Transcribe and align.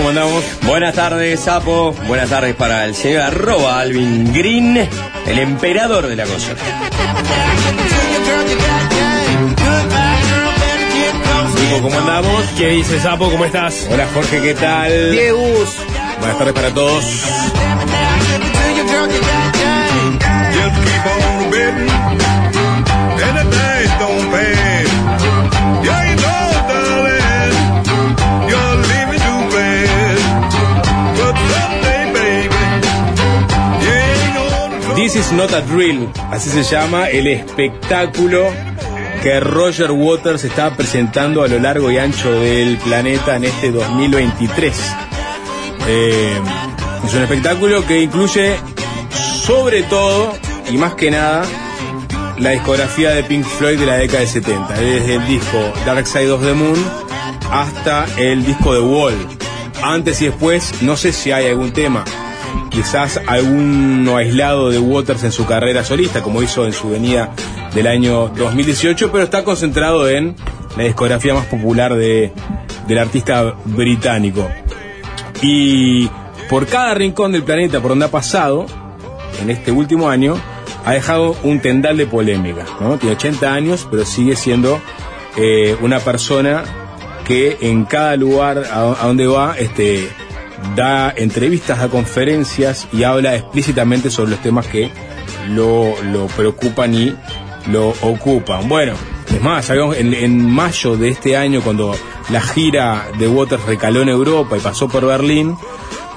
¿Cómo 0.00 0.08
andamos? 0.08 0.44
Buenas 0.62 0.94
tardes, 0.94 1.40
Sapo. 1.40 1.92
Buenas 2.06 2.30
tardes 2.30 2.54
para 2.54 2.86
el 2.86 2.94
señor 2.94 3.20
arroba 3.20 3.80
Alvin 3.80 4.32
Green, 4.32 4.88
el 5.26 5.38
emperador 5.38 6.06
de 6.06 6.16
la 6.16 6.24
cosa. 6.24 6.54
Nico, 11.60 11.82
¿cómo 11.82 11.98
andamos? 11.98 12.46
¿Qué 12.56 12.68
dice 12.68 12.98
Sapo? 12.98 13.30
¿Cómo 13.30 13.44
estás? 13.44 13.88
Hola 13.90 14.08
Jorge, 14.14 14.40
¿qué 14.40 14.54
tal? 14.54 15.12
Diegus. 15.12 15.76
Buenas 16.18 16.38
tardes 16.38 16.54
para 16.54 16.70
todos. 16.70 17.04
This 35.12 35.26
is 35.26 35.32
not 35.32 35.52
a 35.52 35.60
drill, 35.62 36.08
así 36.30 36.50
se 36.50 36.62
llama 36.62 37.08
el 37.08 37.26
espectáculo 37.26 38.46
que 39.24 39.40
Roger 39.40 39.90
Waters 39.90 40.44
está 40.44 40.76
presentando 40.76 41.42
a 41.42 41.48
lo 41.48 41.58
largo 41.58 41.90
y 41.90 41.98
ancho 41.98 42.30
del 42.30 42.78
planeta 42.78 43.34
en 43.34 43.42
este 43.42 43.72
2023. 43.72 44.92
Eh, 45.88 46.40
es 47.04 47.12
un 47.12 47.22
espectáculo 47.22 47.84
que 47.88 48.02
incluye 48.02 48.54
sobre 49.42 49.82
todo 49.82 50.32
y 50.70 50.76
más 50.76 50.94
que 50.94 51.10
nada 51.10 51.42
la 52.38 52.50
discografía 52.50 53.10
de 53.10 53.24
Pink 53.24 53.44
Floyd 53.44 53.80
de 53.80 53.86
la 53.86 53.96
década 53.96 54.20
de 54.20 54.28
70, 54.28 54.74
desde 54.74 55.14
el 55.16 55.26
disco 55.26 55.72
Dark 55.84 56.06
Side 56.06 56.30
of 56.30 56.40
the 56.44 56.52
Moon 56.52 56.78
hasta 57.50 58.06
el 58.16 58.46
disco 58.46 58.74
The 58.74 58.80
Wall. 58.80 59.16
Antes 59.82 60.22
y 60.22 60.26
después, 60.26 60.82
no 60.82 60.96
sé 60.96 61.12
si 61.12 61.32
hay 61.32 61.48
algún 61.48 61.72
tema, 61.72 62.04
quizás 62.70 63.20
alguno 63.26 64.16
aislado 64.16 64.70
de 64.70 64.78
Waters 64.78 65.24
en 65.24 65.32
su 65.32 65.44
carrera 65.44 65.84
solista, 65.84 66.22
como 66.22 66.42
hizo 66.42 66.64
en 66.64 66.72
su 66.72 66.88
venida 66.88 67.32
del 67.74 67.86
año 67.86 68.28
2018, 68.28 69.10
pero 69.12 69.24
está 69.24 69.44
concentrado 69.44 70.08
en 70.08 70.36
la 70.76 70.84
discografía 70.84 71.34
más 71.34 71.46
popular 71.46 71.94
de, 71.94 72.32
del 72.86 72.98
artista 72.98 73.54
británico. 73.64 74.48
Y 75.42 76.08
por 76.48 76.66
cada 76.66 76.94
rincón 76.94 77.32
del 77.32 77.42
planeta 77.42 77.80
por 77.80 77.90
donde 77.90 78.06
ha 78.06 78.10
pasado, 78.10 78.66
en 79.42 79.50
este 79.50 79.72
último 79.72 80.08
año, 80.08 80.36
ha 80.84 80.92
dejado 80.92 81.36
un 81.42 81.60
tendal 81.60 81.96
de 81.96 82.06
polémica. 82.06 82.64
Tiene 83.00 83.16
80 83.16 83.52
años, 83.52 83.88
pero 83.90 84.04
sigue 84.04 84.36
siendo 84.36 84.80
eh, 85.36 85.76
una 85.82 85.98
persona 85.98 86.64
que 87.24 87.58
en 87.60 87.84
cada 87.84 88.16
lugar 88.16 88.64
a, 88.70 89.02
a 89.02 89.06
donde 89.06 89.26
va 89.26 89.56
este, 89.58 90.08
da 90.74 91.12
entrevistas, 91.16 91.78
da 91.78 91.88
conferencias 91.88 92.88
y 92.92 93.02
habla 93.04 93.34
explícitamente 93.36 94.10
sobre 94.10 94.32
los 94.32 94.42
temas 94.42 94.66
que 94.66 94.90
lo, 95.48 95.94
lo 96.02 96.26
preocupan 96.28 96.94
y 96.94 97.14
lo 97.70 97.90
ocupan. 98.02 98.68
Bueno, 98.68 98.94
es 99.34 99.42
más, 99.42 99.70
en, 99.70 100.14
en 100.14 100.50
mayo 100.50 100.96
de 100.96 101.10
este 101.10 101.36
año, 101.36 101.60
cuando 101.62 101.94
la 102.30 102.40
gira 102.40 103.08
de 103.18 103.28
Waters 103.28 103.64
recaló 103.64 104.02
en 104.02 104.08
Europa 104.08 104.56
y 104.56 104.60
pasó 104.60 104.88
por 104.88 105.06
Berlín, 105.06 105.56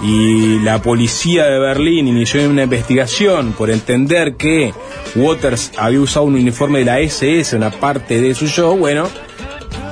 y 0.02 0.60
la 0.60 0.81
policía 0.81 1.46
de 1.46 1.60
Berlín 1.60 2.08
inició 2.08 2.48
una 2.50 2.64
investigación 2.64 3.54
por 3.54 3.70
entender 3.70 4.36
que 4.36 4.74
Waters 5.16 5.72
había 5.78 6.02
usado 6.02 6.25
un 6.25 6.36
uniforme 6.36 6.80
de 6.80 6.86
la 6.86 7.00
SS, 7.00 7.56
una 7.56 7.72
parte 7.72 8.20
de 8.20 8.36
su 8.36 8.48
show, 8.48 8.75
bueno, 8.78 9.08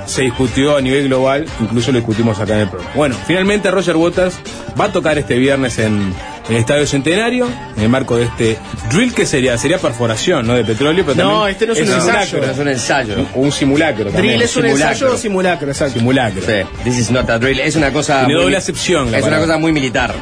se 0.06 0.22
discutió 0.22 0.76
a 0.76 0.80
nivel 0.80 1.08
global, 1.08 1.46
incluso 1.60 1.92
lo 1.92 1.98
discutimos 1.98 2.38
acá 2.40 2.54
en 2.54 2.60
el 2.60 2.68
programa. 2.68 2.92
Bueno, 2.94 3.16
finalmente 3.26 3.70
Roger 3.70 3.96
Waters 3.96 4.34
va 4.80 4.86
a 4.86 4.92
tocar 4.92 5.18
este 5.18 5.36
viernes 5.36 5.78
en, 5.78 6.12
en 6.48 6.54
el 6.54 6.56
Estadio 6.56 6.86
Centenario, 6.86 7.46
en 7.76 7.82
el 7.82 7.88
marco 7.88 8.16
de 8.16 8.24
este 8.24 8.56
drill 8.90 9.14
que 9.14 9.26
sería, 9.26 9.56
sería 9.58 9.78
perforación, 9.78 10.46
¿no? 10.46 10.54
De 10.54 10.64
petróleo, 10.64 11.04
pero 11.06 11.22
No, 11.22 11.30
también 11.30 11.50
este 11.52 11.66
no 11.66 11.72
es 11.72 11.80
un 11.80 11.88
ensayo. 11.94 12.38
No 12.46 12.52
es 12.52 12.58
un 12.58 12.68
ensayo. 12.68 13.14
un, 13.34 13.44
un 13.44 13.52
simulacro 13.52 14.04
también. 14.06 14.26
Drill 14.38 14.42
es 14.42 14.56
un 14.56 14.62
simulacro. 14.64 14.92
ensayo 14.92 15.12
o 15.12 15.16
simulacro, 15.16 15.68
exacto. 15.68 15.98
simulacro. 15.98 16.42
Sí, 16.42 16.52
this 16.84 16.98
is 16.98 17.10
not 17.10 17.28
a 17.30 17.38
drill. 17.38 17.60
Es 17.60 17.76
una 17.76 17.92
cosa. 17.92 18.20
Tiene 18.20 18.34
muy- 18.34 18.42
doble 18.44 18.56
acepción 18.56 19.10
la 19.12 19.18
Es 19.18 19.24
una 19.24 19.38
cosa 19.38 19.58
muy 19.58 19.72
militar. 19.72 20.14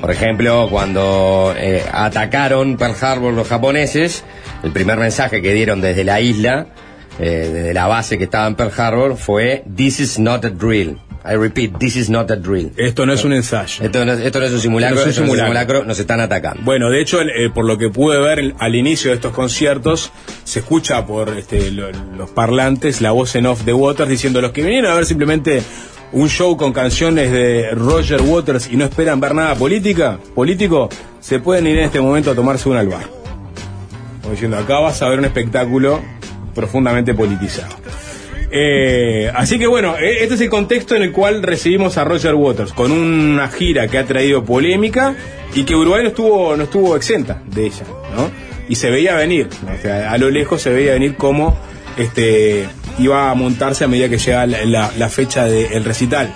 Por 0.00 0.10
ejemplo, 0.10 0.68
cuando 0.70 1.54
eh, 1.56 1.82
atacaron 1.92 2.76
Pearl 2.76 2.94
Harbor 3.00 3.32
los 3.32 3.48
japoneses, 3.48 4.24
el 4.62 4.72
primer 4.72 4.98
mensaje 4.98 5.40
que 5.42 5.52
dieron 5.52 5.80
desde 5.80 6.04
la 6.04 6.20
isla, 6.20 6.66
eh, 7.18 7.50
desde 7.52 7.74
la 7.74 7.86
base 7.86 8.16
que 8.18 8.24
estaba 8.24 8.46
en 8.46 8.54
Pearl 8.54 8.72
Harbor, 8.76 9.16
fue 9.16 9.64
This 9.76 10.00
is 10.00 10.18
not 10.18 10.44
a 10.44 10.50
drill. 10.50 10.98
I 11.24 11.34
repeat, 11.34 11.78
this 11.78 11.96
is 11.96 12.08
not 12.08 12.30
a 12.30 12.36
drill. 12.36 12.70
Esto 12.76 13.04
no 13.04 13.12
es 13.12 13.24
un 13.24 13.32
ensayo. 13.34 13.84
Esto 13.84 14.04
no, 14.04 14.12
esto 14.12 14.38
no 14.40 14.46
es 14.46 14.52
un 14.52 14.60
simulacro, 14.60 14.94
No 14.94 15.00
es 15.00 15.06
un 15.06 15.10
esto 15.10 15.22
simulacro. 15.24 15.46
simulacro, 15.46 15.84
nos 15.84 15.98
están 15.98 16.20
atacando. 16.20 16.62
Bueno, 16.62 16.88
de 16.90 17.02
hecho, 17.02 17.20
eh, 17.20 17.50
por 17.52 17.64
lo 17.66 17.76
que 17.76 17.90
pude 17.90 18.18
ver 18.20 18.54
al 18.58 18.74
inicio 18.74 19.10
de 19.10 19.16
estos 19.16 19.32
conciertos, 19.32 20.10
se 20.44 20.60
escucha 20.60 21.04
por 21.04 21.36
este, 21.36 21.70
lo- 21.72 21.90
los 22.16 22.30
parlantes 22.30 23.00
la 23.02 23.10
voz 23.10 23.34
en 23.34 23.46
off 23.46 23.64
de 23.64 23.74
Waters 23.74 24.08
diciendo 24.08 24.40
los 24.40 24.52
que 24.52 24.62
vinieron 24.62 24.90
a 24.90 24.94
ver 24.94 25.04
simplemente 25.06 25.60
un 26.12 26.30
show 26.30 26.56
con 26.56 26.72
canciones 26.72 27.30
de 27.30 27.72
Roger 27.72 28.22
Waters 28.22 28.70
y 28.72 28.76
no 28.76 28.84
esperan 28.86 29.20
ver 29.20 29.34
nada 29.34 29.54
política, 29.56 30.18
político, 30.34 30.88
se 31.20 31.40
pueden 31.40 31.66
ir 31.66 31.78
en 31.78 31.84
este 31.84 32.00
momento 32.00 32.30
a 32.30 32.34
tomarse 32.34 32.68
un 32.70 32.76
al 32.78 32.88
bar. 32.88 33.04
Como 34.22 34.32
diciendo, 34.32 34.56
acá 34.56 34.78
vas 34.78 35.02
a 35.02 35.08
ver 35.08 35.18
un 35.18 35.26
espectáculo 35.26 36.00
profundamente 36.58 37.14
politizado. 37.14 37.76
Eh, 38.50 39.30
así 39.32 39.58
que 39.58 39.68
bueno, 39.68 39.96
eh, 39.96 40.22
este 40.22 40.34
es 40.34 40.40
el 40.40 40.50
contexto 40.50 40.96
en 40.96 41.02
el 41.02 41.12
cual 41.12 41.42
recibimos 41.42 41.98
a 41.98 42.04
Roger 42.04 42.34
Waters, 42.34 42.72
con 42.72 42.90
una 42.90 43.48
gira 43.48 43.86
que 43.86 43.98
ha 43.98 44.04
traído 44.04 44.44
polémica 44.44 45.14
y 45.54 45.62
que 45.62 45.76
Uruguay 45.76 46.02
no 46.02 46.08
estuvo, 46.08 46.56
no 46.56 46.64
estuvo 46.64 46.96
exenta 46.96 47.42
de 47.46 47.66
ella, 47.66 47.84
¿no? 48.16 48.30
Y 48.68 48.74
se 48.74 48.90
veía 48.90 49.14
venir, 49.14 49.48
a 50.08 50.18
lo 50.18 50.30
lejos 50.30 50.60
se 50.60 50.70
veía 50.70 50.92
venir 50.92 51.14
cómo 51.14 51.56
este, 51.96 52.66
iba 52.98 53.30
a 53.30 53.34
montarse 53.34 53.84
a 53.84 53.88
medida 53.88 54.08
que 54.08 54.18
llega 54.18 54.46
la 54.46 55.08
fecha 55.08 55.44
del 55.44 55.84
recital. 55.84 56.34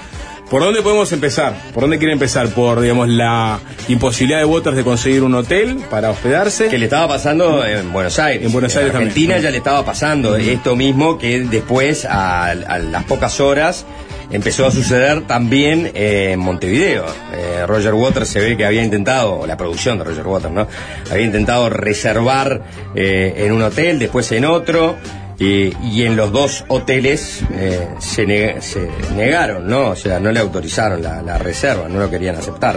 ¿Por 0.52 0.60
dónde 0.60 0.82
podemos 0.82 1.10
empezar? 1.12 1.54
¿Por 1.72 1.84
dónde 1.84 1.96
quiere 1.96 2.12
empezar? 2.12 2.46
Por, 2.48 2.78
digamos, 2.78 3.08
la 3.08 3.58
imposibilidad 3.88 4.38
de 4.38 4.44
Waters 4.44 4.76
de 4.76 4.84
conseguir 4.84 5.22
un 5.22 5.34
hotel 5.34 5.78
para 5.88 6.10
hospedarse. 6.10 6.68
Que 6.68 6.76
le 6.76 6.84
estaba 6.84 7.08
pasando 7.08 7.64
en 7.64 7.90
Buenos 7.90 8.18
Aires. 8.18 8.44
En 8.44 8.52
Buenos 8.52 8.76
Aires 8.76 8.94
Argentina 8.94 9.32
también. 9.36 9.42
ya 9.44 9.50
le 9.50 9.56
estaba 9.56 9.82
pasando 9.82 10.36
esto 10.36 10.76
mismo 10.76 11.16
que 11.16 11.40
después, 11.40 12.04
a, 12.04 12.50
a 12.50 12.78
las 12.78 13.04
pocas 13.04 13.40
horas, 13.40 13.86
empezó 14.32 14.66
a 14.66 14.70
suceder 14.70 15.22
también 15.22 15.90
eh, 15.94 16.32
en 16.32 16.40
Montevideo. 16.40 17.06
Eh, 17.32 17.64
Roger 17.66 17.94
Waters 17.94 18.28
se 18.28 18.40
ve 18.40 18.56
que 18.56 18.64
había 18.64 18.82
intentado, 18.82 19.40
o 19.40 19.46
la 19.46 19.56
producción 19.56 19.98
de 19.98 20.04
Roger 20.04 20.26
Waters, 20.26 20.52
¿no? 20.52 20.66
Había 21.10 21.24
intentado 21.24 21.70
reservar 21.70 22.62
eh, 22.94 23.34
en 23.38 23.52
un 23.52 23.62
hotel, 23.62 23.98
después 23.98 24.30
en 24.32 24.44
otro. 24.44 24.96
Y, 25.42 25.74
y 25.82 26.04
en 26.06 26.14
los 26.16 26.30
dos 26.30 26.64
hoteles 26.68 27.42
eh, 27.52 27.88
se, 27.98 28.24
ne- 28.26 28.60
se 28.62 28.88
negaron, 29.16 29.66
¿no? 29.66 29.88
O 29.88 29.96
sea, 29.96 30.20
no 30.20 30.30
le 30.30 30.38
autorizaron 30.38 31.02
la, 31.02 31.20
la 31.22 31.36
reserva, 31.38 31.88
no 31.88 31.98
lo 31.98 32.08
querían 32.08 32.36
aceptar 32.36 32.76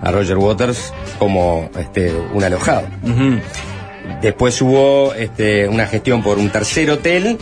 a 0.00 0.10
Roger 0.12 0.36
Waters 0.36 0.92
como 1.18 1.68
este, 1.78 2.12
un 2.32 2.44
alojado. 2.44 2.86
Después 4.20 4.60
hubo 4.62 5.12
este, 5.14 5.66
una 5.66 5.86
gestión 5.86 6.22
por 6.22 6.38
un 6.38 6.50
tercer 6.50 6.90
hotel 6.90 7.38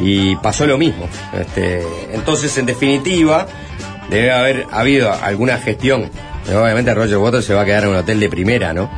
y 0.00 0.36
pasó 0.36 0.66
lo 0.66 0.78
mismo. 0.78 1.06
Este, 1.38 1.82
entonces, 2.12 2.56
en 2.56 2.66
definitiva, 2.66 3.46
debe 4.10 4.32
haber 4.32 4.66
habido 4.70 5.12
alguna 5.12 5.58
gestión. 5.58 6.08
Pero 6.46 6.62
obviamente 6.62 6.94
Roger 6.94 7.16
Waters 7.18 7.44
se 7.44 7.54
va 7.54 7.62
a 7.62 7.64
quedar 7.64 7.84
en 7.84 7.90
un 7.90 7.96
hotel 7.96 8.20
de 8.20 8.28
primera, 8.28 8.72
¿no? 8.72 8.90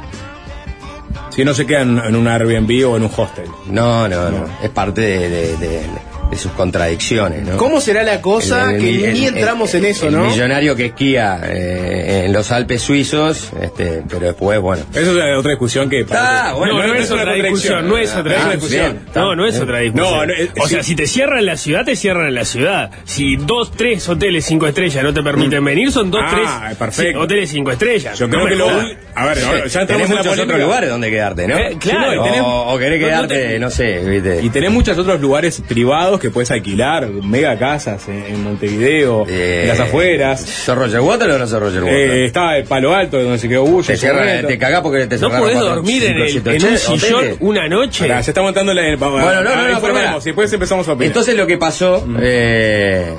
Si 1.37 1.45
no 1.45 1.53
se 1.55 1.67
queda 1.67 1.83
en, 1.83 2.17
un 2.17 2.27
Airbnb 2.27 2.89
o 2.89 2.97
en 2.97 3.03
un 3.05 3.11
hostel. 3.15 3.45
No, 3.67 4.09
no, 4.09 4.31
no. 4.31 4.47
Es 4.63 4.71
parte 4.71 5.03
de, 5.03 5.29
de- 5.29 5.57
de- 5.59 5.87
de 6.31 6.37
sus 6.37 6.51
contradicciones, 6.53 7.43
¿no? 7.45 7.57
¿Cómo 7.57 7.81
será 7.81 8.03
la 8.03 8.21
cosa 8.21 8.71
El- 8.75 8.77
el- 8.77 8.81
que 8.81 9.05
el- 9.09 9.15
ni 9.15 9.27
el- 9.27 9.35
entramos 9.37 9.73
el- 9.75 9.85
en 9.85 9.91
eso, 9.93 10.09
el 10.09 10.15
no? 10.15 10.25
millonario 10.25 10.75
que 10.75 10.87
esquía 10.87 11.41
eh, 11.45 12.23
en 12.27 12.33
los 12.33 12.51
Alpes 12.51 12.83
suizos, 12.83 13.51
este, 13.61 14.03
pero 14.09 14.27
después, 14.27 14.59
bueno. 14.61 14.85
Eso 14.93 15.13
es 15.23 15.37
otra 15.39 15.51
discusión 15.51 15.89
que. 15.89 16.05
Ah, 16.11 16.55
bueno, 16.57 16.75
no, 16.83 16.87
no 16.89 16.95
es 16.95 17.11
otra 17.11 17.33
discusión, 17.35 17.89
no 17.89 17.97
es 17.97 18.15
otra 18.15 18.45
Ah, 18.47 18.51
discusión. 18.53 18.93
bien. 18.93 19.01
No, 19.15 19.37
no 19.37 19.47
es 19.47 19.61
otra 19.61 19.79
discusión. 19.81 20.31
Es- 20.31 20.51
o 20.59 20.67
sí. 20.67 20.75
sea, 20.75 20.83
si 20.83 20.97
te 20.97 21.07
cierran 21.07 21.47
la 21.47 21.57
ciudad, 21.57 21.85
te 21.85 21.95
cierran 21.97 22.35
la 22.35 22.45
ciudad. 22.45 22.91
Si 23.05 23.37
dos, 23.37 23.71
tres 23.73 24.09
hoteles 24.09 24.45
cinco 24.45 24.67
estrellas 24.67 25.03
no 25.05 25.15
te 25.15 25.23
permiten 25.23 25.65
venir, 25.65 25.93
son 25.93 26.11
dos, 26.11 26.23
Ah, 26.25 26.63
tres 26.67 26.77
perfecto. 26.77 27.21
hoteles 27.21 27.51
cinco 27.51 27.71
estrellas. 27.71 28.19
Yo 28.19 28.29
creo 28.29 28.47
que 28.47 28.57
lo. 28.57 28.69
A 28.69 29.25
ver, 29.25 29.39
ahora, 29.45 29.67
ya 29.67 29.87
tenés 29.87 30.09
muchos 30.09 30.27
polémica. 30.27 30.43
otros 30.55 30.61
lugares 30.61 30.91
donde 30.91 31.11
quedarte, 31.11 31.47
¿no? 31.49 31.57
Eh, 31.57 31.77
claro. 31.81 32.23
O, 32.45 32.75
o 32.75 32.79
querés 32.79 33.01
quedarte, 33.03 33.35
te- 33.35 33.59
no, 33.59 33.71
sé, 33.71 34.01
¿viste? 34.01 34.41
Y 34.43 34.51
tenés 34.51 34.71
muchos 34.71 34.99
otros 34.99 35.21
lugares 35.21 35.63
privados 35.67 36.16
que 36.21 36.31
puedes 36.31 36.51
alquilar, 36.51 37.07
mega 37.09 37.59
casas 37.59 38.09
en, 38.09 38.25
en 38.27 38.45
Montevideo, 38.45 39.27
Eh, 39.29 39.63
en 39.63 39.69
las 39.69 39.81
afueras. 39.81 40.41
¿Sos 40.41 40.77
Roger 40.77 41.01
Water 41.01 41.31
o 41.31 41.39
no 41.39 41.47
sos 41.47 41.61
Roger 41.61 41.83
Water? 41.85 42.11
Eh, 42.11 42.25
estaba 42.27 42.57
el 42.57 42.65
Palo 42.65 42.95
Alto, 42.95 43.23
donde 43.23 43.39
se 43.39 43.49
quedó 43.49 43.65
Bullo. 43.65 43.87
te, 43.87 44.59
cagás 44.59 44.81
porque 44.83 45.07
te 45.07 45.19
¿No 45.19 45.31
podés 45.31 45.59
dormir 45.59 46.05
en, 46.05 46.17
el- 46.17 46.37
en 46.47 46.65
un 46.67 46.79
sillón 46.79 47.15
hoteles? 47.21 47.37
una 47.41 47.69
noche? 47.69 48.07
Se 48.23 48.31
está 48.31 48.43
montando 48.43 48.73
la. 48.75 48.83
Bueno, 48.97 49.11
Bueno, 49.13 49.43
no, 49.43 49.57
no, 49.57 49.69
no, 49.69 49.81
pero 49.81 50.21
después 50.25 50.53
empezamos 50.53 50.87
a 50.89 50.93
opinar. 50.93 51.07
Entonces 51.09 51.37
lo 51.37 51.47
que 51.47 51.59
pasó 51.59 52.07
eh, 52.21 53.15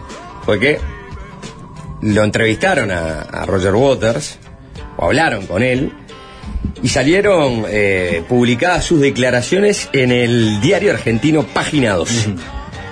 fue 0.46 0.60
que 0.60 0.80
lo 2.02 2.24
entrevistaron 2.24 2.92
a, 2.92 3.22
a 3.22 3.46
Roger 3.46 3.74
Waters, 3.74 4.38
o 4.98 5.06
hablaron 5.06 5.48
con 5.48 5.64
él, 5.64 5.92
y 6.84 6.90
salieron 6.90 7.66
eh, 7.68 8.22
publicadas 8.30 8.86
sus 8.86 9.02
declaraciones 9.02 9.90
en 9.94 10.12
el 10.12 10.62
diario 10.62 10.92
argentino 10.92 11.44
Página 11.44 11.94
2. 11.94 12.10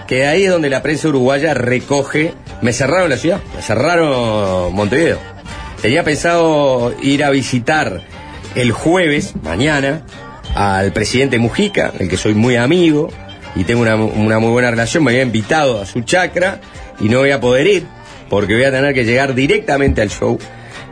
Que 0.08 0.28
ahí 0.28 0.44
es 0.46 0.52
donde 0.52 0.70
la 0.70 0.82
prensa 0.84 1.08
uruguaya 1.08 1.54
recoge. 1.54 2.34
Me 2.62 2.74
cerraron 2.74 3.10
la 3.10 3.18
ciudad, 3.18 3.40
me 3.56 3.62
cerraron 3.62 4.74
Montevideo. 4.74 5.18
Tenía 5.82 6.04
pensado 6.04 6.94
ir 7.02 7.24
a 7.24 7.30
visitar 7.30 8.02
el 8.56 8.72
jueves, 8.72 9.34
mañana, 9.44 10.04
al 10.56 10.92
presidente 10.94 11.38
Mujica, 11.40 11.92
el 12.00 12.08
que 12.08 12.18
soy 12.18 12.34
muy 12.34 12.56
amigo 12.56 13.10
y 13.56 13.64
tengo 13.66 13.82
una, 13.82 13.96
una 13.96 14.40
muy 14.40 14.52
buena 14.52 14.72
relación. 14.72 15.04
Me 15.04 15.12
había 15.12 15.24
invitado 15.24 15.82
a 15.82 15.86
su 15.86 16.02
chacra 16.02 16.60
y 17.00 17.10
no 17.10 17.20
voy 17.20 17.32
a 17.32 17.40
poder 17.40 17.68
ir 17.68 17.86
porque 18.30 18.54
voy 18.56 18.64
a 18.64 18.72
tener 18.72 18.94
que 18.94 19.04
llegar 19.06 19.36
directamente 19.36 20.02
al 20.02 20.10
show 20.10 20.40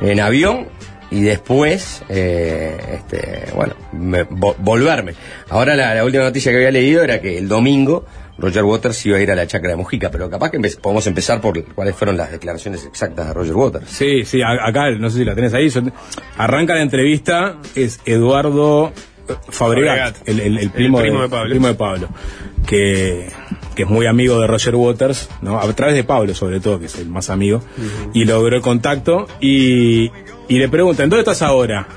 en 0.02 0.20
avión 0.20 0.68
y 1.10 1.22
después, 1.22 2.02
eh, 2.10 2.76
este, 2.96 3.46
bueno, 3.56 3.76
me- 3.94 4.28
vo- 4.28 4.56
volverme. 4.60 5.14
Ahora 5.50 5.76
la 5.76 6.04
última 6.04 6.24
noticia 6.24 6.52
que 6.52 6.58
había 6.58 6.72
leído 6.72 7.04
era 7.04 7.22
que 7.22 7.38
el 7.38 7.48
domingo 7.48 8.06
Roger 8.38 8.64
Waters 8.64 9.06
iba 9.06 9.18
a 9.18 9.22
ir 9.22 9.30
a 9.32 9.36
la 9.36 9.46
chacra 9.48 9.70
de 9.70 9.76
Mujica, 9.76 10.10
pero 10.10 10.30
capaz 10.30 10.50
que 10.52 10.58
empe- 10.60 10.80
podemos 10.80 11.06
empezar 11.08 11.40
por 11.40 11.64
cuáles 11.74 11.96
fueron 11.96 12.18
las 12.18 12.32
declaraciones 12.32 12.84
exactas 12.86 13.28
de 13.28 13.34
Roger 13.34 13.54
Waters. 13.56 13.90
Sí, 13.90 14.26
sí, 14.26 14.42
acá, 14.42 14.90
no 14.92 15.10
sé 15.10 15.20
si 15.20 15.26
la 15.26 15.36
tenés 15.36 15.54
ahí. 15.54 15.70
son- 15.70 15.94
arranca 16.38 16.74
la 16.76 16.82
entrevista, 16.82 17.58
es 17.76 18.00
Eduardo 18.06 18.92
eh, 19.30 19.34
Fabregat, 19.50 20.16
Fabregat. 20.18 20.30
el, 20.30 20.40
el- 20.40 20.58
el 20.58 20.64
El 20.64 20.70
primo, 20.72 20.98
primo 21.00 21.18
de, 21.18 21.24
de 21.24 21.30
Pablo. 21.30 21.46
el 21.46 21.50
primo 21.52 21.68
de 21.68 21.74
Pablo, 21.76 22.10
que, 22.66 23.28
que 23.76 23.84
es 23.84 23.90
muy 23.90 24.06
amigo 24.06 24.40
de 24.40 24.48
Roger 24.48 24.76
Waters, 24.76 25.30
¿no? 25.42 25.60
a 25.60 25.72
través 25.74 25.96
de 25.96 26.04
Pablo 26.04 26.34
sobre 26.34 26.60
todo, 26.60 26.80
que 26.80 26.86
es 26.88 26.96
el 26.98 27.08
más 27.08 27.30
amigo, 27.30 27.62
y 28.14 28.26
logró 28.26 28.56
el 28.56 28.62
contacto 28.62 29.28
y, 29.40 30.12
y 30.48 30.58
le 30.60 30.70
preguntan, 30.70 31.10
¿dónde 31.10 31.22
estás 31.22 31.42
ahora? 31.42 31.88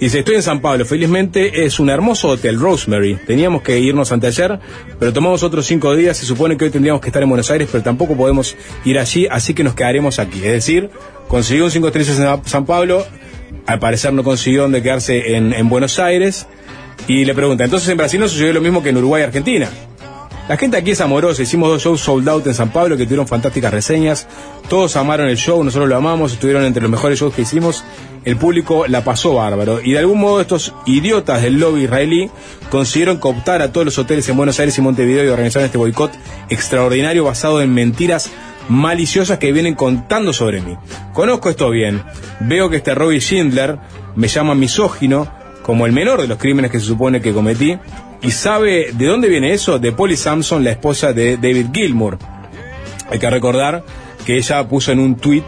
Dice, 0.00 0.20
estoy 0.20 0.36
en 0.36 0.42
San 0.42 0.60
Pablo, 0.60 0.84
felizmente 0.84 1.64
es 1.64 1.80
un 1.80 1.90
hermoso 1.90 2.28
hotel, 2.28 2.60
Rosemary. 2.60 3.16
Teníamos 3.26 3.62
que 3.62 3.80
irnos 3.80 4.12
anteayer, 4.12 4.60
pero 5.00 5.12
tomamos 5.12 5.42
otros 5.42 5.66
cinco 5.66 5.96
días. 5.96 6.16
Se 6.16 6.24
supone 6.24 6.56
que 6.56 6.66
hoy 6.66 6.70
tendríamos 6.70 7.00
que 7.00 7.08
estar 7.08 7.20
en 7.20 7.28
Buenos 7.28 7.50
Aires, 7.50 7.68
pero 7.70 7.82
tampoco 7.82 8.16
podemos 8.16 8.56
ir 8.84 8.96
allí, 8.96 9.26
así 9.28 9.54
que 9.54 9.64
nos 9.64 9.74
quedaremos 9.74 10.20
aquí. 10.20 10.38
Es 10.38 10.52
decir, 10.52 10.90
consiguió 11.26 11.64
un 11.64 11.72
cinco 11.72 11.88
estrellas 11.88 12.16
en 12.20 12.46
San 12.46 12.64
Pablo, 12.64 13.04
al 13.66 13.80
parecer 13.80 14.12
no 14.12 14.22
consiguió 14.22 14.62
donde 14.62 14.82
quedarse 14.82 15.34
en, 15.34 15.52
en 15.52 15.68
Buenos 15.68 15.98
Aires, 15.98 16.46
y 17.08 17.24
le 17.24 17.34
pregunta, 17.34 17.64
entonces 17.64 17.88
en 17.88 17.96
Brasil 17.96 18.20
no 18.20 18.28
sucedió 18.28 18.52
lo 18.52 18.60
mismo 18.60 18.82
que 18.84 18.90
en 18.90 18.98
Uruguay 18.98 19.22
y 19.22 19.24
Argentina. 19.24 19.68
La 20.48 20.56
gente 20.56 20.78
aquí 20.78 20.92
es 20.92 21.00
amorosa, 21.02 21.42
hicimos 21.42 21.68
dos 21.68 21.82
shows 21.82 22.00
sold 22.00 22.26
out 22.26 22.46
en 22.46 22.54
San 22.54 22.70
Pablo 22.70 22.96
que 22.96 23.04
tuvieron 23.04 23.28
fantásticas 23.28 23.70
reseñas, 23.70 24.26
todos 24.70 24.96
amaron 24.96 25.28
el 25.28 25.36
show, 25.36 25.62
nosotros 25.62 25.90
lo 25.90 25.96
amamos, 25.96 26.32
estuvieron 26.32 26.64
entre 26.64 26.80
los 26.80 26.90
mejores 26.90 27.18
shows 27.18 27.34
que 27.34 27.42
hicimos, 27.42 27.84
el 28.24 28.38
público 28.38 28.86
la 28.86 29.04
pasó 29.04 29.34
bárbaro. 29.34 29.82
Y 29.84 29.92
de 29.92 29.98
algún 29.98 30.18
modo 30.20 30.40
estos 30.40 30.72
idiotas 30.86 31.42
del 31.42 31.60
lobby 31.60 31.84
israelí 31.84 32.30
consiguieron 32.70 33.18
cooptar 33.18 33.60
a 33.60 33.72
todos 33.72 33.84
los 33.84 33.98
hoteles 33.98 34.26
en 34.30 34.38
Buenos 34.38 34.58
Aires 34.58 34.78
y 34.78 34.80
Montevideo 34.80 35.22
y 35.22 35.28
organizaron 35.28 35.66
este 35.66 35.76
boicot 35.76 36.12
extraordinario 36.48 37.24
basado 37.24 37.60
en 37.60 37.74
mentiras 37.74 38.30
maliciosas 38.70 39.36
que 39.36 39.52
vienen 39.52 39.74
contando 39.74 40.32
sobre 40.32 40.62
mí. 40.62 40.78
Conozco 41.12 41.50
esto 41.50 41.68
bien, 41.68 42.02
veo 42.40 42.70
que 42.70 42.78
este 42.78 42.94
Robbie 42.94 43.20
Schindler 43.20 43.80
me 44.16 44.28
llama 44.28 44.54
misógino, 44.54 45.30
como 45.62 45.84
el 45.84 45.92
menor 45.92 46.22
de 46.22 46.26
los 46.26 46.38
crímenes 46.38 46.70
que 46.70 46.80
se 46.80 46.86
supone 46.86 47.20
que 47.20 47.34
cometí, 47.34 47.78
y 48.22 48.30
sabe 48.30 48.90
de 48.92 49.06
dónde 49.06 49.28
viene 49.28 49.52
eso, 49.52 49.78
de 49.78 49.92
Polly 49.92 50.16
Sampson, 50.16 50.64
la 50.64 50.70
esposa 50.70 51.12
de 51.12 51.36
David 51.36 51.66
Gilmour. 51.72 52.18
Hay 53.10 53.18
que 53.18 53.30
recordar 53.30 53.84
que 54.26 54.36
ella 54.36 54.68
puso 54.68 54.92
en 54.92 54.98
un 54.98 55.16
tweet 55.16 55.44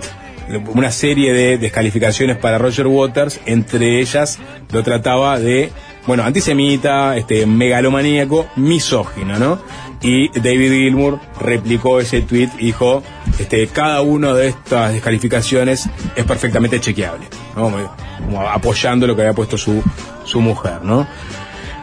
una 0.75 0.91
serie 0.91 1.33
de 1.33 1.59
descalificaciones 1.59 2.37
para 2.37 2.59
Roger 2.59 2.87
Waters, 2.87 3.41
entre 3.47 4.01
ellas 4.01 4.39
lo 4.73 4.83
trataba 4.83 5.39
de, 5.39 5.71
bueno, 6.07 6.25
antisemita, 6.25 7.17
este, 7.17 7.47
megalomaníaco, 7.47 8.49
misógino, 8.57 9.39
¿no? 9.39 9.63
Y 10.03 10.29
David 10.41 10.73
Gilmour 10.73 11.21
replicó 11.41 12.01
ese 12.01 12.23
tweet 12.23 12.49
y 12.59 12.67
dijo, 12.67 13.03
este, 13.39 13.67
cada 13.69 14.01
una 14.01 14.33
de 14.33 14.49
estas 14.49 14.93
descalificaciones 14.93 15.89
es 16.17 16.25
perfectamente 16.25 16.81
chequeable, 16.81 17.27
¿no? 17.55 17.71
Como 18.19 18.41
apoyando 18.49 19.07
lo 19.07 19.15
que 19.15 19.23
había 19.23 19.35
puesto 19.35 19.59
su, 19.59 19.83
su 20.25 20.41
mujer, 20.41 20.83
¿no? 20.83 21.07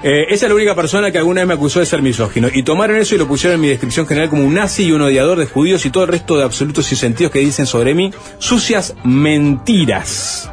Eh, 0.03 0.25
esa 0.29 0.45
es 0.45 0.49
la 0.49 0.55
única 0.55 0.75
persona 0.75 1.11
que 1.11 1.17
alguna 1.17 1.41
vez 1.41 1.47
me 1.47 1.53
acusó 1.55 1.79
de 1.79 1.85
ser 1.87 2.01
misógino. 2.01 2.49
Y 2.53 2.63
tomaron 2.63 2.97
eso 2.97 3.15
y 3.15 3.17
lo 3.17 3.27
pusieron 3.27 3.55
en 3.55 3.61
mi 3.61 3.67
descripción 3.69 4.05
general 4.05 4.29
como 4.29 4.43
un 4.45 4.53
nazi 4.53 4.83
y 4.85 4.91
un 4.91 5.01
odiador 5.01 5.39
de 5.39 5.47
judíos 5.47 5.85
y 5.85 5.89
todo 5.89 6.03
el 6.03 6.09
resto 6.09 6.37
de 6.37 6.43
absolutos 6.43 6.85
sentidos 6.85 7.31
que 7.31 7.39
dicen 7.39 7.65
sobre 7.65 7.93
mí. 7.95 8.13
Sucias 8.37 8.93
mentiras. 9.03 10.51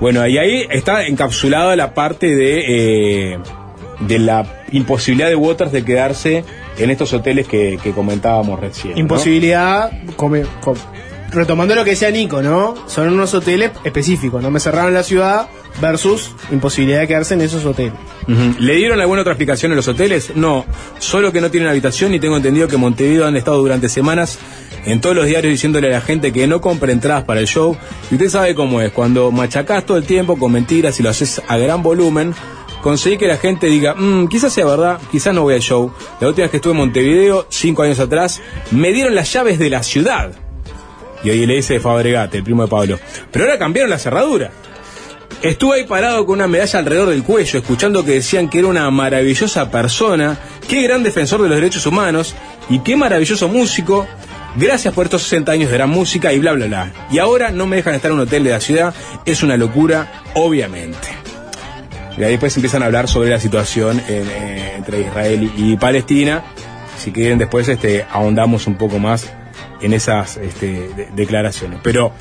Bueno, 0.00 0.26
y 0.26 0.36
ahí 0.38 0.66
está 0.70 1.06
encapsulada 1.06 1.74
la 1.76 1.94
parte 1.94 2.34
de, 2.34 3.32
eh, 3.34 3.38
de 4.00 4.18
la 4.18 4.64
imposibilidad 4.72 5.28
de 5.28 5.36
Waters 5.36 5.72
de 5.72 5.84
quedarse 5.84 6.44
en 6.76 6.90
estos 6.90 7.12
hoteles 7.14 7.46
que, 7.46 7.78
comentábamos 7.94 8.60
recién. 8.60 8.98
Imposibilidad, 8.98 9.90
come- 10.16 10.44
com- 10.60 10.76
retomando 11.30 11.74
lo 11.74 11.84
que 11.84 11.90
decía 11.90 12.10
Nico, 12.10 12.42
¿no? 12.42 12.74
Son 12.88 13.08
unos 13.10 13.32
hoteles 13.32 13.70
específicos, 13.84 14.42
no 14.42 14.50
me 14.50 14.60
cerraron 14.60 14.92
la 14.92 15.02
ciudad 15.02 15.48
versus 15.80 16.32
imposibilidad 16.50 17.00
de 17.00 17.08
quedarse 17.08 17.34
en 17.34 17.40
esos 17.42 17.64
hoteles. 17.64 17.94
¿Le 18.58 18.74
dieron 18.74 19.00
alguna 19.00 19.20
otra 19.20 19.32
explicación 19.32 19.72
en 19.72 19.76
los 19.76 19.88
hoteles? 19.88 20.32
No, 20.34 20.64
solo 20.98 21.32
que 21.32 21.40
no 21.40 21.50
tienen 21.50 21.68
habitación 21.68 22.14
y 22.14 22.20
tengo 22.20 22.36
entendido 22.36 22.68
que 22.68 22.76
Montevideo 22.76 23.26
han 23.26 23.36
estado 23.36 23.58
durante 23.58 23.88
semanas 23.88 24.38
en 24.84 25.00
todos 25.00 25.14
los 25.14 25.26
diarios 25.26 25.50
diciéndole 25.52 25.88
a 25.88 25.92
la 25.92 26.00
gente 26.00 26.32
que 26.32 26.46
no 26.46 26.60
compre 26.60 26.92
entradas 26.92 27.24
para 27.24 27.40
el 27.40 27.46
show. 27.46 27.76
Y 28.10 28.14
usted 28.14 28.28
sabe 28.28 28.54
cómo 28.54 28.80
es, 28.80 28.92
cuando 28.92 29.30
machacás 29.30 29.84
todo 29.86 29.96
el 29.96 30.04
tiempo 30.04 30.38
con 30.38 30.52
mentiras 30.52 30.98
y 30.98 31.02
lo 31.02 31.10
haces 31.10 31.40
a 31.46 31.56
gran 31.56 31.82
volumen, 31.82 32.34
conseguí 32.82 33.16
que 33.16 33.26
la 33.26 33.36
gente 33.36 33.66
diga, 33.66 33.94
"Mm, 33.94 34.28
quizás 34.28 34.52
sea 34.52 34.64
verdad, 34.66 34.98
quizás 35.10 35.34
no 35.34 35.42
voy 35.42 35.54
al 35.54 35.60
show. 35.60 35.92
La 36.20 36.28
última 36.28 36.44
vez 36.44 36.50
que 36.50 36.56
estuve 36.58 36.72
en 36.72 36.78
Montevideo, 36.78 37.46
cinco 37.48 37.82
años 37.82 37.98
atrás, 38.00 38.40
me 38.70 38.92
dieron 38.92 39.14
las 39.14 39.32
llaves 39.32 39.58
de 39.58 39.70
la 39.70 39.82
ciudad. 39.82 40.32
Y 41.24 41.30
hoy 41.30 41.46
le 41.46 41.54
dice 41.56 41.80
Fabregate, 41.80 42.38
el 42.38 42.44
primo 42.44 42.62
de 42.62 42.68
Pablo. 42.68 42.98
Pero 43.32 43.44
ahora 43.46 43.58
cambiaron 43.58 43.90
la 43.90 43.98
cerradura. 43.98 44.50
Estuve 45.42 45.76
ahí 45.76 45.84
parado 45.84 46.24
con 46.26 46.36
una 46.36 46.48
medalla 46.48 46.78
alrededor 46.78 47.10
del 47.10 47.22
cuello, 47.22 47.58
escuchando 47.58 48.04
que 48.04 48.12
decían 48.12 48.48
que 48.48 48.58
era 48.60 48.68
una 48.68 48.90
maravillosa 48.90 49.70
persona, 49.70 50.38
qué 50.68 50.82
gran 50.82 51.02
defensor 51.02 51.42
de 51.42 51.48
los 51.48 51.56
derechos 51.56 51.86
humanos 51.86 52.34
y 52.68 52.80
qué 52.80 52.96
maravilloso 52.96 53.48
músico. 53.48 54.06
Gracias 54.56 54.94
por 54.94 55.04
estos 55.04 55.22
60 55.22 55.52
años 55.52 55.70
de 55.70 55.76
gran 55.76 55.90
música 55.90 56.32
y 56.32 56.38
bla, 56.38 56.52
bla, 56.52 56.66
bla. 56.66 56.92
Y 57.10 57.18
ahora 57.18 57.50
no 57.50 57.66
me 57.66 57.76
dejan 57.76 57.94
estar 57.94 58.10
en 58.10 58.16
un 58.16 58.22
hotel 58.22 58.42
de 58.44 58.50
la 58.50 58.60
ciudad. 58.60 58.94
Es 59.26 59.42
una 59.42 59.56
locura, 59.58 60.22
obviamente. 60.34 61.08
Y 62.16 62.24
ahí 62.24 62.30
después 62.32 62.56
empiezan 62.56 62.82
a 62.82 62.86
hablar 62.86 63.06
sobre 63.06 63.28
la 63.28 63.38
situación 63.38 64.00
eh, 64.08 64.72
entre 64.76 65.02
Israel 65.02 65.52
y, 65.56 65.76
Palestina. 65.76 66.42
Si 66.98 67.12
quieren 67.12 67.36
después 67.36 67.68
este, 67.68 68.06
ahondamos 68.10 68.66
un 68.66 68.76
poco 68.76 68.98
más 68.98 69.30
en 69.82 69.92
esas 69.92 70.38
este, 70.38 70.88
de- 70.96 71.08
declaraciones. 71.14 71.78
Pero 71.82 72.12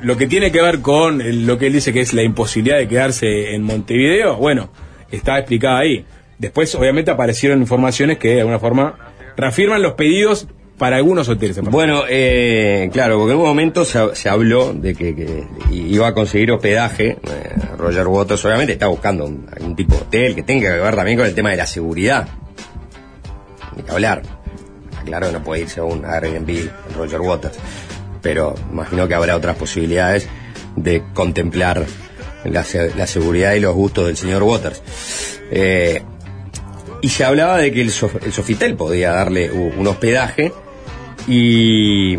lo 0.00 0.16
que 0.16 0.26
tiene 0.26 0.50
que 0.52 0.62
ver 0.62 0.80
con 0.80 1.46
lo 1.46 1.58
que 1.58 1.66
él 1.66 1.72
dice 1.72 1.92
que 1.92 2.00
es 2.00 2.12
la 2.14 2.22
imposibilidad 2.22 2.78
de 2.78 2.88
quedarse 2.88 3.54
en 3.54 3.62
Montevideo, 3.62 4.36
bueno, 4.36 4.70
está 5.10 5.38
explicada 5.38 5.78
ahí. 5.80 6.04
Después, 6.38 6.74
obviamente, 6.74 7.10
aparecieron 7.10 7.60
informaciones 7.60 8.18
que 8.18 8.28
de 8.34 8.40
alguna 8.40 8.58
forma 8.58 8.96
reafirman 9.36 9.82
los 9.82 9.94
pedidos 9.94 10.46
para 10.78 10.96
algunos 10.96 11.28
hoteles. 11.28 11.58
en 11.58 11.64
Bueno, 11.64 12.02
eh, 12.08 12.88
claro, 12.92 13.18
porque 13.18 13.32
en 13.32 13.38
un 13.40 13.44
momento 13.46 13.84
se, 13.84 14.28
habló 14.28 14.72
de 14.72 14.94
que, 14.94 15.44
iba 15.72 16.06
a 16.06 16.14
conseguir 16.14 16.52
hospedaje. 16.52 17.10
eh, 17.10 17.18
Roger 17.76 18.06
Waters 18.06 18.44
obviamente 18.44 18.74
está 18.74 18.86
buscando 18.86 19.24
un- 19.24 19.48
algún 19.52 19.74
tipo 19.74 19.94
de 19.96 20.00
hotel 20.02 20.34
que 20.36 20.44
tenga 20.44 20.72
que 20.72 20.80
ver 20.80 20.94
también 20.94 21.18
con 21.18 21.26
el 21.26 21.34
tema 21.34 21.50
de 21.50 21.56
la 21.56 21.66
seguridad. 21.66 22.28
Ni 23.76 23.82
que 23.82 23.90
hablar. 23.90 24.22
claro 25.04 25.32
no 25.32 25.42
puede 25.42 25.62
irse 25.62 25.80
a 25.80 25.84
un 25.84 26.04
Airbnb 26.04 26.68
Roger 26.96 27.20
Waters. 27.20 27.58
Pero 28.28 28.54
imagino 28.70 29.08
que 29.08 29.14
habrá 29.14 29.34
otras 29.36 29.56
posibilidades 29.56 30.28
de 30.76 31.02
contemplar 31.14 31.86
la, 32.44 32.62
se- 32.62 32.94
la 32.94 33.06
seguridad 33.06 33.54
y 33.54 33.60
los 33.60 33.74
gustos 33.74 34.06
del 34.06 34.18
señor 34.18 34.42
Waters. 34.42 34.82
Eh, 35.50 36.02
y 37.00 37.08
se 37.08 37.24
hablaba 37.24 37.56
de 37.56 37.72
que 37.72 37.80
el, 37.80 37.88
Sof- 37.90 38.22
el 38.22 38.30
Sofitel 38.34 38.74
podía 38.76 39.12
darle 39.12 39.50
un 39.50 39.86
hospedaje 39.86 40.52
y 41.26 42.18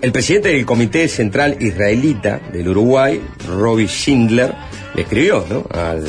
el 0.00 0.12
presidente 0.12 0.50
del 0.50 0.64
Comité 0.64 1.08
Central 1.08 1.56
Israelita 1.60 2.38
del 2.52 2.68
Uruguay, 2.68 3.20
Robbie 3.48 3.88
Schindler, 3.88 4.54
le 4.94 5.02
escribió 5.02 5.44
¿no? 5.50 5.66
al- 5.76 6.06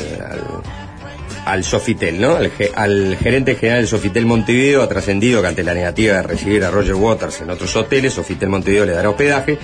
al 1.52 1.64
Sofitel, 1.64 2.20
¿no? 2.20 2.36
Al, 2.36 2.50
ge- 2.50 2.70
al 2.74 3.16
gerente 3.16 3.54
general 3.54 3.80
del 3.80 3.88
Sofitel 3.88 4.26
Montevideo 4.26 4.82
ha 4.82 4.88
trascendido 4.88 5.40
que 5.42 5.48
ante 5.48 5.62
la 5.62 5.74
negativa 5.74 6.16
de 6.16 6.22
recibir 6.22 6.64
a 6.64 6.70
Roger 6.70 6.94
Waters 6.94 7.40
en 7.40 7.50
otros 7.50 7.74
hoteles, 7.76 8.14
Sofitel 8.14 8.48
Montevideo 8.48 8.86
le 8.86 8.92
dará 8.92 9.10
hospedaje. 9.10 9.58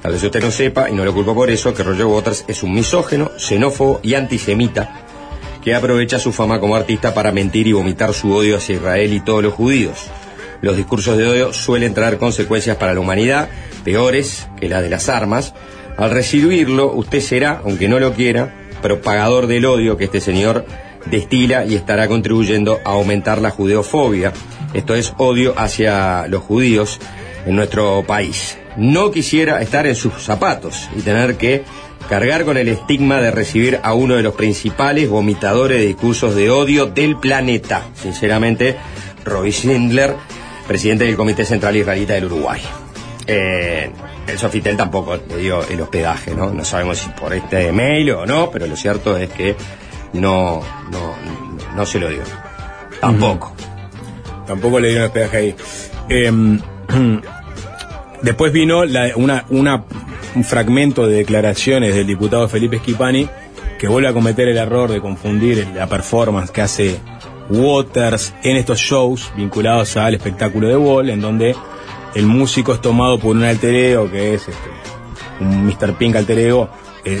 Tal 0.00 0.12
vez 0.12 0.22
usted 0.22 0.42
no 0.42 0.50
sepa, 0.50 0.90
y 0.90 0.94
no 0.94 1.04
lo 1.04 1.14
culpo 1.14 1.34
por 1.34 1.50
eso, 1.50 1.72
que 1.72 1.82
Roger 1.82 2.06
Waters 2.06 2.44
es 2.48 2.62
un 2.62 2.74
misógeno, 2.74 3.30
xenófobo 3.38 4.00
y 4.02 4.14
antisemita 4.14 5.00
que 5.62 5.76
aprovecha 5.76 6.18
su 6.18 6.32
fama 6.32 6.58
como 6.58 6.74
artista 6.74 7.14
para 7.14 7.30
mentir 7.30 7.68
y 7.68 7.72
vomitar 7.72 8.12
su 8.14 8.32
odio 8.34 8.56
hacia 8.56 8.74
Israel 8.74 9.12
y 9.12 9.20
todos 9.20 9.44
los 9.44 9.54
judíos. 9.54 10.06
Los 10.60 10.76
discursos 10.76 11.16
de 11.16 11.26
odio 11.28 11.52
suelen 11.52 11.94
traer 11.94 12.18
consecuencias 12.18 12.76
para 12.76 12.94
la 12.94 13.00
humanidad, 13.00 13.48
peores 13.84 14.48
que 14.60 14.68
las 14.68 14.82
de 14.82 14.90
las 14.90 15.08
armas. 15.08 15.54
Al 15.96 16.10
recibirlo, 16.10 16.92
usted 16.92 17.20
será, 17.20 17.60
aunque 17.64 17.86
no 17.88 18.00
lo 18.00 18.12
quiera, 18.12 18.52
propagador 18.82 19.46
del 19.46 19.64
odio 19.66 19.96
que 19.96 20.04
este 20.06 20.20
señor 20.20 20.64
destila 21.06 21.64
y 21.64 21.74
estará 21.74 22.08
contribuyendo 22.08 22.80
a 22.84 22.90
aumentar 22.90 23.40
la 23.40 23.50
judeofobia. 23.50 24.32
Esto 24.74 24.94
es 24.94 25.14
odio 25.18 25.54
hacia 25.56 26.26
los 26.28 26.42
judíos 26.42 26.98
en 27.46 27.56
nuestro 27.56 28.04
país. 28.06 28.58
No 28.76 29.10
quisiera 29.10 29.60
estar 29.60 29.86
en 29.86 29.94
sus 29.94 30.14
zapatos 30.14 30.88
y 30.96 31.02
tener 31.02 31.36
que 31.36 31.64
cargar 32.08 32.44
con 32.44 32.56
el 32.56 32.68
estigma 32.68 33.20
de 33.20 33.30
recibir 33.30 33.80
a 33.82 33.94
uno 33.94 34.16
de 34.16 34.22
los 34.22 34.34
principales 34.34 35.08
vomitadores 35.08 35.78
de 35.78 35.86
discursos 35.86 36.34
de 36.34 36.50
odio 36.50 36.86
del 36.86 37.16
planeta. 37.18 37.86
Sinceramente, 37.94 38.76
Robbie 39.24 39.52
Schindler, 39.52 40.14
presidente 40.66 41.04
del 41.04 41.16
Comité 41.16 41.44
Central 41.44 41.76
Israelita 41.76 42.14
del 42.14 42.26
Uruguay. 42.26 42.60
Eh, 43.26 43.90
el 44.26 44.38
Sofitel 44.38 44.76
tampoco 44.76 45.16
le 45.16 45.36
dio 45.36 45.66
el 45.68 45.80
hospedaje, 45.80 46.34
¿no? 46.34 46.50
No 46.50 46.64
sabemos 46.64 46.98
si 46.98 47.08
por 47.10 47.34
este 47.34 47.72
mail 47.72 48.10
o 48.12 48.26
no, 48.26 48.50
pero 48.50 48.66
lo 48.66 48.76
cierto 48.76 49.16
es 49.16 49.30
que 49.30 49.56
no, 50.12 50.60
no, 50.90 51.14
no 51.76 51.86
se 51.86 51.98
lo 51.98 52.08
dio. 52.08 52.22
Tampoco. 53.00 53.52
Tampoco 54.46 54.80
le 54.80 54.88
dieron 54.88 55.06
hospedaje 55.06 55.36
ahí. 55.36 55.56
Em, 56.08 56.60
después 58.22 58.52
vino 58.52 58.80
una- 59.16 59.84
un 60.34 60.44
fragmento 60.44 61.06
de 61.06 61.16
declaraciones 61.16 61.94
del 61.94 62.06
diputado 62.06 62.48
Felipe 62.48 62.78
Schipani 62.78 63.28
que 63.78 63.88
vuelve 63.88 64.08
a 64.08 64.12
cometer 64.12 64.48
el 64.48 64.56
error 64.56 64.90
de 64.90 65.00
confundir 65.00 65.66
la 65.74 65.86
performance 65.88 66.50
que 66.52 66.62
hace 66.62 67.00
Waters 67.50 68.32
en 68.44 68.56
estos 68.56 68.78
shows 68.78 69.32
vinculados 69.36 69.96
al 69.96 70.14
espectáculo 70.14 70.68
de 70.68 70.76
Wall, 70.76 71.10
en 71.10 71.20
donde 71.20 71.56
el 72.14 72.26
músico 72.26 72.72
es 72.72 72.80
tomado 72.80 73.18
por 73.18 73.34
un 73.36 73.42
alter 73.42 73.74
ego 73.74 74.10
que 74.10 74.34
es 74.34 74.48
este, 74.48 74.68
un 75.40 75.66
Mr. 75.66 75.94
Pink 75.98 76.14
alter 76.16 76.38
ego, 76.38 76.68
eh, 77.04 77.20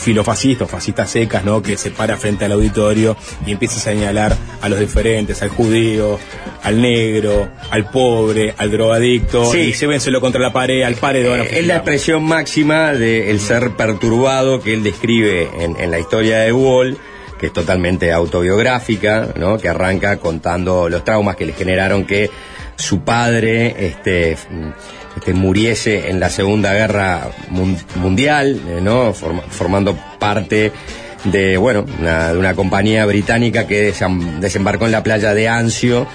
filofascista 0.00 0.64
o 0.64 0.66
fascistas 0.66 1.10
secas, 1.10 1.44
¿no? 1.44 1.62
Que 1.62 1.76
se 1.76 1.90
para 1.90 2.16
frente 2.16 2.44
al 2.44 2.52
auditorio 2.52 3.16
y 3.46 3.52
empieza 3.52 3.76
a 3.76 3.80
señalar 3.80 4.36
a 4.62 4.68
los 4.68 4.80
diferentes, 4.80 5.42
al 5.42 5.50
judío, 5.50 6.18
al 6.62 6.80
negro, 6.80 7.48
al 7.70 7.90
pobre, 7.90 8.54
al 8.58 8.70
drogadicto, 8.70 9.44
Sí. 9.52 9.58
y 9.58 9.72
llévenselo 9.72 10.20
contra 10.20 10.40
la 10.40 10.52
pared, 10.52 10.82
al 10.82 10.94
paredón. 10.94 11.40
Eh, 11.42 11.48
es 11.60 11.66
la 11.66 11.76
expresión 11.76 12.24
máxima 12.24 12.92
del 12.92 13.38
ser 13.40 13.70
perturbado 13.76 14.60
que 14.60 14.74
él 14.74 14.82
describe 14.82 15.48
en, 15.60 15.76
en 15.80 15.90
la 15.90 15.98
historia 15.98 16.38
de 16.40 16.52
Wall, 16.52 16.96
que 17.38 17.46
es 17.46 17.52
totalmente 17.52 18.12
autobiográfica, 18.12 19.28
¿no? 19.36 19.56
que 19.58 19.68
arranca 19.68 20.18
contando 20.18 20.88
los 20.88 21.04
traumas 21.04 21.36
que 21.36 21.46
le 21.46 21.52
generaron 21.54 22.04
que 22.04 22.30
su 22.76 23.00
padre 23.02 23.74
este, 23.86 24.36
este, 25.16 25.32
muriese 25.34 26.08
en 26.10 26.20
la 26.20 26.28
Segunda 26.30 26.72
Guerra 26.72 27.28
Mun- 27.50 27.78
Mundial, 27.96 28.60
eh, 28.68 28.80
¿no? 28.82 29.12
Forma- 29.12 29.42
formando 29.48 29.96
parte 30.18 30.72
de, 31.24 31.56
bueno, 31.56 31.84
una, 31.98 32.32
de 32.32 32.38
una 32.38 32.54
compañía 32.54 33.04
británica 33.06 33.66
que 33.66 33.92
desem- 33.92 34.38
desembarcó 34.38 34.86
en 34.86 34.92
la 34.92 35.02
playa 35.02 35.34
de 35.34 35.48
Anzio 35.48 36.06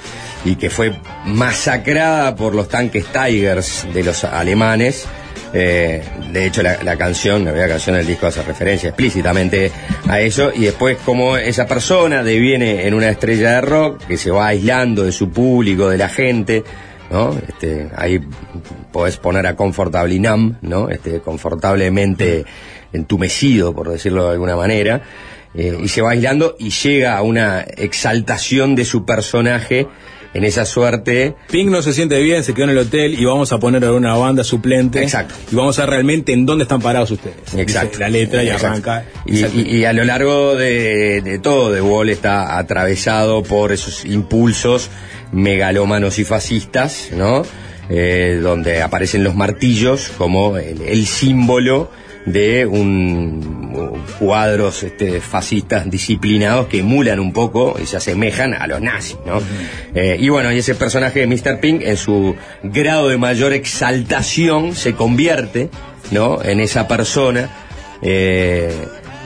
y 0.44 0.56
que 0.56 0.70
fue 0.70 0.94
masacrada 1.26 2.36
por 2.36 2.54
los 2.56 2.68
tanques 2.70 3.06
Tigers 3.06 3.88
de 3.94 4.04
los 4.04 4.24
alemanes. 4.24 5.06
Eh, 5.54 6.04
de 6.34 6.46
hecho, 6.48 6.62
la, 6.64 6.84
la 6.84 6.98
canción, 6.98 7.46
la 7.46 7.68
canción 7.68 7.96
del 7.96 8.06
disco 8.06 8.28
hace 8.28 8.42
referencia 8.44 8.90
explícitamente 8.90 9.72
a 10.08 10.20
eso. 10.20 10.52
Y 10.54 10.62
después, 10.66 10.98
como 11.06 11.38
esa 11.38 11.66
persona 11.66 12.24
deviene 12.24 12.88
en 12.88 12.94
una 12.94 13.10
estrella 13.10 13.54
de 13.54 13.62
rock 13.62 14.06
que 14.06 14.18
se 14.18 14.32
va 14.32 14.48
aislando 14.48 15.04
de 15.04 15.12
su 15.12 15.30
público, 15.30 15.88
de 15.90 15.98
la 15.98 16.10
gente, 16.10 16.64
¿no? 17.12 17.38
Este, 17.48 17.90
ahí 17.96 18.20
podés 18.92 19.18
poner 19.18 19.46
a 19.48 19.56
Comfortably 19.56 20.20
Numb, 20.20 20.56
¿no? 20.62 20.90
Este, 20.90 21.20
confortablemente 21.20 22.46
entumecido, 22.94 23.74
por 23.74 23.90
decirlo 23.90 24.26
de 24.26 24.32
alguna 24.34 24.56
manera. 24.56 25.02
eh, 25.58 25.78
y 25.82 25.88
se 25.88 26.02
va 26.02 26.12
aislando 26.12 26.56
y 26.60 26.70
llega 26.70 27.18
a 27.18 27.22
una 27.22 27.62
exaltación 27.62 28.76
de 28.76 28.84
su 28.86 29.06
personaje 29.06 29.88
en 30.34 30.44
esa 30.44 30.66
suerte 30.66 31.34
Pink 31.50 31.70
no 31.70 31.82
se 31.82 31.94
siente 31.94 32.22
bien, 32.22 32.44
se 32.44 32.54
quedó 32.54 32.66
en 32.66 32.72
el 32.72 32.78
hotel 32.80 33.18
y 33.18 33.24
vamos 33.24 33.54
a 33.54 33.58
poner 33.58 33.86
a 33.86 33.94
una 33.94 34.16
banda 34.18 34.44
suplente. 34.44 35.02
Exacto. 35.02 35.34
Y 35.50 35.56
vamos 35.56 35.80
a 35.80 35.84
ver 35.84 35.92
realmente 35.92 36.34
en 36.34 36.46
dónde 36.46 36.64
están 36.64 36.82
parados 36.82 37.10
ustedes. 37.12 37.38
Exacto. 37.56 37.92
Dice 37.92 38.00
la 38.02 38.10
letra 38.10 38.44
y 38.44 38.48
Exacto. 38.50 38.68
arranca. 38.92 39.06
Y, 39.26 39.46
y- 39.46 39.78
y 39.78 39.86
a 39.86 39.94
lo 39.94 40.04
largo 40.04 40.56
de, 40.56 41.22
de 41.22 41.40
todo, 41.40 41.74
The 41.74 41.80
Wall 41.82 42.10
está 42.10 42.58
atravesado 42.58 43.44
por 43.44 43.72
esos 43.72 44.04
impulsos 44.04 44.90
megalómanos 45.36 46.18
y 46.18 46.24
fascistas, 46.24 47.10
¿no? 47.12 47.44
Eh, 47.90 48.40
donde 48.42 48.82
aparecen 48.82 49.24
los 49.24 49.36
martillos 49.36 50.12
como 50.18 50.58
el, 50.58 50.82
el 50.82 51.06
símbolo 51.06 51.92
de 52.26 52.66
un 52.66 53.74
cuadros 54.20 54.82
este, 54.84 55.22
fascistas 55.22 55.90
disciplinados 55.90 56.68
que 56.68 56.80
emulan 56.80 57.20
un 57.20 57.32
poco 57.32 57.78
y 57.82 57.86
se 57.86 57.98
asemejan 57.98 58.54
a 58.54 58.66
los 58.66 58.82
nazis, 58.82 59.18
¿no? 59.26 59.40
Eh, 59.94 60.18
y 60.20 60.30
bueno, 60.30 60.52
y 60.52 60.60
ese 60.60 60.74
personaje 60.74 61.20
de 61.20 61.28
Mr. 61.28 61.60
Pink 61.60 61.82
en 61.84 61.98
su 61.98 62.36
grado 62.64 63.10
de 63.10 63.18
mayor 63.18 63.54
exaltación 63.54 64.74
se 64.74 64.94
convierte, 64.94 65.70
¿no? 66.12 66.42
En 66.44 66.60
esa 66.60 66.88
persona 66.88 67.50
eh, 68.02 68.74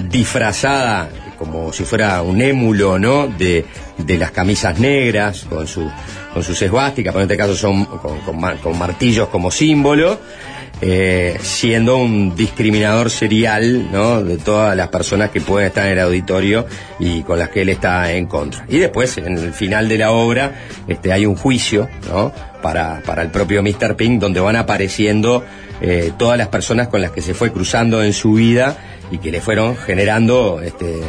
disfrazada 0.09 1.09
como 1.39 1.73
si 1.73 1.85
fuera 1.85 2.21
un 2.21 2.41
émulo, 2.41 2.99
¿no? 2.99 3.25
De, 3.27 3.65
de 3.97 4.17
las 4.19 4.31
camisas 4.31 4.77
negras 4.79 5.47
con 5.49 5.65
su 5.65 5.89
con 6.33 6.43
sus 6.43 6.61
esvásticas, 6.61 7.11
pero 7.11 7.23
en 7.23 7.31
este 7.31 7.37
caso 7.41 7.55
son 7.55 7.85
con, 7.85 8.19
con 8.19 8.39
mar- 8.39 8.57
con 8.61 8.77
martillos 8.77 9.29
como 9.29 9.49
símbolo, 9.49 10.19
eh, 10.81 11.35
siendo 11.41 11.97
un 11.97 12.35
discriminador 12.35 13.09
serial, 13.09 13.91
¿no? 13.91 14.23
De 14.23 14.37
todas 14.37 14.77
las 14.77 14.89
personas 14.89 15.31
que 15.31 15.41
pueden 15.41 15.67
estar 15.69 15.87
en 15.87 15.93
el 15.93 15.99
auditorio 16.01 16.67
y 16.99 17.23
con 17.23 17.39
las 17.39 17.49
que 17.49 17.63
él 17.63 17.69
está 17.69 18.11
en 18.13 18.27
contra. 18.27 18.63
Y 18.69 18.77
después, 18.77 19.17
en 19.17 19.37
el 19.39 19.53
final 19.53 19.89
de 19.89 19.97
la 19.97 20.11
obra, 20.11 20.53
este, 20.87 21.11
hay 21.11 21.25
un 21.25 21.35
juicio, 21.35 21.89
¿no? 22.07 22.31
Para, 22.61 23.01
para 23.05 23.21
el 23.21 23.29
propio 23.29 23.63
Mr. 23.63 23.95
Pink, 23.95 24.19
donde 24.19 24.39
van 24.39 24.55
apareciendo 24.57 25.43
eh, 25.81 26.11
todas 26.17 26.37
las 26.37 26.49
personas 26.49 26.87
con 26.89 27.01
las 27.01 27.11
que 27.11 27.21
se 27.21 27.33
fue 27.33 27.51
cruzando 27.51 28.03
en 28.03 28.11
su 28.13 28.33
vida 28.33 28.77
y 29.11 29.17
que 29.17 29.31
le 29.31 29.41
fueron 29.41 29.75
generando 29.75 30.61
este, 30.63 30.99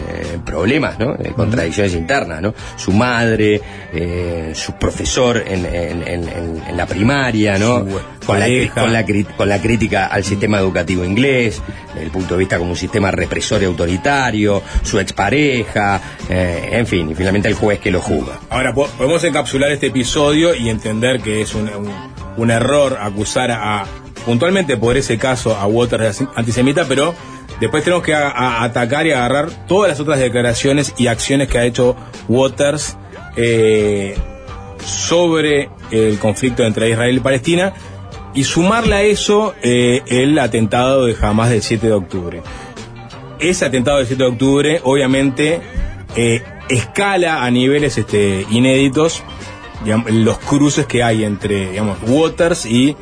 problemas, 0.46 0.98
¿no? 0.98 1.14
Eh, 1.16 1.32
contradicciones 1.36 1.92
internas, 1.94 2.40
¿no? 2.40 2.54
Su 2.76 2.92
madre, 2.92 3.60
eh, 3.92 4.52
su 4.54 4.72
profesor 4.74 5.42
en, 5.46 5.66
en- 5.66 6.02
en- 6.08 6.28
en- 6.28 6.62
en 6.68 6.76
la 6.76 6.86
primaria, 6.86 7.58
¿no? 7.58 7.80
Su 7.80 8.00
Con 8.26 8.38
la, 8.38 8.46
con, 8.72 8.92
la, 8.92 9.04
con 9.36 9.48
la 9.48 9.60
crítica 9.60 10.06
al 10.06 10.24
sistema 10.24 10.58
educativo 10.60 11.04
inglés, 11.04 11.60
desde 11.88 12.04
el 12.06 12.10
punto 12.10 12.34
de 12.34 12.38
vista 12.38 12.58
como 12.58 12.70
un 12.70 12.76
sistema 12.76 13.10
represor 13.10 13.60
y 13.62 13.64
autoritario, 13.66 14.62
su 14.82 14.98
expareja, 15.00 16.00
eh, 16.28 16.70
en 16.72 16.86
fin, 16.86 17.10
y 17.10 17.14
finalmente 17.14 17.48
el 17.48 17.54
juez 17.54 17.80
que 17.80 17.90
lo 17.90 18.00
juzga. 18.00 18.38
Ahora, 18.50 18.72
po- 18.72 18.88
podemos 18.96 19.22
encapsular 19.24 19.70
este 19.72 19.88
episodio 19.88 20.54
y 20.54 20.68
entender 20.70 21.20
que 21.20 21.39
es 21.42 21.54
un, 21.54 21.70
un- 22.36 22.50
error 22.50 22.98
acusar 23.00 23.50
a, 23.50 23.84
puntualmente 24.24 24.76
por 24.76 24.96
ese 24.96 25.18
caso, 25.18 25.56
a 25.56 25.66
Waters 25.66 26.24
antisemita, 26.34 26.84
pero 26.86 27.14
después 27.60 27.84
tenemos 27.84 28.04
que 28.04 28.14
atacar 28.14 29.06
y 29.06 29.12
agarrar 29.12 29.50
todas 29.66 29.90
las 29.90 30.00
otras 30.00 30.18
declaraciones 30.18 30.94
y 30.98 31.06
acciones 31.08 31.48
que 31.48 31.58
ha 31.58 31.64
hecho 31.64 31.96
Waters 32.28 32.96
eh, 33.36 34.16
sobre 34.84 35.68
el 35.90 36.18
conflicto 36.18 36.64
entre 36.64 36.90
Israel 36.90 37.16
y 37.16 37.20
Palestina 37.20 37.72
y 38.34 38.44
sumarle 38.44 38.94
a 38.94 39.02
eso 39.02 39.54
eh, 39.62 40.02
el 40.06 40.38
atentado 40.38 41.04
de 41.06 41.16
Hamas 41.20 41.50
del 41.50 41.62
7 41.62 41.86
de 41.88 41.92
octubre. 41.92 42.42
Ese 43.38 43.64
atentado 43.64 43.98
del 43.98 44.06
7 44.06 44.22
de 44.22 44.28
octubre, 44.28 44.80
obviamente, 44.84 45.60
eh, 46.16 46.42
escala 46.68 47.42
a 47.44 47.50
niveles 47.50 47.98
este, 47.98 48.46
inéditos 48.50 49.22
digamos, 49.84 50.10
los 50.10 50.38
cruces 50.38 50.86
que 50.86 51.02
hay 51.02 51.24
entre, 51.24 51.70
digamos, 51.70 51.98
Waters 52.06 52.66
y 52.66 52.96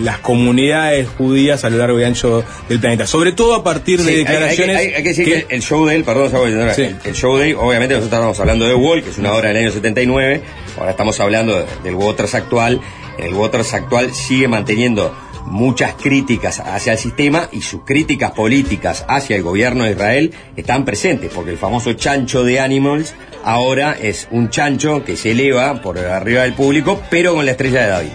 las 0.00 0.18
comunidades 0.18 1.06
judías 1.18 1.64
a 1.64 1.70
lo 1.70 1.76
largo 1.78 2.00
y 2.00 2.04
ancho 2.04 2.42
del 2.68 2.80
planeta. 2.80 3.06
Sobre 3.06 3.32
todo 3.32 3.54
a 3.54 3.62
partir 3.62 3.98
de 4.00 4.04
Sí, 4.04 4.10
hay- 4.10 4.14
hay, 4.16 4.24
declaraciones. 4.24 4.76
hay- 4.78 4.92
que 4.94 5.02
decir 5.02 5.24
que- 5.26 5.44
que, 5.46 5.54
el 5.54 5.62
show 5.62 5.84
de 5.86 5.96
él, 5.96 6.04
perdón, 6.04 6.30
señora, 6.30 6.74
Sí. 6.74 6.82
el, 6.82 6.96
el 7.04 7.14
show 7.14 7.36
de 7.36 7.50
él, 7.50 7.56
obviamente 7.56 7.94
nosotros 7.94 8.06
estábamos 8.06 8.40
hablando 8.40 8.66
de 8.66 8.74
Wall, 8.74 9.02
que 9.02 9.10
es 9.10 9.18
una 9.18 9.32
obra 9.34 9.48
del 9.48 9.58
año 9.58 9.70
79, 9.70 10.42
ahora 10.78 10.90
estamos 10.92 11.20
hablando 11.20 11.58
de- 11.58 11.66
del 11.84 11.94
Waters 11.94 12.34
actual, 12.34 12.80
el 13.18 13.34
Waters 13.34 13.74
actual 13.74 14.14
sigue 14.14 14.48
manteniendo 14.48 15.14
muchas 15.44 15.94
críticas 15.94 16.60
hacia 16.60 16.92
el 16.92 16.98
sistema 16.98 17.48
y 17.52 17.60
sus 17.60 17.82
críticas 17.84 18.30
políticas 18.30 19.04
hacia 19.08 19.36
el 19.36 19.42
gobierno 19.42 19.84
de 19.84 19.90
Israel 19.90 20.32
están 20.56 20.84
presentes, 20.86 21.30
porque 21.34 21.50
el 21.50 21.58
famoso 21.58 21.92
chancho 21.92 22.42
de 22.44 22.58
Animals 22.60 23.12
ahora 23.44 23.96
es 24.00 24.28
un 24.30 24.50
chancho 24.50 25.04
que 25.04 25.16
se 25.16 25.32
eleva 25.32 25.80
por 25.82 25.98
arriba 25.98 26.42
del 26.42 26.54
público, 26.54 27.02
pero 27.10 27.34
con 27.34 27.44
la 27.44 27.52
estrella 27.52 27.82
de 27.82 27.88
David. 27.88 28.10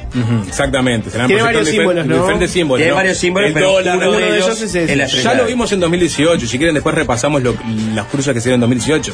Exactamente. 0.48 1.10
se 1.10 1.18
Tiene 1.26 1.42
varios 1.42 1.68
símbolos, 1.68 2.06
¿no? 2.06 2.16
Diferentes 2.18 2.52
símbolos. 2.52 2.80
Tiene 2.80 2.92
¿no? 2.92 2.96
varios 2.96 3.18
símbolos, 3.18 3.48
El 3.50 3.54
pero 3.54 3.72
dólar, 3.72 3.98
uno, 3.98 4.12
de 4.12 4.26
ellos 4.38 4.46
ellos 4.48 4.62
es 4.62 4.76
estrella 4.76 5.08
Ya 5.08 5.34
lo 5.34 5.46
vimos 5.46 5.72
en 5.72 5.80
2018, 5.80 6.48
si 6.48 6.58
quieren 6.58 6.74
después 6.74 6.96
repasamos 6.96 7.44
lo- 7.44 7.56
las 7.94 8.06
cruces 8.08 8.34
que 8.34 8.42
se 8.42 8.50
dieron 8.50 8.58
en 8.64 8.70
2018. 8.70 9.14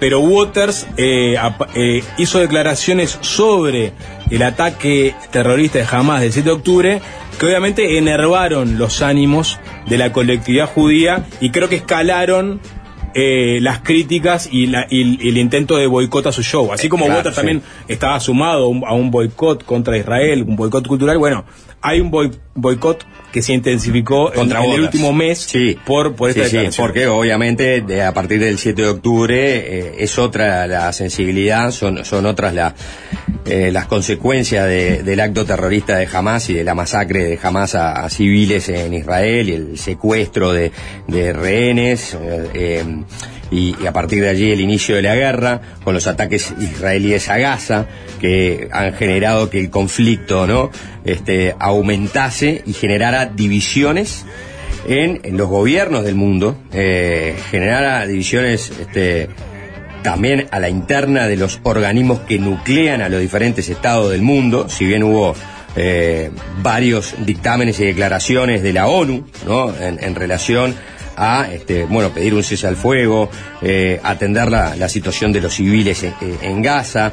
Pero 0.00 0.18
Waters 0.18 0.86
eh, 0.96 1.36
eh, 1.76 2.02
hizo 2.18 2.40
declaraciones 2.40 3.18
sobre 3.20 3.92
el 4.30 4.42
ataque 4.42 5.14
terrorista 5.30 5.78
de 5.78 5.86
Hamas 5.88 6.20
del 6.22 6.32
7 6.32 6.48
de 6.48 6.54
octubre 6.54 7.00
que 7.38 7.46
obviamente 7.46 7.98
enervaron 7.98 8.78
los 8.78 9.00
ánimos 9.00 9.60
de 9.86 9.98
la 9.98 10.12
colectividad 10.12 10.66
judía 10.68 11.24
y 11.40 11.50
creo 11.50 11.68
que 11.68 11.76
escalaron 11.76 12.60
eh, 13.14 13.58
las 13.60 13.80
críticas 13.80 14.48
y, 14.50 14.66
la- 14.66 14.86
y- 14.90 15.18
y 15.24 15.28
el 15.28 15.38
intento 15.38 15.76
de 15.76 15.86
boicot 15.86 16.26
a 16.26 16.32
su 16.32 16.42
show. 16.42 16.72
Así 16.72 16.88
como 16.88 17.06
Claro, 17.06 17.30
sí. 17.30 17.36
también 17.36 17.62
estaba 17.88 18.18
sumado 18.20 18.64
a 18.64 18.68
un- 18.68 18.84
a 18.86 18.92
un 18.94 19.10
boicot 19.10 19.64
contra 19.64 19.96
Israel, 19.98 20.44
un 20.46 20.56
boicot 20.56 20.86
cultural, 20.86 21.18
bueno, 21.18 21.44
hay 21.82 22.00
un 22.00 22.10
boi- 22.10 22.30
boicot 22.54 23.04
que 23.32 23.42
se 23.42 23.52
intensificó 23.54 24.28
en- 24.30 24.34
contra 24.38 24.64
en, 24.64 24.70
el 24.72 24.80
último 24.82 25.12
mes 25.12 25.38
sí. 25.40 25.76
por, 25.86 26.14
por 26.14 26.30
esta 26.30 26.44
Sí, 26.48 26.68
porque 26.76 27.06
obviamente 27.06 27.80
de- 27.80 28.02
a 28.02 28.12
partir 28.12 28.40
del 28.40 28.58
7 28.58 28.82
de 28.82 28.88
octubre 28.88 29.36
eh, 29.38 29.94
es 29.98 30.18
otra 30.18 30.66
la 30.66 30.92
sensibilidad, 30.92 31.70
son, 31.70 32.04
son 32.04 32.26
otras 32.26 32.52
la- 32.54 32.74
eh, 33.46 33.70
las 33.72 33.86
consecuencias 33.86 34.66
de- 34.66 35.02
del 35.02 35.20
acto 35.20 35.44
terrorista 35.44 35.96
de 35.96 36.08
Hamas 36.12 36.48
y 36.50 36.54
de 36.54 36.62
la 36.64 36.74
masacre 36.74 37.24
de 37.24 37.38
Hamas 37.42 37.74
a, 37.74 38.04
a 38.04 38.10
civiles 38.10 38.68
en 38.68 38.92
Israel 38.94 39.48
y 39.48 39.52
el 39.54 39.78
secuestro 39.78 40.52
de, 40.52 40.70
de 41.08 41.32
rehenes. 41.32 42.14
eh, 42.20 42.48
eh, 42.54 42.84
y, 43.52 43.86
a 43.86 43.92
partir 43.92 44.22
de 44.22 44.30
allí 44.30 44.50
el 44.50 44.60
inicio 44.60 44.96
de 44.96 45.02
la 45.02 45.14
guerra 45.14 45.60
con 45.84 45.94
los 45.94 46.06
ataques 46.06 46.54
israelíes 46.58 47.28
a 47.28 47.38
Gaza 47.38 47.86
que 48.20 48.68
han 48.72 48.94
generado 48.94 49.50
que 49.50 49.60
el 49.60 49.70
conflicto 49.70 50.46
no 50.46 50.70
este 51.04 51.54
aumentase 51.58 52.62
y 52.66 52.72
generara 52.72 53.26
divisiones 53.26 54.24
en, 54.88 55.20
en 55.22 55.36
los 55.36 55.48
gobiernos 55.48 56.04
del 56.04 56.14
mundo 56.14 56.56
eh, 56.72 57.36
generara 57.50 58.06
divisiones 58.06 58.72
este 58.80 59.28
también 60.02 60.48
a 60.50 60.58
la 60.58 60.68
interna 60.68 61.28
de 61.28 61.36
los 61.36 61.60
organismos 61.62 62.20
que 62.20 62.38
nuclean 62.38 63.02
a 63.02 63.08
los 63.08 63.20
diferentes 63.20 63.68
estados 63.68 64.10
del 64.10 64.20
mundo, 64.20 64.68
si 64.68 64.84
bien 64.84 65.04
hubo 65.04 65.36
eh, 65.76 66.32
varios 66.60 67.14
dictámenes 67.24 67.78
y 67.78 67.84
declaraciones 67.84 68.64
de 68.64 68.72
la 68.72 68.88
ONU, 68.88 69.24
¿no? 69.46 69.72
En 69.80 70.16
relación 70.16 70.74
a, 71.16 71.48
este, 71.52 71.84
bueno, 71.84 72.10
pedir 72.10 72.34
un 72.34 72.42
cese 72.42 72.66
al 72.66 72.76
fuego, 72.76 73.30
eh, 73.60 74.00
atender 74.02 74.50
la, 74.50 74.76
la 74.76 74.88
situación 74.88 75.32
de 75.32 75.40
los 75.40 75.54
civiles 75.54 76.02
en, 76.02 76.14
en 76.42 76.62
Gaza 76.62 77.12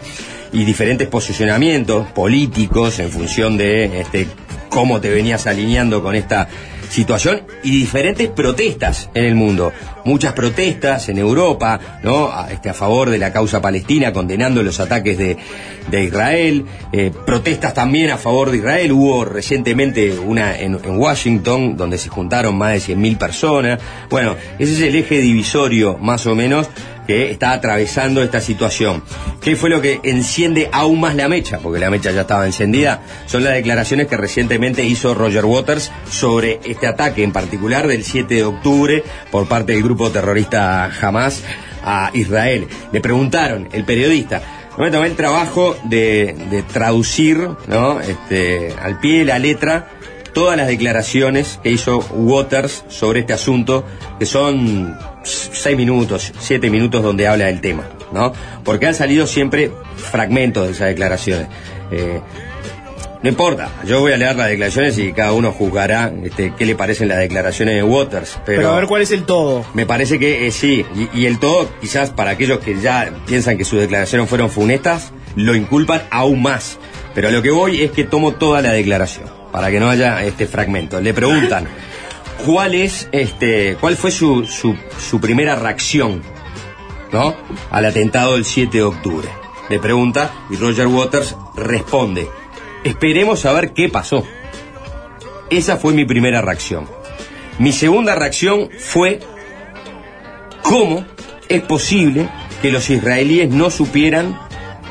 y 0.52 0.64
diferentes 0.64 1.08
posicionamientos 1.08 2.08
políticos 2.08 3.00
en 3.00 3.10
función 3.12 3.58
de, 3.58 4.02
este, 4.02 4.28
cómo 4.70 5.02
te 5.02 5.10
venías 5.10 5.48
alineando 5.48 6.02
con 6.02 6.16
esta 6.16 6.48
situación 6.90 7.42
y 7.64 7.72
diferentes 7.72 8.28
protestas 8.30 9.10
en 9.14 9.26
el 9.26 9.36
mundo. 9.36 9.72
Muchas 10.06 10.34
protestas 10.34 11.08
en 11.10 11.18
Europa, 11.20 11.80
¿no? 12.04 12.32
A, 12.32 12.52
este, 12.52 12.70
a 12.70 12.74
favor 12.74 13.10
de 13.10 13.18
la 13.18 13.32
causa 13.32 13.62
palestina, 13.62 14.12
condenando 14.12 14.64
los 14.64 14.80
ataques 14.80 15.18
de, 15.18 15.38
de 15.90 16.04
Israel. 16.04 16.66
eh, 16.92 17.12
protestas 17.26 17.74
también 17.74 18.10
a 18.12 18.18
favor 18.18 18.52
de 18.52 18.58
Israel. 18.58 18.92
Hubo 18.92 19.26
recientemente 19.26 20.18
una 20.18 20.58
en, 20.58 20.80
en 20.84 20.98
Washington, 20.98 21.78
donde 21.78 21.98
se 21.98 22.10
juntaron 22.10 22.58
más 22.58 22.74
de 22.88 22.96
100.000 22.96 23.18
personas. 23.18 23.80
Bueno, 24.10 24.36
ese 24.58 24.74
es 24.74 24.82
el 24.82 24.96
eje 24.96 25.20
divisorio, 25.20 25.98
más 26.00 26.26
o 26.26 26.36
menos, 26.36 26.70
que 27.10 27.32
está 27.32 27.54
atravesando 27.54 28.22
esta 28.22 28.40
situación. 28.40 29.02
¿Qué 29.42 29.56
fue 29.56 29.72
lo 29.72 29.82
que 29.82 30.00
enciende 30.04 30.70
aún 30.72 31.00
más 31.00 31.16
la 31.16 31.28
mecha? 31.28 31.58
Porque 31.58 31.80
la 31.80 31.90
mecha 31.90 32.12
ya 32.12 32.22
estaba 32.22 32.46
encendida. 32.46 33.02
Son 33.26 33.44
las 33.44 33.56
declaraciones 33.56 34.06
que 34.06 34.16
recientemente 34.16 34.84
hizo 34.84 35.16
Roger 35.16 35.44
Waters 35.44 35.92
sobre 36.08 36.60
este 36.66 36.86
ataque 36.86 37.24
en 37.24 37.32
particular 37.32 37.88
del 37.88 38.04
7 38.04 38.32
de 38.32 38.44
octubre 38.44 39.04
por 39.32 39.48
parte 39.48 39.72
del 39.72 39.82
grupo 39.82 40.12
terrorista 40.12 40.86
Hamas 41.02 41.42
a 41.84 42.12
Israel. 42.14 42.68
Le 42.92 43.02
preguntaron, 43.02 43.70
el 43.72 43.86
periodista, 43.86 44.44
yo 44.78 44.84
me 44.84 44.92
tomé 44.92 45.08
el 45.08 45.16
trabajo 45.16 45.76
de, 45.86 46.64
traducir 46.72 47.40
¿no? 47.66 48.02
este, 48.02 48.72
al 48.80 49.00
pie 49.00 49.18
de 49.18 49.26
la 49.26 49.40
letra 49.40 49.88
todas 50.36 50.56
las 50.56 50.68
declaraciones 50.68 51.60
que 51.64 51.72
hizo 51.72 51.98
Waters 52.12 52.86
sobre 52.88 53.22
este 53.22 53.34
asunto, 53.34 53.84
que 54.20 54.28
son 54.28 54.96
seis 55.24 55.78
minutos, 55.78 56.34
siete 56.40 56.70
minutos 56.70 57.04
donde 57.04 57.28
habla 57.28 57.46
del 57.46 57.62
tema, 57.62 57.84
¿no? 58.12 58.34
Porque 58.64 58.88
han 58.88 58.96
salido 58.96 59.28
siempre 59.28 59.72
fragmentos 59.96 60.66
de 60.68 60.74
esas 60.74 60.88
declaraciones. 60.88 61.48
Eh, 61.92 62.20
no 63.22 63.28
importa, 63.28 63.70
yo 63.86 64.00
voy 64.00 64.14
a 64.14 64.18
leer 64.18 64.38
las 64.38 64.48
declaraciones 64.48 64.98
y 64.98 65.12
cada 65.12 65.34
uno 65.34 65.52
juzgará 65.52 66.10
este, 66.24 66.54
qué 66.58 66.66
le 66.66 66.76
parecen 66.76 67.10
las 67.10 67.18
declaraciones 67.18 67.76
de 67.76 67.84
Waters. 67.84 68.40
Pero, 68.46 68.62
Pero 68.62 68.72
a 68.72 68.76
ver 68.78 68.88
cuál 68.88 69.02
es 69.02 69.12
el 69.12 69.24
todo. 69.24 69.66
me 69.74 69.86
parece 69.86 70.18
que 70.20 70.48
eh, 70.48 70.52
sí, 70.52 70.86
y, 70.96 71.20
y 71.20 71.26
el 71.26 71.38
todo, 71.38 71.70
quizás 71.82 72.12
para 72.12 72.32
aquellos 72.32 72.60
que 72.60 72.80
ya 72.80 73.12
piensan 73.28 73.58
que 73.58 73.66
sus 73.66 73.82
declaraciones 73.82 74.30
fueron 74.30 74.50
funestas, 74.50 75.12
lo 75.36 75.54
inculpan 75.54 76.04
aún 76.12 76.42
más. 76.42 76.78
Pero 77.14 77.28
a 77.28 77.32
lo 77.32 77.42
que 77.42 77.52
voy 77.52 77.82
es 77.82 77.92
que 77.92 78.06
tomo 78.06 78.36
toda 78.36 78.62
la 78.62 78.72
declaración, 78.72 79.26
para 79.52 79.70
que 79.70 79.82
no 79.82 79.90
haya 79.90 80.24
este 80.24 80.48
fragmento. 80.48 81.02
Le 81.02 81.14
preguntan, 81.14 81.68
¿cuál 82.46 82.76
es 82.76 83.10
este, 83.12 83.78
cuál 83.80 83.96
fue 83.96 84.12
su, 84.12 84.46
su, 84.46 85.20
primera 85.20 85.56
reacción, 85.56 86.22
¿no? 87.12 87.36
Al 87.72 87.86
atentado 87.86 88.36
del 88.36 88.46
7 88.46 88.78
de 88.78 88.84
octubre. 88.84 89.28
Le 89.70 89.80
pregunta 89.80 90.32
y 90.50 90.56
Roger 90.56 90.88
Waters 90.88 91.36
responde, 91.56 92.28
esperemos 92.84 93.46
a 93.46 93.54
ver 93.54 93.74
qué 93.74 93.90
pasó. 93.90 94.26
Esa 95.50 95.78
fue 95.78 95.94
mi 95.94 96.06
primera 96.06 96.42
reacción. 96.42 96.88
Mi 97.60 97.74
segunda 97.74 98.16
reacción 98.16 98.70
fue 98.78 99.20
cómo 100.62 101.06
es 101.50 101.62
posible 101.62 102.30
que 102.62 102.72
los 102.72 102.90
israelíes 102.90 103.50
no 103.50 103.70
supieran 103.70 104.40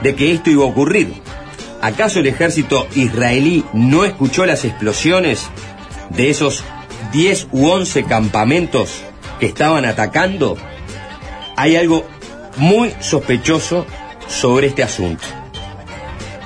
de 0.03 0.15
que 0.15 0.33
esto 0.33 0.51
iba 0.51 0.65
a 0.65 0.69
ocurrir. 0.69 1.13
¿Acaso 1.81 2.19
el 2.19 2.27
ejército 2.27 2.89
israelí 2.95 3.65
no 3.73 4.05
escuchó 4.05 4.45
las 4.47 4.65
explosiones 4.65 5.49
de 6.11 6.31
esos 6.31 6.65
10 7.13 7.49
u 7.53 7.67
11 7.69 8.05
campamentos 8.05 9.03
que 9.41 9.47
estaban 9.47 9.85
atacando? 9.85 10.57
Hay 11.57 11.77
algo 11.77 12.07
muy 12.57 12.93
sospechoso 13.01 13.87
sobre 14.27 14.69
este 14.69 14.83
asunto. 14.83 15.25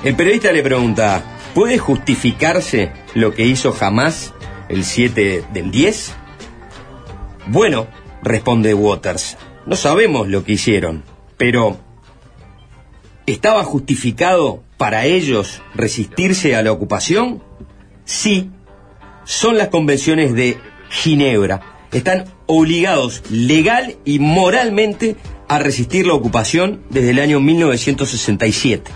El 0.03 0.15
periodista 0.15 0.51
le 0.51 0.63
pregunta, 0.63 1.23
¿puede 1.53 1.77
justificarse 1.77 2.91
lo 3.13 3.33
que 3.33 3.45
hizo 3.45 3.75
Hamas 3.79 4.33
el 4.69 4.83
7 4.83 5.45
del 5.53 5.71
10? 5.71 6.13
Bueno, 7.47 7.87
responde 8.21 8.73
Waters, 8.73 9.37
no 9.65 9.75
sabemos 9.75 10.27
lo 10.27 10.43
que 10.43 10.53
hicieron, 10.53 11.03
pero 11.37 11.77
¿estaba 13.25 13.63
justificado 13.63 14.63
para 14.77 15.05
ellos 15.05 15.61
resistirse 15.75 16.55
a 16.55 16.63
la 16.63 16.71
ocupación? 16.71 17.43
Sí, 18.05 18.49
son 19.25 19.57
las 19.57 19.69
convenciones 19.69 20.33
de 20.33 20.57
Ginebra. 20.89 21.61
Están 21.91 22.25
obligados 22.45 23.23
legal 23.29 23.97
y 24.05 24.19
moralmente 24.19 25.15
a 25.47 25.59
resistir 25.59 26.07
la 26.07 26.13
ocupación 26.13 26.81
desde 26.89 27.11
el 27.11 27.19
año 27.19 27.39
1967. 27.39 28.91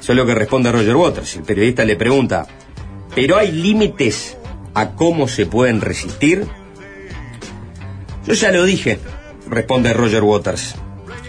Eso 0.00 0.12
es 0.12 0.16
lo 0.16 0.26
que 0.26 0.34
responde 0.34 0.72
Roger 0.72 0.96
Waters. 0.96 1.36
El 1.36 1.42
periodista 1.42 1.84
le 1.84 1.96
pregunta, 1.96 2.46
¿pero 3.14 3.36
hay 3.36 3.52
límites 3.52 4.36
a 4.74 4.90
cómo 4.90 5.28
se 5.28 5.46
pueden 5.46 5.80
resistir? 5.80 6.46
Yo 8.26 8.34
ya 8.34 8.52
lo 8.52 8.64
dije, 8.64 8.98
responde 9.48 9.92
Roger 9.92 10.22
Waters. 10.22 10.76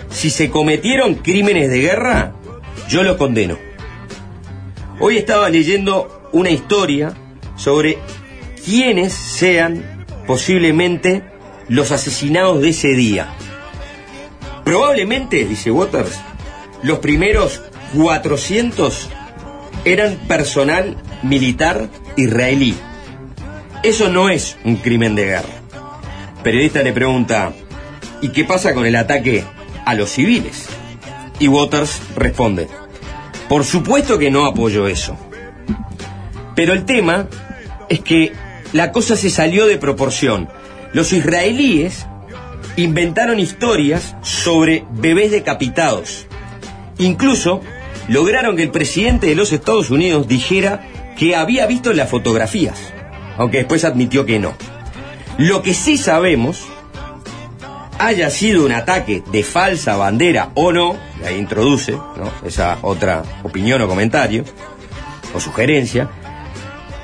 Si 0.10 0.30
se 0.30 0.50
cometieron 0.50 1.16
crímenes 1.16 1.70
de 1.70 1.80
guerra, 1.80 2.34
yo 2.90 3.04
lo 3.04 3.18
condeno. 3.18 3.58
Hoy 5.00 5.18
estaba 5.18 5.50
leyendo 5.50 6.30
una 6.34 6.50
historia 6.50 7.14
sobre 7.60 7.98
quiénes 8.64 9.14
sean 9.14 10.06
posiblemente 10.26 11.24
los 11.68 11.92
asesinados 11.92 12.62
de 12.62 12.70
ese 12.70 12.90
día. 12.90 13.28
Probablemente, 14.64 15.46
dice 15.46 15.70
Waters, 15.70 16.20
los 16.82 17.00
primeros 17.00 17.62
400 17.96 19.10
eran 19.84 20.16
personal 20.28 20.98
militar 21.22 21.90
israelí. 22.16 22.76
Eso 23.84 24.10
no 24.10 24.30
es 24.30 24.58
un 24.64 24.78
crimen 24.78 25.16
de 25.16 25.26
guerra. 25.26 25.50
Periodista 26.44 26.82
le 26.82 26.94
pregunta, 26.94 27.52
¿y 28.22 28.30
qué 28.30 28.46
pasa 28.46 28.74
con 28.74 28.86
el 28.86 28.96
ataque 28.96 29.44
a 29.86 29.96
los 29.96 30.12
civiles? 30.12 30.68
Y 31.40 31.48
Waters 31.48 32.02
responde, 32.16 32.68
por 33.50 33.66
supuesto 33.66 34.18
que 34.18 34.32
no 34.32 34.46
apoyo 34.46 34.88
eso. 34.88 35.18
Pero 36.56 36.74
el 36.74 36.86
tema 36.86 37.28
es 37.90 38.00
que 38.02 38.32
la 38.72 38.92
cosa 38.92 39.16
se 39.16 39.30
salió 39.30 39.66
de 39.68 39.78
proporción. 39.78 40.48
Los 40.94 41.12
israelíes 41.12 42.06
inventaron 42.76 43.40
historias 43.40 44.16
sobre 44.22 44.86
bebés 44.92 45.32
decapitados. 45.32 46.28
Incluso 46.98 47.62
lograron 48.08 48.56
que 48.56 48.64
el 48.64 48.72
presidente 48.72 49.28
de 49.28 49.36
los 49.36 49.52
Estados 49.52 49.90
Unidos 49.90 50.28
dijera 50.28 50.88
que 51.18 51.36
había 51.36 51.66
visto 51.66 51.94
las 51.94 52.10
fotografías, 52.10 52.94
aunque 53.38 53.58
después 53.58 53.84
admitió 53.84 54.26
que 54.26 54.40
no. 54.40 54.54
Lo 55.38 55.62
que 55.62 55.74
sí 55.74 55.98
sabemos, 55.98 56.66
haya 57.98 58.30
sido 58.30 58.66
un 58.66 58.72
ataque 58.72 59.24
de 59.32 59.44
falsa 59.44 59.98
bandera 59.98 60.52
o 60.56 60.72
no, 60.72 60.98
y 61.22 61.28
ahí 61.28 61.38
introduce 61.38 61.92
¿no? 61.92 62.32
esa 62.46 62.78
otra 62.82 63.24
opinión 63.44 63.82
o 63.82 63.88
comentario, 63.88 64.46
o 65.34 65.40
sugerencia, 65.40 66.10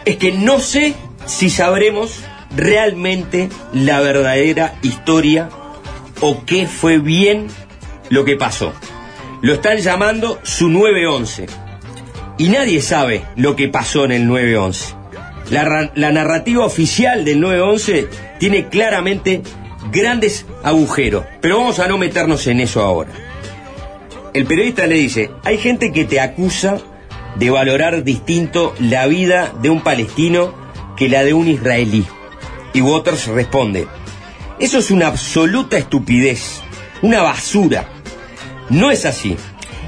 es 0.06 0.18
que 0.18 0.32
no 0.32 0.60
sé 0.60 0.94
si 1.26 1.50
sabremos 1.50 2.22
realmente 2.56 3.50
la 3.74 4.00
verdadera 4.00 4.76
historia 4.82 5.50
o 6.22 6.46
qué 6.46 6.68
fue 6.68 7.00
bien 7.00 7.48
lo 8.10 8.24
que 8.24 8.36
pasó. 8.36 8.74
Lo 9.42 9.56
están 9.56 9.78
llamando 9.78 10.40
su 10.44 10.70
911. 10.70 11.48
Y 12.38 12.50
nadie 12.50 12.82
sabe 12.82 13.26
lo 13.36 13.56
que 13.56 13.68
pasó 13.68 14.06
en 14.06 14.12
el 14.12 14.28
911. 14.28 14.96
La, 15.50 15.92
la 15.94 16.12
narrativa 16.12 16.66
oficial 16.66 17.26
del 17.26 17.40
911 17.40 18.08
tiene 18.40 18.68
claramente 18.68 19.42
grandes 19.92 20.46
agujeros, 20.64 21.24
pero 21.42 21.60
vamos 21.60 21.80
a 21.80 21.88
no 21.88 21.98
meternos 21.98 22.48
en 22.48 22.60
eso 22.60 22.82
ahora. 22.82 23.12
El 24.34 24.46
periodista 24.46 24.86
le 24.88 24.96
dice, 24.96 25.32
hay 25.44 25.58
gente 25.58 25.92
que 25.92 26.06
te 26.06 26.20
acusa 26.20 26.80
de 27.36 27.50
valorar 27.50 28.04
distinto 28.04 28.74
la 28.80 29.08
vida 29.08 29.54
de 29.62 29.70
un 29.70 29.82
palestino 29.82 30.54
que 30.96 31.10
la 31.10 31.24
de 31.24 31.34
un 31.34 31.48
israelí. 31.48 32.06
Y 32.74 32.82
Waters 32.82 33.28
responde, 33.28 33.88
eso 34.60 34.78
es 34.80 34.92
una 34.92 35.08
absoluta 35.08 35.78
estupidez, 35.78 36.62
una 37.02 37.22
basura. 37.22 37.90
No 38.70 38.92
es 38.92 39.06
así. 39.06 39.38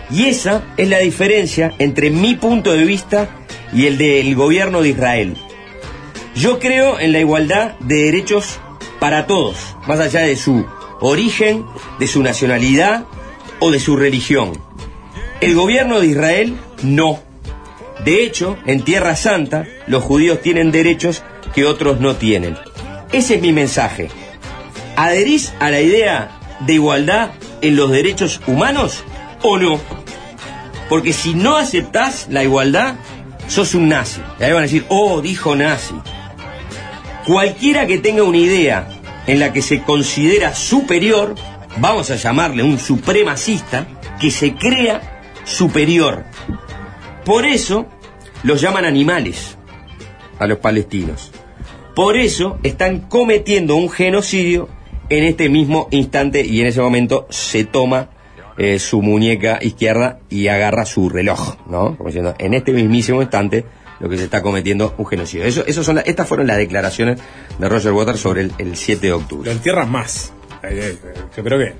Y 0.09 0.25
esa 0.25 0.63
es 0.77 0.87
la 0.89 0.99
diferencia 0.99 1.73
entre 1.79 2.09
mi 2.09 2.35
punto 2.35 2.71
de 2.73 2.85
vista 2.85 3.29
y 3.73 3.87
el 3.87 3.97
del 3.97 4.35
gobierno 4.35 4.81
de 4.81 4.89
Israel. 4.89 5.37
Yo 6.35 6.59
creo 6.59 6.99
en 6.99 7.13
la 7.13 7.19
igualdad 7.19 7.77
de 7.79 8.03
derechos 8.03 8.59
para 8.99 9.25
todos, 9.27 9.75
más 9.87 9.99
allá 9.99 10.21
de 10.21 10.35
su 10.35 10.65
origen, 10.99 11.65
de 11.99 12.07
su 12.07 12.23
nacionalidad 12.23 13.05
o 13.59 13.71
de 13.71 13.79
su 13.79 13.95
religión. 13.95 14.53
El 15.41 15.55
gobierno 15.55 15.99
de 15.99 16.07
Israel 16.07 16.57
no. 16.83 17.19
De 18.07 18.23
hecho, 18.23 18.57
en 18.65 18.83
Tierra 18.83 19.17
Santa, 19.17 19.67
los 19.85 20.01
judíos 20.01 20.41
tienen 20.41 20.71
derechos 20.71 21.23
que 21.53 21.65
otros 21.65 21.99
no 21.99 22.15
tienen. 22.15 22.57
Ese 23.11 23.35
es 23.35 23.41
mi 23.41 23.51
mensaje. 23.51 24.07
¿Adherís 24.95 25.53
a 25.59 25.69
la 25.69 25.81
idea 25.81 26.31
de 26.61 26.75
igualdad 26.75 27.31
en 27.59 27.75
los 27.75 27.91
derechos 27.91 28.39
humanos 28.47 29.03
o 29.43 29.57
no? 29.57 29.81
Porque 30.87 31.11
si 31.11 31.33
no 31.33 31.57
aceptás 31.57 32.27
la 32.29 32.45
igualdad, 32.45 32.95
sos 33.49 33.75
un 33.75 33.89
nazi. 33.89 34.21
Y 34.39 34.43
ahí 34.43 34.53
van 34.53 34.59
a 34.59 34.67
decir, 34.67 34.85
oh, 34.87 35.19
dijo 35.19 35.57
nazi. 35.57 35.95
Cualquiera 37.25 37.87
que 37.87 37.97
tenga 37.97 38.23
una 38.23 38.37
idea 38.37 38.87
en 39.27 39.41
la 39.41 39.51
que 39.51 39.61
se 39.61 39.81
considera 39.81 40.55
superior, 40.55 41.35
vamos 41.75 42.09
a 42.09 42.15
llamarle 42.15 42.63
un 42.63 42.79
supremacista, 42.79 43.85
que 44.17 44.31
se 44.31 44.55
crea 44.55 45.19
superior. 45.43 46.23
Por 47.25 47.45
eso 47.45 47.89
los 48.47 48.61
llaman 48.61 48.85
animales 48.85 49.57
a 50.39 50.47
los 50.47 50.59
palestinos. 50.59 51.31
Por 51.95 52.15
eso 52.17 52.57
están 52.63 53.01
cometiendo 53.01 53.75
un 53.75 53.89
genocidio 53.89 54.69
en 55.09 55.23
este 55.25 55.49
mismo 55.49 55.87
instante 55.91 56.45
y 56.45 56.61
en 56.61 56.67
ese 56.67 56.79
momento 56.81 57.27
se 57.29 57.65
toma 57.65 58.09
eh, 58.57 58.79
su 58.79 59.01
muñeca 59.01 59.59
izquierda 59.61 60.19
y 60.29 60.47
agarra 60.47 60.85
su 60.85 61.09
reloj, 61.09 61.57
¿no? 61.69 61.95
Como 61.97 62.07
diciendo, 62.09 62.35
en 62.39 62.53
este 62.53 62.71
mismísimo 62.71 63.21
instante 63.21 63.65
lo 63.99 64.09
que 64.09 64.17
se 64.17 64.23
está 64.25 64.41
cometiendo 64.41 64.93
un 64.97 65.05
genocidio. 65.07 65.43
Eso, 65.45 65.63
eso 65.65 65.83
son 65.83 65.95
la- 65.95 66.01
estas 66.01 66.27
fueron 66.27 66.47
las 66.47 66.57
declaraciones 66.57 67.19
de 67.59 67.69
Roger 67.69 67.91
Waters 67.93 68.19
sobre 68.19 68.41
el, 68.41 68.51
el 68.59 68.75
7 68.75 69.07
de 69.07 69.13
octubre. 69.13 69.45
Lo 69.49 69.51
entierras 69.51 69.87
más. 69.89 70.33
Eh, 70.63 70.97
eh. 71.03 71.73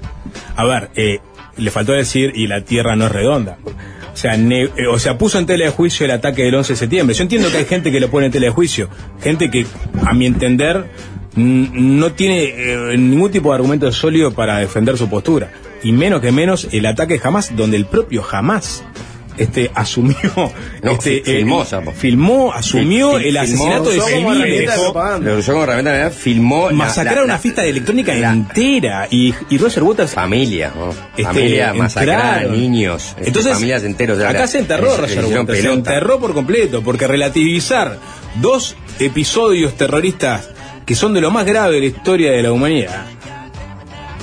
A 0.56 0.66
ver, 0.66 0.90
eh, 0.96 1.20
le 1.58 1.72
faltó 1.72 1.94
decir, 1.94 2.32
y 2.36 2.48
la 2.48 2.62
tierra 2.64 2.96
no 2.96 3.06
es 3.06 3.12
redonda. 3.12 3.58
O 4.18 4.20
sea, 4.20 4.36
ne- 4.36 4.64
eh, 4.64 4.88
o 4.92 4.98
sea, 4.98 5.16
puso 5.16 5.38
en 5.38 5.46
tela 5.46 5.66
de 5.66 5.70
juicio 5.72 6.04
el 6.04 6.12
ataque 6.12 6.42
del 6.42 6.56
11 6.56 6.74
de 6.74 6.78
septiembre. 6.78 7.16
Yo 7.16 7.22
entiendo 7.22 7.52
que 7.52 7.58
hay 7.58 7.66
gente 7.66 7.92
que 7.92 8.00
lo 8.00 8.10
pone 8.10 8.26
en 8.26 8.32
tela 8.32 8.48
de 8.48 8.52
juicio. 8.52 8.90
Gente 9.22 9.52
que, 9.52 9.68
a 10.08 10.14
mi 10.16 10.26
entender, 10.26 10.86
no 11.36 12.12
tiene 12.14 12.46
eh, 12.46 12.98
ningún 12.98 13.30
tipo 13.32 13.50
de 13.50 13.56
argumento 13.58 13.92
sólido 13.92 14.32
para 14.34 14.58
defender 14.58 14.98
su 14.98 15.08
postura. 15.08 15.52
Y 15.84 15.92
menos 15.92 16.20
que 16.22 16.32
menos 16.32 16.68
el 16.72 16.88
ataque 16.88 17.20
jamás, 17.20 17.56
donde 17.56 17.78
el 17.78 17.86
propio 17.86 18.24
jamás 18.24 18.84
este, 19.38 19.72
asumió. 19.74 20.18
No, 20.82 20.92
este, 20.94 21.22
fi- 21.22 21.32
filmó, 21.32 21.64
Sapo. 21.66 21.92
filmó, 21.92 22.52
asumió 22.54 23.14
Fil- 23.14 23.22
fil- 23.22 23.26
el 23.28 23.38
asesinato 23.38 23.90
de 23.90 24.02
filmó, 24.02 24.34
civiles. 24.34 24.70
Lo 25.22 25.38
usó 25.38 25.52
como 25.52 25.64
herramienta 25.64 25.92
de 25.92 25.98
manera, 25.98 26.10
filmó 26.12 26.70
la- 27.18 27.24
una 27.24 27.34
la- 27.34 27.40
fiesta 27.40 27.62
de 27.62 27.70
electrónica 27.70 28.14
la- 28.14 28.32
entera 28.32 29.08
y, 29.10 29.34
y 29.50 29.58
Roger 29.58 29.84
Waters 29.84 30.12
Familia, 30.12 30.72
¿no? 30.76 30.90
este, 31.12 31.24
familia 31.24 31.74
masacrada, 31.74 32.44
niños, 32.44 33.10
este, 33.18 33.28
Entonces, 33.28 33.54
familias 33.54 33.84
enteros. 33.84 34.20
acá 34.22 34.48
se 34.48 34.60
enterró 34.60 34.92
se 34.96 35.02
Roger 35.02 35.26
Waters, 35.26 35.62
se 35.62 35.74
enterró 35.74 36.20
por 36.20 36.34
completo, 36.34 36.82
porque 36.84 37.08
relativizar 37.08 37.98
dos 38.42 38.76
episodios 39.00 39.74
terroristas 39.76 40.50
que 40.86 40.96
son 40.96 41.14
de 41.14 41.22
lo 41.22 41.32
más 41.32 41.46
grave 41.46 41.76
de 41.76 41.80
la 41.82 41.86
historia 41.88 42.32
de 42.32 42.42
la 42.44 42.52
humanidad 42.52 43.06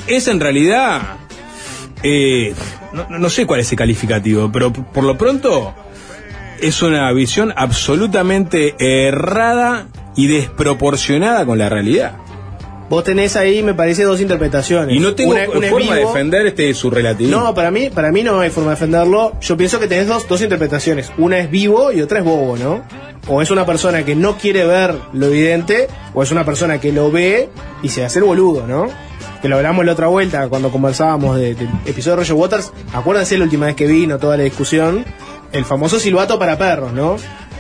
es 0.07 0.29
en 0.29 0.41
realidad 0.41 1.01
eh, 2.03 2.55
no, 2.95 3.19
no 3.19 3.29
sé 3.31 3.47
cuál 3.47 3.61
es 3.61 3.71
el 3.73 3.79
calificativo, 3.79 4.51
pero 4.53 4.73
por 4.73 5.05
lo 5.05 5.19
pronto 5.19 5.75
es 6.61 6.81
una 6.83 7.11
visión 7.13 7.53
absolutamente 7.57 8.75
errada 8.79 9.89
y 10.17 10.29
desproporcionada 10.29 11.45
con 11.45 11.59
la 11.59 11.69
realidad. 11.69 12.17
Vos 12.89 13.03
tenés 13.03 13.35
ahí, 13.35 13.63
me 13.63 13.73
parece, 13.75 14.05
dos 14.05 14.21
interpretaciones. 14.21 14.95
Y 14.95 15.01
no 15.01 15.15
tengo 15.15 15.33
Una- 15.33 15.47
forma 15.69 15.95
de 15.95 16.01
defender 16.05 16.47
este 16.47 16.73
su 16.75 16.91
relativismo. 16.91 17.41
No, 17.41 17.55
para 17.55 17.71
mí, 17.71 17.89
para 17.91 18.13
mí 18.13 18.23
no 18.23 18.41
hay 18.41 18.51
forma 18.51 18.71
de 18.71 18.77
defenderlo. 18.77 19.33
Yo 19.41 19.57
pienso 19.57 19.81
que 19.81 19.87
tenés 19.89 20.07
dos, 20.07 20.29
dos 20.29 20.43
interpretaciones. 20.43 21.11
Una 21.17 21.39
es 21.39 21.51
vivo 21.51 21.93
y 21.93 22.03
otra 22.03 22.19
es 22.19 22.25
bobo, 22.25 22.57
¿no? 22.59 22.83
O 23.27 23.41
es 23.41 23.51
una 23.51 23.65
persona 23.65 24.05
que 24.05 24.15
no 24.15 24.37
quiere 24.37 24.67
ver 24.67 24.95
lo 25.15 25.27
evidente, 25.27 25.89
o 26.13 26.23
es 26.23 26.31
una 26.31 26.45
persona 26.45 26.79
que 26.79 26.93
lo 26.93 27.11
ve 27.11 27.49
y 27.83 27.89
se 27.89 28.05
hace 28.05 28.19
el 28.19 28.27
boludo, 28.27 28.67
¿no? 28.67 28.89
Que 29.45 29.51
lo 29.51 29.57
hablamos 29.57 29.85
la 29.85 29.93
otra 29.93 30.07
vuelta 30.07 30.49
cuando 30.49 30.71
conversábamos 30.71 31.37
de- 31.37 31.55
del 31.55 31.69
episodio 31.85 32.13
de 32.13 32.23
Roger 32.23 32.33
Waters. 32.35 32.73
Acuérdense 32.95 33.37
la 33.37 33.45
última 33.45 33.67
vez 33.67 33.75
que 33.75 33.87
vino 33.87 34.17
toda 34.17 34.39
la 34.39 34.43
discusión. 34.45 35.05
El 35.53 35.67
famoso 35.67 36.01
silbato 36.01 36.39
para 36.39 36.57
perros, 36.57 36.95
¿no? 36.95 37.17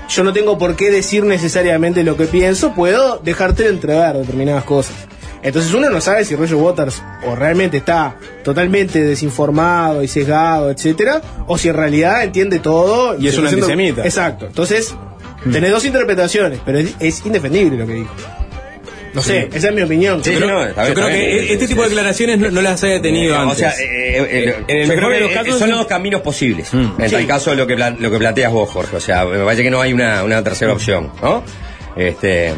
Yo 0.08 0.24
no 0.24 0.32
tengo 0.32 0.56
por 0.56 0.76
qué 0.76 0.90
decir 0.90 1.24
necesariamente 1.24 2.02
lo 2.02 2.16
que 2.16 2.24
pienso, 2.24 2.72
puedo 2.72 3.18
dejarte 3.18 3.68
entrever 3.68 4.16
determinadas 4.16 4.64
cosas. 4.64 4.94
Entonces 5.42 5.74
uno 5.74 5.90
no 5.90 6.00
sabe 6.00 6.24
si 6.24 6.34
Roger 6.36 6.54
Waters 6.54 7.02
o 7.26 7.34
realmente 7.34 7.76
está 7.76 8.16
totalmente 8.42 9.02
desinformado 9.04 10.02
y 10.02 10.08
sesgado, 10.08 10.70
etcétera, 10.70 11.20
o 11.46 11.58
si 11.58 11.68
en 11.68 11.74
realidad 11.74 12.24
entiende 12.24 12.60
todo 12.60 13.14
Y 13.20 13.28
es 13.28 13.34
se 13.34 13.40
un 13.42 13.48
antisemita. 13.48 14.04
Exacto. 14.06 14.46
Entonces, 14.46 14.94
tenés 15.52 15.70
dos 15.70 15.84
interpretaciones, 15.84 16.60
pero 16.64 16.78
es, 16.78 16.94
es 16.98 17.26
indefendible 17.26 17.76
lo 17.76 17.86
que 17.86 17.92
dijo. 17.92 18.14
No 19.14 19.22
sé, 19.22 19.48
esa 19.54 19.68
es 19.68 19.74
mi 19.74 19.82
opinión. 19.82 20.22
Sí, 20.24 20.32
Yo 20.32 20.38
creo, 20.40 20.48
no, 20.74 20.88
yo 20.88 20.94
que 20.94 21.06
bien. 21.06 21.46
este 21.50 21.68
tipo 21.68 21.82
de 21.82 21.88
declaraciones 21.90 22.38
no, 22.38 22.50
no 22.50 22.60
las 22.62 22.82
haya 22.82 23.00
tenido 23.00 23.34
Eh, 23.34 23.38
antes. 23.38 23.54
O 23.54 23.58
sea, 23.58 23.70
eh, 23.70 23.76
eh, 23.86 24.26
eh, 24.28 24.64
En 24.66 24.78
el 24.80 24.88
mejor 24.88 25.12
de 25.12 25.20
los 25.20 25.30
eh, 25.30 25.34
casos- 25.34 25.58
son 25.58 25.70
los 25.70 25.78
dos 25.78 25.86
caminos 25.86 26.20
posibles. 26.20 26.74
Mm. 26.74 27.00
En 27.00 27.08
Sí. 27.08 27.14
tal 27.14 27.26
caso, 27.28 27.54
lo 27.54 27.66
que, 27.66 27.76
lo 27.76 28.10
que 28.10 28.18
planteas 28.18 28.52
vos, 28.52 28.68
Jorge. 28.68 28.96
O 28.96 29.00
sea, 29.00 29.24
me 29.24 29.44
parece 29.44 29.62
que 29.62 29.70
no 29.70 29.80
hay 29.80 29.92
una, 29.92 30.24
una 30.24 30.42
tercera 30.42 30.72
opción, 30.72 31.12
¿no? 31.22 31.44
Este. 31.96 32.52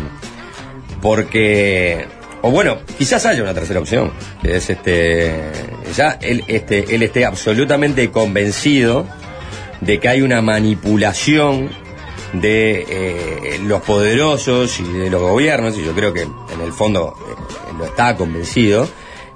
Porque. 1.03 2.07
O 2.43 2.51
bueno, 2.51 2.79
quizás 2.99 3.27
haya 3.27 3.43
una 3.43 3.55
tercera 3.55 3.81
opción. 3.81 4.13
Que 4.43 4.57
es 4.57 4.71
este. 4.71 5.33
Ya 5.97 6.19
él, 6.23 6.45
este, 6.49 6.95
él 6.95 7.03
esté 7.03 7.25
absolutamente 7.25 8.11
convencido 8.11 9.07
de 9.81 9.99
que 9.99 10.09
hay 10.09 10.23
una 10.23 10.41
manipulación 10.43 11.71
de 12.33 12.87
eh, 12.89 13.59
los 13.63 13.83
poderosos 13.83 14.81
y 14.81 14.85
de 14.85 15.11
los 15.11 15.21
gobiernos, 15.21 15.77
y 15.79 15.85
yo 15.85 15.93
creo 15.93 16.13
que 16.13 16.23
en 16.23 16.61
el 16.63 16.73
fondo 16.73 17.15
eh, 17.19 17.73
lo 17.79 17.85
está 17.85 18.17
convencido, 18.17 18.89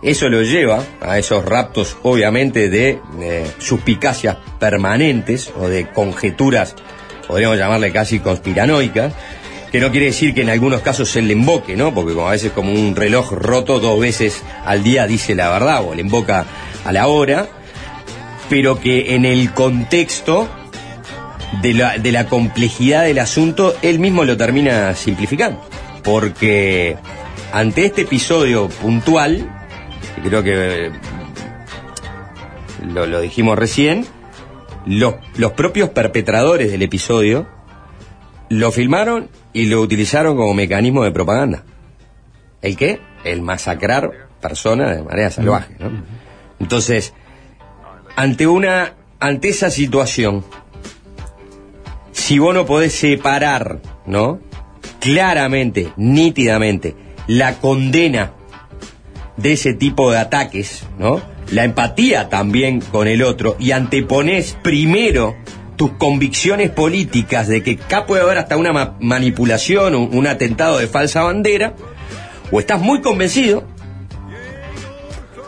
Eso 0.03 0.31
lo 0.31 0.42
lleva 0.42 0.83
a 1.03 1.18
esos 1.18 1.44
raptos, 1.44 1.98
obviamente, 2.03 2.70
de 2.70 3.00
eh, 3.20 3.50
suspicacias 3.59 4.38
permanentes 4.59 5.53
o 5.61 5.68
de 5.68 5.90
conjeturas, 5.90 6.74
podríamos 7.29 7.59
llamarle 7.59 7.92
casi 7.92 8.18
conspiranoicas, 8.18 9.12
que 9.70 9.79
no 9.79 9.90
quiere 9.90 10.07
decir 10.07 10.35
que 10.35 10.40
en 10.40 10.48
algunos 10.48 10.81
casos 10.81 11.11
se 11.11 11.20
le 11.20 11.35
emboque, 11.35 11.76
¿no? 11.76 11.94
Porque 11.94 12.14
como 12.14 12.29
a 12.29 12.33
veces 12.33 12.50
como 12.53 12.72
un 12.72 12.96
reloj 12.96 13.33
roto 13.33 13.79
dos 13.79 14.00
veces 14.00 14.42
al 14.64 14.83
día 14.83 15.07
dice 15.07 15.35
la 15.35 15.50
verdad 15.50 15.85
o 15.87 15.94
le 15.94 16.00
emboca 16.00 16.46
a 16.85 16.92
la 16.92 17.07
hora, 17.07 17.48
pero 18.48 18.81
que 18.81 19.14
en 19.14 19.26
el 19.26 19.53
contexto 19.53 20.48
de 21.62 21.74
la, 21.74 21.98
de 21.98 22.12
la 22.12 22.26
complejidad 22.26 23.04
del 23.04 23.18
asunto, 23.18 23.74
él 23.82 23.98
mismo 23.98 24.24
lo 24.24 24.36
termina 24.36 24.94
simplificando. 24.94 25.60
Porque 26.02 26.96
ante 27.52 27.84
este 27.84 28.02
episodio 28.02 28.68
puntual, 28.68 29.46
que 30.16 30.28
creo 30.28 30.42
que 30.42 30.86
eh, 30.86 30.92
lo, 32.92 33.06
lo 33.06 33.20
dijimos 33.20 33.58
recién, 33.58 34.06
los, 34.86 35.14
los 35.36 35.52
propios 35.52 35.90
perpetradores 35.90 36.70
del 36.70 36.82
episodio 36.82 37.46
lo 38.48 38.72
filmaron 38.72 39.28
y 39.52 39.66
lo 39.66 39.80
utilizaron 39.80 40.36
como 40.36 40.54
mecanismo 40.54 41.04
de 41.04 41.12
propaganda. 41.12 41.64
¿El 42.62 42.76
qué? 42.76 43.00
El 43.24 43.42
masacrar 43.42 44.28
personas 44.40 44.96
de 44.96 45.02
manera 45.02 45.30
salvaje, 45.30 45.76
¿no? 45.78 45.90
Entonces, 46.58 47.14
ante 48.16 48.46
una, 48.46 48.94
ante 49.18 49.48
esa 49.48 49.70
situación, 49.70 50.44
si 52.31 52.38
vos 52.38 52.55
no 52.55 52.64
podés 52.64 52.95
separar, 52.95 53.81
¿no? 54.07 54.38
Claramente, 55.01 55.88
nítidamente, 55.97 56.95
la 57.27 57.55
condena 57.55 58.35
de 59.37 59.55
ese 59.55 59.75
tipo 59.75 60.12
de 60.12 60.19
ataques, 60.19 60.85
¿no? 60.97 61.21
La 61.51 61.64
empatía 61.64 62.29
también 62.29 62.83
con 62.83 63.09
el 63.09 63.25
otro 63.25 63.57
y 63.59 63.73
antepones 63.73 64.57
primero 64.62 65.35
tus 65.75 65.90
convicciones 65.95 66.71
políticas 66.71 67.49
de 67.49 67.64
que 67.64 67.73
acá 67.85 68.07
puede 68.07 68.23
haber 68.23 68.38
hasta 68.38 68.57
una 68.57 68.73
ma- 68.73 68.97
manipulación, 69.01 69.97
un, 69.97 70.16
un 70.16 70.29
atentado 70.29 70.79
de 70.79 70.87
falsa 70.87 71.25
bandera, 71.25 71.75
o 72.53 72.61
estás 72.61 72.81
muy 72.81 73.01
convencido 73.01 73.64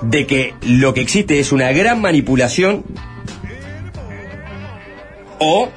de 0.00 0.26
que 0.26 0.54
lo 0.62 0.94
que 0.94 1.02
existe 1.02 1.38
es 1.38 1.52
una 1.52 1.70
gran 1.70 2.00
manipulación, 2.00 2.82
o 5.38 5.68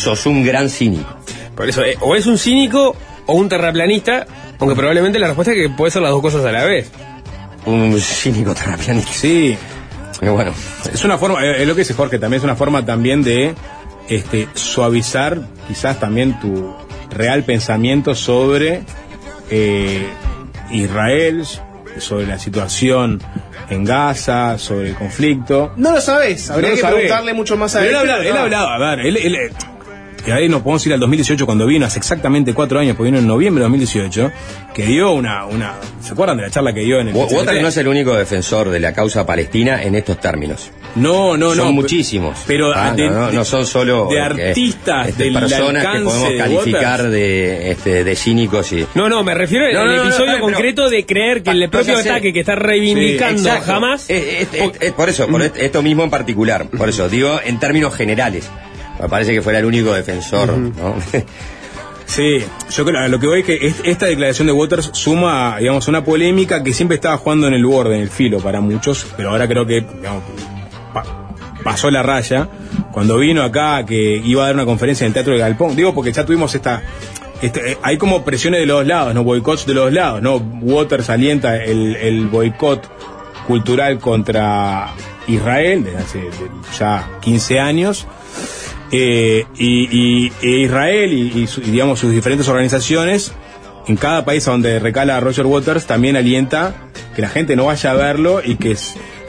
sos 0.00 0.26
un 0.26 0.44
gran 0.44 0.68
cínico. 0.70 1.08
Por 1.54 1.68
eso, 1.68 1.84
eh, 1.84 1.96
o 2.00 2.14
es 2.16 2.26
un 2.26 2.38
cínico 2.38 2.96
o 3.26 3.34
un 3.34 3.48
terraplanista, 3.48 4.26
aunque 4.58 4.74
probablemente 4.74 5.18
la 5.18 5.26
respuesta 5.28 5.52
es 5.52 5.58
que 5.58 5.68
puede 5.74 5.90
ser 5.90 6.02
las 6.02 6.10
dos 6.10 6.20
cosas 6.22 6.44
a 6.44 6.52
la 6.52 6.64
vez. 6.64 6.90
Un 7.66 7.98
cínico 8.00 8.54
terraplanista. 8.54 9.12
Sí, 9.12 9.56
Pero 10.18 10.34
bueno, 10.34 10.52
es 10.92 11.04
una 11.04 11.18
forma, 11.18 11.44
eh, 11.44 11.62
es 11.62 11.68
lo 11.68 11.74
que 11.74 11.80
dice 11.82 11.94
Jorge, 11.94 12.18
también 12.18 12.38
es 12.38 12.44
una 12.44 12.56
forma 12.56 12.84
también 12.84 13.22
de 13.22 13.54
este, 14.08 14.48
suavizar 14.54 15.40
quizás 15.68 16.00
también 16.00 16.38
tu 16.40 16.74
real 17.10 17.42
pensamiento 17.44 18.14
sobre 18.14 18.82
eh, 19.50 20.06
Israel, 20.70 21.44
sobre 21.98 22.26
la 22.26 22.38
situación 22.38 23.20
en 23.68 23.84
Gaza, 23.84 24.58
sobre 24.58 24.90
el 24.90 24.94
conflicto. 24.94 25.72
No 25.76 25.92
lo 25.92 26.00
sabes, 26.00 26.50
habría 26.50 26.70
No 26.70 26.76
lo 26.76 26.80
que 26.82 26.88
preguntarle 26.88 27.34
mucho 27.34 27.56
más 27.56 27.76
a 27.76 27.80
Pero 27.80 28.00
él. 28.02 28.08
él. 28.08 28.10
ha 28.10 28.14
hablado, 28.16 28.18
pero 28.22 28.30
él 28.30 28.36
ha 28.36 28.38
no. 28.38 28.44
hablado, 28.44 28.68
a 28.68 28.78
ver, 28.96 29.06
él, 29.06 29.16
él, 29.16 29.52
y 30.26 30.30
ahí 30.30 30.48
nos 30.48 30.62
podemos 30.62 30.86
ir 30.86 30.92
al 30.92 31.00
2018 31.00 31.46
cuando 31.46 31.66
vino, 31.66 31.86
hace 31.86 31.98
exactamente 31.98 32.52
cuatro 32.54 32.78
años, 32.78 32.96
porque 32.96 33.10
vino 33.10 33.18
en 33.18 33.26
noviembre 33.26 33.60
de 33.62 33.64
2018, 33.68 34.30
que 34.74 34.84
dio 34.86 35.12
una, 35.12 35.46
una, 35.46 35.74
¿se 36.02 36.12
acuerdan 36.12 36.36
de 36.36 36.44
la 36.44 36.50
charla 36.50 36.72
que 36.72 36.80
dio 36.80 37.00
en 37.00 37.08
el 37.08 37.14
Wa- 37.14 37.24
Waters 37.26 37.46
PCT? 37.46 37.62
no 37.62 37.68
es 37.68 37.76
el 37.76 37.88
único 37.88 38.14
defensor 38.14 38.68
de 38.70 38.80
la 38.80 38.92
causa 38.92 39.24
palestina 39.26 39.82
en 39.82 39.94
estos 39.94 40.20
términos. 40.20 40.70
No, 40.96 41.36
no, 41.36 41.54
son 41.54 41.66
no. 41.66 41.72
muchísimos. 41.72 42.38
Pero 42.48 42.72
Ah, 42.74 42.92
de- 42.94 43.08
no, 43.08 43.12
no, 43.14 43.26
de- 43.28 43.32
no 43.34 43.44
son 43.44 43.64
solo 43.64 44.08
de 44.10 44.16
eh, 44.16 44.20
artistas, 44.20 45.08
este, 45.08 45.24
del 45.24 45.34
personas 45.34 45.86
que 45.86 46.00
podemos 46.00 46.28
de 46.28 46.36
calificar 46.36 47.08
de, 47.08 47.70
este, 47.70 48.04
de 48.04 48.16
cínicos 48.16 48.72
y 48.72 48.84
No, 48.96 49.08
no, 49.08 49.22
me 49.22 49.34
refiero 49.34 49.72
No, 49.72 49.80
al 49.80 49.86
no, 49.86 49.96
no, 49.96 50.02
episodio 50.02 50.26
no, 50.26 50.32
pero- 50.34 50.46
concreto 50.46 50.90
de 50.90 51.06
creer 51.06 51.42
que 51.42 51.50
el 51.50 51.70
propio 51.70 51.96
ataque 51.98 52.32
que 52.32 52.40
está 52.40 52.56
reivindicando 52.56 53.48
jamás. 53.64 54.08
Por 54.96 55.08
eso, 55.08 55.26
por 55.28 55.42
esto- 55.42 55.58
esto 55.60 55.82
mismo 55.82 56.02
en 56.04 56.10
particular. 56.10 56.66
Por 56.68 56.88
eso, 56.88 57.08
digo 57.08 57.40
en 57.44 57.58
términos 57.60 57.94
generales. 57.94 58.50
Me 59.00 59.08
parece 59.08 59.32
que 59.32 59.42
fuera 59.42 59.58
el 59.58 59.64
único 59.64 59.92
defensor, 59.92 60.56
¿no? 60.56 60.94
Sí, 62.06 62.44
yo 62.70 62.84
creo, 62.84 63.06
lo 63.08 63.20
que 63.20 63.26
voy 63.28 63.40
es 63.40 63.46
que 63.46 63.54
es- 63.68 63.80
esta 63.84 64.06
declaración 64.06 64.48
de 64.48 64.52
Waters 64.52 64.90
suma, 64.92 65.58
digamos, 65.60 65.86
una 65.86 66.02
polémica 66.02 66.60
que 66.60 66.72
siempre 66.72 66.96
estaba 66.96 67.16
jugando 67.18 67.46
en 67.46 67.54
el 67.54 67.64
borde, 67.64 67.94
en 67.94 68.02
el 68.02 68.10
filo 68.10 68.38
para 68.40 68.60
muchos, 68.60 69.06
pero 69.16 69.30
ahora 69.30 69.46
creo 69.46 69.64
que, 69.64 69.82
digamos, 69.82 70.24
pa- 70.92 71.04
pasó 71.62 71.88
la 71.88 72.02
raya. 72.02 72.48
Cuando 72.90 73.16
vino 73.16 73.44
acá, 73.44 73.86
que 73.86 74.16
iba 74.24 74.42
a 74.42 74.46
dar 74.46 74.54
una 74.56 74.64
conferencia 74.64 75.04
en 75.04 75.10
el 75.10 75.14
Teatro 75.14 75.34
de 75.34 75.38
Galpón, 75.38 75.76
digo 75.76 75.94
porque 75.94 76.10
ya 76.12 76.26
tuvimos 76.26 76.52
esta... 76.56 76.82
este, 77.42 77.72
eh, 77.72 77.78
hay 77.80 77.96
como 77.96 78.24
presiones 78.24 78.58
de 78.58 78.66
los 78.66 78.78
dos 78.78 78.86
lados, 78.88 79.14
¿no? 79.14 79.22
Boicots 79.22 79.64
de 79.66 79.74
los 79.74 79.84
dos 79.84 79.92
lados, 79.92 80.20
¿no? 80.20 80.34
Waters 80.62 81.08
alienta 81.10 81.62
el, 81.62 81.94
el 81.94 82.26
boicot 82.26 82.90
cultural 83.46 84.00
contra 84.00 84.88
Israel 85.28 85.84
desde 85.84 85.98
hace 85.98 86.20
ya 86.76 87.08
15 87.20 87.60
años. 87.60 88.08
Eh, 88.92 89.44
y, 89.56 90.26
y- 90.26 90.32
e 90.42 90.62
Israel 90.64 91.12
y, 91.12 91.44
y 91.44 91.70
digamos 91.70 92.00
sus 92.00 92.10
diferentes 92.12 92.48
organizaciones 92.48 93.32
en 93.86 93.96
cada 93.96 94.24
país 94.24 94.46
a 94.48 94.50
donde 94.50 94.78
recala 94.80 95.20
Roger 95.20 95.46
Waters 95.46 95.86
también 95.86 96.16
alienta 96.16 96.74
que 97.14 97.22
la 97.22 97.28
gente 97.28 97.54
no 97.56 97.66
vaya 97.66 97.92
a 97.92 97.94
verlo 97.94 98.42
y 98.44 98.56
que 98.56 98.76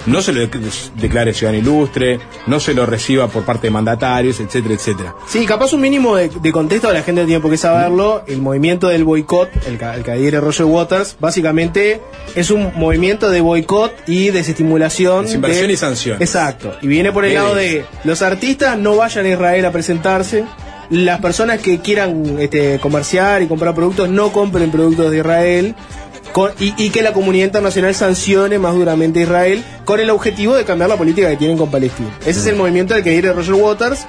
no 0.05 0.21
se 0.21 0.33
lo 0.33 0.41
dec- 0.41 0.91
declare 0.95 1.33
ciudadano 1.33 1.61
ilustre, 1.61 2.19
no 2.47 2.59
se 2.59 2.73
lo 2.73 2.85
reciba 2.85 3.27
por 3.27 3.43
parte 3.43 3.67
de 3.67 3.71
mandatarios, 3.71 4.39
etcétera, 4.39 4.73
etcétera. 4.75 5.15
Sí, 5.27 5.45
capaz 5.45 5.73
un 5.73 5.81
mínimo 5.81 6.15
de, 6.15 6.29
de 6.29 6.51
contexto, 6.51 6.91
la 6.91 7.03
gente 7.03 7.25
tiene 7.25 7.39
por 7.41 7.51
qué 7.51 7.57
saberlo. 7.57 8.23
El 8.27 8.41
movimiento 8.41 8.87
del 8.87 9.03
boicot, 9.03 9.49
el, 9.67 9.73
el 9.81 10.03
que 10.03 10.11
adhiere 10.11 10.39
Roger 10.39 10.65
Waters, 10.65 11.15
básicamente 11.19 12.01
es 12.35 12.51
un 12.51 12.71
movimiento 12.75 13.29
de 13.29 13.41
boicot 13.41 13.93
y 14.07 14.29
desestimulación. 14.31 15.25
Desinversión 15.25 15.67
de- 15.67 15.73
y 15.73 15.77
sanciones. 15.77 16.21
Exacto. 16.21 16.75
Y 16.81 16.87
viene 16.87 17.11
por 17.11 17.25
el 17.25 17.33
lado 17.33 17.55
de 17.55 17.85
los 18.03 18.21
artistas 18.21 18.77
no 18.77 18.95
vayan 18.95 19.25
a 19.25 19.29
Israel 19.29 19.65
a 19.65 19.71
presentarse. 19.71 20.45
Las 20.89 21.21
personas 21.21 21.59
que 21.61 21.79
quieran 21.79 22.37
este, 22.39 22.77
comerciar 22.79 23.41
y 23.41 23.47
comprar 23.47 23.73
productos 23.73 24.09
no 24.09 24.33
compren 24.33 24.71
productos 24.71 25.09
de 25.09 25.19
Israel. 25.19 25.75
Con- 26.31 26.51
y, 26.59 26.73
y 26.77 26.89
que 26.89 27.01
la 27.01 27.13
comunidad 27.13 27.45
internacional 27.45 27.93
sancione 27.95 28.59
más 28.59 28.73
duramente 28.73 29.19
a 29.19 29.23
Israel 29.23 29.63
con 29.85 29.99
el 29.99 30.09
objetivo 30.09 30.55
de 30.55 30.63
cambiar 30.65 30.89
la 30.89 30.97
política 30.97 31.29
que 31.29 31.37
tienen 31.37 31.57
con 31.57 31.69
Palestina. 31.71 32.09
Ese 32.21 32.39
es 32.39 32.45
el 32.47 32.55
movimiento 32.55 32.93
al 32.95 33.03
que 33.03 33.09
adhiere 33.09 33.33
Roger 33.33 33.53
Waters. 33.55 34.05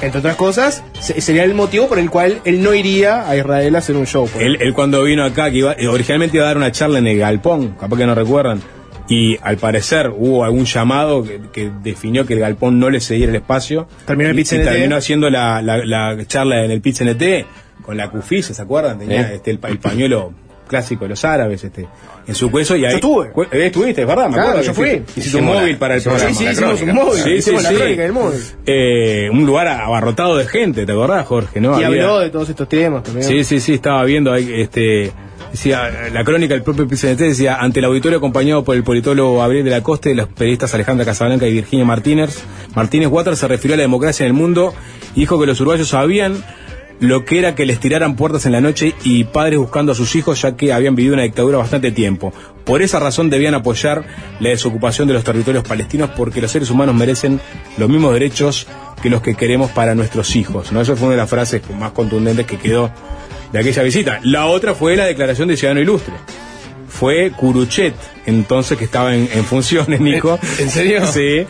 Entre 0.00 0.18
otras 0.18 0.34
cosas, 0.34 0.82
se- 1.00 1.20
sería 1.20 1.44
el 1.44 1.54
motivo 1.54 1.86
por 1.88 1.98
el 2.00 2.10
cual 2.10 2.40
él 2.44 2.60
no 2.60 2.74
iría 2.74 3.28
a 3.28 3.36
Israel 3.36 3.76
a 3.76 3.78
hacer 3.78 3.96
un 3.96 4.04
show. 4.06 4.26
por 4.26 4.42
Él, 4.42 4.56
él 4.60 4.74
cuando 4.74 5.02
vino 5.04 5.24
acá, 5.24 5.50
que 5.50 5.58
iba, 5.58 5.74
eh, 5.78 5.86
originalmente 5.86 6.36
iba 6.38 6.44
a 6.46 6.48
dar 6.48 6.56
una 6.56 6.72
charla 6.72 6.98
en 6.98 7.06
el 7.06 7.18
Galpón, 7.18 7.76
capaz 7.78 7.96
que 7.98 8.06
no 8.06 8.14
recuerdan, 8.16 8.60
y 9.08 9.36
al 9.42 9.58
parecer 9.58 10.10
hubo 10.16 10.42
algún 10.44 10.64
llamado 10.64 11.22
que, 11.22 11.40
que 11.52 11.70
definió 11.84 12.26
que 12.26 12.34
el 12.34 12.40
Galpón 12.40 12.80
no 12.80 12.90
le 12.90 13.00
cediera 13.00 13.30
el 13.30 13.36
espacio. 13.36 13.86
Terminó 14.04 14.30
el 14.30 14.38
Y- 14.40 14.42
terminó 14.44 14.96
haciendo 14.96 15.30
la, 15.30 15.62
la- 15.62 15.84
la 15.84 16.16
charla 16.26 16.64
en 16.64 16.72
el 16.72 16.80
Pizza 16.80 17.04
NT 17.04 17.46
con 17.84 17.96
la 17.96 18.10
cufisa, 18.10 18.52
¿se 18.54 18.60
acuerdan? 18.62 18.98
Tenía 18.98 19.28
Sí. 19.28 19.34
este, 19.34 19.50
el 19.52 19.58
pañuelo 19.78 20.32
clásico 20.72 21.04
de 21.04 21.10
los 21.10 21.24
árabes 21.24 21.62
este, 21.62 21.86
en 22.26 22.34
su 22.34 22.50
cuello 22.50 22.74
y 22.76 22.84
ahí... 22.84 22.90
Yo 22.92 22.96
estuve. 22.96 23.30
Cu- 23.30 23.42
eh, 23.44 23.66
estuviste, 23.66 24.00
es 24.02 24.06
verdad, 24.08 24.28
me 24.28 24.34
Claro, 24.34 24.48
acuerdo. 24.58 24.66
yo 24.66 24.74
fui. 24.74 25.02
Hiciste, 25.16 25.38
un 25.38 25.44
móvil 25.44 25.76
para 25.76 25.94
el 25.96 26.02
programa. 26.02 26.28
Sí, 26.30 26.34
sí, 26.34 26.44
hicimos 26.50 26.82
un 26.82 26.94
móvil. 26.94 27.22
Sí, 27.22 27.30
hicimos 27.30 27.60
sí, 27.60 27.64
la 27.64 27.70
sí. 27.70 27.76
crónica 27.76 28.02
del 28.02 28.12
móvil. 28.12 28.40
Eh, 28.66 29.28
un 29.30 29.44
lugar 29.46 29.68
abarrotado 29.68 30.36
de 30.36 30.46
gente, 30.46 30.84
¿te 30.86 30.92
acordás, 30.92 31.26
Jorge? 31.26 31.60
¿no? 31.60 31.78
Y 31.80 31.84
Había- 31.84 32.02
habló 32.04 32.18
de 32.20 32.30
todos 32.30 32.48
estos 32.48 32.68
temas 32.68 33.02
también. 33.04 33.26
Sí, 33.26 33.44
sí, 33.44 33.60
sí, 33.60 33.74
estaba 33.74 34.02
viendo 34.04 34.32
ahí, 34.32 34.50
este, 34.60 35.12
decía, 35.50 35.90
la 36.12 36.24
crónica 36.24 36.54
del 36.54 36.62
propio 36.62 36.88
PCNT 36.88 37.18
decía, 37.20 37.56
ante 37.56 37.80
el 37.80 37.84
auditorio 37.84 38.18
acompañado 38.18 38.64
por 38.64 38.74
el 38.74 38.82
politólogo 38.82 39.38
Gabriel 39.38 39.64
de 39.64 39.70
la 39.70 39.82
Costa 39.82 40.08
y 40.10 40.14
los 40.14 40.28
periodistas 40.28 40.72
Alejandra 40.74 41.04
Casablanca 41.04 41.46
y 41.46 41.52
Virginia 41.52 41.84
Martínez, 41.84 42.42
Martínez 42.74 43.08
Waters 43.08 43.38
se 43.38 43.48
refirió 43.48 43.74
a 43.74 43.76
la 43.76 43.82
democracia 43.82 44.24
en 44.24 44.28
el 44.28 44.32
mundo 44.32 44.72
y 45.14 45.20
dijo 45.20 45.38
que 45.38 45.46
los 45.46 45.60
uruguayos 45.60 45.88
sabían 45.88 46.42
lo 47.02 47.24
que 47.24 47.40
era 47.40 47.56
que 47.56 47.66
les 47.66 47.80
tiraran 47.80 48.14
puertas 48.14 48.46
en 48.46 48.52
la 48.52 48.60
noche 48.60 48.94
y 49.02 49.24
padres 49.24 49.58
buscando 49.58 49.90
a 49.90 49.94
sus 49.96 50.14
hijos 50.14 50.40
ya 50.40 50.54
que 50.54 50.72
habían 50.72 50.94
vivido 50.94 51.14
una 51.14 51.24
dictadura 51.24 51.58
bastante 51.58 51.90
tiempo. 51.90 52.32
Por 52.64 52.80
esa 52.80 53.00
razón 53.00 53.28
debían 53.28 53.54
apoyar 53.54 54.04
la 54.38 54.50
desocupación 54.50 55.08
de 55.08 55.14
los 55.14 55.24
territorios 55.24 55.64
palestinos 55.64 56.10
porque 56.16 56.40
los 56.40 56.52
seres 56.52 56.70
humanos 56.70 56.94
merecen 56.94 57.40
los 57.76 57.88
mismos 57.88 58.12
derechos 58.12 58.68
que 59.02 59.10
los 59.10 59.20
que 59.20 59.34
queremos 59.34 59.72
para 59.72 59.96
nuestros 59.96 60.36
hijos. 60.36 60.70
¿no? 60.70 60.80
Eso 60.80 60.94
fue 60.94 61.08
una 61.08 61.16
de 61.16 61.22
las 61.22 61.28
frases 61.28 61.60
más 61.76 61.90
contundentes 61.90 62.46
que 62.46 62.56
quedó 62.56 62.92
de 63.52 63.58
aquella 63.58 63.82
visita. 63.82 64.20
La 64.22 64.46
otra 64.46 64.76
fue 64.76 64.94
la 64.94 65.04
declaración 65.04 65.48
de 65.48 65.56
Ciudadano 65.56 65.80
Ilustre. 65.80 66.14
Fue 66.92 67.30
Curuchet, 67.32 67.94
entonces 68.26 68.76
que 68.78 68.84
estaba 68.84 69.14
en, 69.14 69.28
en 69.32 69.44
funciones, 69.44 70.00
Nico. 70.02 70.38
¿En 70.58 70.68
serio? 70.70 71.06
Sí. 71.06 71.46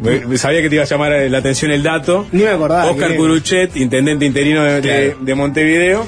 Me- 0.00 0.38
Sabía 0.38 0.62
que 0.62 0.68
te 0.68 0.76
iba 0.76 0.84
a 0.84 0.86
llamar 0.86 1.12
la 1.28 1.38
atención 1.38 1.70
el 1.70 1.82
dato. 1.82 2.26
Ni 2.32 2.42
me 2.44 2.50
acordaba, 2.50 2.90
Oscar 2.90 3.16
Curuchet, 3.16 3.76
intendente 3.76 4.24
interino 4.24 4.62
de, 4.62 4.80
de- 4.80 4.80
Claro. 5.10 5.24
de 5.24 5.34
Montevideo. 5.34 6.06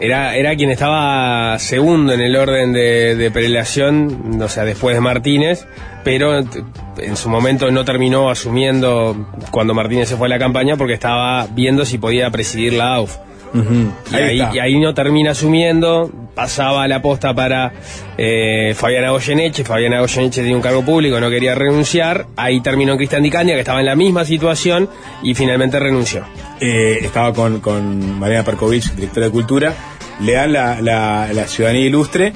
era, 0.00 0.36
era 0.36 0.54
quien 0.56 0.70
estaba 0.70 1.58
segundo 1.58 2.12
en 2.12 2.20
el 2.20 2.36
orden 2.36 2.72
de, 2.72 3.16
de 3.16 3.30
prelación, 3.30 4.40
o 4.42 4.48
sea, 4.48 4.64
después 4.64 4.94
de 4.94 5.00
Martínez, 5.00 5.66
pero 6.04 6.38
en 6.38 7.16
su 7.16 7.28
momento 7.30 7.70
no 7.70 7.84
terminó 7.84 8.28
asumiendo 8.30 9.28
cuando 9.50 9.74
Martínez 9.74 10.08
se 10.08 10.16
fue 10.16 10.26
a 10.26 10.30
la 10.30 10.38
campaña 10.38 10.76
porque 10.76 10.94
estaba 10.94 11.46
viendo 11.46 11.84
si 11.84 11.98
podía 11.98 12.30
presidir 12.30 12.74
la 12.74 12.94
AUF. 12.96 13.16
Y 13.54 14.14
Ahí 14.14 14.22
ahí, 14.22 14.40
está. 14.40 14.54
y 14.56 14.58
ahí 14.60 14.80
no 14.80 14.94
termina 14.94 15.32
asumiendo, 15.32 16.10
pasaba 16.34 16.88
la 16.88 17.02
posta 17.02 17.34
para 17.34 17.72
eh, 18.16 18.72
Fabiana 18.74 19.10
Goyeneche, 19.10 19.62
Fabiana 19.64 20.00
Goyeneche 20.00 20.40
tenía 20.40 20.56
un 20.56 20.62
cargo 20.62 20.82
público, 20.84 21.20
no 21.20 21.28
quería 21.28 21.54
renunciar, 21.54 22.26
ahí 22.36 22.60
terminó 22.62 22.96
Cristian 22.96 23.22
Dicaña, 23.22 23.54
que 23.54 23.60
estaba 23.60 23.80
en 23.80 23.86
la 23.86 23.94
misma 23.96 24.24
situación, 24.24 24.88
y 25.22 25.34
finalmente 25.34 25.78
renunció. 25.78 26.24
Eh, 26.60 27.00
estaba 27.02 27.32
con, 27.34 27.60
con 27.60 28.18
Mariana 28.18 28.44
Perkovich, 28.44 28.92
directora 28.94 29.26
de 29.26 29.32
Cultura, 29.32 29.74
le 30.20 30.32
dan 30.32 30.52
la, 30.52 30.80
la- 30.80 31.28
la 31.32 31.46
ciudadanía 31.46 31.84
ilustre, 31.86 32.32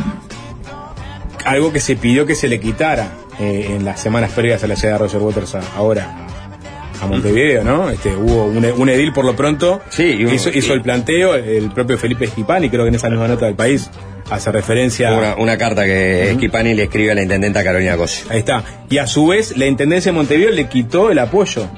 algo 1.45 1.73
que 1.73 1.81
se 1.81 1.97
pidió 1.97 2.27
que 2.27 2.35
se 2.35 2.49
le 2.49 2.61
quitara 2.61 3.13
eh, 3.39 3.75
en 3.77 3.85
las 3.85 4.01
semanas 4.01 4.33
previas 4.33 4.65
a 4.65 4.67
la 4.67 4.75
llegada 4.75 4.95
de 4.95 4.99
Roger 5.05 5.21
Waters 5.21 5.55
a- 5.55 5.61
ahora 5.77 6.26
a, 7.01 7.07
Montevideo, 7.07 7.65
¿no? 7.65 7.91
Este, 7.91 8.15
hubo 8.15 8.45
un, 8.47 8.65
un 8.65 8.89
edil 8.89 9.13
por 9.13 9.25
lo 9.25 9.35
pronto, 9.37 9.81
Sí, 9.91 10.25
un- 10.25 10.33
hizo, 10.35 10.73
el 10.75 10.83
planteo, 10.83 11.35
el 11.35 11.71
propio 11.71 11.99
Felipe 11.99 12.27
Schipani, 12.27 12.69
creo 12.71 12.83
que 12.85 12.89
en 12.89 12.95
esa 12.95 13.09
misma 13.11 13.29
nota 13.29 13.47
del 13.47 13.55
país, 13.55 13.91
hace 14.31 14.51
referencia 14.51 15.13
Una, 15.13 15.37
una 15.37 15.57
carta 15.57 15.85
que 15.85 16.33
Esquipani 16.33 16.75
le 16.75 16.85
escribe 16.85 17.13
a 17.13 17.15
la 17.15 17.23
intendenta 17.23 17.63
Carolina 17.63 17.97
Cosio. 17.97 18.27
Ahí 18.31 18.39
está. 18.41 18.63
Y 18.91 18.99
a 18.99 19.07
su 19.07 19.27
vez, 19.29 19.57
la 19.57 19.67
Intendencia 19.67 20.11
de 20.13 20.17
Montevideo 20.17 20.51
le 20.51 20.69
quitó 20.69 21.11
el 21.11 21.19
apoyo 21.21 21.69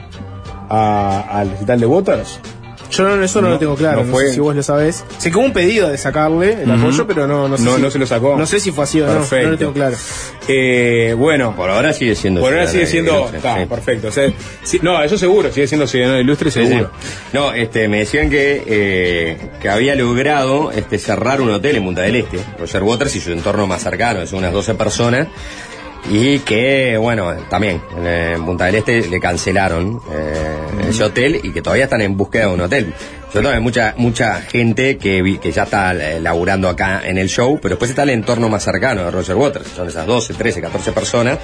a- 0.70 1.26
al 1.30 1.50
recital 1.50 1.80
de 1.80 1.86
Waters. 1.86 2.40
Yo 2.90 3.04
no, 3.04 3.22
eso 3.22 3.40
no, 3.42 3.48
No, 3.48 3.54
lo 3.54 3.58
tengo 3.58 3.74
claro, 3.76 4.04
no 4.04 4.12
no, 4.12 4.18
sé 4.18 4.32
si 4.32 4.40
vos 4.40 4.56
lo 4.56 4.62
sabés. 4.62 5.04
Sé 5.18 5.30
que 5.30 5.36
hubo 5.36 5.44
un 5.44 5.52
pedido 5.52 5.88
de 5.88 5.98
sacarle 5.98 6.62
el 6.62 6.70
Ujú. 6.70 6.80
apoyo, 6.80 7.06
pero 7.06 7.26
no, 7.26 7.46
no 7.48 7.56
sé 7.58 7.64
No, 7.64 7.76
si- 7.76 7.82
no 7.82 7.90
se 7.90 7.98
lo 7.98 8.06
sacó. 8.06 8.36
No 8.36 8.46
sé 8.46 8.60
si 8.60 8.70
fue 8.72 8.84
así 8.84 9.00
o 9.00 9.06
no, 9.06 9.12
no 9.14 9.18
Perfecto. 9.20 9.50
lo 9.50 9.58
tengo 9.58 9.72
claro. 9.74 9.96
Eh, 10.48 11.14
bueno, 11.16 11.54
Por 11.54 11.68
ahora 11.70 11.92
sigue 11.92 12.14
siendo. 12.14 12.40
por 12.40 12.52
ahora 12.52 12.66
sigue 12.66 12.86
siendo. 12.86 13.12
ilustre, 13.14 13.36
Está, 13.38 13.58
sí. 13.60 13.66
perfecto. 13.66 14.08
O 14.08 14.12
sea, 14.12 14.32
sí, 14.62 14.78
no, 14.82 15.02
eso 15.02 15.18
seguro, 15.18 15.52
sigue 15.52 15.66
siendo 15.66 15.86
ciudadano 15.86 16.18
ilustre, 16.20 16.50
Sí, 16.50 16.66
seguro. 16.66 16.90
sí. 17.00 17.08
No, 17.34 17.52
este, 17.52 17.88
me 17.88 17.98
decían 17.98 18.30
que, 18.30 18.62
eh, 18.66 19.36
que 19.60 19.68
había 19.68 19.94
logrado 19.94 20.72
este, 20.72 20.98
cerrar 20.98 21.40
un 21.42 21.50
hotel 21.50 21.76
en 21.76 21.84
Punta 21.84 22.02
del 22.02 22.16
Este, 22.16 22.38
Roger 22.58 22.82
Waters 22.82 23.14
y 23.16 23.20
su 23.20 23.32
entorno 23.32 23.66
más 23.66 23.82
cercano, 23.82 24.26
son 24.26 24.38
unas 24.40 24.52
12 24.52 24.74
personas, 24.74 25.28
y 26.10 26.38
que, 26.40 26.96
bueno, 26.96 27.32
también 27.50 27.80
eh, 27.98 28.34
en 28.36 28.44
Punta 28.44 28.66
del 28.66 28.76
Este 28.76 29.08
le 29.08 29.20
cancelaron 29.20 30.00
eh, 30.12 30.88
ese 30.88 31.04
hotel 31.04 31.40
y 31.42 31.50
que 31.52 31.60
todavía 31.62 31.84
están 31.84 32.00
en 32.00 32.16
búsqueda 32.16 32.46
de 32.48 32.54
un 32.54 32.60
hotel. 32.62 32.94
Yo 33.34 33.42
tengo 33.42 33.60
mucha, 33.60 33.94
mucha 33.98 34.40
gente 34.40 34.96
que, 34.96 35.20
vi- 35.20 35.38
que 35.38 35.52
ya 35.52 35.64
está 35.64 35.92
eh, 35.94 36.18
laburando 36.20 36.68
acá 36.68 37.02
en 37.04 37.18
el 37.18 37.28
show, 37.28 37.58
pero 37.60 37.74
después 37.74 37.90
está 37.90 38.04
el 38.04 38.10
entorno 38.10 38.48
más 38.48 38.62
cercano 38.64 39.04
de 39.04 39.10
Roger 39.10 39.36
Waters, 39.36 39.68
son 39.68 39.88
esas 39.88 40.06
12, 40.06 40.34
13, 40.34 40.60
14 40.62 40.92
personas 40.92 41.38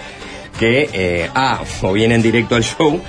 que, 0.58 0.88
eh, 0.92 1.28
ah, 1.34 1.62
o 1.82 1.92
vienen 1.92 2.22
directo 2.22 2.54
al 2.56 2.62
show 2.64 3.00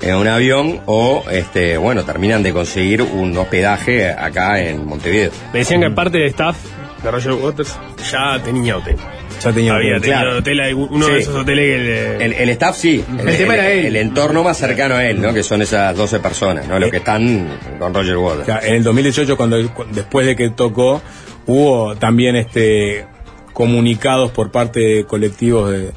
en 0.00 0.14
un 0.16 0.26
avión 0.28 0.80
o, 0.86 1.24
este, 1.30 1.76
bueno, 1.76 2.04
terminan 2.04 2.42
de 2.42 2.52
conseguir 2.52 3.02
un 3.02 3.36
hospedaje 3.36 4.10
acá 4.10 4.60
en 4.62 4.86
Montevideo. 4.86 5.30
Me 5.52 5.58
decían 5.60 5.80
que 5.82 5.90
parte 5.90 6.18
del 6.18 6.28
staff 6.28 6.56
de 7.02 7.10
Roger 7.10 7.32
Waters 7.34 7.74
ya 8.10 8.40
tenía 8.42 8.76
hotel. 8.78 8.96
Ya 9.42 9.52
tenía 9.52 9.74
Había 9.74 9.90
hotel, 9.96 10.02
tenido 10.02 10.20
claro. 10.20 10.38
hotel, 10.38 10.60
hay 10.60 10.72
uno 10.72 11.06
de 11.08 11.18
esos 11.18 11.34
hoteles 11.34 11.64
que 11.76 11.78
le- 11.82 12.24
El, 12.24 12.32
el 12.34 12.48
staff 12.50 12.76
sí, 12.76 13.04
El 13.18 13.36
tema 13.36 13.54
era 13.54 13.70
él. 13.70 13.86
el 13.86 13.96
entorno 13.96 14.42
más 14.44 14.56
cercano 14.58 14.94
a 14.96 15.04
él, 15.04 15.20
¿no? 15.20 15.32
Que 15.34 15.42
son 15.42 15.62
esas 15.62 15.96
12 15.96 16.20
personas, 16.20 16.68
¿no? 16.68 16.78
Los 16.78 16.90
que 16.90 16.98
están 16.98 17.48
con 17.78 17.92
Roger 17.94 18.14
O 18.16 18.22
Waters. 18.26 18.46
sea, 18.46 18.60
en 18.62 18.74
el 18.76 18.82
2018, 18.84 19.36
cuando, 19.36 19.56
cu- 19.74 19.84
después 19.90 20.26
de 20.26 20.36
que 20.36 20.50
tocó, 20.50 21.02
hubo 21.46 21.96
también 21.96 22.36
este 22.36 23.06
comunicados 23.52 24.30
por 24.30 24.50
parte 24.50 24.80
de 24.80 25.04
colectivos 25.04 25.70
de 25.70 25.90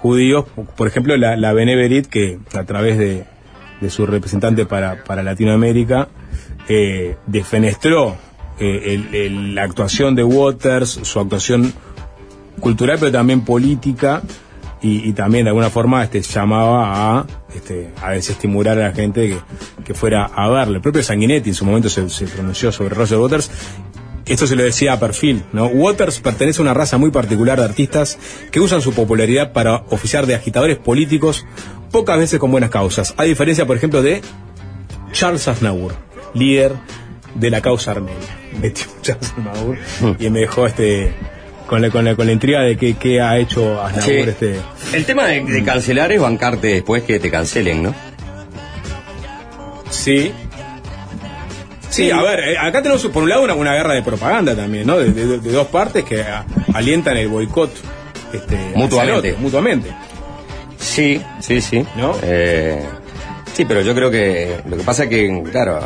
judíos, 0.00 0.44
por 0.76 0.88
ejemplo, 0.88 1.16
la, 1.16 1.36
la 1.36 1.52
Beneverit, 1.52 2.06
que 2.06 2.38
a 2.54 2.64
través 2.64 2.98
de, 2.98 3.24
de 3.80 3.90
su 3.90 4.06
representante 4.06 4.66
para, 4.66 5.04
para 5.04 5.22
Latinoamérica, 5.22 6.08
eh, 6.68 7.16
defenestró 7.26 8.16
eh, 8.58 8.94
el- 8.94 9.14
el- 9.14 9.54
la 9.54 9.62
actuación 9.64 10.14
de 10.14 10.24
Waters, 10.24 10.98
su 11.02 11.20
actuación 11.20 11.72
cultural, 12.60 12.98
pero 12.98 13.12
también 13.12 13.42
política, 13.42 14.22
y, 14.82 15.12
también 15.14 15.44
de 15.44 15.50
alguna 15.50 15.70
forma 15.70 16.04
este, 16.04 16.20
llamaba 16.20 17.18
a, 17.18 17.26
este, 17.54 17.90
a 18.02 18.12
desestimular 18.12 18.78
a 18.78 18.88
la 18.88 18.92
gente 18.92 19.36
que, 19.84 19.94
fuera 19.94 20.26
a 20.26 20.48
verle. 20.48 20.76
El 20.76 20.82
propio 20.82 21.02
Sanguinetti 21.02 21.50
en 21.50 21.54
su 21.54 21.64
momento 21.64 21.88
se, 21.88 22.08
se 22.08 22.26
pronunció 22.26 22.70
sobre 22.70 22.94
Roger 22.94 23.18
Waters. 23.18 23.50
Esto 24.26 24.46
se 24.46 24.56
lo 24.56 24.64
decía 24.64 24.92
a 24.92 25.00
perfil, 25.00 25.44
¿no? 25.52 25.66
Waters 25.66 26.20
pertenece 26.20 26.60
a 26.60 26.62
una 26.62 26.74
raza 26.74 26.98
muy 26.98 27.10
particular 27.10 27.58
de 27.58 27.64
artistas 27.64 28.18
que 28.50 28.58
usan 28.60 28.80
su 28.80 28.92
popularidad 28.92 29.52
para 29.52 29.84
oficiar 29.90 30.26
de 30.26 30.34
agitadores 30.34 30.78
políticos, 30.78 31.46
pocas 31.92 32.18
veces 32.18 32.40
con 32.40 32.50
buenas 32.50 32.70
causas. 32.70 33.14
A 33.16 33.24
diferencia, 33.24 33.66
por 33.66 33.76
ejemplo, 33.76 34.02
de 34.02 34.22
Charles 35.12 35.46
Aznavour, 35.46 35.94
líder 36.34 36.72
de 37.36 37.50
la 37.50 37.60
causa 37.60 37.92
armenia. 37.92 38.38
Metió 38.60 38.86
Charles 39.00 39.32
Aznavour 39.36 39.78
y 40.18 40.28
me 40.30 40.40
dejó 40.40 40.66
este 40.66 41.14
con 41.66 41.82
la, 41.82 41.90
con 41.90 42.04
la, 42.04 42.14
con 42.14 42.26
la 42.26 42.32
intriga 42.32 42.60
de 42.62 42.76
qué, 42.76 42.94
qué 42.94 43.20
ha 43.20 43.36
hecho 43.38 43.80
Aznavour 43.82 44.04
Sí. 44.04 44.16
este. 44.28 44.56
El 44.92 45.04
tema 45.04 45.26
de, 45.26 45.42
de 45.44 45.64
cancelar 45.64 46.12
es 46.12 46.20
bancarte 46.20 46.68
después 46.68 47.02
que 47.02 47.18
te 47.18 47.30
cancelen, 47.30 47.82
¿no? 47.82 47.94
Sí. 49.90 50.32
Sí, 51.90 52.10
a 52.10 52.20
ver, 52.22 52.40
eh, 52.40 52.58
acá 52.58 52.82
tenemos 52.82 53.04
por 53.06 53.22
un 53.22 53.28
lado 53.30 53.44
una, 53.44 53.54
una 53.54 53.72
guerra 53.74 53.94
de 53.94 54.02
propaganda 54.02 54.54
también, 54.54 54.86
¿no? 54.86 54.98
De, 54.98 55.10
de- 55.12 55.38
de 55.38 55.52
dos 55.52 55.68
partes 55.68 56.04
que 56.04 56.20
a- 56.20 56.44
alientan 56.74 57.16
el 57.16 57.28
boicot 57.28 57.70
este, 58.32 58.56
Mutuamente. 58.74 59.30
otro, 59.30 59.40
mutuamente. 59.42 59.90
Sí, 60.78 61.22
sí, 61.40 61.60
sí. 61.60 61.84
¿No? 61.96 62.14
Eh, 62.22 62.82
sí, 63.54 63.64
pero 63.64 63.80
yo 63.80 63.94
creo 63.94 64.10
que 64.10 64.58
lo 64.68 64.76
que 64.76 64.82
pasa 64.82 65.04
es 65.04 65.08
que, 65.08 65.42
claro, 65.50 65.80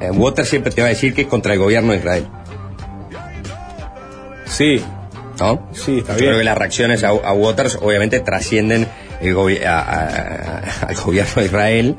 eh, 0.00 0.10
Waters 0.10 0.48
siempre 0.48 0.72
te 0.72 0.80
va 0.80 0.88
a 0.88 0.90
decir 0.90 1.14
que 1.14 1.22
es 1.22 1.26
contra 1.28 1.52
el 1.52 1.60
gobierno 1.60 1.92
de 1.92 1.98
Israel, 1.98 2.26
Sí, 4.50 4.82
¿no? 5.38 5.68
Sí, 5.72 5.98
está 5.98 6.12
yo 6.14 6.18
bien. 6.18 6.28
creo 6.30 6.38
que 6.38 6.44
las 6.44 6.58
reacciones 6.58 7.04
a, 7.04 7.08
a 7.08 7.32
Waters 7.32 7.78
obviamente 7.80 8.20
trascienden 8.20 8.86
el 9.20 9.34
gobi- 9.34 9.64
a- 9.64 10.62
al 10.88 10.94
gobierno 10.96 11.32
de 11.36 11.44
Israel, 11.46 11.96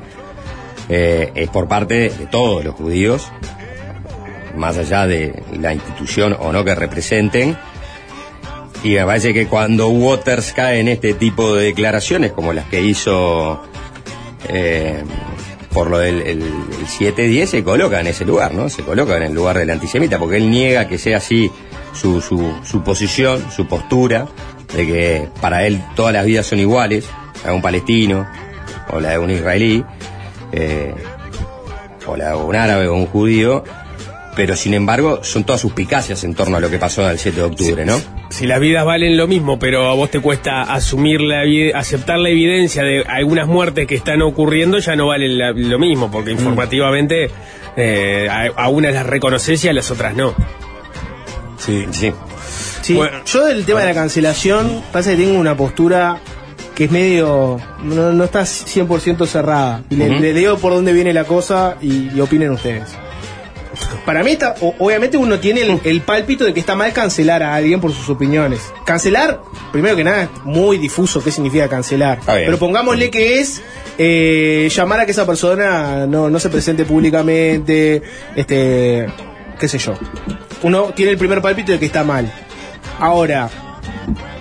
eh, 0.88 1.30
es 1.34 1.48
por 1.48 1.68
parte 1.68 1.94
de 2.10 2.26
todos 2.30 2.64
los 2.64 2.74
judíos, 2.74 3.28
más 4.56 4.76
allá 4.76 5.06
de 5.06 5.42
la 5.58 5.72
institución 5.72 6.36
o 6.38 6.52
no 6.52 6.64
que 6.64 6.74
representen. 6.74 7.56
Y 8.84 8.94
me 8.96 9.04
parece 9.06 9.32
que 9.32 9.46
cuando 9.46 9.88
Waters 9.88 10.52
cae 10.52 10.80
en 10.80 10.88
este 10.88 11.14
tipo 11.14 11.54
de 11.54 11.66
declaraciones, 11.66 12.32
como 12.32 12.52
las 12.52 12.66
que 12.66 12.82
hizo 12.82 13.62
eh, 14.48 15.04
por 15.72 15.88
lo 15.88 15.98
del 15.98 16.20
el, 16.22 16.42
el 16.42 16.86
7-10, 16.86 17.46
se 17.46 17.64
coloca 17.64 18.00
en 18.00 18.08
ese 18.08 18.24
lugar, 18.24 18.52
¿no? 18.54 18.68
Se 18.68 18.82
coloca 18.82 19.16
en 19.16 19.22
el 19.22 19.32
lugar 19.34 19.56
del 19.56 19.70
antisemita, 19.70 20.18
porque 20.18 20.36
él 20.36 20.50
niega 20.50 20.88
que 20.88 20.98
sea 20.98 21.18
así 21.18 21.50
su, 21.92 22.20
su, 22.20 22.52
su 22.64 22.82
posición, 22.82 23.44
su 23.54 23.66
postura, 23.66 24.26
de 24.74 24.86
que 24.86 25.28
para 25.40 25.66
él 25.66 25.82
todas 25.96 26.12
las 26.12 26.24
vidas 26.24 26.46
son 26.46 26.58
iguales, 26.58 27.08
la 27.44 27.50
de 27.50 27.56
un 27.56 27.62
palestino 27.62 28.26
o 28.90 29.00
la 29.00 29.10
de 29.10 29.18
un 29.18 29.30
israelí, 29.30 29.84
eh, 30.52 30.94
o 32.06 32.16
la 32.16 32.30
de 32.30 32.34
un 32.36 32.56
árabe 32.56 32.88
o 32.88 32.94
un 32.94 33.06
judío, 33.06 33.64
pero 34.34 34.56
sin 34.56 34.72
embargo 34.74 35.20
son 35.22 35.44
todas 35.44 35.60
suspicacias 35.60 36.24
en 36.24 36.34
torno 36.34 36.56
a 36.56 36.60
lo 36.60 36.70
que 36.70 36.78
pasó 36.78 37.08
el 37.08 37.18
7 37.18 37.36
de 37.36 37.42
octubre, 37.44 37.84
¿no? 37.84 38.00
si 38.30 38.46
las 38.46 38.60
vidas 38.60 38.86
valen 38.86 39.18
lo 39.18 39.26
mismo, 39.28 39.58
pero 39.58 39.90
a 39.90 39.94
vos 39.94 40.10
te 40.10 40.18
cuesta 40.20 40.62
asumir 40.62 41.20
la 41.20 41.42
aceptar 41.78 42.18
la 42.18 42.30
evidencia 42.30 42.82
de 42.82 43.04
algunas 43.06 43.46
muertes 43.46 43.86
que 43.86 43.94
están 43.94 44.22
ocurriendo, 44.22 44.78
ya 44.78 44.96
no 44.96 45.08
valen 45.08 45.36
la- 45.36 45.52
lo 45.52 45.78
mismo, 45.78 46.10
porque 46.10 46.30
informativamente 46.30 47.30
eh, 47.76 48.28
a, 48.30 48.46
a 48.62 48.68
unas 48.70 48.94
las 48.94 49.04
reconoces 49.06 49.62
y 49.66 49.68
a 49.68 49.74
las 49.74 49.90
otras 49.90 50.14
no. 50.16 50.34
Sí. 51.64 51.86
Sí. 51.92 52.12
Sí, 52.82 52.94
Bueno. 52.94 53.18
yo 53.24 53.44
del 53.46 53.64
tema 53.64 53.80
de 53.80 53.86
la 53.86 53.94
cancelación, 53.94 54.82
pasa 54.92 55.10
que 55.10 55.16
tengo 55.18 55.38
una 55.38 55.56
postura 55.56 56.18
que 56.74 56.84
es 56.84 56.90
medio. 56.90 57.60
no, 57.82 58.12
no 58.12 58.24
está 58.24 58.42
100% 58.42 59.26
cerrada. 59.26 59.82
Y 59.90 59.96
le, 59.96 60.18
le 60.20 60.32
digo 60.32 60.56
por 60.58 60.72
dónde 60.72 60.92
viene 60.92 61.12
la 61.12 61.24
cosa 61.24 61.76
y, 61.80 62.10
y 62.14 62.20
opinen 62.20 62.50
ustedes. 62.50 62.88
Para 64.04 64.22
mí, 64.24 64.32
está, 64.32 64.54
o- 64.60 64.74
obviamente, 64.80 65.16
uno 65.16 65.38
tiene 65.38 65.62
el, 65.62 65.80
el 65.84 66.00
pálpito 66.02 66.44
de 66.44 66.52
que 66.52 66.60
está 66.60 66.74
mal 66.74 66.92
cancelar 66.92 67.42
a 67.42 67.54
alguien 67.54 67.80
por 67.80 67.92
sus 67.92 68.08
opiniones. 68.10 68.60
Cancelar, 68.84 69.40
primero 69.70 69.94
que 69.96 70.04
nada, 70.04 70.24
es 70.24 70.28
muy 70.44 70.76
difuso 70.78 71.22
qué 71.22 71.30
significa 71.30 71.68
cancelar. 71.68 72.18
Pero 72.26 72.58
pongámosle 72.58 73.10
que 73.10 73.38
es 73.40 73.62
eh, 73.98 74.68
llamar 74.74 75.00
a 75.00 75.06
que 75.06 75.12
esa 75.12 75.24
persona 75.26 76.06
no, 76.06 76.28
no 76.28 76.38
se 76.40 76.48
presente 76.50 76.84
públicamente, 76.84 78.02
este, 78.36 79.06
qué 79.62 79.68
sé 79.68 79.78
yo. 79.78 79.94
Uno 80.64 80.92
tiene 80.92 81.12
el 81.12 81.18
primer 81.18 81.40
pálpito 81.40 81.70
de 81.70 81.78
que 81.78 81.86
está 81.86 82.02
mal. 82.02 82.32
Ahora, 82.98 83.48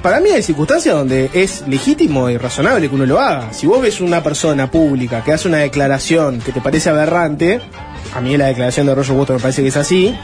para 0.01 0.19
mí 0.19 0.31
hay 0.31 0.41
circunstancias 0.41 0.95
donde 0.95 1.29
es 1.31 1.63
legítimo 1.67 2.27
y 2.27 2.37
razonable 2.37 2.89
que 2.89 2.95
uno 2.95 3.05
lo 3.05 3.19
haga. 3.19 3.53
Si 3.53 3.67
vos 3.67 3.83
ves 3.83 4.01
una 4.01 4.23
persona 4.23 4.71
pública 4.71 5.23
que 5.23 5.31
hace 5.31 5.47
una 5.47 5.59
declaración 5.59 6.39
que 6.39 6.51
te 6.51 6.59
parece 6.59 6.89
aberrante, 6.89 7.61
a 8.15 8.19
mí 8.19 8.35
la 8.35 8.47
declaración 8.47 8.87
de 8.87 8.95
Roger 8.95 9.15
Waters 9.15 9.37
me 9.37 9.41
parece 9.43 9.61
que 9.61 9.67
es 9.67 9.77
así, 9.77 10.17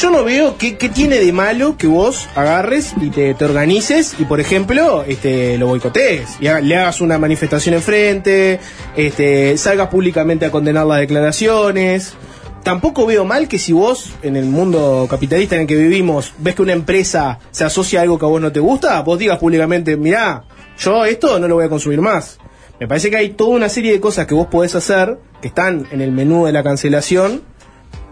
yo 0.00 0.10
no 0.10 0.22
veo 0.22 0.56
qué, 0.56 0.70
tiene 0.74 1.18
de 1.18 1.32
malo 1.32 1.76
que 1.76 1.88
vos 1.88 2.28
agarres 2.36 2.94
y 3.00 3.10
te, 3.10 3.34
organices 3.44 4.14
y, 4.16 4.26
por 4.26 4.38
ejemplo, 4.38 5.02
este, 5.08 5.58
lo 5.58 5.66
boicotees 5.66 6.36
y 6.38 6.44
le 6.44 6.76
hagas 6.76 7.00
una 7.00 7.18
manifestación 7.18 7.74
enfrente, 7.74 8.60
este, 8.96 9.58
salgas 9.58 9.88
públicamente 9.88 10.46
a 10.46 10.52
condenar 10.52 10.86
las 10.86 11.00
declaraciones. 11.00 12.14
Tampoco 12.62 13.06
veo 13.06 13.24
mal 13.24 13.48
que 13.48 13.58
si 13.58 13.72
vos, 13.72 14.10
en 14.22 14.36
el 14.36 14.44
mundo 14.44 15.06
capitalista 15.08 15.54
en 15.56 15.62
el 15.62 15.66
que 15.66 15.76
vivimos, 15.76 16.34
ves 16.38 16.54
que 16.54 16.62
una 16.62 16.74
empresa 16.74 17.38
se 17.50 17.64
asocia 17.64 18.00
a 18.00 18.02
algo 18.02 18.18
que 18.18 18.26
a 18.26 18.28
vos 18.28 18.40
no 18.40 18.52
te 18.52 18.60
gusta, 18.60 19.00
vos 19.00 19.18
digas 19.18 19.38
públicamente, 19.38 19.96
mirá, 19.96 20.44
yo 20.78 21.04
esto 21.06 21.38
no 21.38 21.48
lo 21.48 21.54
voy 21.54 21.64
a 21.64 21.68
consumir 21.70 22.00
más. 22.00 22.38
Me 22.78 22.86
parece 22.86 23.10
que 23.10 23.16
hay 23.16 23.30
toda 23.30 23.50
una 23.50 23.68
serie 23.68 23.92
de 23.92 24.00
cosas 24.00 24.26
que 24.26 24.34
vos 24.34 24.46
podés 24.48 24.74
hacer, 24.74 25.18
que 25.40 25.48
están 25.48 25.86
en 25.90 26.00
el 26.02 26.12
menú 26.12 26.46
de 26.46 26.52
la 26.52 26.62
cancelación, 26.62 27.42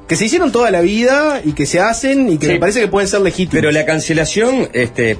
que 0.06 0.16
se 0.16 0.24
hicieron 0.24 0.50
toda 0.50 0.70
la 0.70 0.80
vida 0.80 1.42
y 1.44 1.52
que 1.52 1.66
se 1.66 1.80
hacen 1.80 2.30
y 2.30 2.38
que 2.38 2.46
Sí. 2.46 2.52
me 2.54 2.58
parece 2.58 2.80
que 2.80 2.88
pueden 2.88 3.08
ser 3.08 3.20
legítimos. 3.20 3.60
Pero 3.60 3.70
la 3.70 3.84
cancelación, 3.84 4.68
este, 4.72 5.18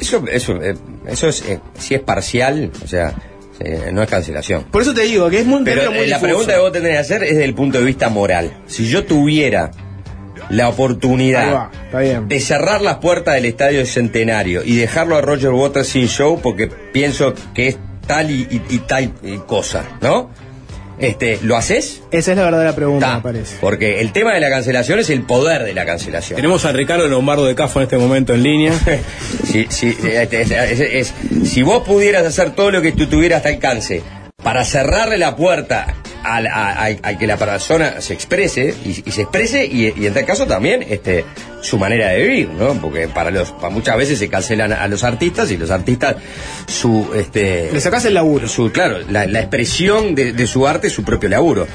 eso, 0.00 0.22
eso, 0.30 0.54
eh, 0.62 0.76
eso 1.08 1.28
es, 1.28 1.42
eh, 1.42 1.60
si 1.76 1.94
es 1.96 2.00
parcial, 2.00 2.70
o 2.84 2.86
sea, 2.86 3.12
eh, 3.60 3.90
no 3.92 4.02
es 4.02 4.08
cancelación. 4.08 4.64
Por 4.70 4.82
eso 4.82 4.94
te 4.94 5.02
digo 5.02 5.28
que 5.30 5.40
es 5.40 5.46
muy, 5.46 5.62
Pero 5.64 5.90
muy 5.90 6.00
eh, 6.00 6.06
la 6.06 6.16
difuso. 6.16 6.22
pregunta 6.22 6.52
que 6.54 6.58
vos 6.60 6.72
tendrías 6.72 6.96
que 6.96 7.14
hacer 7.14 7.24
es 7.24 7.30
desde 7.30 7.44
el 7.44 7.54
punto 7.54 7.78
de 7.78 7.84
vista 7.84 8.08
moral. 8.08 8.52
Si 8.66 8.88
yo 8.88 9.04
tuviera 9.04 9.70
la 10.50 10.68
oportunidad 10.68 11.52
va, 11.54 11.70
está 11.86 12.00
bien. 12.00 12.28
de 12.28 12.40
cerrar 12.40 12.80
las 12.80 12.96
puertas 12.98 13.34
del 13.34 13.44
estadio 13.44 13.84
Centenario 13.84 14.62
y 14.64 14.76
dejarlo 14.76 15.16
a 15.16 15.20
Roger 15.20 15.50
Waters 15.50 15.88
sin 15.88 16.06
show 16.08 16.40
porque 16.42 16.68
pienso 16.68 17.34
que 17.54 17.68
es 17.68 17.78
tal 18.06 18.30
y, 18.30 18.46
y- 18.50 18.62
y 18.70 18.78
tal 18.78 19.12
cosa, 19.46 19.84
¿no? 20.00 20.30
Este, 20.98 21.38
¿Lo 21.42 21.56
haces? 21.56 22.02
Esa 22.10 22.32
es 22.32 22.36
la 22.36 22.44
verdadera 22.44 22.74
pregunta, 22.74 23.06
Ta, 23.06 23.16
me 23.16 23.22
parece. 23.22 23.56
Porque 23.60 24.00
el 24.00 24.12
tema 24.12 24.34
de 24.34 24.40
la 24.40 24.48
cancelación 24.50 24.98
es 24.98 25.10
el 25.10 25.22
poder 25.22 25.62
de 25.64 25.72
la 25.74 25.86
cancelación. 25.86 26.36
Tenemos 26.36 26.64
a 26.64 26.72
Ricardo 26.72 27.06
Lombardo 27.06 27.44
de 27.46 27.54
Cafo 27.54 27.78
en 27.80 27.84
este 27.84 27.98
momento 27.98 28.34
en 28.34 28.42
línea. 28.42 28.72
si, 29.44 29.66
si, 29.70 29.96
este, 30.02 30.42
es- 30.42 30.50
es- 30.50 30.80
es- 30.80 31.48
si 31.48 31.62
vos 31.62 31.84
pudieras 31.86 32.24
hacer 32.26 32.50
todo 32.50 32.70
lo 32.70 32.82
que 32.82 32.92
tú 32.92 33.06
tuvieras 33.06 33.38
hasta 33.38 33.50
alcance 33.50 34.02
para 34.42 34.64
cerrarle 34.64 35.18
la 35.18 35.34
puerta 35.34 35.96
al, 36.22 36.46
a, 36.46 36.70
a- 36.84 36.86
a 37.02 37.18
que 37.18 37.26
la 37.26 37.36
persona 37.36 38.00
se 38.00 38.14
exprese 38.14 38.72
y, 38.84 39.02
y 39.04 39.10
se 39.10 39.22
exprese 39.22 39.66
y, 39.66 39.92
y 39.96 40.06
en 40.06 40.14
tal 40.14 40.24
caso 40.26 40.46
también 40.46 40.84
este 40.88 41.24
su 41.60 41.76
manera 41.76 42.10
de 42.10 42.22
vivir, 42.22 42.48
¿no? 42.50 42.74
Porque 42.74 43.08
para 43.08 43.32
los 43.32 43.50
para 43.50 43.70
muchas 43.70 43.96
veces 43.96 44.16
se 44.20 44.28
cancelan 44.28 44.72
a 44.72 44.86
los 44.86 45.02
artistas 45.02 45.50
y 45.50 45.56
los 45.56 45.72
artistas 45.72 46.16
su 46.68 47.10
este 47.16 47.70
Le 47.72 47.80
sacás 47.80 48.04
el 48.04 48.14
laburo. 48.14 48.46
su 48.46 48.70
claro 48.70 48.98
la, 49.10 49.26
la 49.26 49.40
expresión 49.40 50.14
de, 50.14 50.32
de 50.32 50.46
su 50.46 50.68
arte 50.68 50.88
su 50.88 51.02
propio 51.02 51.28
laburo 51.28 51.66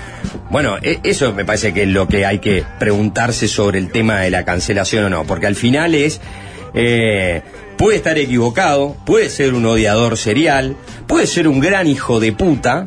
bueno 0.49 0.77
e- 0.81 0.99
eso 1.03 1.33
me 1.33 1.43
parece 1.43 1.73
que 1.73 1.83
es 1.83 1.89
lo 1.89 2.07
que 2.07 2.25
hay 2.25 2.39
que 2.39 2.63
preguntarse 2.79 3.49
sobre 3.49 3.77
el 3.77 3.91
tema 3.91 4.21
de 4.21 4.29
la 4.31 4.45
cancelación 4.45 5.03
o 5.03 5.09
no 5.09 5.25
porque 5.25 5.47
al 5.47 5.55
final 5.57 5.95
es 5.95 6.21
eh, 6.75 7.41
puede 7.83 7.97
estar 7.97 8.17
equivocado 8.17 8.95
puede 9.05 9.29
ser 9.29 9.53
un 9.53 9.65
odiador 9.65 10.17
serial 10.17 10.77
puede 11.05 11.27
ser 11.27 11.49
un 11.49 11.59
gran 11.59 11.85
hijo 11.85 12.21
de 12.21 12.31
puta 12.31 12.85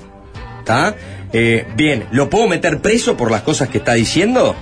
¿tá? 0.65 0.97
Eh, 1.35 1.67
bien 1.77 2.07
lo 2.13 2.31
puedo 2.31 2.49
meter 2.49 2.81
preso 2.81 3.15
por 3.15 3.31
las 3.31 3.43
cosas 3.43 3.69
que 3.69 3.77
está 3.77 3.93
diciendo 3.93 4.57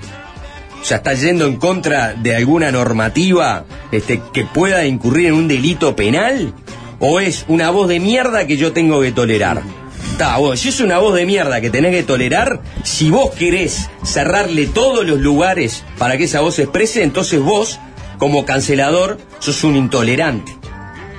o 0.83 0.85
sea, 0.85 0.97
está 0.97 1.15
yendo 1.15 1.47
en 1.47 1.55
contra 1.55 2.15
de 2.15 2.35
alguna 2.35 2.73
normativa 2.73 3.65
este, 3.93 4.21
que 4.33 4.45
pueda 4.45 4.85
incurrir 4.85 5.29
en 5.29 5.35
un 5.35 5.47
delito 5.47 5.95
penal? 5.95 6.53
¿O 6.99 7.21
es 7.21 7.45
una 7.47 7.71
voz 7.71 7.89
de 7.89 8.01
mierda 8.01 8.47
que 8.47 8.59
yo 8.59 8.73
tengo 8.73 9.01
que 9.01 9.11
tolerar? 9.11 9.63
Está, 10.11 10.37
bueno, 10.37 10.57
si 10.57 10.69
es 10.69 10.81
una 10.81 10.99
voz 10.99 11.15
de 11.15 11.27
mierda 11.27 11.63
que 11.63 11.71
tenés 11.71 11.93
que 11.93 12.03
tolerar, 12.03 12.61
si 12.83 13.09
vos 13.09 13.31
querés 13.31 13.89
cerrarle 14.05 14.67
todos 14.67 15.07
los 15.07 15.21
lugares 15.21 15.85
para 15.97 16.19
que 16.19 16.25
esa 16.25 16.41
voz 16.41 16.57
se 16.57 16.65
exprese, 16.65 17.03
entonces 17.03 17.41
vos, 17.41 17.81
como 18.19 18.45
cancelador, 18.45 19.19
sos 19.39 19.65
un 19.65 19.77
intolerante. 19.77 20.57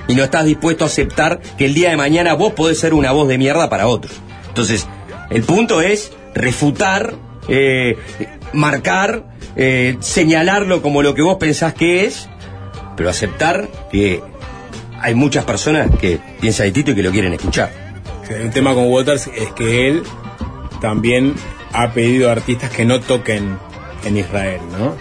Y 0.08 0.14
no 0.14 0.22
estás 0.22 0.44
dispuesto 0.44 0.84
a 0.84 0.86
aceptar 0.86 1.40
que 1.58 1.66
el 1.66 1.74
día 1.74 1.90
de 1.90 1.96
mañana 1.96 2.34
vos 2.34 2.52
podés 2.52 2.78
ser 2.78 2.94
una 2.94 3.12
voz 3.12 3.28
de 3.28 3.38
mierda 3.38 3.68
para 3.68 3.88
otros. 3.88 4.14
Entonces, 4.48 4.86
el 5.30 5.42
punto 5.42 5.80
es 5.80 6.12
refutar, 6.34 7.14
eh, 7.48 7.96
marcar, 8.52 9.24
eh, 9.56 9.96
señalarlo 10.00 10.82
como 10.82 11.02
lo 11.02 11.14
que 11.14 11.22
vos 11.22 11.36
pensás 11.38 11.74
que 11.74 12.04
es, 12.04 12.28
pero 12.96 13.10
aceptar 13.10 13.68
que 13.90 14.22
hay 15.00 15.14
muchas 15.14 15.44
personas 15.44 15.90
que 16.00 16.18
piensan 16.40 16.66
distinto 16.66 16.92
y 16.92 16.94
que 16.94 17.02
lo 17.02 17.10
quieren 17.10 17.32
escuchar. 17.32 17.70
El 18.30 18.50
tema 18.50 18.74
con 18.74 18.90
Waters 18.90 19.28
es 19.28 19.52
que 19.52 19.88
él 19.88 20.02
también 20.80 21.34
ha 21.72 21.92
pedido 21.92 22.28
a 22.28 22.32
artistas 22.32 22.70
que 22.70 22.84
no 22.84 23.00
toquen 23.00 23.58
en 24.04 24.16
Israel, 24.16 24.60
¿no? 24.78 24.96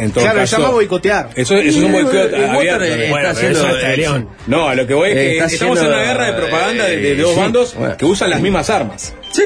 En 0.00 0.10
todo 0.12 0.24
Claro, 0.24 0.38
caso, 0.40 0.56
llama 0.56 0.68
a 0.68 0.72
boicotear. 0.72 1.30
Eso, 1.36 1.56
eso 1.56 1.78
es 1.78 1.84
un 1.84 1.92
boicot 1.92 2.14
abierto. 2.34 3.10
Bueno, 3.10 3.30
eso 3.30 3.68
león. 3.96 4.28
No, 4.46 4.68
a 4.68 4.74
lo 4.74 4.86
que 4.86 4.94
voy 4.94 5.10
es 5.10 5.16
Eh, 5.16 5.20
que 5.20 5.32
está 5.38 5.46
estamos 5.46 5.78
en 5.80 5.86
una 5.86 6.02
guerra 6.02 6.26
de 6.26 6.32
propaganda 6.32 6.84
de, 6.86 6.96
de 6.96 7.12
eh, 7.12 7.16
dos 7.16 7.34
sí, 7.34 7.40
bandos 7.40 7.74
bueno. 7.74 7.96
que 7.96 8.04
usan 8.06 8.30
las 8.30 8.40
mismas 8.40 8.70
armas, 8.70 9.14
Sí. 9.32 9.44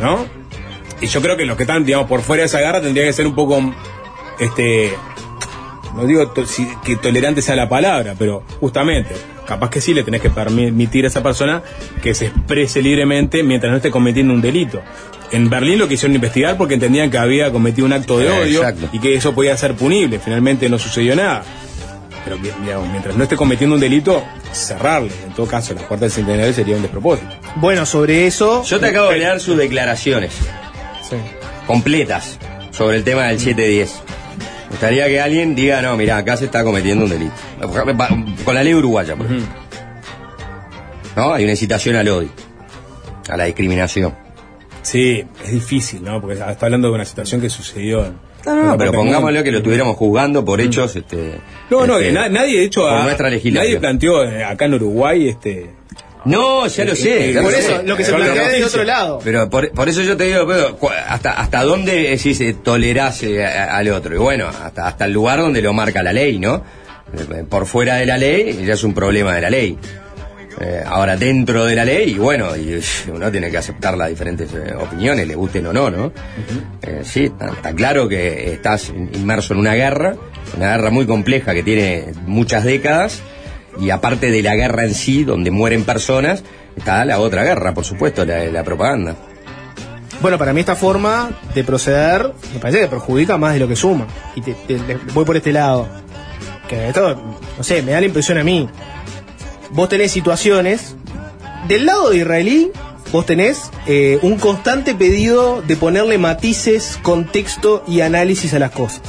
¿no? 0.00 0.26
Y 1.00 1.06
yo 1.06 1.20
creo 1.20 1.36
que 1.36 1.44
los 1.44 1.56
que 1.56 1.64
están, 1.64 1.84
digamos, 1.84 2.06
por 2.08 2.22
fuera 2.22 2.42
de 2.42 2.46
esa 2.46 2.60
guerra 2.60 2.80
tendría 2.80 3.04
que 3.04 3.12
ser 3.12 3.26
un 3.26 3.34
poco, 3.34 3.74
este, 4.38 4.92
no 5.96 6.06
digo 6.06 6.28
to- 6.28 6.46
si- 6.46 6.68
que 6.84 6.96
tolerante 6.96 7.42
sea 7.42 7.56
la 7.56 7.68
palabra, 7.68 8.14
pero 8.18 8.44
justamente, 8.60 9.14
capaz 9.46 9.70
que 9.70 9.80
sí 9.80 9.92
le 9.94 10.02
tenés 10.04 10.20
que 10.20 10.30
permitir 10.30 11.04
a 11.04 11.08
esa 11.08 11.22
persona 11.22 11.62
que 12.02 12.14
se 12.14 12.26
exprese 12.26 12.80
libremente 12.82 13.42
mientras 13.42 13.70
no 13.70 13.76
esté 13.76 13.90
cometiendo 13.90 14.32
un 14.34 14.40
delito. 14.40 14.80
En 15.30 15.48
Berlín 15.48 15.78
lo 15.78 15.88
quisieron 15.88 16.14
investigar 16.14 16.56
porque 16.56 16.74
entendían 16.74 17.10
que 17.10 17.18
había 17.18 17.50
cometido 17.50 17.86
un 17.86 17.92
acto 17.92 18.18
de 18.18 18.26
Eh, 18.26 18.30
odio 18.42 18.58
exacto. 18.60 18.88
y 18.92 18.98
que 19.00 19.14
eso 19.14 19.34
podía 19.34 19.56
ser 19.56 19.74
punible. 19.74 20.18
Finalmente 20.18 20.68
no 20.68 20.78
sucedió 20.78 21.16
nada. 21.16 21.42
Pero 22.24 22.36
digamos, 22.36 22.88
mientras 22.90 23.16
no 23.16 23.24
esté 23.24 23.34
cometiendo 23.36 23.74
un 23.74 23.80
delito, 23.80 24.22
cerrarle. 24.52 25.10
En 25.26 25.32
todo 25.32 25.46
caso, 25.46 25.74
la 25.74 25.80
puerta 25.88 26.04
del 26.04 26.12
centenario 26.12 26.52
sería 26.52 26.76
un 26.76 26.82
despropósito. 26.82 27.28
Bueno, 27.56 27.84
sobre 27.84 28.26
eso. 28.26 28.62
Yo 28.64 28.78
te 28.78 28.86
acabo 28.86 29.10
de 29.10 29.18
leer 29.18 29.40
sus 29.40 29.56
declaraciones 29.56 30.32
Sí. 31.08 31.16
completas 31.66 32.38
sobre 32.70 32.98
el 32.98 33.04
tema 33.04 33.24
del 33.24 33.40
710. 33.40 34.02
Me 34.72 34.76
gustaría 34.76 35.06
que 35.06 35.20
alguien 35.20 35.54
diga, 35.54 35.82
no, 35.82 35.96
mira, 35.98 36.16
acá 36.16 36.36
se 36.36 36.46
está 36.46 36.64
cometiendo 36.64 37.04
un 37.04 37.10
delito. 37.10 37.32
Con 38.44 38.54
la 38.54 38.64
ley 38.64 38.74
uruguaya, 38.74 39.14
por 39.14 39.26
ejemplo. 39.26 39.46
¿No? 41.14 41.34
Hay 41.34 41.42
una 41.44 41.52
incitación 41.52 41.94
al 41.96 42.08
odio, 42.08 42.30
a 43.28 43.36
la 43.36 43.44
discriminación. 43.44 44.14
Sí, 44.80 45.24
es 45.44 45.52
difícil, 45.52 46.02
¿no? 46.02 46.20
Porque 46.20 46.34
está 46.38 46.56
hablando 46.66 46.88
de 46.88 46.94
una 46.94 47.04
situación 47.04 47.40
que 47.40 47.50
sucedió. 47.50 48.04
en- 48.06 48.14
No, 48.46 48.54
no, 48.56 48.62
otra 48.72 48.78
pero 48.78 48.92
pongámoslo 48.92 49.42
que 49.44 49.52
lo 49.52 49.58
estuviéramos 49.58 49.94
juzgando 49.96 50.44
por 50.44 50.60
hechos. 50.60 50.96
Este, 50.96 51.34
No, 51.70 51.86
no, 51.86 51.98
este, 51.98 52.12
nadie, 52.12 52.58
de 52.60 52.64
hecho, 52.64 52.88
a- 52.88 53.04
nuestra 53.04 53.28
legislación. 53.30 53.68
nadie 53.72 53.78
planteó 53.80 54.24
eh, 54.24 54.42
acá 54.42 54.64
en 54.64 54.74
Uruguay 54.74 55.28
este. 55.28 55.70
No, 56.24 56.66
ya 56.66 56.84
lo 56.84 56.94
sé. 56.94 57.32
Por 57.34 57.42
lo 57.44 57.50
eso, 57.50 57.82
lo 57.84 57.96
que 57.96 58.04
se 58.04 58.12
plantea 58.12 58.48
de 58.48 58.54
pero- 58.54 58.66
otro 58.66 58.84
lado. 58.84 59.18
Pero 59.24 59.50
por, 59.50 59.70
por 59.72 59.88
eso 59.88 60.02
yo 60.02 60.16
te 60.16 60.24
digo, 60.24 60.46
pero, 60.46 60.76
cu- 60.76 60.88
hasta, 61.08 61.32
hasta 61.32 61.62
dónde 61.64 62.10
decís, 62.10 62.40
eh, 62.40 62.54
tolerás 62.62 63.22
eh, 63.22 63.44
a- 63.44 63.76
al 63.76 63.88
otro. 63.88 64.14
Y 64.14 64.18
bueno, 64.18 64.46
hasta, 64.48 64.86
hasta 64.86 65.04
el 65.06 65.12
lugar 65.12 65.38
donde 65.40 65.60
lo 65.62 65.72
marca 65.72 66.02
la 66.02 66.12
ley, 66.12 66.38
¿no? 66.38 66.62
Eh, 67.12 67.44
Por 67.48 67.66
fuera 67.66 67.96
de 67.96 68.06
la 68.06 68.16
ley 68.18 68.64
ya 68.64 68.74
es 68.74 68.84
un 68.84 68.94
problema 68.94 69.34
de 69.34 69.40
la 69.40 69.50
ley. 69.50 69.76
Eh, 70.60 70.82
ahora 70.86 71.16
dentro 71.16 71.64
de 71.64 71.74
la 71.74 71.84
ley, 71.84 72.10
y 72.12 72.18
bueno, 72.18 72.54
y 72.56 72.78
uno 73.10 73.30
tiene 73.32 73.50
que 73.50 73.56
aceptar 73.58 73.96
las 73.96 74.08
diferentes 74.10 74.48
opiniones, 74.78 75.26
le 75.26 75.34
gusten 75.34 75.66
o 75.66 75.72
no, 75.72 75.90
¿no? 75.90 76.12
Sí, 77.02 77.24
está, 77.24 77.46
está 77.48 77.72
claro 77.74 78.08
que 78.08 78.52
estás 78.52 78.90
in- 78.90 79.10
inmerso 79.14 79.54
en 79.54 79.60
una 79.60 79.74
guerra, 79.74 80.14
una 80.56 80.76
guerra 80.76 80.90
muy 80.90 81.06
compleja 81.06 81.52
que 81.54 81.62
tiene 81.62 82.12
muchas 82.26 82.64
décadas, 82.64 83.22
y 83.80 83.90
aparte 83.90 84.30
de 84.30 84.42
la 84.42 84.54
guerra 84.54 84.84
en 84.84 84.94
sí, 84.94 85.24
donde 85.24 85.50
mueren 85.50 85.84
personas, 85.84 86.44
está 86.76 87.04
la 87.04 87.18
otra 87.18 87.44
guerra, 87.44 87.74
por 87.74 87.84
supuesto, 87.84 88.24
la, 88.24 88.44
la 88.46 88.64
propaganda. 88.64 89.16
Bueno, 90.22 90.38
para 90.38 90.52
mí 90.52 90.60
esta 90.60 90.76
forma 90.76 91.30
de 91.52 91.64
proceder 91.64 92.32
me 92.54 92.60
parece 92.60 92.82
que 92.82 92.86
perjudica 92.86 93.38
más 93.38 93.54
de 93.54 93.58
lo 93.58 93.66
que 93.66 93.74
suma. 93.74 94.06
Y 94.36 94.40
te, 94.40 94.54
voy 95.12 95.24
por 95.24 95.36
este 95.36 95.52
lado. 95.52 95.88
Que 96.68 96.88
esto, 96.88 97.20
no 97.58 97.64
sé, 97.64 97.82
me 97.82 97.90
da 97.90 98.00
la 98.00 98.06
impresión 98.06 98.38
a 98.38 98.44
mí. 98.44 98.68
Vos 99.70 99.88
tenés 99.88 100.12
situaciones. 100.12 100.94
Del 101.66 101.86
lado 101.86 102.10
de 102.10 102.18
israelí, 102.18 102.70
vos 103.10 103.26
tenés 103.26 103.70
eh, 103.86 104.20
un 104.22 104.36
constante 104.36 104.94
pedido 104.94 105.60
de 105.62 105.76
ponerle 105.76 106.18
matices, 106.18 107.00
contexto 107.02 107.82
y 107.88 108.00
análisis 108.00 108.54
a 108.54 108.60
las 108.60 108.70
cosas. 108.70 109.02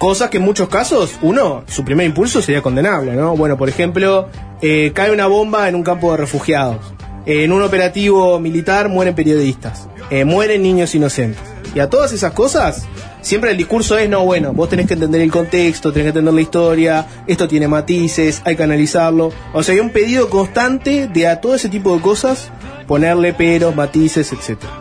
Cosas 0.00 0.30
que 0.30 0.38
en 0.38 0.44
muchos 0.44 0.70
casos, 0.70 1.18
uno, 1.20 1.62
su 1.66 1.84
primer 1.84 2.06
impulso 2.06 2.40
sería 2.40 2.62
condenable, 2.62 3.12
¿no? 3.12 3.36
Bueno, 3.36 3.58
por 3.58 3.68
ejemplo, 3.68 4.30
eh, 4.62 4.92
cae 4.94 5.12
una 5.12 5.26
bomba 5.26 5.68
en 5.68 5.74
un 5.74 5.82
campo 5.82 6.10
de 6.12 6.16
refugiados. 6.16 6.78
Eh, 7.26 7.44
en 7.44 7.52
un 7.52 7.60
operativo 7.60 8.40
militar 8.40 8.88
mueren 8.88 9.14
periodistas. 9.14 9.88
Eh, 10.08 10.24
mueren 10.24 10.62
niños 10.62 10.94
inocentes. 10.94 11.42
Y 11.74 11.80
a 11.80 11.90
todas 11.90 12.14
esas 12.14 12.32
cosas, 12.32 12.86
siempre 13.20 13.50
el 13.50 13.58
discurso 13.58 13.98
es, 13.98 14.08
no, 14.08 14.24
bueno, 14.24 14.54
vos 14.54 14.70
tenés 14.70 14.86
que 14.86 14.94
entender 14.94 15.20
el 15.20 15.30
contexto, 15.30 15.92
tenés 15.92 16.04
que 16.04 16.18
entender 16.18 16.32
la 16.32 16.40
historia, 16.40 17.06
esto 17.26 17.46
tiene 17.46 17.68
matices, 17.68 18.40
hay 18.46 18.56
que 18.56 18.62
analizarlo. 18.62 19.30
O 19.52 19.62
sea, 19.62 19.74
hay 19.74 19.80
un 19.82 19.90
pedido 19.90 20.30
constante 20.30 21.08
de 21.08 21.28
a 21.28 21.42
todo 21.42 21.56
ese 21.56 21.68
tipo 21.68 21.94
de 21.94 22.00
cosas 22.00 22.50
ponerle 22.86 23.34
peros, 23.34 23.76
matices, 23.76 24.32
etcétera. 24.32 24.72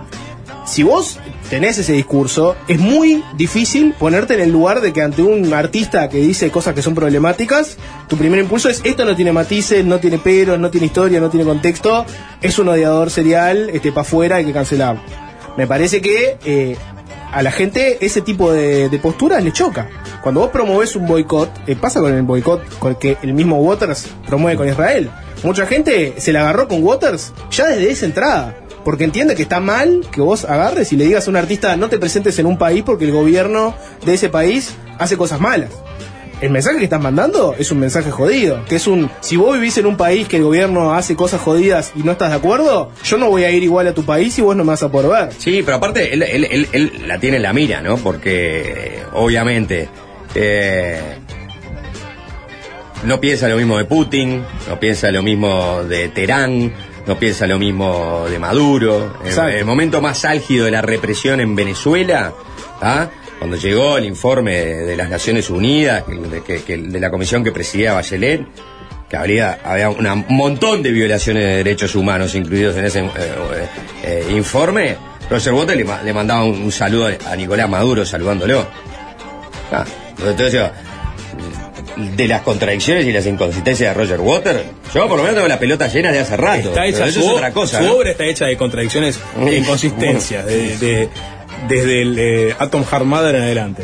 Si 0.70 0.84
vos 0.84 1.18
tenés 1.50 1.80
ese 1.80 1.94
discurso, 1.94 2.56
es 2.68 2.80
muy 2.80 3.24
difícil 3.36 3.94
ponerte 3.94 4.36
en 4.36 4.42
el 4.42 4.52
lugar 4.52 4.82
de 4.82 4.94
que 4.94 5.02
ante 5.02 5.24
un 5.24 5.52
artista 5.54 6.08
que 6.10 6.20
dice 6.20 6.52
cosas 6.52 6.76
que 6.76 6.84
son 6.84 6.94
problemáticas, 6.94 7.78
tu 8.08 8.18
primer 8.18 8.40
impulso 8.40 8.70
es 8.70 8.82
esto 8.84 9.04
no 9.04 9.16
tiene 9.16 9.32
matices, 9.32 9.84
no 9.84 10.00
tiene 10.00 10.20
peros, 10.20 10.60
no 10.60 10.70
tiene 10.70 10.88
historia, 10.88 11.20
no 11.20 11.30
tiene 11.30 11.46
contexto, 11.46 12.06
es 12.42 12.60
un 12.60 12.70
odiador 12.70 13.10
serial, 13.10 13.70
este 13.74 13.92
para 13.92 14.02
afuera, 14.02 14.36
hay 14.38 14.46
que 14.46 14.54
cancelarlo. 14.54 15.02
Me 15.58 15.66
parece 15.66 16.02
que 16.02 16.38
eh, 16.46 16.78
a 17.32 17.42
la 17.42 17.52
gente 17.52 17.98
ese 18.06 18.22
tipo 18.22 18.52
de, 18.52 18.90
de 18.90 19.00
posturas 19.00 19.44
le 19.44 19.52
choca. 19.52 19.90
Cuando 20.22 20.42
vos 20.42 20.52
promovés 20.52 20.96
un 20.96 21.08
boicot, 21.08 21.50
eh, 21.68 21.76
pasa 21.76 22.00
con 22.00 22.14
el 22.14 22.22
boicot 22.22 22.62
que 23.00 23.18
el 23.24 23.34
mismo 23.34 23.58
Waters 23.58 24.08
promueve 24.28 24.56
con 24.58 24.70
Israel. 24.70 25.10
Mucha 25.44 25.66
gente 25.66 26.16
se 26.18 26.32
la 26.32 26.42
agarró 26.42 26.68
con 26.68 26.84
Waters 26.84 27.34
ya 27.50 27.68
desde 27.68 27.90
esa 27.90 28.06
entrada. 28.06 28.56
Porque 28.90 29.04
entiende 29.04 29.36
que 29.36 29.44
está 29.44 29.60
mal 29.60 30.02
que 30.12 30.20
vos 30.20 30.46
agarres 30.46 30.92
y 30.94 30.96
le 30.96 31.06
digas 31.06 31.28
a 31.28 31.30
un 31.30 31.36
artista 31.36 31.78
no 31.78 31.90
te 31.90 32.00
presentes 32.00 32.40
en 32.40 32.48
un 32.48 32.58
país 32.58 32.82
porque 32.84 33.06
el 33.06 33.12
gobierno 33.12 33.76
de 34.04 34.16
ese 34.16 34.30
país 34.30 34.74
hace 34.98 35.16
cosas 35.16 35.40
malas. 35.40 35.70
El 36.42 36.50
mensaje 36.50 36.80
que 36.80 36.86
estás 36.86 37.00
mandando 37.00 37.54
es 37.60 37.70
un 37.72 37.80
mensaje 37.82 38.10
jodido. 38.10 38.66
Que 38.66 38.78
es 38.78 38.88
un, 38.88 39.12
si 39.20 39.36
vos 39.38 39.54
vivís 39.54 39.78
en 39.78 39.86
un 39.86 39.96
país 39.96 40.28
que 40.28 40.38
el 40.38 40.44
gobierno 40.44 40.96
hace 40.96 41.16
cosas 41.16 41.40
jodidas 41.40 41.92
y 41.96 42.00
no 42.02 42.14
estás 42.14 42.32
de 42.32 42.38
acuerdo, 42.38 42.92
yo 43.04 43.20
no 43.20 43.30
voy 43.30 43.44
a 43.44 43.52
ir 43.52 43.62
igual 43.62 43.86
a 43.90 43.94
tu 43.94 44.04
país 44.06 44.36
y 44.40 44.42
vos 44.42 44.56
no 44.56 44.64
me 44.64 44.70
vas 44.72 44.82
a 44.82 44.90
poder 44.90 45.12
ver. 45.12 45.34
Sí, 45.38 45.62
pero 45.64 45.78
aparte 45.78 46.12
él, 46.12 46.24
él- 46.24 46.48
él- 46.50 46.68
él 46.72 46.92
la 47.06 47.20
tiene 47.20 47.38
en 47.38 47.44
la 47.44 47.54
mira, 47.54 47.82
¿no? 47.84 47.96
Porque 47.98 49.04
obviamente 49.14 49.88
eh, 50.34 51.00
no 53.04 53.22
piensa 53.22 53.48
lo 53.48 53.56
mismo 53.58 53.78
de 53.78 53.86
Putin, 53.86 54.44
no 54.68 54.80
piensa 54.80 55.12
lo 55.12 55.22
mismo 55.22 55.84
de 55.84 56.10
Teherán, 56.10 56.74
no 57.10 57.18
piensa 57.18 57.48
lo 57.48 57.58
mismo 57.58 58.26
de 58.30 58.38
Maduro. 58.38 59.16
En 59.50 59.58
el 59.58 59.66
momento 59.66 60.00
más 60.00 60.26
álgido 60.26 60.66
de 60.66 60.72
la 60.72 60.82
represión 60.84 61.40
en 61.42 61.56
Venezuela, 61.56 62.34
¿ah? 62.82 63.08
cuando 63.40 63.58
llegó 63.58 63.98
el 63.98 64.06
informe 64.06 64.54
de, 64.58 64.86
de 64.86 64.96
las 64.96 65.10
Naciones 65.10 65.50
Unidas, 65.50 66.04
de, 66.08 66.44
que- 66.44 66.62
que- 66.62 66.78
de 66.78 67.00
la 67.00 67.10
comisión 67.10 67.44
que 67.44 67.52
presidía 67.52 67.94
Bachelet, 67.94 68.46
que 69.10 69.18
había, 69.18 69.58
había 69.64 69.90
un 69.90 70.24
montón 70.30 70.84
de 70.84 70.92
violaciones 70.92 71.44
de 71.46 71.56
derechos 71.64 71.96
humanos 71.96 72.36
incluidos 72.36 72.78
en 72.78 72.86
ese 72.86 73.00
eh, 73.00 73.10
eh, 74.04 74.28
informe, 74.36 74.96
Roger 75.32 75.54
Waters 75.54 75.78
le, 75.80 75.86
ma- 75.86 76.04
le 76.04 76.14
mandaba 76.14 76.44
un, 76.44 76.62
un 76.62 76.72
saludo 76.72 77.10
a 77.28 77.36
Nicolás 77.36 77.68
Maduro 77.68 78.06
saludándolo. 78.06 78.68
Ah, 79.72 79.84
entonces 80.20 80.54
yo, 80.54 80.70
de 82.16 82.28
las 82.28 82.42
contradicciones 82.42 83.06
y 83.06 83.12
las 83.12 83.26
inconsistencias 83.26 83.96
de 83.96 84.02
Roger 84.04 84.20
Waters, 84.20 84.62
yo 84.94 85.08
por 85.08 85.18
lo 85.18 85.24
menos 85.24 85.36
tengo 85.36 85.48
la 85.48 85.60
pelota 85.60 85.88
llena 85.88 86.12
de 86.12 86.20
hace 86.20 86.38
rato. 86.38 86.70
Está 86.70 86.86
hecha, 86.86 87.06
eso 87.08 87.22
su, 87.22 87.28
es 87.28 87.34
otra 87.34 87.52
cosa. 87.52 87.80
su 87.80 87.84
¿no? 87.86 87.94
obra 87.96 88.12
está 88.12 88.26
hecha 88.26 88.46
de 88.46 88.58
contradicciones 88.58 89.20
e 89.46 89.56
inconsistencias, 89.58 90.46
de- 90.46 90.78
de- 90.80 91.10
desde 91.68 92.02
el 92.02 92.18
eh, 92.20 92.56
Atom 92.58 92.86
Heart 92.86 93.06
Mother 93.06 93.36
en 93.36 93.42
adelante, 93.42 93.84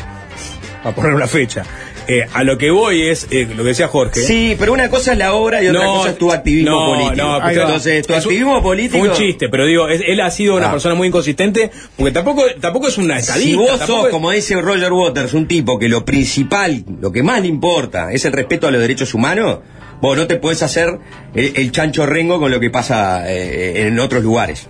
para 0.86 0.96
poner 0.96 1.16
una 1.16 1.26
fecha. 1.28 1.64
Eh, 2.08 2.28
a 2.32 2.44
lo 2.44 2.60
que 2.60 2.70
voy 2.70 3.08
es, 3.10 3.28
eh, 3.32 3.48
lo 3.50 3.64
que 3.64 3.70
decía 3.70 3.88
Jorge. 3.88 4.20
Sí, 4.22 4.56
pero 4.60 4.72
una 4.72 4.90
cosa 4.92 5.14
es 5.14 5.18
la 5.18 5.34
obra 5.34 5.64
y 5.64 5.68
otra 5.68 5.84
cosa 5.88 6.10
es 6.12 6.18
tu 6.20 6.32
activismo 6.32 6.70
no, 6.70 6.86
político. 6.94 7.16
no. 7.28 7.50
Entonces, 7.50 8.06
tu 8.06 8.14
es 8.14 8.20
un- 8.24 8.32
activismo 8.32 8.62
político. 8.62 9.04
Un 9.04 9.12
chiste, 9.14 9.50
pero 9.50 9.66
digo, 9.66 9.88
es- 9.90 10.02
él 10.06 10.22
ha 10.22 10.30
sido 10.30 10.56
una 10.58 10.68
Ah. 10.68 10.72
persona 10.74 10.94
muy 10.94 11.08
inconsistente, 11.08 11.72
porque 11.98 12.12
tampoco, 12.12 12.44
tampoco 12.62 12.88
es 12.90 13.00
una 13.00 13.18
estadista. 13.18 13.50
Si 13.50 13.56
vos 13.56 13.80
sos, 13.80 14.06
es- 14.06 14.12
como 14.12 14.30
dice 14.30 14.62
Roger 14.62 14.94
Waters, 14.94 15.34
un 15.34 15.48
tipo 15.48 15.80
que 15.80 15.90
lo 15.90 16.06
principal, 16.06 16.84
lo 17.02 17.12
que 17.12 17.24
más 17.24 17.42
le 17.42 17.48
importa 17.48 18.12
es 18.14 18.24
el 18.26 18.34
respeto 18.34 18.68
a 18.68 18.72
los 18.72 18.80
derechos 18.80 19.16
humanos, 19.16 19.62
vos 20.00 20.16
no 20.16 20.28
te 20.28 20.36
podés 20.36 20.62
hacer 20.62 21.00
el, 21.34 21.54
el 21.56 21.72
chancho 21.72 22.06
rengo 22.06 22.40
con 22.40 22.52
lo 22.52 22.60
que 22.60 22.70
pasa 22.70 23.24
eh, 23.28 23.88
en 23.88 23.98
otros 24.00 24.22
lugares. 24.24 24.68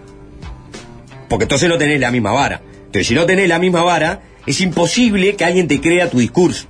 Porque 1.28 1.44
entonces 1.44 1.68
no 1.68 1.78
tenés 1.78 2.00
la 2.00 2.12
misma 2.12 2.32
vara. 2.32 2.62
Entonces, 2.86 3.08
si 3.08 3.14
no 3.16 3.26
tenés 3.26 3.50
la 3.50 3.60
misma 3.60 3.84
vara, 3.84 4.22
es 4.46 4.62
imposible 4.62 5.36
que 5.36 5.46
alguien 5.46 5.68
te 5.68 5.80
crea 5.82 6.10
tu 6.10 6.20
discurso. 6.20 6.66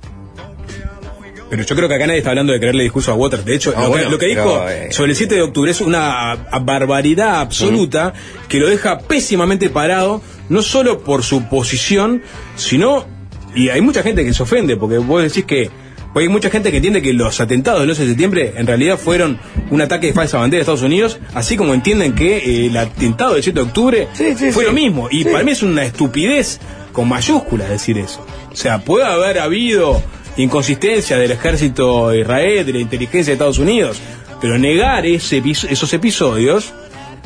Pero 1.48 1.62
yo 1.62 1.76
creo 1.76 1.88
que 1.88 1.94
acá 1.94 2.06
nadie 2.08 2.18
está 2.18 2.30
hablando 2.30 2.52
de 2.52 2.58
creerle 2.58 2.82
discurso 2.82 3.12
a 3.12 3.14
Waters. 3.14 3.44
De 3.44 3.54
hecho, 3.54 3.72
Ah, 3.76 3.82
lo, 3.84 3.88
bueno, 3.90 4.06
que, 4.06 4.10
lo 4.10 4.18
que 4.18 4.26
pero, 4.30 4.42
dijo 4.44 4.68
eh, 4.68 4.88
sobre 4.90 5.12
el 5.12 5.16
7 5.16 5.34
de 5.36 5.42
octubre 5.42 5.70
es 5.70 5.80
una 5.80 6.34
barbaridad 6.62 7.40
absoluta 7.40 8.12
que 8.48 8.58
lo 8.58 8.66
deja 8.68 8.98
pésimamente 8.98 9.70
parado, 9.70 10.22
no 10.48 10.62
solo 10.62 11.00
por 11.04 11.22
su 11.22 11.44
posición, 11.48 12.22
sino. 12.56 13.06
Y 13.54 13.68
hay 13.68 13.80
mucha 13.80 14.02
gente 14.02 14.24
que 14.24 14.34
se 14.34 14.42
ofende, 14.42 14.76
porque 14.76 14.98
vos 14.98 15.22
decís 15.22 15.44
que. 15.44 15.70
hay 16.16 16.28
mucha 16.28 16.50
gente 16.50 16.70
que 16.72 16.78
entiende 16.78 17.00
que 17.00 17.12
los 17.12 17.40
atentados 17.40 17.80
del 17.80 17.90
11 17.90 18.02
de 18.02 18.08
septiembre 18.08 18.54
en 18.56 18.66
realidad 18.66 18.98
fueron 18.98 19.38
un 19.70 19.80
ataque 19.80 20.08
de 20.08 20.14
falsa 20.14 20.38
bandera 20.38 20.58
de 20.58 20.62
Estados 20.62 20.82
Unidos, 20.82 21.20
así 21.32 21.56
como 21.56 21.74
entienden 21.74 22.14
que 22.16 22.38
eh, 22.38 22.66
el 22.66 22.76
atentado 22.76 23.34
del 23.34 23.44
7 23.44 23.60
de 23.60 23.64
octubre 23.64 24.08
Sí, 24.14 24.34
sí, 24.36 24.50
fue 24.50 24.64
sí. 24.64 24.68
lo 24.70 24.72
mismo. 24.72 25.06
Y 25.12 25.24
para 25.24 25.44
mí 25.44 25.52
es 25.52 25.62
una 25.62 25.84
estupidez 25.84 26.58
con 26.96 27.06
mayúsculas 27.08 27.68
decir 27.68 27.98
eso. 27.98 28.24
O 28.50 28.56
sea, 28.56 28.78
puede 28.78 29.04
haber 29.04 29.38
habido 29.38 30.02
inconsistencia 30.38 31.18
del 31.18 31.30
ejército 31.32 32.08
de 32.08 32.20
Israel, 32.20 32.64
de 32.66 32.72
la 32.72 32.78
inteligencia 32.78 33.30
de 33.30 33.34
Estados 33.34 33.58
Unidos, 33.58 34.00
pero 34.40 34.56
negar 34.58 35.04
ese, 35.06 35.42
esos 35.68 35.92
episodios, 35.92 36.72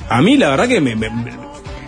a 0.09 0.21
mí 0.23 0.37
la 0.37 0.51
verdad 0.51 0.67
que 0.69 0.81
me, 0.81 0.97
me- 0.97 1.11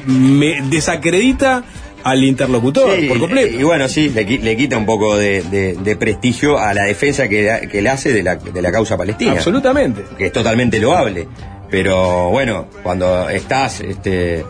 me 0.07 0.63
desacredita 0.63 1.65
al 2.05 2.25
interlocutor 2.25 2.97
Sí, 2.99 3.07
por 3.07 3.19
completo. 3.21 3.59
Y 3.59 3.63
bueno, 3.63 3.89
sí, 3.89 4.09
le, 4.09 4.25
le 4.25 4.57
quita 4.57 4.77
un 4.77 4.87
poco 4.87 5.17
de, 5.17 5.43
de- 5.43 5.75
de 5.75 5.97
prestigio 5.97 6.59
a 6.59 6.75
la 6.75 6.85
defensa 6.85 7.29
que, 7.29 7.69
que 7.71 7.83
le 7.83 7.89
hace 7.89 8.13
de 8.13 8.23
la, 8.25 8.37
de 8.37 8.63
la 8.63 8.73
causa 8.73 8.97
palestina. 8.97 9.33
Absolutamente. 9.33 10.03
que 10.19 10.27
es 10.27 10.33
totalmente 10.33 10.79
loable. 10.81 11.29
Pero 11.73 12.29
bueno, 12.29 12.67
cuando 12.83 13.31
estás 13.31 13.81
este, 13.81 14.45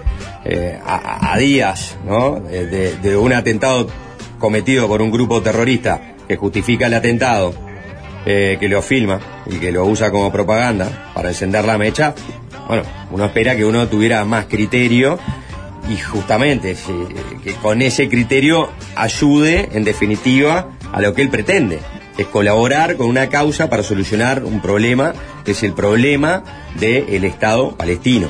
eh, 0.45 0.81
a, 0.85 1.39
días 1.39 1.97
¿no? 2.05 2.41
de, 2.41 3.16
un 3.16 3.33
atentado 3.33 3.87
cometido 4.41 4.89
por 4.89 5.01
un 5.01 5.12
grupo 5.12 5.41
terrorista 5.41 6.16
que 6.27 6.35
justifica 6.35 6.89
el 6.89 6.95
atentado, 6.95 7.55
eh, 8.27 8.57
que 8.59 8.68
lo 8.68 8.83
filma 8.83 9.20
y 9.47 9.59
que 9.59 9.70
lo 9.70 9.85
usa 9.87 10.11
como 10.11 10.33
propaganda 10.33 11.12
para 11.14 11.29
encender 11.29 11.64
la 11.64 11.79
mecha, 11.79 12.12
bueno, 12.66 12.83
uno 13.12 13.27
espera 13.27 13.55
que 13.55 13.64
uno 13.64 13.87
tuviera 13.87 14.25
más 14.25 14.47
criterio 14.47 15.20
y 15.89 15.97
justamente 15.99 16.77
que 17.45 17.53
con 17.55 17.83
ese 17.83 18.09
criterio 18.09 18.68
ayude 18.97 19.68
en 19.75 19.85
definitiva 19.85 20.70
a 20.93 21.01
lo 21.01 21.14
que 21.14 21.23
él 21.23 21.29
pretende, 21.29 21.79
es 22.19 22.27
colaborar 22.27 22.97
con 22.97 23.07
una 23.07 23.29
causa 23.29 23.71
para 23.71 23.83
solucionar 23.83 24.45
un 24.45 24.61
problema 24.61 25.13
que 25.45 25.53
es 25.53 25.63
el 25.63 25.73
problema 25.73 26.43
del 26.79 27.25
Estado 27.25 27.77
palestino. 27.77 28.29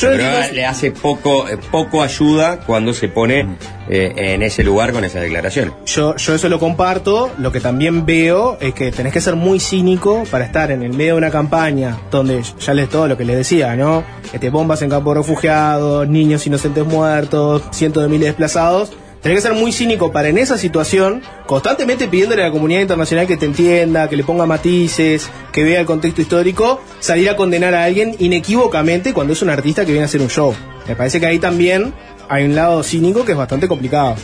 Yo 0.00 0.08
Pero 0.08 0.52
le 0.54 0.64
hace 0.64 0.92
poco, 0.92 1.46
eh, 1.46 1.58
poco 1.70 2.02
ayuda 2.02 2.60
cuando 2.60 2.94
se 2.94 3.08
pone 3.08 3.58
eh, 3.86 4.14
en 4.16 4.42
ese 4.42 4.64
lugar 4.64 4.92
con 4.92 5.04
esa 5.04 5.20
declaración. 5.20 5.74
Yo, 5.84 6.16
yo 6.16 6.34
eso 6.34 6.48
lo 6.48 6.58
comparto. 6.58 7.30
Lo 7.36 7.52
que 7.52 7.60
también 7.60 8.06
veo 8.06 8.56
es 8.62 8.72
que 8.72 8.92
tenés 8.92 9.12
que 9.12 9.20
ser 9.20 9.36
muy 9.36 9.60
cínico 9.60 10.24
para 10.30 10.46
estar 10.46 10.70
en 10.70 10.82
el 10.82 10.94
medio 10.94 11.12
de 11.12 11.18
una 11.18 11.30
campaña 11.30 11.98
donde 12.10 12.42
ya 12.42 12.72
les 12.72 12.88
todo 12.88 13.08
lo 13.08 13.18
que 13.18 13.26
les 13.26 13.36
decía, 13.36 13.76
¿no? 13.76 14.02
Este, 14.32 14.48
bombas 14.48 14.80
en 14.80 14.88
campos 14.88 15.14
de 15.14 15.20
refugiados, 15.20 16.08
niños 16.08 16.46
inocentes 16.46 16.86
muertos, 16.86 17.62
cientos 17.70 18.02
de 18.02 18.08
miles 18.08 18.20
de 18.22 18.26
desplazados. 18.28 18.92
Tenés 19.22 19.36
que 19.36 19.42
ser 19.42 19.52
muy 19.52 19.70
cínico 19.70 20.12
para 20.12 20.28
en 20.28 20.38
esa 20.38 20.56
situación, 20.56 21.22
constantemente 21.44 22.08
pidiéndole 22.08 22.42
a 22.42 22.46
la 22.46 22.52
comunidad 22.52 22.80
internacional 22.80 23.26
que 23.26 23.36
te 23.36 23.44
entienda, 23.44 24.08
que 24.08 24.16
le 24.16 24.24
ponga 24.24 24.46
matices, 24.46 25.30
que 25.52 25.62
vea 25.62 25.80
el 25.80 25.86
contexto 25.86 26.22
histórico, 26.22 26.80
salir 27.00 27.28
a 27.28 27.36
condenar 27.36 27.74
a 27.74 27.84
alguien 27.84 28.16
inequívocamente 28.18 29.12
cuando 29.12 29.34
es 29.34 29.42
un 29.42 29.50
artista 29.50 29.84
que 29.84 29.92
viene 29.92 30.04
a 30.04 30.06
hacer 30.06 30.22
un 30.22 30.28
show. 30.28 30.54
Me 30.88 30.96
parece 30.96 31.20
que 31.20 31.26
ahí 31.26 31.38
también 31.38 31.92
hay 32.30 32.44
un 32.44 32.54
lado 32.54 32.82
cínico 32.82 33.26
que 33.26 33.32
es 33.32 33.38
bastante 33.38 33.68
complicado. 33.68 34.16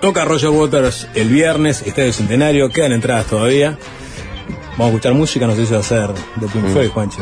Toca 0.00 0.24
Roger 0.24 0.50
Waters 0.50 1.08
el 1.14 1.30
viernes, 1.30 1.82
Estadio 1.84 2.12
Centenario, 2.12 2.68
quedan 2.68 2.92
entradas 2.92 3.26
todavía. 3.26 3.76
Vamos 4.72 4.86
a 4.86 4.88
escuchar 4.88 5.14
música, 5.14 5.46
no 5.48 5.56
sé 5.56 5.66
si 5.66 5.72
va 5.72 5.80
a 5.80 5.82
ser 5.82 6.10
de 6.36 6.46
Pink 6.46 6.66
Floyd, 6.68 6.90
Juancho. 6.90 7.18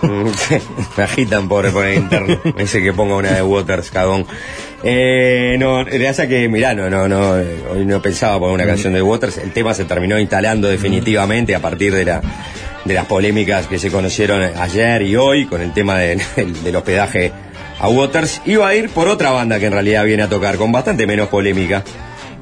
Me 0.96 1.02
agitan 1.02 1.48
por, 1.48 1.70
por 1.72 1.84
el 1.84 1.98
interno. 1.98 2.40
Me 2.56 2.62
dice 2.62 2.82
que 2.82 2.92
ponga 2.92 3.16
una 3.16 3.32
de 3.32 3.42
Waters, 3.42 3.90
cagón. 3.90 4.26
Eh, 4.84 5.56
no, 5.58 5.78
hace 6.08 6.28
que, 6.28 6.48
mirá, 6.48 6.74
no, 6.74 6.90
no, 6.90 7.06
no, 7.08 7.38
eh, 7.38 7.46
hoy 7.70 7.84
no 7.84 8.02
pensaba 8.02 8.38
poner 8.40 8.54
una 8.54 8.66
canción 8.66 8.92
de 8.92 9.00
Waters. 9.02 9.38
El 9.38 9.52
tema 9.52 9.74
se 9.74 9.84
terminó 9.84 10.18
instalando 10.18 10.68
definitivamente 10.68 11.54
a 11.54 11.60
partir 11.60 11.94
de 11.94 12.04
la 12.04 12.20
de 12.84 12.94
las 12.94 13.06
polémicas 13.06 13.68
que 13.68 13.78
se 13.78 13.92
conocieron 13.92 14.42
ayer 14.42 15.02
y 15.02 15.14
hoy 15.14 15.46
con 15.46 15.60
el 15.62 15.72
tema 15.72 15.98
del, 15.98 16.20
del 16.64 16.74
hospedaje 16.74 17.30
a 17.78 17.88
Waters. 17.88 18.42
Iba 18.44 18.66
a 18.66 18.74
ir 18.74 18.88
por 18.90 19.06
otra 19.06 19.30
banda 19.30 19.60
que 19.60 19.66
en 19.66 19.72
realidad 19.72 20.04
viene 20.04 20.24
a 20.24 20.28
tocar, 20.28 20.56
con 20.56 20.72
bastante 20.72 21.06
menos 21.06 21.28
polémica. 21.28 21.84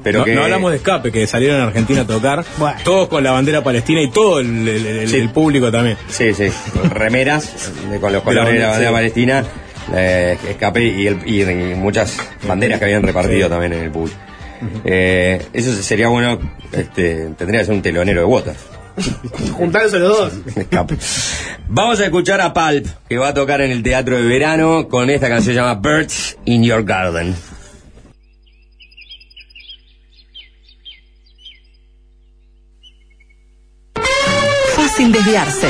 Pero 0.03 0.19
no, 0.19 0.25
que, 0.25 0.33
no 0.33 0.41
hablamos 0.45 0.71
de 0.71 0.77
escape, 0.77 1.11
que 1.11 1.27
salieron 1.27 1.57
en 1.57 1.67
Argentina 1.67 2.01
a 2.01 2.07
tocar, 2.07 2.43
Bueno. 2.57 2.75
todos 2.83 3.07
con 3.07 3.23
la 3.23 3.33
bandera 3.33 3.63
palestina 3.63 4.01
y 4.01 4.09
todo 4.09 4.39
el, 4.39 4.67
el- 4.67 4.85
el- 4.87 5.07
Sí. 5.07 5.17
el 5.17 5.29
público 5.29 5.71
también. 5.71 5.95
Sí, 6.09 6.33
sí, 6.33 6.47
remeras 6.89 7.71
de- 7.91 7.99
con 7.99 8.11
los 8.11 8.23
De 8.23 8.25
colores 8.25 8.53
de 8.53 8.59
la 8.61 8.69
bandera, 8.69 8.89
bandera 8.89 8.89
sí. 8.89 8.93
palestina, 8.95 9.45
eh, 9.93 10.37
escape 10.49 10.83
y, 10.83 11.07
el- 11.07 11.19
y- 11.27 11.41
y 11.43 11.75
muchas 11.75 12.17
banderas 12.47 12.79
que 12.79 12.85
habían 12.85 13.03
repartido 13.03 13.47
Sí. 13.47 13.49
también 13.51 13.73
en 13.73 13.79
el 13.83 13.91
público. 13.91 14.17
Eh, 14.85 15.41
eso 15.53 15.73
sería 15.81 16.07
bueno, 16.09 16.39
este, 16.71 17.29
tendría 17.37 17.61
que 17.61 17.65
ser 17.65 17.73
un 17.75 17.81
telonero 17.81 18.19
de 18.21 18.25
Waters. 18.25 18.59
Juntándose 19.53 19.99
los 19.99 20.17
dos. 20.17 20.33
Escape. 20.55 20.97
Vamos 21.67 21.99
a 21.99 22.05
escuchar 22.05 22.41
a 22.41 22.53
Pulp, 22.53 22.85
que 23.09 23.17
va 23.17 23.29
a 23.29 23.33
tocar 23.33 23.61
en 23.61 23.71
el 23.71 23.81
Teatro 23.81 24.17
de 24.17 24.23
Verano 24.27 24.87
con 24.89 25.09
esta 25.09 25.29
canción 25.29 25.55
llamada 25.55 25.75
Birds 25.75 26.37
in 26.45 26.63
Your 26.63 26.83
Garden. 26.83 27.33
Fácil 34.75 35.11
desviarse. 35.11 35.67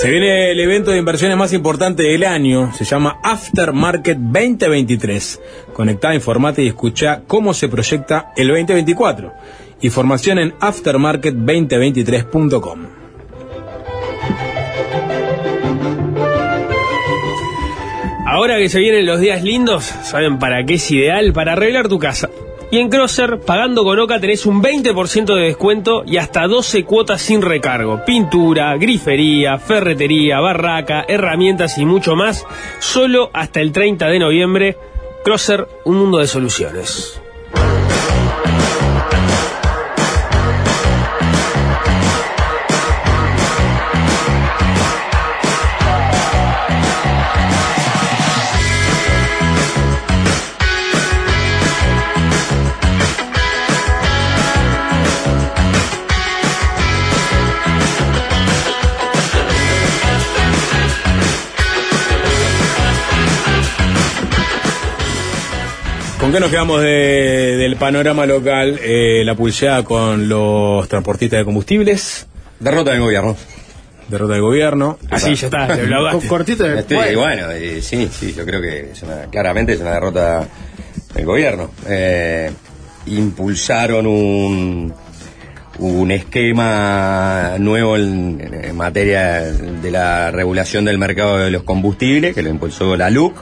Se 0.00 0.10
viene 0.10 0.50
el 0.50 0.58
evento 0.60 0.92
de 0.92 0.96
inversiones 0.96 1.36
más 1.36 1.52
importante 1.52 2.04
del 2.04 2.24
año, 2.24 2.72
se 2.72 2.86
llama 2.86 3.18
Aftermarket 3.22 4.16
2023. 4.16 5.42
Conectá, 5.74 6.14
informate 6.14 6.62
y 6.62 6.68
escucha 6.68 7.20
cómo 7.26 7.52
se 7.52 7.68
proyecta 7.68 8.32
el 8.34 8.48
2024. 8.48 9.30
Información 9.82 10.38
en 10.38 10.52
aftermarket2023.com. 10.52 12.86
Ahora 18.26 18.56
que 18.56 18.70
se 18.70 18.78
vienen 18.78 19.04
los 19.04 19.20
días 19.20 19.44
lindos, 19.44 19.84
¿saben 19.84 20.38
para 20.38 20.64
qué 20.64 20.72
es 20.74 20.90
ideal? 20.90 21.34
Para 21.34 21.52
arreglar 21.52 21.88
tu 21.88 21.98
casa. 21.98 22.30
Y 22.72 22.78
en 22.78 22.88
Crosser, 22.88 23.40
pagando 23.40 23.82
con 23.82 23.98
Oca, 23.98 24.20
tenés 24.20 24.46
un 24.46 24.62
20% 24.62 25.34
de 25.34 25.42
descuento 25.42 26.04
y 26.06 26.18
hasta 26.18 26.46
12 26.46 26.84
cuotas 26.84 27.20
sin 27.20 27.42
recargo. 27.42 28.04
Pintura, 28.04 28.76
grifería, 28.76 29.58
ferretería, 29.58 30.38
barraca, 30.38 31.04
herramientas 31.08 31.78
y 31.78 31.84
mucho 31.84 32.14
más, 32.14 32.46
solo 32.78 33.30
hasta 33.32 33.60
el 33.60 33.72
30 33.72 34.06
de 34.06 34.18
noviembre. 34.20 34.76
Crosser, 35.24 35.66
un 35.84 35.96
mundo 35.96 36.18
de 36.18 36.28
soluciones. 36.28 37.20
¿Con 66.30 66.34
qué 66.36 66.40
nos 66.42 66.50
quedamos 66.52 66.80
de- 66.80 67.56
del 67.56 67.74
panorama 67.74 68.24
local? 68.24 68.78
Eh, 68.84 69.24
la 69.24 69.34
pulseada 69.34 69.82
con 69.82 70.28
los 70.28 70.86
transportistas 70.86 71.40
de 71.40 71.44
combustibles, 71.44 72.24
Derrota 72.60 72.92
del 72.92 73.00
gobierno. 73.00 73.36
derrota 74.06 74.34
del 74.34 74.42
gobierno. 74.42 74.96
Así 75.10 75.34
ya 75.34 75.48
está, 75.48 75.66
Con 76.12 76.20
cortito 76.28 76.62
de 76.62 76.78
Este, 76.78 76.94
bueno. 76.94 77.18
bueno, 77.18 77.50
eh, 77.50 77.80
sí, 77.82 78.08
sí, 78.12 78.32
yo 78.32 78.46
creo 78.46 78.60
que 78.62 78.92
es 78.92 79.02
una- 79.02 79.22
claramente 79.28 79.72
es 79.72 79.80
una 79.80 79.90
derrota 79.94 80.46
del 81.14 81.26
gobierno. 81.26 81.72
Eh, 81.88 82.52
impulsaron 83.06 84.06
un, 84.06 84.94
un 85.80 86.10
esquema 86.12 87.56
nuevo 87.58 87.96
en, 87.96 88.40
en 88.66 88.76
materia 88.76 89.40
de 89.40 89.90
la 89.90 90.30
regulación 90.30 90.84
del 90.84 90.96
mercado 90.96 91.38
de 91.38 91.50
los 91.50 91.64
combustibles, 91.64 92.36
que 92.36 92.42
lo 92.44 92.50
impulsó 92.50 92.96
la 92.96 93.10
LUC. 93.10 93.34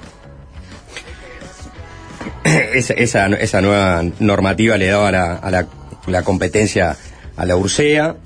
Esa, 2.75 2.95
esa, 2.95 3.61
nueva 3.61 4.03
normativa 4.21 4.77
le 4.77 4.87
daba 4.87 5.11
la- 5.11 5.35
a 5.35 5.51
la, 5.51 5.67
la 6.07 6.23
competencia 6.23 6.97
a 7.37 7.45
la 7.45 7.57
URSEA 7.57 8.17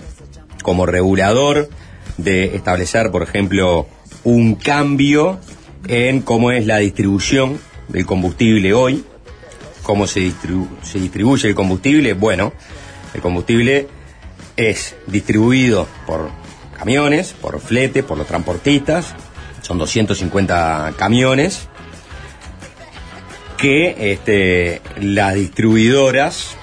como 0.62 0.87
regulador 0.87 1.68
de 2.18 2.55
establecer, 2.57 3.11
por 3.11 3.23
ejemplo, 3.23 3.87
un 4.25 4.55
cambio 4.55 5.39
en 5.89 6.20
cómo 6.23 6.51
es 6.53 6.66
la 6.66 6.79
distribución 6.79 7.59
del 7.89 8.07
combustible 8.07 8.73
hoy, 8.73 9.05
cómo 9.83 10.07
se, 10.07 10.33
se 10.83 10.99
distribuye 11.01 11.49
el 11.49 11.55
combustible. 11.55 12.14
Bueno, 12.14 12.53
el 13.14 13.20
combustible 13.20 13.89
es 14.57 14.95
distribuido 15.09 15.89
por 16.07 16.31
camiones, 16.79 17.33
por 17.33 17.61
flete, 17.61 18.03
por 18.03 18.18
los 18.18 18.27
transportistas, 18.27 19.14
son 19.62 19.79
250 19.79 20.95
camiones 20.97 21.68
que 23.62 24.12
este, 24.12 24.80
las 25.00 25.36
distribuidoras 25.36 26.56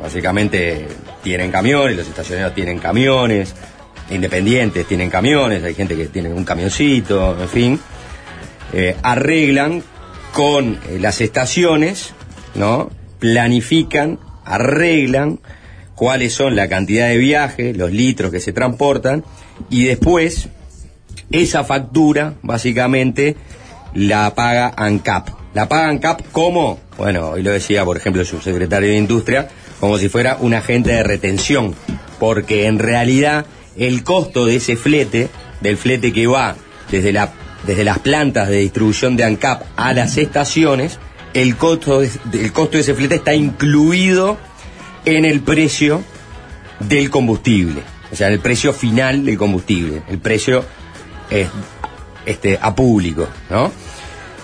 básicamente 0.00 0.88
tienen 1.22 1.50
camiones, 1.50 1.98
los 1.98 2.08
estacioneros 2.08 2.54
tienen 2.54 2.78
camiones, 2.78 3.54
independientes 4.08 4.86
tienen 4.86 5.10
camiones, 5.10 5.62
hay 5.62 5.74
gente 5.74 5.94
que 5.96 6.06
tiene 6.06 6.30
un 6.30 6.44
camioncito, 6.44 7.38
en 7.38 7.48
fin, 7.48 7.80
eh, 8.72 8.96
arreglan 9.02 9.82
con 10.32 10.78
eh, 10.88 10.98
las 10.98 11.20
estaciones, 11.20 12.14
¿no? 12.54 12.90
Planifican, 13.18 14.18
arreglan 14.46 15.40
cuáles 15.94 16.32
son 16.32 16.56
la 16.56 16.70
cantidad 16.70 17.08
de 17.08 17.18
viaje, 17.18 17.74
los 17.74 17.92
litros 17.92 18.32
que 18.32 18.40
se 18.40 18.54
transportan 18.54 19.24
y 19.68 19.84
después 19.84 20.48
esa 21.30 21.64
factura 21.64 22.32
básicamente 22.42 23.36
la 23.94 24.34
paga 24.34 24.72
ANCAP. 24.76 25.28
La 25.54 25.68
paga 25.68 25.88
ANCAP 25.88 26.22
como, 26.32 26.78
bueno, 26.96 27.30
hoy 27.30 27.42
lo 27.42 27.50
decía 27.50 27.84
por 27.84 27.96
ejemplo 27.96 28.22
el 28.22 28.26
subsecretario 28.28 28.88
de 28.90 28.96
Industria, 28.96 29.48
como 29.80 29.98
si 29.98 30.08
fuera 30.08 30.36
un 30.40 30.54
agente 30.54 30.90
de 30.92 31.02
retención, 31.02 31.74
porque 32.18 32.66
en 32.66 32.78
realidad 32.78 33.46
el 33.76 34.04
costo 34.04 34.44
de 34.46 34.56
ese 34.56 34.76
flete, 34.76 35.28
del 35.60 35.76
flete 35.76 36.12
que 36.12 36.26
va 36.26 36.54
desde, 36.90 37.12
la, 37.12 37.32
desde 37.66 37.84
las 37.84 37.98
plantas 37.98 38.48
de 38.48 38.56
distribución 38.58 39.16
de 39.16 39.24
ANCAP 39.24 39.62
a 39.76 39.92
las 39.92 40.16
estaciones, 40.18 40.98
el 41.34 41.56
costo, 41.56 42.00
de- 42.00 42.10
el 42.34 42.52
costo 42.52 42.76
de 42.76 42.82
ese 42.82 42.94
flete 42.94 43.16
está 43.16 43.34
incluido 43.34 44.36
en 45.04 45.24
el 45.24 45.40
precio 45.40 46.02
del 46.80 47.10
combustible, 47.10 47.82
o 48.12 48.16
sea, 48.16 48.28
en 48.28 48.34
el 48.34 48.40
precio 48.40 48.72
final 48.72 49.24
del 49.24 49.36
combustible, 49.38 50.02
el 50.08 50.18
precio 50.18 50.64
eh, 51.30 51.46
este, 52.26 52.58
a 52.60 52.74
público, 52.74 53.28
¿no? 53.48 53.70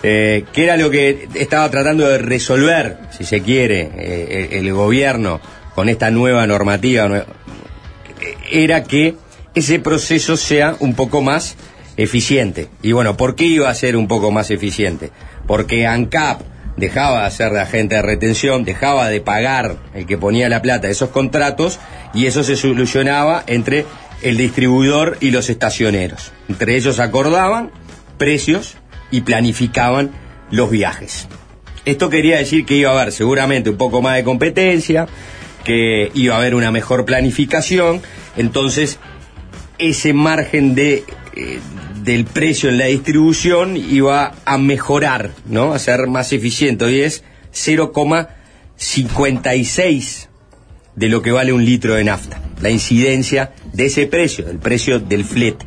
Eh, 0.03 0.45
que 0.53 0.65
era 0.65 0.77
lo 0.77 0.91
que 0.91 1.29
estaba 1.35 1.71
tratando 1.71 2.07
de 2.09 2.19
resolver, 2.19 2.99
si 3.17 3.25
se 3.25 3.41
quiere, 3.43 3.91
eh, 3.97 4.49
el, 4.53 4.73
gobierno 4.73 5.41
con 5.75 5.89
esta 5.89 6.11
nueva 6.11 6.47
normativa, 6.47 7.27
era 8.51 8.85
que 8.85 9.17
ese 9.55 9.79
proceso 9.81 10.37
sea 10.37 10.77
un 10.81 10.95
poco 10.95 11.23
más 11.23 11.57
eficiente. 11.97 12.69
Y 12.83 12.93
bueno, 12.93 13.17
¿por 13.17 13.35
qué 13.35 13.45
iba 13.45 13.69
a 13.69 13.75
ser 13.75 13.97
un 13.97 14.07
poco 14.07 14.31
más 14.31 14.51
eficiente? 14.51 15.11
Porque 15.47 15.87
ANCAP 15.87 16.43
dejaba 16.77 17.25
de 17.25 17.31
ser 17.31 17.53
de 17.53 17.61
agente 17.61 17.95
de 17.97 18.03
retención, 18.03 18.65
dejaba 18.65 19.09
de 19.09 19.21
pagar 19.21 19.77
el 19.95 20.07
que 20.07 20.19
ponía 20.19 20.49
la 20.49 20.63
plata 20.63 20.89
esos 20.89 21.11
contratos 21.11 21.81
y 22.13 22.27
eso 22.27 22.45
se 22.45 22.57
solucionaba 22.57 23.43
entre 23.47 23.87
el 24.23 24.37
distribuidor 24.37 25.19
y 25.21 25.31
los 25.31 25.51
estacioneros. 25.51 26.33
Entre 26.49 26.77
ellos 26.77 27.01
acordaban 27.01 27.71
precios 28.19 28.77
y 29.11 29.23
planificaban 29.23 30.13
los 30.51 30.71
viajes. 30.71 31.29
Esto 31.85 32.11
quería 32.11 32.39
decir 32.39 32.65
que 32.65 32.75
iba 32.75 32.91
a 32.91 33.01
haber 33.01 33.13
seguramente 33.13 33.71
un 33.71 33.77
poco 33.77 34.03
más 34.03 34.17
de 34.17 34.25
competencia, 34.25 35.07
que 35.65 36.11
iba 36.15 36.35
a 36.35 36.39
haber 36.39 36.55
una 36.55 36.71
mejor 36.71 37.05
planificación, 37.05 38.01
entonces 38.37 38.99
ese 39.79 40.13
margen 40.13 40.75
de, 40.75 41.05
eh, 41.35 41.61
del 42.03 42.25
precio 42.25 42.71
en 42.71 42.79
la 42.79 42.87
distribución 42.87 43.77
iba 43.77 44.35
a 44.45 44.59
mejorar, 44.59 45.31
¿no? 45.47 45.73
A 45.73 45.79
ser 45.79 46.07
más 46.07 46.33
eficiente. 46.33 46.85
Hoy 46.85 47.03
es 47.03 47.23
0,56 47.53 50.29
de 50.95 51.09
lo 51.09 51.23
que 51.23 51.33
vale 51.33 51.53
un 51.53 51.65
litro 51.65 51.95
de 51.95 52.05
nafta. 52.05 52.41
La 52.61 52.71
incidencia 52.71 53.53
de 53.77 53.87
ese 53.87 54.07
precio, 54.07 54.45
del 54.45 54.59
precio 54.59 54.99
del 54.99 55.25
flete. 55.25 55.67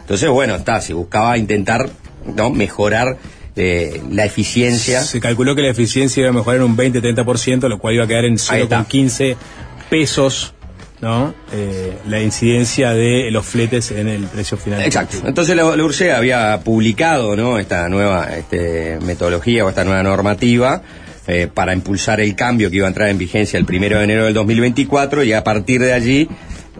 Entonces, 0.00 0.28
bueno, 0.30 0.56
está, 0.56 0.80
se 0.80 0.94
buscaba 0.94 1.36
intentar 1.36 1.90
¿no? 2.34 2.50
mejorar 2.50 3.18
eh, 3.56 4.00
la 4.10 4.24
eficiencia. 4.24 5.02
Se 5.02 5.20
calculó 5.20 5.54
que 5.54 5.62
la 5.62 5.70
eficiencia 5.70 6.20
iba 6.20 6.30
a 6.30 6.32
mejorar 6.32 6.60
en 6.60 6.66
un 6.66 6.76
20-30%, 6.76 7.68
lo 7.68 7.78
cual 7.78 7.94
iba 7.94 8.04
a 8.04 8.06
quedar 8.06 8.24
en 8.24 8.36
Ahí 8.48 8.62
está. 8.62 8.86
0,15 8.86 9.36
pesos, 9.90 10.54
¿no? 11.00 11.34
Eh, 11.52 11.98
la 12.06 12.20
incidencia 12.22 12.92
de 12.92 13.30
los 13.30 13.44
fletes 13.44 13.90
en 13.90 14.08
el 14.08 14.24
precio 14.24 14.56
final. 14.56 14.82
Exacto. 14.82 15.16
Entonces 15.26 15.56
la, 15.56 15.76
la 15.76 15.84
URSEA 15.84 16.16
había 16.16 16.60
publicado 16.62 17.36
¿no? 17.36 17.58
esta 17.58 17.88
nueva 17.88 18.28
este, 18.36 18.98
metodología 19.02 19.64
o 19.64 19.68
esta 19.68 19.84
nueva 19.84 20.02
normativa 20.02 20.82
eh, 21.30 21.46
para 21.52 21.74
impulsar 21.74 22.22
el 22.22 22.34
cambio 22.34 22.70
que 22.70 22.76
iba 22.76 22.86
a 22.86 22.88
entrar 22.88 23.10
en 23.10 23.18
vigencia 23.18 23.58
el 23.58 23.66
primero 23.66 23.98
de 23.98 24.04
enero 24.04 24.24
del 24.24 24.32
2024 24.32 25.24
y 25.24 25.34
a 25.34 25.44
partir 25.44 25.78
de 25.82 25.92
allí, 25.92 26.26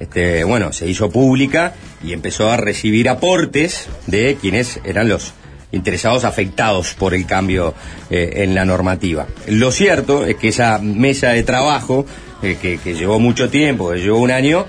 este, 0.01 0.45
bueno, 0.45 0.73
se 0.73 0.89
hizo 0.89 1.11
pública 1.11 1.75
y 2.03 2.13
empezó 2.13 2.51
a 2.51 2.57
recibir 2.57 3.09
aportes 3.09 3.89
de 4.07 4.37
quienes 4.41 4.81
eran 4.85 5.09
los 5.09 5.33
interesados 5.73 6.25
afectados 6.25 6.95
por 6.95 7.15
el 7.15 7.27
cambio 7.27 7.75
eh, 8.11 8.31
en 8.37 8.55
la 8.55 8.65
normativa. 8.65 9.27
Lo 9.47 9.71
cierto 9.71 10.25
es 10.25 10.37
que 10.37 10.49
esa 10.49 10.79
mesa 10.79 11.31
de 11.31 11.43
trabajo, 11.43 12.07
eh, 12.43 12.57
que, 12.61 12.79
que 12.79 12.95
llevó 12.95 13.19
mucho 13.19 13.51
tiempo, 13.51 13.91
que 13.91 13.99
llevó 13.99 14.19
un 14.19 14.31
año, 14.31 14.65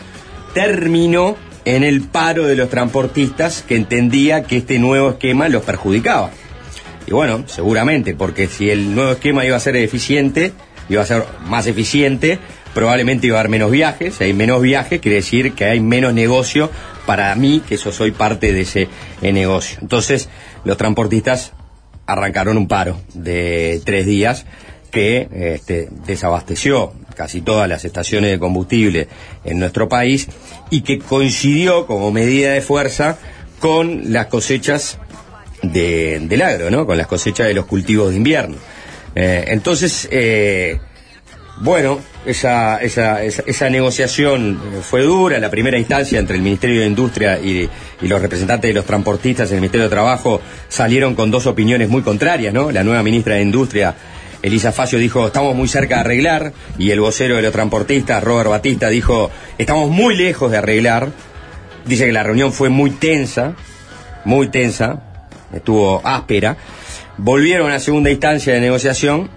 terminó 0.54 1.38
en 1.66 1.84
el 1.84 2.02
paro 2.02 2.48
de 2.48 2.56
los 2.56 2.70
transportistas 2.70 3.64
que 3.68 3.76
entendía 3.76 4.44
que 4.44 4.58
este 4.58 4.80
nuevo 4.80 5.12
esquema 5.12 5.48
los 5.50 5.64
perjudicaba. 5.64 6.32
Y 7.08 7.12
bueno, 7.12 7.44
seguramente, 7.48 8.14
porque 8.14 8.48
si 8.48 8.70
el 8.70 8.94
nuevo 8.94 9.12
esquema 9.12 9.46
iba 9.46 9.58
a 9.58 9.60
ser 9.60 9.76
eficiente, 9.76 10.54
iba 10.90 11.02
a 11.02 11.06
ser 11.06 11.24
más 11.46 11.68
eficiente, 11.68 12.40
probablemente 12.74 13.28
iba 13.28 13.38
a 13.38 13.40
haber 13.42 13.50
menos 13.52 13.72
viajes. 13.72 14.16
Si 14.16 14.24
hay 14.26 14.34
menos 14.34 14.62
viajes, 14.62 15.00
quiere 15.00 15.18
decir 15.18 15.54
que 15.54 15.66
hay 15.66 15.80
menos 15.80 16.14
negocio 16.14 16.70
para 17.06 17.34
mí, 17.36 17.62
que 17.68 17.78
yo 17.78 17.92
soy 17.92 18.12
parte 18.12 18.54
de 18.54 18.62
ese 18.62 18.88
eh, 19.22 19.32
negocio. 19.34 19.78
Entonces, 19.82 20.30
los 20.64 20.78
transportistas 20.78 21.54
arrancaron 22.06 22.58
un 22.58 22.68
paro 22.68 23.00
de 23.14 23.82
tres 23.86 24.06
días 24.06 24.46
que 24.92 25.28
este, 25.32 25.88
desabasteció 26.08 26.94
casi 27.16 27.42
todas 27.42 27.70
las 27.70 27.86
estaciones 27.86 28.32
de 28.32 28.40
combustible 28.40 29.08
en 29.44 29.60
nuestro 29.60 29.88
país 29.88 30.28
y 30.72 30.82
que 30.82 30.98
coincidió 31.00 31.86
como 31.86 32.12
medida 32.12 32.52
de 32.54 32.62
fuerza 32.62 33.18
con 33.60 34.12
las 34.14 34.28
cosechas 34.28 34.98
de- 35.62 36.20
del 36.22 36.42
agro, 36.42 36.72
¿no? 36.72 36.86
Con 36.86 36.98
las 36.98 37.08
cosechas 37.08 37.48
de 37.48 37.54
los 37.54 37.66
cultivos 37.66 38.10
de 38.12 38.16
invierno. 38.18 38.56
Eh, 39.16 39.46
entonces, 39.50 40.08
eh, 40.12 40.80
bueno, 41.62 42.00
esa, 42.26 42.78
esa, 42.78 43.22
esa, 43.22 43.70
negociación 43.70 44.62
eh, 44.74 44.82
fue 44.82 45.02
dura. 45.02 45.40
La 45.40 45.50
primera 45.50 45.78
instancia 45.78 46.18
entre 46.18 46.38
el 46.38 46.42
Ministerio 46.42 46.82
de 46.82 46.88
Industria 46.88 47.38
y, 47.38 47.70
y 48.02 48.08
los 48.08 48.22
representantes 48.22 48.70
de 48.70 48.74
los 48.74 48.86
transportistas 48.86 49.50
en 49.50 49.56
el 49.56 49.62
Ministerio 49.62 49.86
de 49.86 49.90
Trabajo 49.90 50.42
salieron 50.70 51.16
con 51.16 51.32
dos 51.32 51.48
opiniones 51.48 51.90
muy 51.90 52.02
contrarias, 52.02 52.54
¿no? 52.54 52.72
La 52.72 52.84
nueva 52.84 53.04
ministra 53.04 53.36
de 53.36 53.42
Industria, 53.42 53.94
Elisa 54.42 54.72
Facio, 54.72 54.98
dijo, 55.00 55.28
estamos 55.28 55.54
muy 55.54 55.68
cerca 55.68 55.96
de 55.96 56.02
arreglar. 56.02 56.54
Y 56.78 56.92
el 56.92 57.02
vocero 57.02 57.36
de 57.36 57.42
los 57.42 57.52
transportistas, 57.52 58.24
Robert 58.24 58.50
Batista, 58.50 58.88
dijo, 58.88 59.30
estamos 59.58 59.90
muy 59.90 60.16
lejos 60.16 60.52
de 60.52 60.60
arreglar. 60.60 61.10
Dice 61.86 62.06
que 62.06 62.14
la 62.14 62.24
reunión 62.24 62.54
fue 62.54 62.70
muy 62.70 62.92
tensa, 62.92 63.56
muy 64.24 64.48
tensa, 64.48 65.02
estuvo 65.54 66.02
áspera. 66.06 66.56
Volvieron 67.18 67.68
a 67.70 67.74
la 67.74 67.80
segunda 67.82 68.12
instancia 68.12 68.54
de 68.54 68.62
negociación 68.62 69.30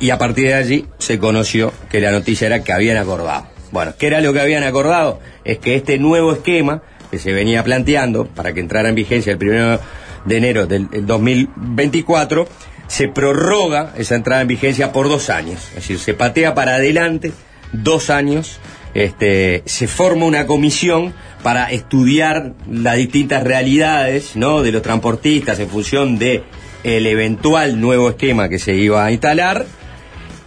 y 0.00 0.10
a 0.10 0.18
partir 0.18 0.48
de 0.48 0.54
allí 0.54 0.86
se 0.98 1.18
conoció 1.18 1.72
que 1.90 2.00
la 2.00 2.10
noticia 2.10 2.46
era 2.46 2.64
que 2.64 2.72
habían 2.72 2.96
acordado. 2.96 3.46
Bueno, 3.70 3.92
¿qué 3.96 4.08
era 4.08 4.20
lo 4.20 4.32
que 4.32 4.40
habían 4.40 4.64
acordado? 4.64 5.20
Es 5.44 5.58
que 5.58 5.76
este 5.76 5.98
nuevo 5.98 6.32
esquema 6.32 6.82
que 7.10 7.18
se 7.18 7.32
venía 7.32 7.62
planteando 7.62 8.26
para 8.26 8.52
que 8.52 8.60
entrara 8.60 8.88
en 8.88 8.94
vigencia 8.94 9.30
el 9.30 9.38
primero 9.38 9.78
de 10.24 10.36
enero 10.36 10.66
del 10.66 10.88
del 10.88 11.06
2024 11.06 12.48
se 12.90 13.06
prorroga 13.06 13.92
esa 13.96 14.16
entrada 14.16 14.42
en 14.42 14.48
vigencia 14.48 14.90
por 14.90 15.08
dos 15.08 15.30
años. 15.30 15.68
Es 15.68 15.74
decir, 15.76 15.98
se 16.00 16.14
patea 16.14 16.54
para 16.54 16.74
adelante 16.74 17.32
dos 17.72 18.10
años, 18.10 18.58
este, 18.94 19.62
se 19.66 19.86
forma 19.86 20.26
una 20.26 20.46
comisión 20.46 21.14
para 21.44 21.70
estudiar 21.70 22.54
las 22.68 22.96
distintas 22.96 23.44
realidades 23.44 24.34
¿no? 24.34 24.62
de 24.62 24.72
los 24.72 24.82
transportistas 24.82 25.60
en 25.60 25.68
función 25.68 26.18
de 26.18 26.42
el 26.82 27.06
eventual 27.06 27.80
nuevo 27.80 28.08
esquema 28.08 28.48
que 28.48 28.58
se 28.58 28.74
iba 28.74 29.04
a 29.04 29.12
instalar 29.12 29.66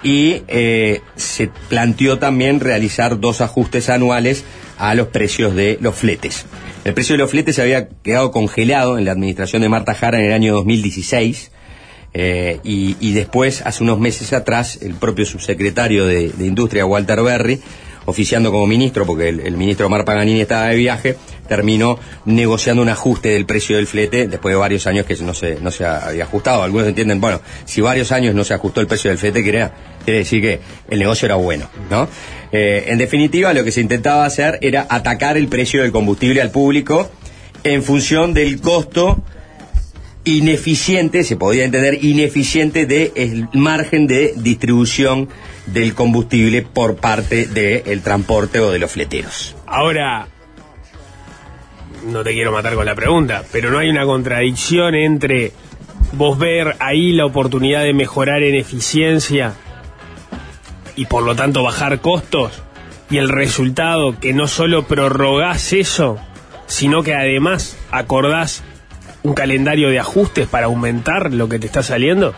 y 0.03 0.43
eh, 0.47 1.01
se 1.15 1.49
planteó 1.69 2.19
también 2.19 2.59
realizar 2.59 3.19
dos 3.19 3.41
ajustes 3.41 3.89
anuales 3.89 4.43
a 4.77 4.93
los 4.95 5.07
precios 5.07 5.55
de 5.55 5.77
los 5.81 5.95
fletes. 5.95 6.45
El 6.83 6.93
precio 6.93 7.13
de 7.13 7.19
los 7.19 7.31
fletes 7.31 7.55
se 7.55 7.61
había 7.61 7.87
quedado 7.87 8.31
congelado 8.31 8.97
en 8.97 9.05
la 9.05 9.13
administración 9.13 9.61
de 9.61 9.69
Marta 9.69 9.93
Jara 9.93 10.19
en 10.19 10.25
el 10.25 10.33
año 10.33 10.53
2016 10.53 11.51
eh, 12.13 12.59
y, 12.63 12.95
y 12.99 13.13
después, 13.13 13.61
hace 13.61 13.83
unos 13.83 13.99
meses 13.99 14.33
atrás, 14.33 14.79
el 14.81 14.93
propio 14.95 15.25
subsecretario 15.25 16.05
de, 16.05 16.31
Industria, 16.39 16.85
Walter 16.85 17.23
Berry, 17.23 17.61
oficiando 18.05 18.51
como 18.51 18.67
ministro, 18.67 19.05
porque 19.05 19.29
el, 19.29 19.39
el 19.39 19.57
ministro 19.57 19.87
Omar 19.87 20.05
Paganini 20.05 20.41
estaba 20.41 20.67
de 20.67 20.75
viaje, 20.75 21.15
terminó 21.47 21.99
negociando 22.25 22.81
un 22.81 22.89
ajuste 22.89 23.29
del 23.29 23.45
precio 23.45 23.75
del 23.77 23.87
flete 23.87 24.27
después 24.27 24.53
de 24.53 24.57
varios 24.57 24.87
años 24.87 25.05
que 25.05 25.15
no 25.17 25.33
se, 25.33 25.59
no 25.61 25.71
se 25.71 25.85
había 25.85 26.23
ajustado. 26.23 26.63
Algunos 26.63 26.87
entienden, 26.87 27.21
bueno, 27.21 27.41
si 27.65 27.81
varios 27.81 28.11
años 28.11 28.35
no 28.35 28.43
se 28.43 28.53
ajustó 28.53 28.81
el 28.81 28.87
precio 28.87 29.09
del 29.09 29.17
flete, 29.17 29.43
quiere, 29.43 29.69
quiere 30.03 30.19
decir 30.19 30.41
que 30.41 30.59
el 30.89 30.99
negocio 30.99 31.25
era 31.25 31.35
bueno, 31.35 31.69
¿no? 31.89 32.07
Eh, 32.51 32.85
en 32.87 32.97
definitiva, 32.97 33.53
lo 33.53 33.63
que 33.63 33.71
se 33.71 33.81
intentaba 33.81 34.25
hacer 34.25 34.59
era 34.61 34.85
atacar 34.89 35.37
el 35.37 35.47
precio 35.47 35.81
del 35.81 35.91
combustible 35.91 36.41
al 36.41 36.51
público 36.51 37.09
en 37.63 37.83
función 37.83 38.33
del 38.33 38.61
costo 38.61 39.23
ineficiente, 40.25 41.23
se 41.23 41.35
podía 41.35 41.65
entender 41.65 42.03
ineficiente 42.03 42.85
del 42.85 43.47
margen 43.53 44.07
de 44.07 44.33
distribución 44.37 45.29
del 45.65 45.93
combustible 45.93 46.61
por 46.61 46.95
parte 46.95 47.45
del 47.45 48.01
transporte 48.01 48.59
o 48.59 48.71
de 48.71 48.79
los 48.79 48.91
fleteros. 48.91 49.55
Ahora, 49.65 50.27
no 52.05 52.23
te 52.23 52.33
quiero 52.33 52.51
matar 52.51 52.75
con 52.75 52.85
la 52.85 52.95
pregunta, 52.95 53.43
pero 53.51 53.71
no 53.71 53.79
hay 53.79 53.89
una 53.89 54.05
contradicción 54.05 54.95
entre 54.95 55.51
vos 56.13 56.37
ver 56.37 56.75
ahí 56.79 57.11
la 57.13 57.25
oportunidad 57.25 57.83
de 57.83 57.93
mejorar 57.93 58.43
en 58.43 58.55
eficiencia 58.55 59.53
y 60.95 61.05
por 61.05 61.23
lo 61.23 61.35
tanto 61.35 61.63
bajar 61.63 61.99
costos 61.99 62.61
y 63.09 63.17
el 63.17 63.29
resultado 63.29 64.19
que 64.19 64.33
no 64.33 64.47
solo 64.47 64.83
prorrogás 64.83 65.73
eso, 65.73 66.17
sino 66.67 67.03
que 67.03 67.13
además 67.13 67.77
acordás 67.91 68.63
un 69.23 69.33
calendario 69.33 69.89
de 69.89 69.99
ajustes 69.99 70.47
para 70.47 70.65
aumentar 70.65 71.33
lo 71.33 71.47
que 71.47 71.59
te 71.59 71.67
está 71.67 71.83
saliendo. 71.83 72.33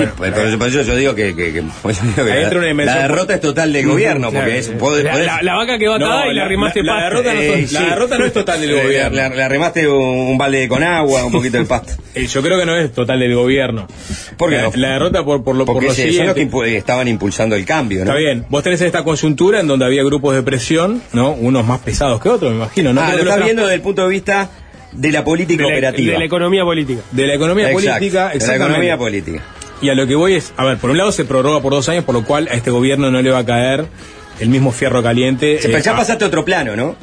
Sí, 0.00 0.08
por, 0.16 0.26
eso- 0.28 0.58
por 0.58 0.68
eso 0.68 0.82
yo 0.82 0.96
digo 0.96 1.14
que, 1.14 1.34
que- 1.34 1.52
que- 1.52 1.62
por 1.82 1.90
eso 1.92 2.02
digo 2.04 2.24
que 2.24 2.32
Ahí 2.32 2.42
la, 2.44 2.84
la 2.84 2.98
derrota 3.02 3.34
es 3.34 3.40
total 3.40 3.72
del 3.72 3.86
gobierno, 3.86 4.30
porque 4.32 4.58
es... 4.58 4.72
podés- 4.72 5.02
La, 5.04 5.12
podés- 5.14 5.26
la- 5.26 5.42
la 5.42 5.54
vaca 5.54 5.78
quedó 5.78 5.94
atada 5.94 6.26
y 6.30 6.34
le 6.34 6.42
arrimaste 6.42 6.82
la, 6.82 6.92
pasto. 6.94 7.04
derrota 7.22 7.34
no, 7.34 7.40
Eh, 7.40 7.66
la 7.70 7.80
derrota 7.82 8.18
no 8.18 8.24
es 8.24 8.32
total 8.32 8.60
del 8.60 8.70
Le- 8.74 8.82
gobierno. 8.84 9.34
Le 9.34 9.42
arrimaste 9.42 9.88
un, 9.88 10.36
balde 10.38 10.68
con 10.68 10.82
agua, 10.82 11.24
un 11.24 11.32
poquito 11.32 11.58
de 11.58 11.64
pasto. 11.64 11.92
Eh, 12.14 12.26
Yo 12.28 12.42
creo 12.42 12.58
que 12.60 12.64
no 12.66 12.76
es 12.76 12.92
total 12.92 13.18
del 13.18 13.34
gobierno. 13.34 13.88
¿Por 14.36 14.48
qué 14.50 14.56
la, 14.56 14.62
no? 14.64 14.70
la 14.76 14.88
derrota 14.90 15.24
por, 15.24 15.42
por 15.42 15.56
lo, 15.56 15.64
por 15.64 15.74
Porque 15.74 15.88
lo 15.88 15.94
se- 15.94 16.02
son 16.02 16.06
los 16.26 16.34
siguiente. 16.34 16.40
que 16.40 16.48
impu- 16.50 16.76
estaban 16.76 17.08
impulsando 17.08 17.56
el 17.56 17.64
cambio, 17.64 17.98
¿no? 17.98 18.04
Está 18.04 18.14
bien, 18.16 18.46
vos 18.48 18.62
tenés 18.62 18.80
esta 18.82 19.02
coyuntura 19.02 19.58
en 19.60 19.66
donde 19.66 19.84
había 19.84 20.04
grupos 20.04 20.34
de 20.36 20.42
presión, 20.44 21.02
¿no? 21.12 21.32
Unos 21.32 21.66
más 21.66 21.80
pesados 21.80 22.20
que 22.20 22.28
otros, 22.28 22.52
me 22.52 22.56
imagino. 22.58 22.92
¿no? 22.92 23.00
ah, 23.00 23.12
lo 23.14 23.22
estás 23.22 23.42
viendo 23.44 23.62
desde 23.62 23.74
el 23.74 23.80
punto 23.80 24.02
de 24.04 24.08
vista 24.10 24.48
de 24.92 25.10
la 25.10 25.24
política 25.24 25.64
de 25.64 25.70
la, 25.70 25.74
operativa. 25.76 26.12
de 26.12 26.18
la 26.20 26.24
economía 26.24 26.62
política. 26.62 27.00
De 27.10 27.26
la 27.26 27.34
economía 27.34 27.70
Exacto, 27.70 27.88
política, 27.90 28.28
de 28.28 28.46
la 28.46 28.54
economía 28.54 28.96
política. 28.96 29.42
Y 29.84 29.90
a 29.90 29.94
lo 29.94 30.06
que 30.06 30.14
voy 30.14 30.34
es, 30.34 30.52
a 30.56 30.64
ver, 30.64 30.78
por 30.78 30.90
un 30.90 30.96
lado 30.98 31.12
se 31.12 31.24
prorroga 31.24 31.60
por 31.60 31.72
dos 31.72 31.88
años, 31.88 32.04
por 32.04 32.14
lo 32.14 32.24
cual 32.24 32.48
a 32.50 32.54
este 32.54 32.70
gobierno 32.70 33.10
no 33.10 33.20
le 33.20 33.30
va 33.30 33.38
a 33.40 33.44
caer 33.44 33.86
el 34.40 34.48
mismo 34.48 34.72
fierro 34.72 35.02
caliente. 35.02 35.58
Sí, 35.60 35.66
pero 35.66 35.78
eh, 35.78 35.82
ya 35.82 35.92
a- 35.92 35.96
pasaste 35.96 36.24
a 36.24 36.26
otro 36.28 36.44
plano, 36.44 36.74
¿no? 36.76 36.96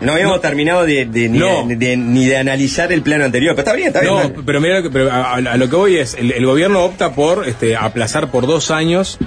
No 0.00 0.12
habíamos 0.12 0.40
terminado 0.40 0.84
de, 0.84 1.06
de- 1.06 1.28
ni, 1.28 1.38
No. 1.38 1.64
de, 1.66 1.76
de- 1.76 1.96
ni 1.96 2.26
de 2.26 2.36
analizar 2.36 2.92
el 2.92 3.02
plano 3.02 3.24
anterior, 3.24 3.54
pero 3.56 3.62
está 3.66 3.74
bien, 3.76 3.88
está 3.88 4.00
bien. 4.00 4.14
No, 4.36 4.42
pero 4.44 4.60
mira, 4.60 4.82
pero 4.92 5.10
a, 5.10 5.34
a 5.34 5.56
lo 5.56 5.68
que 5.68 5.76
voy 5.76 5.96
es, 5.96 6.14
el, 6.14 6.30
el 6.32 6.46
gobierno 6.46 6.84
opta 6.84 7.14
por 7.14 7.46
este, 7.48 7.74
aplazar 7.76 8.30
por 8.30 8.46
dos 8.46 8.70
años 8.70 9.18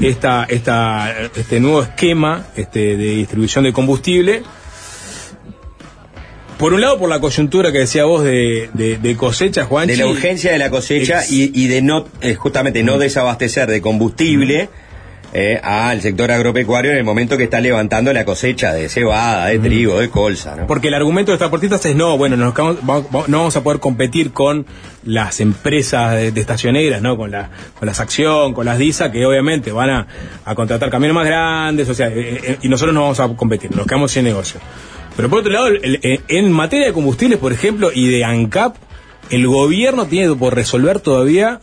esta, 0.00 0.44
esta, 0.44 1.14
este 1.36 1.60
nuevo 1.60 1.82
esquema 1.82 2.46
este, 2.56 2.96
de 2.96 3.16
distribución 3.16 3.64
de 3.64 3.72
combustible. 3.72 4.42
Por 6.64 6.72
un 6.72 6.80
lado, 6.80 6.98
por 6.98 7.10
la 7.10 7.20
coyuntura 7.20 7.72
que 7.72 7.80
decía 7.80 8.06
vos 8.06 8.24
de, 8.24 8.70
de, 8.72 8.96
de 8.96 9.16
cosecha, 9.16 9.66
Juan. 9.66 9.86
de 9.86 9.98
la 9.98 10.06
urgencia 10.06 10.50
de 10.50 10.56
la 10.58 10.70
cosecha 10.70 11.20
Ex- 11.20 11.30
y, 11.30 11.52
y 11.54 11.66
de 11.66 11.82
no, 11.82 12.06
eh, 12.22 12.36
justamente, 12.36 12.82
no 12.82 12.96
desabastecer 12.96 13.68
de 13.68 13.82
combustible 13.82 14.70
eh, 15.34 15.60
al 15.62 16.00
sector 16.00 16.30
agropecuario 16.30 16.90
en 16.92 16.96
el 16.96 17.04
momento 17.04 17.36
que 17.36 17.44
está 17.44 17.60
levantando 17.60 18.14
la 18.14 18.24
cosecha 18.24 18.72
de 18.72 18.88
cebada, 18.88 19.48
de 19.48 19.58
trigo, 19.58 20.00
de 20.00 20.08
colza, 20.08 20.56
¿no? 20.56 20.66
Porque 20.66 20.88
el 20.88 20.94
argumento 20.94 21.32
de 21.32 21.34
los 21.34 21.38
transportistas 21.40 21.84
es 21.84 21.96
no, 21.96 22.16
bueno, 22.16 22.34
nos 22.38 22.54
no 22.56 23.38
vamos 23.38 23.56
a 23.56 23.62
poder 23.62 23.78
competir 23.78 24.32
con 24.32 24.64
las 25.04 25.40
empresas 25.40 26.14
de, 26.14 26.32
de 26.32 26.40
estacioneras, 26.40 27.02
¿no? 27.02 27.18
Con, 27.18 27.30
la, 27.30 27.50
con 27.78 27.84
las 27.86 28.00
Acción, 28.00 28.54
con 28.54 28.64
las 28.64 28.78
DISA, 28.78 29.12
que 29.12 29.26
obviamente 29.26 29.70
van 29.70 29.90
a, 29.90 30.06
a 30.46 30.54
contratar 30.54 30.88
camiones 30.88 31.14
más 31.14 31.26
grandes, 31.26 31.90
o 31.90 31.94
sea, 31.94 32.08
eh, 32.08 32.40
eh, 32.42 32.58
y 32.62 32.68
nosotros 32.70 32.94
no 32.94 33.02
vamos 33.02 33.20
a 33.20 33.28
competir, 33.36 33.70
nos 33.76 33.86
quedamos 33.86 34.12
sin 34.12 34.24
negocio. 34.24 34.60
Pero 35.16 35.28
por 35.30 35.40
otro 35.40 35.52
lado, 35.52 35.66
el- 35.68 35.80
el- 35.84 36.00
eh, 36.02 36.20
en 36.28 36.50
materia 36.52 36.86
de 36.86 36.92
combustibles, 36.92 37.38
por 37.38 37.52
ejemplo, 37.52 37.90
y 37.94 38.08
de 38.08 38.24
ANCAP, 38.24 38.76
el 39.30 39.46
gobierno 39.46 40.06
tiene 40.06 40.34
por 40.34 40.54
resolver 40.54 41.00
todavía 41.00 41.60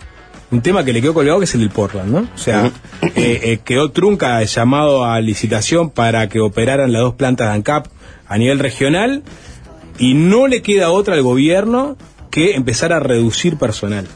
un 0.51 0.61
tema 0.61 0.83
que 0.83 0.91
le 0.93 1.01
quedó 1.01 1.13
colgado, 1.13 1.39
que 1.39 1.45
es 1.45 1.53
el 1.53 1.61
del 1.61 1.69
Portland, 1.69 2.11
¿no? 2.11 2.27
O 2.33 2.37
sea, 2.37 2.71
eh, 3.03 3.11
eh, 3.43 3.59
quedó 3.63 3.91
trunca 3.91 4.41
el 4.41 4.47
llamado 4.47 5.05
a 5.05 5.19
licitación 5.21 5.89
para 5.89 6.27
que 6.27 6.39
operaran 6.39 6.91
las 6.91 7.01
dos 7.01 7.15
plantas 7.15 7.47
de 7.47 7.53
ANCAP 7.53 7.87
a 8.27 8.37
nivel 8.37 8.59
regional 8.59 9.23
y 9.99 10.13
no 10.13 10.47
le 10.47 10.61
queda 10.61 10.89
otra 10.91 11.13
al 11.15 11.21
gobierno 11.21 11.97
que 12.31 12.55
empezar 12.55 12.91
a 12.93 12.99
reducir 12.99 13.57
personal. 13.57 14.07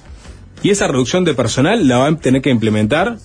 Y 0.64 0.72
esa 0.72 0.88
reducción 0.88 1.24
de 1.26 1.34
personal 1.34 1.88
la 1.88 1.98
van 1.98 2.16
a 2.16 2.20
tener 2.20 2.42
que 2.42 2.50
implementar 2.50 3.18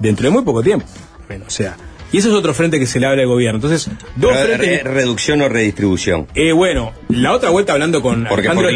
dentro 0.00 0.24
de 0.26 0.30
muy 0.30 0.42
poco 0.42 0.62
tiempo. 0.62 0.86
Bueno, 1.28 1.44
o 1.46 1.50
sea, 1.50 1.76
y 2.12 2.18
ese 2.18 2.28
es 2.28 2.34
otro 2.34 2.52
frente 2.54 2.78
que 2.78 2.86
se 2.86 3.00
le 3.00 3.06
abre 3.06 3.22
al 3.22 3.28
gobierno. 3.28 3.56
Entonces, 3.56 3.88
dos 4.16 4.32
Pero, 4.34 4.56
frentes. 4.58 4.84
re- 4.84 4.90
reducción 4.90 5.40
o 5.42 5.48
redistribución. 5.48 6.26
Eh, 6.34 6.52
bueno, 6.52 6.92
la 7.08 7.32
otra 7.32 7.50
vuelta 7.50 7.72
hablando 7.72 8.02
con 8.02 8.20
Porque, 8.24 8.34
Alejandro 8.48 8.68
porque 8.68 8.72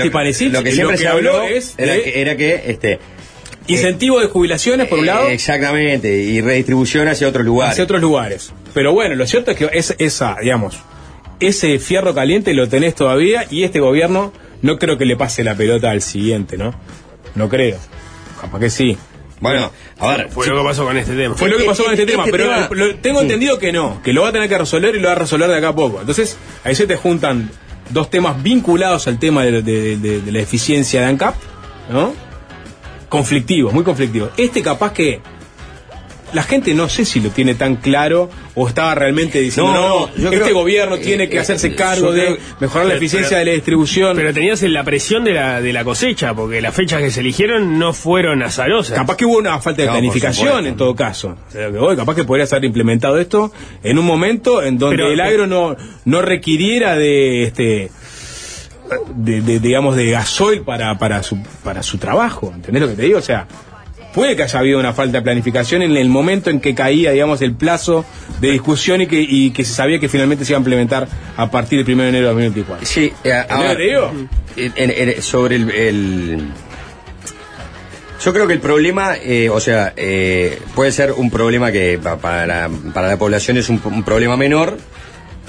lo, 0.51 0.63
que 0.65 0.73
siempre 0.73 0.97
se 0.97 1.07
habló 1.09 1.43
es 1.43 1.75
era, 1.79 1.93
de 1.93 2.03
que, 2.03 2.21
era 2.21 2.37
que 2.37 2.63
este 2.67 2.99
incentivo 3.69 4.21
de 4.21 4.27
jubilaciones 4.29 4.87
por 4.89 4.99
un 5.01 5.05
eh, 5.05 5.09
lado 5.09 5.29
exactamente 5.29 6.17
y 6.17 6.41
redistribución 6.41 7.09
hacia 7.09 7.29
otros 7.29 7.45
lugares. 7.45 7.73
hacia 7.73 7.85
otros 7.85 8.01
lugares. 8.01 8.53
Pero 8.75 8.93
bueno, 8.93 9.15
lo 9.17 9.27
cierto 9.27 9.51
es 9.51 9.57
que 9.57 9.69
es, 9.73 9.95
esa, 9.99 10.37
digamos, 10.41 10.79
ese 11.41 11.79
fierro 11.79 12.15
caliente 12.15 12.55
lo 12.55 12.69
tenés 12.69 12.95
todavía 12.95 13.45
y 13.51 13.65
este 13.65 13.81
gobierno 13.81 14.33
no 14.63 14.79
creo 14.79 14.97
que 14.97 15.05
le 15.05 15.17
pase 15.17 15.45
la 15.45 15.55
pelota 15.55 15.91
al 15.91 16.01
siguiente, 16.01 16.57
¿no? 16.57 16.75
No 17.35 17.49
creo. 17.49 17.77
Capaz 18.41 18.61
que 18.61 18.71
sí. 18.71 18.97
Bueno, 19.41 19.71
a 19.99 20.09
ver, 20.17 20.29
Fue 20.31 20.47
lo 20.47 20.57
que 20.59 20.65
pasó 20.65 20.85
con 20.85 20.97
este 20.97 21.15
tema. 21.15 21.35
Fue 21.35 21.49
lo 21.51 21.59
que 21.59 21.65
pasó 21.65 21.83
con 21.85 21.93
este, 21.93 22.05
Este 22.05 22.13
tema, 22.13 22.25
pero 22.31 22.45
tema- 22.45 22.69
lo- 22.71 22.95
tengo 22.97 23.19
Sí. 23.21 23.25
entendido 23.27 23.59
que 23.59 23.71
no, 23.73 24.01
que 24.03 24.13
lo 24.15 24.23
va 24.23 24.29
a 24.29 24.33
tener 24.33 24.49
que 24.49 24.57
resolver 24.57 24.95
y 24.95 25.01
lo 25.01 25.09
va 25.09 25.13
a 25.13 25.19
resolver 25.19 25.49
de 25.49 25.57
acá 25.59 25.69
a 25.69 25.75
poco. 25.75 26.01
Entonces, 26.01 26.39
ahí 26.65 26.75
se 26.75 26.87
te 26.87 26.97
juntan 26.97 27.51
dos 27.91 28.09
temas 28.11 28.43
vinculados 28.43 29.07
al 29.09 29.19
tema 29.19 29.45
de, 29.45 29.63
de- 29.63 29.97
de- 29.99 30.21
de 30.23 30.33
la 30.33 30.41
eficiencia 30.41 31.01
de 31.03 31.07
ANCAP, 31.09 31.35
¿no? 31.91 32.15
Conflictivos, 33.09 33.73
muy 33.73 33.85
conflictivos. 33.85 34.31
Este 34.37 34.63
capaz 34.63 34.93
que 34.93 35.21
la 36.33 36.43
gente 36.43 36.75
no 36.75 36.89
sé 36.89 37.05
si 37.05 37.21
lo 37.21 37.31
tiene 37.31 37.55
tan 37.55 37.77
claro 37.77 38.29
o 38.55 38.67
estaba 38.69 38.95
realmente 38.95 39.41
diciendo, 39.41 39.73
No, 40.17 40.29
este 40.31 40.41
creo- 40.45 40.55
gobierno 40.55 40.97
eh, 40.97 40.99
tiene 40.99 41.29
que 41.29 41.37
eh, 41.37 41.41
hacerse 41.41 41.71
yo 41.71 41.77
cargo 41.77 42.13
de 42.13 42.39
mejorar 42.61 42.89
la 42.89 42.95
eficiencia 42.95 43.31
pero- 43.31 43.39
de 43.41 43.45
la 43.47 43.53
distribución. 43.53 44.17
Pero 44.17 44.35
tenías 44.35 44.63
la 44.63 44.83
presión 44.85 45.25
de 45.25 45.33
la, 45.35 45.61
de 45.61 45.73
la 45.73 45.85
cosecha, 45.85 46.35
porque 46.35 46.61
las 46.61 46.75
fechas 46.75 47.01
que 47.01 47.11
se 47.11 47.21
eligieron 47.21 47.79
no 47.79 47.93
fueron 47.93 48.43
azarosas. 48.43 48.97
Capaz 48.99 49.17
que 49.17 49.25
hubo 49.25 49.39
una 49.39 49.59
falta 49.61 49.83
de 49.83 49.87
No, 49.87 49.93
planificación 49.95 50.67
en 50.67 50.77
todo 50.77 50.95
caso. 50.97 51.37
O 51.49 51.51
sea, 51.53 51.71
que 51.71 51.79
hoy 51.79 51.97
capaz 51.97 52.15
que 52.17 52.25
podría 52.25 52.47
ser 52.47 52.65
implementado 52.65 53.19
esto 53.19 53.53
en 53.83 53.99
un 53.99 54.05
momento 54.05 54.63
en 54.63 54.79
donde 54.79 54.97
Pero- 54.97 55.13
el 55.13 55.21
agro 55.21 55.47
no, 55.47 55.77
no 56.05 56.23
requiriera 56.23 56.97
de 56.97 57.45
este 57.45 57.91
de, 59.17 59.41
de, 59.41 59.59
digamos 59.61 59.97
de 59.97 60.11
gasoil 60.11 60.63
para, 60.63 60.97
para 60.99 61.23
su 61.23 61.39
para 61.65 61.83
su 61.83 61.99
trabajo. 61.99 62.53
¿Entendés 62.55 62.83
lo 62.83 62.89
que 62.89 62.95
te 62.95 63.03
digo? 63.03 63.19
O 63.19 63.23
sea, 63.23 63.47
puede 64.17 64.35
que 64.35 64.43
haya 64.43 64.59
habido 64.59 64.81
una 64.81 64.93
falta 64.95 65.19
de 65.19 65.23
planificación 65.23 65.83
en 65.83 65.97
el 65.97 66.09
momento 66.09 66.51
en 66.51 66.59
que 66.59 66.75
caía, 66.75 67.13
digamos, 67.13 67.41
el 67.43 67.53
plazo 67.53 68.05
de 68.41 68.51
discusión 68.51 69.01
y 69.03 69.07
que, 69.07 69.21
y 69.21 69.51
que 69.51 69.65
se 69.65 69.75
sabía 69.75 70.01
que 70.01 70.09
finalmente 70.09 70.45
se 70.45 70.53
iba 70.53 70.57
a 70.59 70.61
implementar 70.61 71.07
a 71.37 71.51
partir 71.51 71.85
del 71.85 71.95
1 71.95 72.03
de 72.03 72.09
enero 72.09 72.25
de 72.29 72.33
2024. 72.33 72.85
sí, 72.87 73.13
eh, 73.23 73.31
¿Entendés 73.31 73.49
lo 73.51 73.55
ahora, 73.55 73.75
digo? 73.79 74.13
en- 74.57 75.09
en- 75.11 75.23
sobre 75.23 75.57
el, 75.57 75.71
el- 75.71 76.49
yo 78.25 78.33
creo 78.33 78.47
que 78.47 78.55
el 78.55 78.61
problema, 78.61 79.17
eh, 79.23 79.51
o 79.51 79.61
sea, 79.61 79.93
eh, 79.97 80.59
puede 80.75 80.91
ser 80.91 81.13
un 81.13 81.31
problema 81.31 81.71
que 81.71 81.99
pa- 82.03 82.17
para 82.17 82.47
la, 82.47 82.71
para 82.95 83.09
la 83.09 83.19
población 83.19 83.59
es 83.59 83.69
un, 83.69 83.81
un 83.85 84.03
problema 84.03 84.37
menor. 84.37 84.79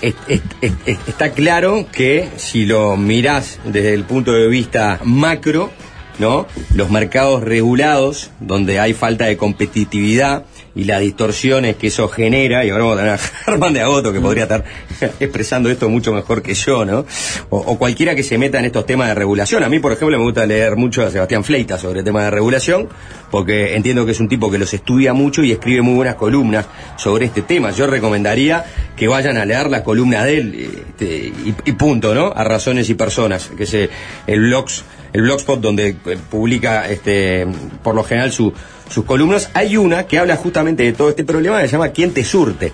Es- 0.02 0.14
es- 0.28 0.42
es- 0.62 0.74
es- 0.86 1.00
está 1.08 1.32
claro 1.32 1.88
que 1.92 2.28
si 2.36 2.66
lo 2.66 2.96
mirás 2.98 3.60
desde 3.64 3.94
el 3.94 4.04
punto 4.04 4.34
de 4.34 4.48
vista 4.48 5.00
macro, 5.04 5.72
¿no? 6.20 6.48
Los 6.74 6.90
mercados 6.90 7.44
regulados, 7.44 8.32
donde 8.40 8.80
hay 8.80 8.94
falta 8.94 9.26
de 9.26 9.38
competitividad 9.38 10.46
y 10.78 10.84
las 10.84 11.02
distorsiones 11.02 11.76
que 11.76 11.88
eso 11.88 12.08
genera, 12.08 12.64
y 12.64 12.70
ahora 12.70 12.84
vamos 12.84 13.00
a 13.00 13.02
tener 13.02 13.14
a 13.14 13.18
Germán 13.18 13.74
de 13.74 13.82
Agoto 13.82 14.14
que 14.14 14.20
podría 14.20 14.44
estar 14.44 14.64
expresando 15.20 15.72
esto 15.72 15.90
mucho 15.90 16.14
mejor 16.14 16.44
que 16.44 16.54
yo, 16.54 16.86
¿no? 16.86 17.06
O, 17.50 17.78
cualquiera 17.80 18.14
que 18.14 18.22
se 18.22 18.38
meta 18.38 18.60
en 18.60 18.66
estos 18.66 18.86
temas 18.86 19.08
de 19.08 19.16
regulación. 19.16 19.64
A 19.64 19.70
mí, 19.70 19.80
por 19.80 19.92
ejemplo, 19.92 20.18
me 20.18 20.24
gusta 20.24 20.46
leer 20.46 20.76
mucho 20.76 21.04
a 21.04 21.10
Sebastián 21.10 21.44
Fleita 21.44 21.80
sobre 21.80 22.04
temas 22.04 22.26
de 22.26 22.32
regulación, 22.32 22.88
porque 23.32 23.76
entiendo 23.76 24.06
que 24.06 24.12
es 24.12 24.20
un 24.20 24.30
tipo 24.30 24.52
que 24.52 24.60
los 24.60 24.72
estudia 24.72 25.14
mucho 25.14 25.44
y 25.44 25.52
escribe 25.52 25.82
muy 25.82 25.96
buenas 25.96 26.16
columnas 26.16 26.68
sobre 26.98 27.26
este 27.26 27.42
tema. 27.42 27.72
Yo 27.72 27.88
recomendaría 27.88 28.64
que 28.96 29.08
vayan 29.08 29.38
a 29.38 29.46
leer 29.46 29.72
la 29.72 29.84
columna 29.84 30.24
de 30.24 30.38
él, 30.38 30.84
este, 30.90 31.06
y, 31.06 31.56
y 31.66 31.72
punto, 31.72 32.14
¿no? 32.14 32.32
A 32.36 32.44
Razones 32.44 32.88
y 32.90 32.94
Personas, 32.94 33.50
que 33.58 33.64
es 33.64 33.74
el 33.74 34.40
blogs 34.40 34.84
el 35.18 35.24
blogspot 35.24 35.60
donde 35.60 35.96
eh, 36.06 36.18
publica 36.30 36.88
este 36.90 37.48
por 37.84 37.96
lo 37.96 38.04
general 38.04 38.32
su- 38.32 38.54
sus 38.90 39.04
columnas, 39.04 39.50
hay 39.54 39.76
una 39.76 40.06
que 40.06 40.20
habla 40.20 40.36
justamente 40.38 40.84
de 40.84 40.94
todo 40.94 41.10
este 41.10 41.24
problema 41.26 41.60
que 41.62 41.68
se 41.68 41.74
llama 41.74 41.90
¿Quién 41.90 42.14
te 42.14 42.24
surte? 42.24 42.72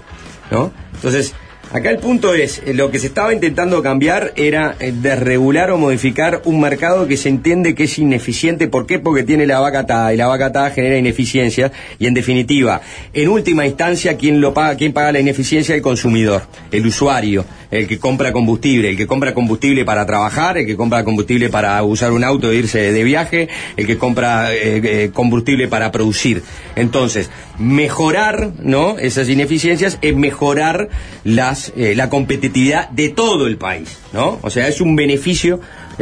¿No? 0.52 0.72
Entonces, 0.94 1.34
acá 1.72 1.90
el 1.90 1.98
punto 1.98 2.34
es, 2.34 2.62
eh, 2.66 2.74
lo 2.74 2.92
que 2.92 3.00
se 3.00 3.08
estaba 3.08 3.34
intentando 3.34 3.82
cambiar 3.82 4.34
era 4.36 4.76
eh, 4.80 4.94
desregular 4.94 5.72
o 5.72 5.78
modificar 5.78 6.42
un 6.46 6.60
mercado 6.60 7.08
que 7.08 7.18
se 7.18 7.30
entiende 7.30 7.76
que 7.76 7.84
es 7.86 7.98
ineficiente. 7.98 8.68
¿Por 8.68 8.86
qué? 8.86 9.00
Porque 9.00 9.24
tiene 9.24 9.46
la 9.48 9.60
vaca 9.60 9.80
atada 9.80 10.14
y 10.14 10.18
la 10.18 10.28
vaca 10.28 10.48
atada 10.48 10.70
genera 10.72 10.98
ineficiencia 10.98 11.72
y 12.00 12.08
en 12.08 12.14
definitiva, 12.14 12.82
en 13.14 13.30
última 13.30 13.66
instancia, 13.66 14.18
¿quién 14.18 14.42
lo 14.42 14.54
paga? 14.54 14.76
¿Quién 14.76 14.94
paga 14.94 15.12
la 15.12 15.20
ineficiencia? 15.20 15.76
El 15.76 15.82
consumidor, 15.82 16.44
el 16.72 16.86
usuario, 16.86 17.46
el 17.72 17.88
que 17.88 17.98
compra 17.98 18.32
combustible, 18.32 18.90
el 18.90 18.98
que 18.98 19.08
compra 19.08 19.34
combustible 19.34 19.84
para 19.86 20.06
trabajar, 20.06 20.58
el 20.58 20.66
que 20.66 20.76
compra 20.76 21.04
combustible 21.04 21.50
para 21.50 21.82
usar 21.84 22.12
un 22.12 22.24
auto 22.24 22.52
e 22.52 22.56
irse 22.56 22.92
de 22.92 23.04
viaje, 23.04 23.50
el 23.78 23.88
que 23.88 23.98
compra 23.98 24.54
eh, 24.54 25.10
combustible 25.14 25.68
para 25.68 25.92
producir. 25.92 26.44
Entonces, 26.76 27.30
mejorar, 27.60 28.52
¿no? 28.60 28.98
Esas 28.98 29.30
ineficiencias 29.30 30.00
es 30.02 30.16
mejorar 30.16 30.90
las 31.24 31.72
eh, 31.76 31.94
la 31.96 32.10
competitividad 32.10 32.90
de 32.90 33.10
todo 33.10 33.48
el 33.48 33.58
país, 33.58 34.00
¿no? 34.12 34.40
O 34.42 34.50
sea, 34.50 34.68
es 34.68 34.82
un 34.82 34.96
beneficio 34.96 35.60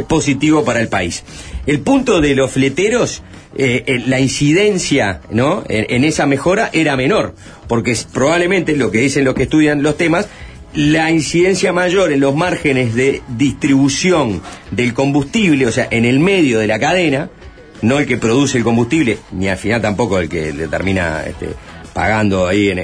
positivo 0.08 0.64
para 0.64 0.80
el 0.80 0.88
país. 0.88 1.24
El 1.66 1.80
punto 1.80 2.20
de 2.20 2.34
los 2.34 2.50
fleteros 2.50 3.22
eh, 3.54 3.84
eh, 3.86 4.02
la 4.06 4.18
incidencia 4.18 5.20
¿no? 5.30 5.62
en, 5.68 5.86
en 5.90 6.04
esa 6.04 6.24
mejora 6.24 6.70
era 6.72 6.96
menor, 6.96 7.34
porque 7.68 7.90
es 7.90 8.04
probablemente 8.04 8.74
lo 8.76 8.90
que 8.90 9.00
dicen 9.00 9.24
los 9.24 9.34
que 9.34 9.42
estudian 9.42 9.82
los 9.82 9.98
temas, 9.98 10.26
la 10.74 11.10
incidencia 11.10 11.70
mayor 11.72 12.12
en 12.12 12.20
los 12.20 12.34
márgenes 12.34 12.94
de 12.94 13.20
distribución 13.28 14.40
del 14.70 14.94
combustible, 14.94 15.66
o 15.66 15.72
sea, 15.72 15.86
en 15.90 16.06
el 16.06 16.18
medio 16.18 16.58
de 16.58 16.66
la 16.66 16.78
cadena, 16.78 17.28
no 17.82 17.98
el 17.98 18.06
que 18.06 18.16
produce 18.16 18.58
el 18.58 18.64
combustible, 18.64 19.18
ni 19.32 19.48
al 19.48 19.58
final 19.58 19.82
tampoco 19.82 20.18
el 20.18 20.28
que 20.28 20.52
le 20.52 20.68
termina 20.68 21.24
este, 21.26 21.50
pagando 21.92 22.46
ahí 22.46 22.70
en, 22.70 22.78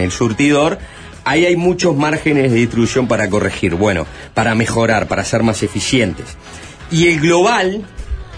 el 0.00 0.10
surtidor, 0.12 0.78
ahí 1.24 1.46
hay 1.46 1.56
muchos 1.56 1.96
márgenes 1.96 2.52
de 2.52 2.58
distribución 2.58 3.08
para 3.08 3.28
corregir, 3.28 3.74
bueno, 3.74 4.06
para 4.34 4.54
mejorar, 4.54 5.08
para 5.08 5.24
ser 5.24 5.42
más 5.42 5.62
eficientes. 5.62 6.26
Y 6.90 7.08
el 7.08 7.20
global 7.20 7.84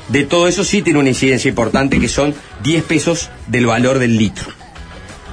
de 0.08 0.24
todo 0.24 0.48
eso 0.48 0.64
sí 0.64 0.82
tiene 0.82 1.00
una 1.00 1.10
incidencia 1.10 1.48
importante 1.48 2.00
que 2.00 2.08
son 2.08 2.34
10 2.62 2.84
pesos 2.84 3.30
del 3.48 3.66
valor 3.66 3.98
del 3.98 4.16
litro. 4.16 4.46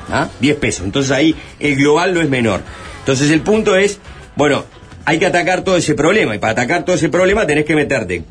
¿Ah? 0.10 0.30
10 0.40 0.58
pesos. 0.58 0.86
Entonces 0.86 1.12
ahí 1.12 1.36
el 1.60 1.76
global 1.76 2.14
no 2.14 2.22
es 2.22 2.30
menor. 2.30 2.62
Entonces 3.00 3.32
el 3.32 3.42
punto 3.42 3.76
es, 3.76 4.00
bueno, 4.36 4.66
hay 5.06 5.20
que 5.20 5.26
atacar 5.26 5.64
todo 5.64 5.78
ese 5.78 5.96
problema. 5.96 6.36
Y 6.36 6.40
para 6.40 6.52
atacar 6.52 6.84
todo 6.84 6.96
ese 6.96 7.10
problema 7.10 7.48
tenés 7.48 7.66
que 7.66 7.76
meterte 7.76 8.24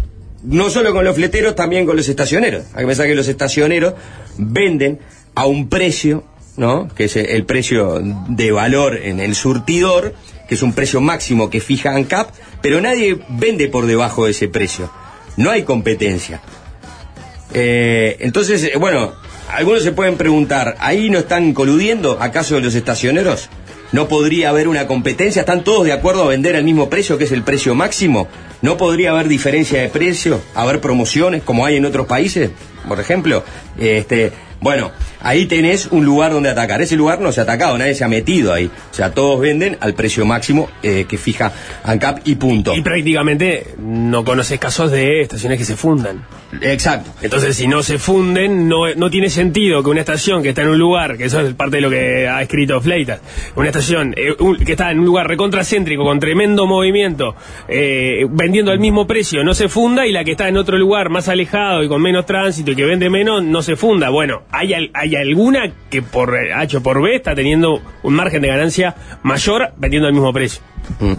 no 0.44 0.70
solo 0.70 0.92
con 0.92 1.04
los 1.04 1.16
fleteros, 1.16 1.54
también 1.54 1.86
con 1.86 1.96
los 1.96 2.08
estacioneros. 2.08 2.64
Hay 2.74 2.82
que 2.82 2.86
pensar 2.86 3.06
que 3.06 3.14
los 3.14 3.28
estacioneros 3.28 3.94
venden 4.36 4.98
a 5.34 5.46
un 5.46 5.68
precio, 5.68 6.24
¿no? 6.56 6.88
Que 6.94 7.04
es 7.04 7.16
el 7.16 7.44
precio 7.44 8.00
de 8.28 8.52
valor 8.52 9.00
en 9.02 9.20
el 9.20 9.34
surtidor, 9.34 10.14
que 10.48 10.54
es 10.54 10.62
un 10.62 10.72
precio 10.72 11.00
máximo 11.00 11.50
que 11.50 11.60
fija 11.60 11.94
ANCAP, 11.94 12.30
pero 12.62 12.80
nadie 12.80 13.18
vende 13.30 13.68
por 13.68 13.86
debajo 13.86 14.26
de 14.26 14.32
ese 14.32 14.48
precio. 14.48 14.90
No 15.36 15.50
hay 15.50 15.62
competencia. 15.62 16.40
Eh, 17.52 18.16
entonces, 18.20 18.64
eh, 18.64 18.72
bueno, 18.78 19.12
algunos 19.50 19.82
se 19.82 19.92
pueden 19.92 20.16
preguntar, 20.16 20.76
¿ahí 20.80 21.10
no 21.10 21.18
están 21.18 21.54
coludiendo 21.54 22.18
acaso 22.20 22.60
los 22.60 22.74
estacioneros? 22.74 23.48
¿No 23.92 24.08
podría 24.08 24.48
haber 24.48 24.68
una 24.68 24.86
competencia? 24.86 25.40
¿Están 25.40 25.64
todos 25.64 25.84
de 25.84 25.92
acuerdo 25.92 26.24
a 26.24 26.28
vender 26.28 26.56
al 26.56 26.64
mismo 26.64 26.90
precio, 26.90 27.18
que 27.18 27.24
es 27.24 27.32
el 27.32 27.42
precio 27.42 27.74
máximo? 27.74 28.28
¿No 28.62 28.76
podría 28.76 29.10
haber 29.10 29.28
diferencia 29.28 29.80
de 29.80 29.88
precio? 29.88 30.40
¿Haber 30.54 30.80
promociones 30.80 31.42
como 31.42 31.64
hay 31.66 31.76
en 31.76 31.84
otros 31.84 32.06
países, 32.06 32.50
por 32.88 32.98
ejemplo? 32.98 33.44
Este, 33.78 34.32
bueno, 34.60 34.90
ahí 35.24 35.46
tenés 35.46 35.88
un 35.90 36.04
lugar 36.04 36.30
donde 36.32 36.50
atacar. 36.50 36.80
Ese 36.80 36.94
lugar 36.94 37.20
no 37.20 37.32
se 37.32 37.40
ha 37.40 37.42
atacado, 37.42 37.76
nadie 37.76 37.94
se 37.94 38.04
ha 38.04 38.08
metido 38.08 38.52
ahí. 38.52 38.66
O 38.90 38.94
sea, 38.94 39.10
todos 39.12 39.40
venden 39.40 39.76
al 39.80 39.94
precio 39.94 40.24
máximo 40.24 40.68
eh, 40.82 41.06
que 41.08 41.18
fija 41.18 41.52
ANCAP 41.82 42.20
y 42.26 42.36
punto. 42.36 42.74
Y 42.76 42.80
prácticamente 42.82 43.74
no 43.78 44.24
conoces 44.24 44.60
casos 44.60 44.90
de 44.92 45.20
estaciones 45.22 45.58
que 45.58 45.64
se 45.64 45.74
fundan. 45.76 46.24
Exacto. 46.62 47.10
Entonces, 47.20 47.56
si 47.56 47.66
no 47.66 47.82
se 47.82 47.98
funden, 47.98 48.68
no, 48.68 48.94
no 48.94 49.10
tiene 49.10 49.28
sentido 49.28 49.82
que 49.82 49.90
una 49.90 50.00
estación 50.00 50.40
que 50.42 50.50
está 50.50 50.62
en 50.62 50.68
un 50.68 50.78
lugar, 50.78 51.16
que 51.16 51.24
eso 51.24 51.40
es 51.40 51.52
parte 51.54 51.76
de 51.76 51.82
lo 51.82 51.90
que 51.90 52.28
ha 52.28 52.40
escrito 52.42 52.80
Fleitas, 52.80 53.20
una 53.56 53.66
estación 53.68 54.14
eh, 54.16 54.34
un- 54.38 54.56
que 54.58 54.72
está 54.72 54.92
en 54.92 55.00
un 55.00 55.04
lugar 55.06 55.26
recontracéntrico, 55.26 56.04
con 56.04 56.20
tremendo 56.20 56.66
movimiento, 56.66 57.34
eh, 57.66 58.26
vendiendo 58.30 58.70
al 58.70 58.78
mismo 58.78 59.04
precio, 59.06 59.42
no 59.42 59.52
se 59.54 59.68
funda, 59.68 60.06
y 60.06 60.12
la 60.12 60.22
que 60.22 60.32
está 60.32 60.48
en 60.48 60.56
otro 60.56 60.78
lugar 60.78 61.08
más 61.10 61.28
alejado 61.28 61.82
y 61.82 61.88
con 61.88 62.00
menos 62.00 62.24
tránsito 62.26 62.70
y 62.70 62.76
que 62.76 62.84
vende 62.84 63.10
menos, 63.10 63.42
no 63.42 63.60
se 63.62 63.74
funda. 63.74 64.10
Bueno, 64.10 64.42
hay, 64.52 64.74
al- 64.74 64.90
alguna 65.16 65.72
que 65.90 66.02
por 66.02 66.36
H 66.36 66.76
o 66.76 66.82
por 66.82 67.02
B 67.02 67.16
está 67.16 67.34
teniendo 67.34 67.80
un 68.02 68.14
margen 68.14 68.42
de 68.42 68.48
ganancia 68.48 68.94
mayor 69.22 69.72
vendiendo 69.76 70.06
al 70.08 70.14
mismo 70.14 70.32
precio. 70.32 70.60
Mm. 71.00 71.12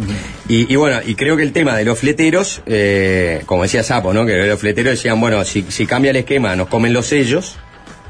Y, 0.50 0.72
y 0.74 0.76
bueno, 0.76 1.00
y 1.06 1.16
creo 1.16 1.36
que 1.38 1.44
el 1.44 1.52
tema 1.52 1.76
de 1.76 1.86
los 1.86 1.98
fleteros, 2.00 2.62
eh, 2.68 3.42
como 3.46 3.64
decía 3.64 3.82
Sapo, 3.84 4.14
¿no? 4.14 4.26
Que 4.26 4.36
los 4.48 4.60
fleteros 4.60 4.92
decían, 4.92 5.20
bueno, 5.20 5.44
si, 5.44 5.64
si 5.70 5.86
cambia 5.86 6.12
el 6.12 6.18
esquema, 6.18 6.56
nos 6.56 6.68
comen 6.68 6.94
los 6.94 7.08
sellos, 7.08 7.58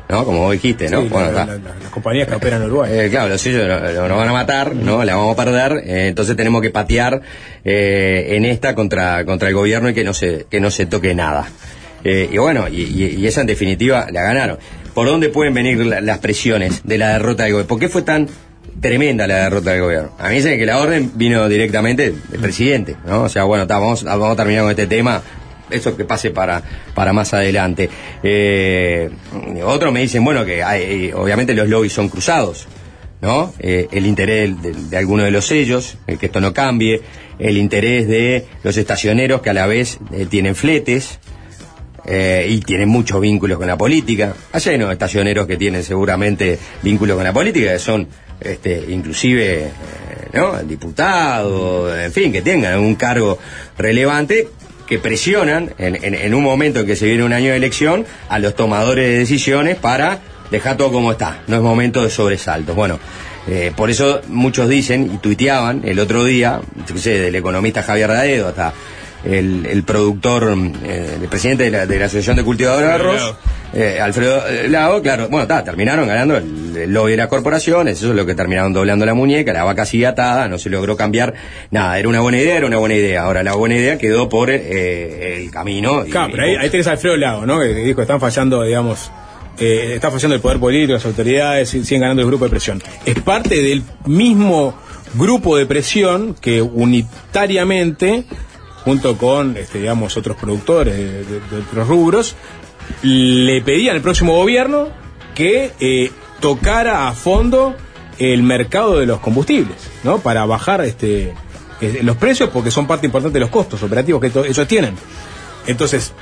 ¿no? 0.09 0.25
Como 0.25 0.41
vos 0.41 0.51
dijiste, 0.51 0.89
¿no? 0.89 1.01
Sí, 1.01 1.07
bueno, 1.07 1.31
la- 1.31 1.41
está. 1.43 1.53
la- 1.57 1.69
la- 1.73 1.79
las 1.81 1.89
compañías 1.91 2.27
que 2.27 2.35
operan 2.35 2.61
en 2.61 2.67
Uruguay. 2.67 2.91
Eh, 2.93 3.07
claro, 3.09 3.29
los 3.29 3.39
sellos 3.41 3.67
no- 3.67 3.79
no- 3.79 4.07
nos 4.09 4.17
van 4.17 4.27
a 4.29 4.33
matar, 4.33 4.75
¿no? 4.75 5.03
La 5.05 5.15
vamos 5.15 5.33
a 5.33 5.43
perder, 5.45 5.81
eh, 5.85 6.07
entonces 6.09 6.35
tenemos 6.35 6.61
que 6.61 6.69
patear 6.71 7.21
eh, 7.63 8.27
en 8.35 8.45
esta 8.45 8.75
contra, 8.75 9.23
contra 9.25 9.47
el 9.47 9.55
gobierno 9.55 9.89
y 9.89 9.93
que 9.93 10.03
no 10.03 10.13
se, 10.13 10.45
que 10.49 10.59
no 10.59 10.69
se 10.71 10.85
toque 10.85 11.15
nada. 11.15 11.47
Eh, 12.03 12.29
y 12.31 12.37
bueno, 12.37 12.67
y, 12.67 12.81
y- 12.83 13.15
y 13.17 13.25
esa 13.27 13.41
en 13.41 13.47
definitiva 13.47 14.07
la 14.11 14.21
ganaron. 14.21 14.59
¿Por 14.95 15.05
dónde 15.07 15.29
pueden 15.29 15.53
venir 15.53 15.85
la- 15.85 16.01
las 16.01 16.17
presiones 16.19 16.81
de 16.83 16.97
la 16.97 17.09
derrota 17.13 17.43
del 17.43 17.51
gobierno? 17.53 17.67
¿Por 17.67 17.79
qué 17.79 17.89
fue 17.89 18.01
tan 18.01 18.27
tremenda 18.81 19.27
la 19.27 19.43
derrota 19.43 19.71
del 19.71 19.81
gobierno? 19.81 20.11
A 20.17 20.29
mí 20.29 20.35
dicen 20.37 20.57
que 20.57 20.65
la 20.65 20.79
orden 20.79 21.11
vino 21.15 21.47
directamente 21.47 22.13
del 22.29 22.39
presidente, 22.41 22.95
¿no? 23.05 23.23
O 23.23 23.29
sea, 23.29 23.43
bueno, 23.43 23.67
vamos, 23.67 24.05
a 24.05 24.35
terminar 24.35 24.63
con 24.63 24.71
este 24.71 24.87
tema. 24.87 25.21
Eso 25.69 25.97
que 25.97 26.05
pase 26.05 26.29
para, 26.31 26.61
para 26.93 27.11
más 27.11 27.33
adelante. 27.33 27.89
Eh, 28.23 29.09
otros 29.63 29.91
me 29.91 29.99
dicen, 30.01 30.23
bueno, 30.23 30.45
que 30.45 30.63
hay, 30.63 31.11
obviamente 31.13 31.53
los 31.53 31.67
lobbies 31.67 31.93
son 31.93 32.09
cruzados. 32.09 32.67
¿no? 33.21 33.53
Eh, 33.59 33.87
el 33.91 34.05
interés 34.05 34.51
de, 34.61 34.97
alguno 34.97 35.23
de 35.23 35.31
los 35.31 35.47
sellos, 35.47 35.97
eh, 36.05 36.17
que 36.17 36.27
esto 36.27 36.39
no 36.41 36.53
cambie, 36.53 37.01
el 37.39 37.57
interés 37.57 38.07
de 38.07 38.45
los 38.61 38.77
estacioneros 38.77 39.41
que 39.41 39.49
a 39.49 39.53
la 39.53 39.65
vez 39.65 39.97
eh, 40.13 40.27
tienen 40.29 40.53
fletes 40.55 41.17
eh, 42.05 42.45
y 42.49 42.59
tienen 42.61 42.89
muchos 42.89 43.19
vínculos 43.21 43.57
con 43.57 43.67
la 43.67 43.77
política. 43.77 44.33
Hay 44.51 44.61
llenos 44.61 44.87
de 44.89 44.93
estacioneros 44.93 45.47
que 45.47 45.57
tienen 45.57 45.83
seguramente 45.83 46.57
vínculos 46.83 47.15
con 47.15 47.23
la 47.23 47.33
política, 47.33 47.73
que 47.73 47.79
son 47.79 48.07
este, 48.39 48.85
inclusive 48.89 49.63
eh, 49.63 49.69
¿no? 50.33 50.57
diputados, 50.63 51.97
en 51.97 52.11
fin, 52.11 52.31
que 52.31 52.41
tengan 52.41 52.79
un 52.79 52.95
cargo 52.95 53.37
relevante 53.77 54.47
que 54.87 54.99
presionan 54.99 55.71
en, 55.77 55.95
en- 56.03 56.13
en 56.15 56.33
un 56.33 56.43
momento 56.43 56.81
en 56.81 56.85
que 56.85 56.95
se 56.95 57.05
viene 57.07 57.23
un 57.23 57.33
año 57.33 57.49
de 57.51 57.57
elección 57.57 58.05
a 58.29 58.37
los 58.39 58.55
tomadores 58.55 59.07
de 59.07 59.17
decisiones 59.17 59.77
para 59.77 60.19
dejar 60.51 60.77
todo 60.77 60.91
como 60.91 61.11
está. 61.11 61.41
No 61.47 61.55
es 61.55 61.61
momento 61.63 62.03
de 62.03 62.09
sobresaltos. 62.11 62.75
Bueno, 62.75 62.99
eh, 63.47 63.71
por 63.75 63.89
eso 63.89 64.21
muchos 64.27 64.69
dicen 64.69 65.11
y 65.13 65.17
tuiteaban 65.17 65.81
el 65.85 65.99
otro 65.99 66.23
día, 66.23 66.61
yo 66.87 66.97
sé, 66.97 67.19
del 67.19 67.35
economista 67.35 67.81
Javier 67.83 68.09
Daedo 68.09 68.47
hasta 68.49 68.73
el, 69.25 69.65
el 69.65 69.83
productor, 69.83 70.55
eh, 70.83 71.17
el 71.21 71.27
presidente 71.27 71.63
de 71.65 71.71
la, 71.71 71.85
de 71.85 71.99
la 71.99 72.05
Asociación 72.05 72.35
de 72.37 72.43
Cultivadores 72.43 72.87
de 72.87 72.93
Arroz, 72.93 73.35
eh, 73.73 73.99
Alfredo 74.01 74.47
eh, 74.47 74.67
Lago, 74.69 75.01
claro, 75.01 75.27
bueno, 75.29 75.41
está, 75.43 75.63
terminaron 75.63 76.07
ganando 76.07 76.37
el, 76.37 76.77
el 76.77 76.93
lobby 76.93 77.11
de 77.11 77.17
las 77.17 77.27
corporaciones, 77.27 77.97
eso 77.97 78.09
es 78.11 78.15
lo 78.15 78.25
que 78.25 78.35
terminaron 78.35 78.71
doblando 78.71 79.05
la 79.05 79.13
muñeca, 79.13 79.51
la 79.51 79.63
vaca 79.63 79.85
sigue 79.85 80.05
atada, 80.07 80.47
no 80.47 80.57
se 80.57 80.69
logró 80.69 80.95
cambiar 80.95 81.33
nada, 81.71 81.97
era 81.99 82.07
una 82.07 82.21
buena 82.21 82.37
idea, 82.37 82.57
era 82.57 82.67
una 82.67 82.77
buena 82.77 82.95
idea, 82.95 83.23
ahora 83.23 83.43
la 83.43 83.53
buena 83.55 83.75
idea 83.75 83.97
quedó 83.97 84.29
por 84.29 84.49
eh, 84.51 85.37
el 85.43 85.51
camino. 85.51 86.05
y- 86.05 86.11
Claro, 86.11 86.29
pero 86.31 86.43
ahí, 86.43 86.55
ahí 86.55 86.69
tenés 86.69 86.87
a 86.87 86.91
Alfredo 86.91 87.17
Lago, 87.17 87.45
¿no? 87.45 87.59
Que 87.59 87.67
dijo, 87.73 88.01
están 88.01 88.19
fallando, 88.21 88.63
digamos, 88.63 89.11
eh, 89.59 89.93
está 89.95 90.11
fallando 90.11 90.35
el 90.35 90.41
poder 90.41 90.59
político, 90.59 90.93
las 90.93 91.05
autoridades, 91.05 91.73
sig- 91.73 91.83
siguen 91.83 92.01
ganando 92.01 92.21
el 92.21 92.27
grupo 92.27 92.45
de 92.45 92.51
presión. 92.51 92.81
Es 93.05 93.19
parte 93.21 93.61
del 93.61 93.83
mismo 94.05 94.75
grupo 95.15 95.57
de 95.57 95.65
presión 95.65 96.35
que 96.39 96.61
unitariamente, 96.61 98.23
junto 98.85 99.17
con, 99.17 99.57
este, 99.57 99.79
digamos, 99.79 100.15
otros 100.15 100.37
productores 100.37 100.95
de, 100.95 101.57
otros 101.59 101.87
rubros, 101.87 102.35
le 103.01 103.61
pedían 103.61 103.95
al 103.97 104.01
próximo 104.01 104.35
gobierno 104.35 104.87
que 105.33 105.71
eh, 105.79 106.11
tocara 106.39 107.07
a 107.09 107.13
fondo 107.13 107.75
el 108.19 108.43
mercado 108.43 108.99
de 108.99 109.05
los 109.07 109.19
combustibles, 109.19 109.75
¿no? 110.03 110.19
Para 110.19 110.45
bajar 110.45 110.85
este 110.85 111.33
los 112.03 112.15
precios 112.15 112.49
porque 112.53 112.71
son 112.71 112.87
parte 112.87 113.05
importante 113.05 113.33
de 113.33 113.41
los 113.41 113.49
costos 113.49 113.83
operativos 113.83 114.21
que 114.21 114.27
ellos 114.47 114.67
tienen. 114.67 114.95
Entonces, 115.67 116.13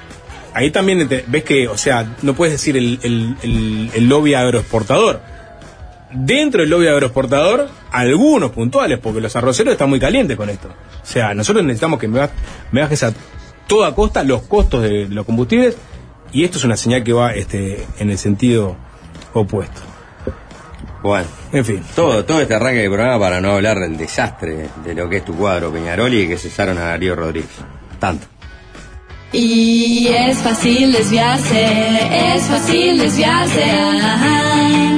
ahí 0.54 0.72
también 0.72 1.08
ves 1.28 1.44
que, 1.44 1.68
o 1.68 1.78
sea, 1.78 2.16
no 2.24 2.34
puedes 2.34 2.54
decir 2.54 2.76
el, 2.76 2.98
el- 3.04 3.36
el- 3.44 3.92
el 3.94 4.10
lobby 4.10 4.34
agroexportador. 4.34 5.22
Dentro 6.16 6.62
del 6.62 6.70
lobby 6.70 6.88
agroexportador, 6.88 7.70
algunos 7.92 8.52
puntuales, 8.52 9.00
porque 9.00 9.20
los 9.20 9.36
arroceros 9.36 9.72
están 9.74 9.90
muy 9.90 10.00
calientes 10.00 10.38
con 10.38 10.50
esto. 10.50 10.68
O 10.70 11.06
sea, 11.06 11.34
nosotros 11.34 11.66
necesitamos 11.66 12.00
que 12.00 12.08
me, 12.08 12.20
baj- 12.20 12.30
me 12.72 12.82
bajes 12.82 13.04
a 13.04 13.14
toda 13.68 13.96
costa 13.96 14.24
los 14.24 14.44
costos 14.44 14.84
de 14.84 15.08
los 15.10 15.26
combustibles 15.26 15.76
y 16.32 16.44
esto 16.44 16.58
es 16.58 16.64
una 16.66 16.78
señal 16.78 17.04
que 17.04 17.14
va 17.14 17.34
este, 17.34 17.86
en 18.00 18.10
el 18.12 18.18
sentido 18.18 18.76
opuesto. 19.34 19.82
Bueno, 21.02 21.28
En 21.52 21.66
fin. 21.66 21.84
todo, 21.96 22.24
todo 22.24 22.40
este 22.42 22.54
arranque 22.54 22.82
de 22.82 22.88
programa 22.90 23.20
para 23.20 23.42
no 23.42 23.52
hablar 23.52 23.80
del 23.80 23.98
desastre 23.98 24.70
de 24.86 24.94
lo 24.96 25.10
que 25.10 25.18
es 25.18 25.26
tu 25.26 25.34
cuadro 25.36 25.72
Peñaroli 25.72 26.22
y 26.22 26.28
que 26.28 26.38
cesaron 26.38 26.78
a 26.78 26.86
Darío 26.86 27.16
Rodríguez. 27.16 27.50
Tanto. 28.00 28.26
Y 29.34 30.08
es 30.08 30.38
fácil 30.38 30.92
desviarse, 30.94 32.36
es 32.36 32.44
fácil 32.44 33.00
desviarse. 33.00 33.64
ajá. 33.64 34.93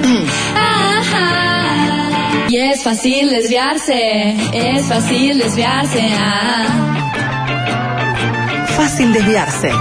Y 2.55 2.57
es 2.57 2.83
fácil 2.83 3.31
desviarse, 3.31 4.33
es 4.53 4.85
fácil 4.85 5.37
desviarse. 5.39 5.99
ajá. 5.99 6.63
Fácil 8.77 9.11
desviarse. 9.11 9.71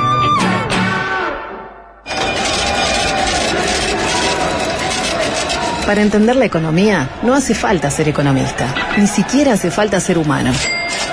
Para 5.87 6.03
entender 6.03 6.35
la 6.35 6.47
economía 6.47 7.09
no 7.22 7.35
hace 7.35 7.55
falta 7.55 7.93
ser 7.93 8.09
economista, 8.09 8.66
ni 8.99 9.07
siquiera 9.07 9.53
hace 9.53 9.70
falta 9.70 10.01
ser 10.01 10.18
humano. 10.18 10.51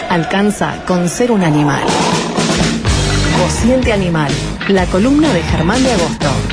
Alcanza 0.09 0.83
con 0.87 1.07
ser 1.07 1.31
un 1.31 1.43
animal. 1.43 1.83
Cociente 3.39 3.93
Animal, 3.93 4.31
la 4.67 4.87
columna 4.87 5.31
de 5.31 5.43
Germán 5.43 5.83
de 5.83 5.91
Agosto. 5.91 6.50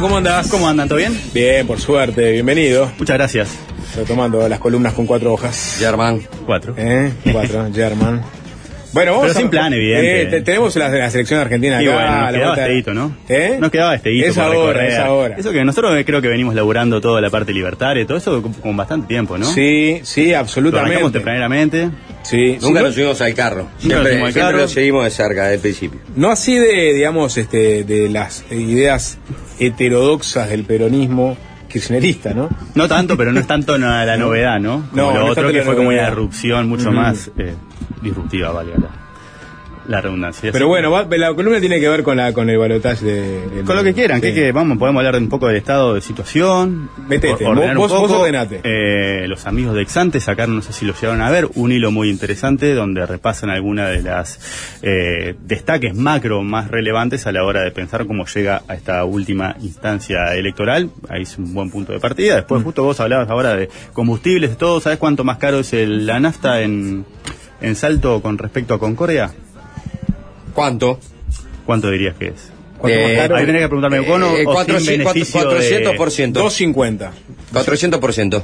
¿Cómo 0.00 0.16
andás? 0.16 0.48
¿Cómo 0.48 0.68
andan? 0.68 0.88
¿Todo 0.88 0.98
bien? 0.98 1.20
Bien, 1.34 1.66
por 1.66 1.78
suerte, 1.78 2.32
bienvenido. 2.32 2.90
Muchas 2.98 3.16
gracias. 3.16 3.50
Retomando 3.94 4.48
las 4.48 4.58
columnas 4.58 4.94
con 4.94 5.06
cuatro 5.06 5.34
hojas. 5.34 5.76
Germán. 5.78 6.22
Cuatro. 6.46 6.74
¿Eh? 6.78 7.12
Cuatro, 7.30 7.68
German. 7.74 8.22
Bueno, 8.92 9.12
vamos 9.12 9.26
Pero 9.28 9.38
a- 9.38 9.40
sin 9.40 9.50
plan, 9.50 9.72
evidente. 9.72 10.22
Eh, 10.22 10.26
te- 10.26 10.40
tenemos 10.42 10.76
la, 10.76 10.88
la 10.90 11.10
selección 11.10 11.40
argentina 11.40 11.76
acá. 11.78 11.82
Y 11.84 11.86
bueno, 11.88 12.10
nos 12.10 12.32
la 12.32 12.32
quedaba 12.38 12.56
este 12.56 12.74
hito, 12.78 12.94
¿no? 12.94 13.16
¿Eh? 13.28 13.56
Nos 13.60 13.70
quedaba 13.70 13.94
este 13.94 14.12
hito 14.14 14.26
Es 14.26 14.38
ahora, 14.38 14.54
recorrer. 14.72 14.90
es 14.90 14.98
ahora. 14.98 15.36
Eso 15.38 15.52
que 15.52 15.64
nosotros 15.64 16.02
creo 16.04 16.20
que 16.20 16.28
venimos 16.28 16.54
laburando 16.54 17.00
toda 17.00 17.20
la 17.20 17.30
parte 17.30 17.52
libertaria 17.52 18.02
y 18.02 18.06
todo 18.06 18.18
eso 18.18 18.42
con, 18.42 18.52
con 18.52 18.76
bastante 18.76 19.06
tiempo, 19.08 19.38
¿no? 19.38 19.46
Sí, 19.46 20.00
sí, 20.02 20.30
Lo 20.32 20.38
absolutamente. 20.38 21.10
tempranamente. 21.10 21.90
Sí, 22.22 22.58
Nunca 22.60 22.80
sí, 22.80 22.84
nos 22.86 22.94
subimos 22.94 23.20
al 23.22 23.34
carro. 23.34 23.68
Siempre, 23.78 23.98
subimos 24.10 24.26
al 24.28 24.32
siempre 24.32 24.42
carro. 24.42 24.58
lo 24.58 24.68
seguimos 24.68 25.04
de 25.04 25.10
cerca, 25.10 25.42
desde 25.44 25.54
el 25.54 25.60
principio. 25.60 26.00
No 26.14 26.30
así 26.30 26.54
de, 26.56 26.92
digamos, 26.94 27.36
este, 27.38 27.84
de 27.84 28.08
las 28.10 28.44
ideas 28.50 29.18
heterodoxas 29.58 30.50
del 30.50 30.64
peronismo 30.64 31.36
kirchnerista, 31.68 32.34
¿no? 32.34 32.50
No 32.74 32.86
tanto, 32.88 33.16
pero 33.16 33.32
no 33.32 33.40
es 33.40 33.46
tanto 33.46 33.78
la 33.78 34.16
novedad, 34.18 34.60
¿no? 34.60 34.86
Como 34.90 35.02
No, 35.02 35.12
lo 35.14 35.20
no 35.20 35.26
otro 35.32 35.50
que 35.50 35.62
fue 35.62 35.74
como 35.76 35.88
una 35.88 36.06
erupción 36.06 36.68
mucho 36.68 36.92
más 36.92 37.30
eh, 37.38 37.54
disruptiva, 38.02 38.50
valga 38.52 38.76
la, 38.78 38.88
la 39.88 40.00
redundancia. 40.00 40.52
Pero 40.52 40.68
bueno, 40.68 40.92
va- 40.92 41.04
la 41.10 41.34
columna 41.34 41.58
tiene 41.58 41.80
que 41.80 41.88
ver 41.88 42.04
con 42.04 42.16
la 42.16 42.32
con 42.32 42.48
el 42.48 42.56
balotaje 42.56 43.04
de, 43.04 43.62
Con 43.64 43.74
lo 43.74 43.82
que 43.82 43.92
quieran, 43.94 44.20
sí. 44.20 44.28
que, 44.28 44.34
que 44.34 44.52
vamos, 44.52 44.78
podemos 44.78 45.00
hablar 45.04 45.20
un 45.20 45.28
poco 45.28 45.48
del 45.48 45.56
estado 45.56 45.94
de 45.94 46.00
situación. 46.00 46.88
Metete, 47.08 47.44
vos- 47.44 47.58
un 47.58 47.74
vos 47.76 47.90
ordenate. 48.12 48.60
Eh, 48.62 49.26
los 49.26 49.44
amigos 49.46 49.74
de 49.74 49.82
Exante 49.82 50.20
sacaron, 50.20 50.54
no 50.54 50.62
sé 50.62 50.72
si 50.72 50.84
lo 50.86 50.94
llegaron 50.94 51.20
a 51.20 51.30
ver, 51.30 51.48
un 51.56 51.72
hilo 51.72 51.90
muy 51.90 52.10
interesante 52.10 52.74
donde 52.74 53.04
repasan 53.06 53.50
algunas 53.50 53.90
de 53.90 54.02
las 54.02 54.78
eh, 54.82 55.34
destaques 55.46 55.96
macro 55.96 56.42
más 56.42 56.70
relevantes 56.70 57.26
a 57.26 57.32
la 57.32 57.42
hora 57.44 57.62
de 57.62 57.72
pensar 57.72 58.06
cómo 58.06 58.24
llega 58.26 58.62
a 58.68 58.74
esta 58.74 59.04
última 59.04 59.56
instancia 59.62 60.32
electoral. 60.36 60.90
Ahí 61.08 61.22
es 61.22 61.36
un 61.38 61.52
buen 61.54 61.70
punto 61.70 61.92
de 61.92 61.98
partida. 61.98 62.36
Después, 62.36 62.60
Mm. 62.60 62.64
justo 62.66 62.84
vos 62.84 63.00
hablabas 63.00 63.28
ahora 63.30 63.56
de 63.56 63.68
combustibles, 63.92 64.50
de 64.50 64.56
todo. 64.56 64.80
¿Sabes 64.80 64.98
cuánto 64.98 65.24
más 65.24 65.38
caro 65.38 65.58
es 65.58 65.72
el- 65.72 66.06
la 66.06 66.20
nafta 66.20 66.60
en, 66.62 67.04
en 67.62 67.74
Salto 67.76 68.20
con 68.20 68.36
respecto 68.38 68.74
a 68.74 68.78
Concordia? 68.78 69.30
¿Cuánto? 70.54 70.98
¿Cuánto 71.64 71.90
dirías 71.90 72.14
que 72.16 72.28
es? 72.28 72.50
¿Cuánto 72.78 72.98
más 73.00 73.10
Eh, 73.10 73.16
caro? 73.16 73.36
Ahí 73.36 73.46
tenés 73.46 73.62
que 73.62 73.68
preguntarme 73.68 74.04
con 74.04 74.22
o, 74.22 74.36
Eh, 74.36 74.44
o 74.46 74.64
sin 74.64 74.66
400%, 74.76 74.98
beneficio 74.98 75.40
de- 75.40 75.46
400%. 75.96 76.32
250. 76.40 77.12
400%. 77.52 78.42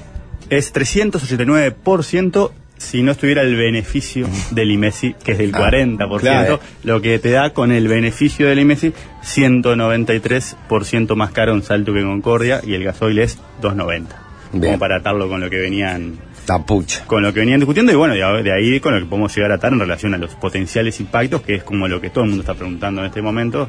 Es 0.51 0.73
389% 0.73 2.53
si 2.79 3.03
no 3.03 3.11
estuviera 3.11 3.43
el 3.43 3.57
beneficio 3.57 4.29
del 4.53 4.71
IMESI, 4.71 5.15
que 5.25 5.33
es 5.33 5.39
del 5.39 5.53
Ah, 5.55 5.59
40%, 5.59 6.21
claro. 6.21 6.61
lo 6.85 7.01
que 7.03 7.19
te 7.19 7.31
da 7.31 7.51
con 7.53 7.73
el 7.73 7.89
beneficio 7.89 8.47
del 8.47 8.61
IMESI 8.61 8.93
193% 9.25 11.17
más 11.17 11.33
caro 11.33 11.53
en 11.55 11.63
Salto 11.63 11.93
que 11.93 12.03
Concordia 12.03 12.61
y 12.65 12.75
el 12.75 12.85
gasoil 12.85 13.19
es 13.19 13.39
290. 13.61 14.17
Bien. 14.53 14.65
Como 14.65 14.79
para 14.79 14.97
atarlo 14.99 15.29
con 15.29 15.41
lo 15.41 15.51
que 15.51 15.59
venían 15.59 16.19
La 16.49 16.59
pucha. 16.65 17.05
con 17.07 17.23
lo 17.23 17.33
que 17.33 17.41
venían 17.41 17.61
discutiendo 17.61 17.93
y 17.93 17.95
bueno, 17.95 18.15
de, 18.15 18.53
ahí 18.53 18.81
con 18.81 18.95
lo 18.95 19.01
que 19.01 19.07
podemos 19.07 19.35
llegar 19.37 19.53
a 19.53 19.57
atar 19.57 19.73
en 19.73 19.81
relación 19.81 20.15
a 20.15 20.19
los 20.19 20.35
potenciales 20.35 20.99
impactos, 20.99 21.43
que 21.43 21.57
es 21.57 21.63
como 21.63 21.87
lo 21.87 22.01
que 22.01 22.09
todo 22.11 22.25
el 22.25 22.31
mundo 22.31 22.43
está 22.43 22.55
preguntando 22.55 23.03
en 23.03 23.07
este 23.09 23.21
momento. 23.21 23.69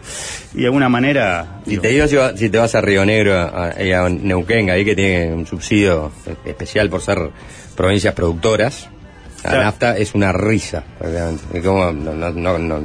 Y 0.53 0.59
de 0.61 0.65
alguna 0.67 0.87
manera... 0.89 1.59
Si 1.65 1.71
digo, 1.71 1.81
te, 1.81 1.87
digo, 1.89 2.07
si, 2.07 2.15
va- 2.15 2.37
si 2.37 2.49
te 2.49 2.57
vas 2.57 2.73
a 2.75 2.81
Río 2.81 3.05
Negro, 3.05 3.33
a, 3.37 3.67
a- 3.71 4.09
Neuquén, 4.09 4.69
ahí 4.69 4.85
que 4.85 4.95
tiene 4.95 5.33
un 5.33 5.45
subsidio 5.45 6.11
especial 6.45 6.89
por 6.89 7.01
ser 7.01 7.29
provincias 7.75 8.13
productoras, 8.13 8.87
la 9.43 9.49
Claro. 9.49 9.63
nafta 9.65 9.97
es 9.97 10.15
una 10.15 10.31
risa. 10.31 10.83
Es 11.53 11.63
como, 11.63 11.91
no, 11.91 12.13
no, 12.13 12.29
no, 12.31 12.57
no- 12.57 12.79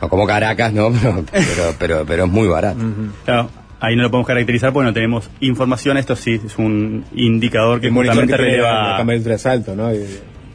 no 0.00 0.08
como 0.08 0.26
Caracas, 0.28 0.72
¿no? 0.72 0.92
Pero, 0.92 1.24
pero, 1.32 1.74
pero, 1.78 2.04
pero 2.06 2.24
es 2.24 2.30
muy 2.30 2.46
barato. 2.46 2.78
Claro, 3.24 3.50
ahí 3.80 3.96
no 3.96 4.02
lo 4.02 4.10
podemos 4.10 4.26
caracterizar 4.26 4.72
porque 4.72 4.86
no 4.86 4.92
tenemos 4.92 5.30
información. 5.40 5.96
Esto 5.98 6.16
sí 6.16 6.40
es 6.44 6.58
un 6.58 7.04
indicador 7.14 7.80
que 7.80 7.88
El 7.88 7.92
que 7.94 7.98
justamente 7.98 8.32
la 8.32 8.38
releva. 8.38 8.96
cámara 8.96 9.18
de 9.18 9.34
asalto, 9.34 9.74
¿no? 9.76 9.92
Y- 9.94 10.04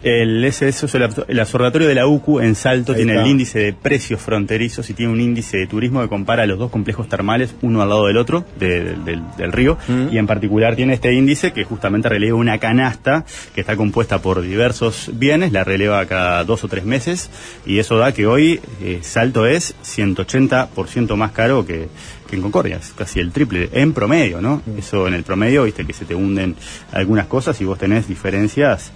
El 0.03 0.43
SS, 0.43 0.85
el, 0.97 1.09
el 1.29 1.39
observatorio 1.39 1.87
de 1.87 1.95
la 1.95 2.05
UCU 2.07 2.41
en 2.41 2.55
Salto 2.55 2.91
Ahí 2.91 2.97
tiene 2.97 3.13
está. 3.13 3.23
el 3.23 3.31
índice 3.31 3.59
de 3.59 3.73
precios 3.73 4.19
fronterizos 4.21 4.89
y 4.89 4.93
tiene 4.93 5.13
un 5.13 5.21
índice 5.21 5.57
de 5.57 5.67
turismo 5.67 6.01
que 6.01 6.09
compara 6.09 6.45
los 6.45 6.59
dos 6.59 6.69
complejos 6.71 7.07
termales, 7.07 7.55
uno 7.61 7.81
al 7.81 7.87
lado 7.89 8.07
del 8.07 8.17
otro, 8.17 8.45
de- 8.59 8.95
del, 8.97 9.21
del 9.37 9.51
río, 9.53 9.77
y 10.11 10.17
en 10.17 10.27
particular 10.27 10.75
tiene 10.75 10.93
este 10.93 11.13
índice 11.13 11.53
que 11.53 11.63
justamente 11.63 12.09
releva 12.09 12.35
una 12.37 12.57
canasta 12.57 13.23
que 13.55 13.61
está 13.61 13.77
compuesta 13.77 14.21
por 14.21 14.41
diversos 14.41 15.09
bienes, 15.13 15.53
la 15.53 15.63
releva 15.63 16.05
cada 16.05 16.43
dos 16.43 16.63
o 16.65 16.67
tres 16.67 16.83
meses, 16.83 17.29
y 17.65 17.79
eso 17.79 17.97
da 17.97 18.11
que 18.11 18.27
hoy 18.27 18.59
eh, 18.81 18.99
Salto 19.03 19.45
es 19.47 19.73
180% 19.85 21.15
más 21.15 21.31
caro 21.31 21.65
que, 21.65 21.87
que 22.29 22.35
en 22.35 22.41
Concordia, 22.41 22.77
es 22.77 22.91
casi 22.97 23.19
el 23.19 23.31
triple, 23.31 23.69
en 23.73 23.93
promedio, 23.93 24.41
¿no? 24.41 24.61
Eso 24.77 25.07
en 25.07 25.13
el 25.13 25.23
promedio, 25.23 25.63
viste 25.63 25.85
que 25.85 25.93
se 25.93 26.05
te 26.05 26.15
hunden 26.15 26.55
algunas 26.91 27.27
cosas 27.27 27.59
y 27.61 27.65
vos 27.65 27.77
tenés 27.79 28.07
diferencias 28.07 28.91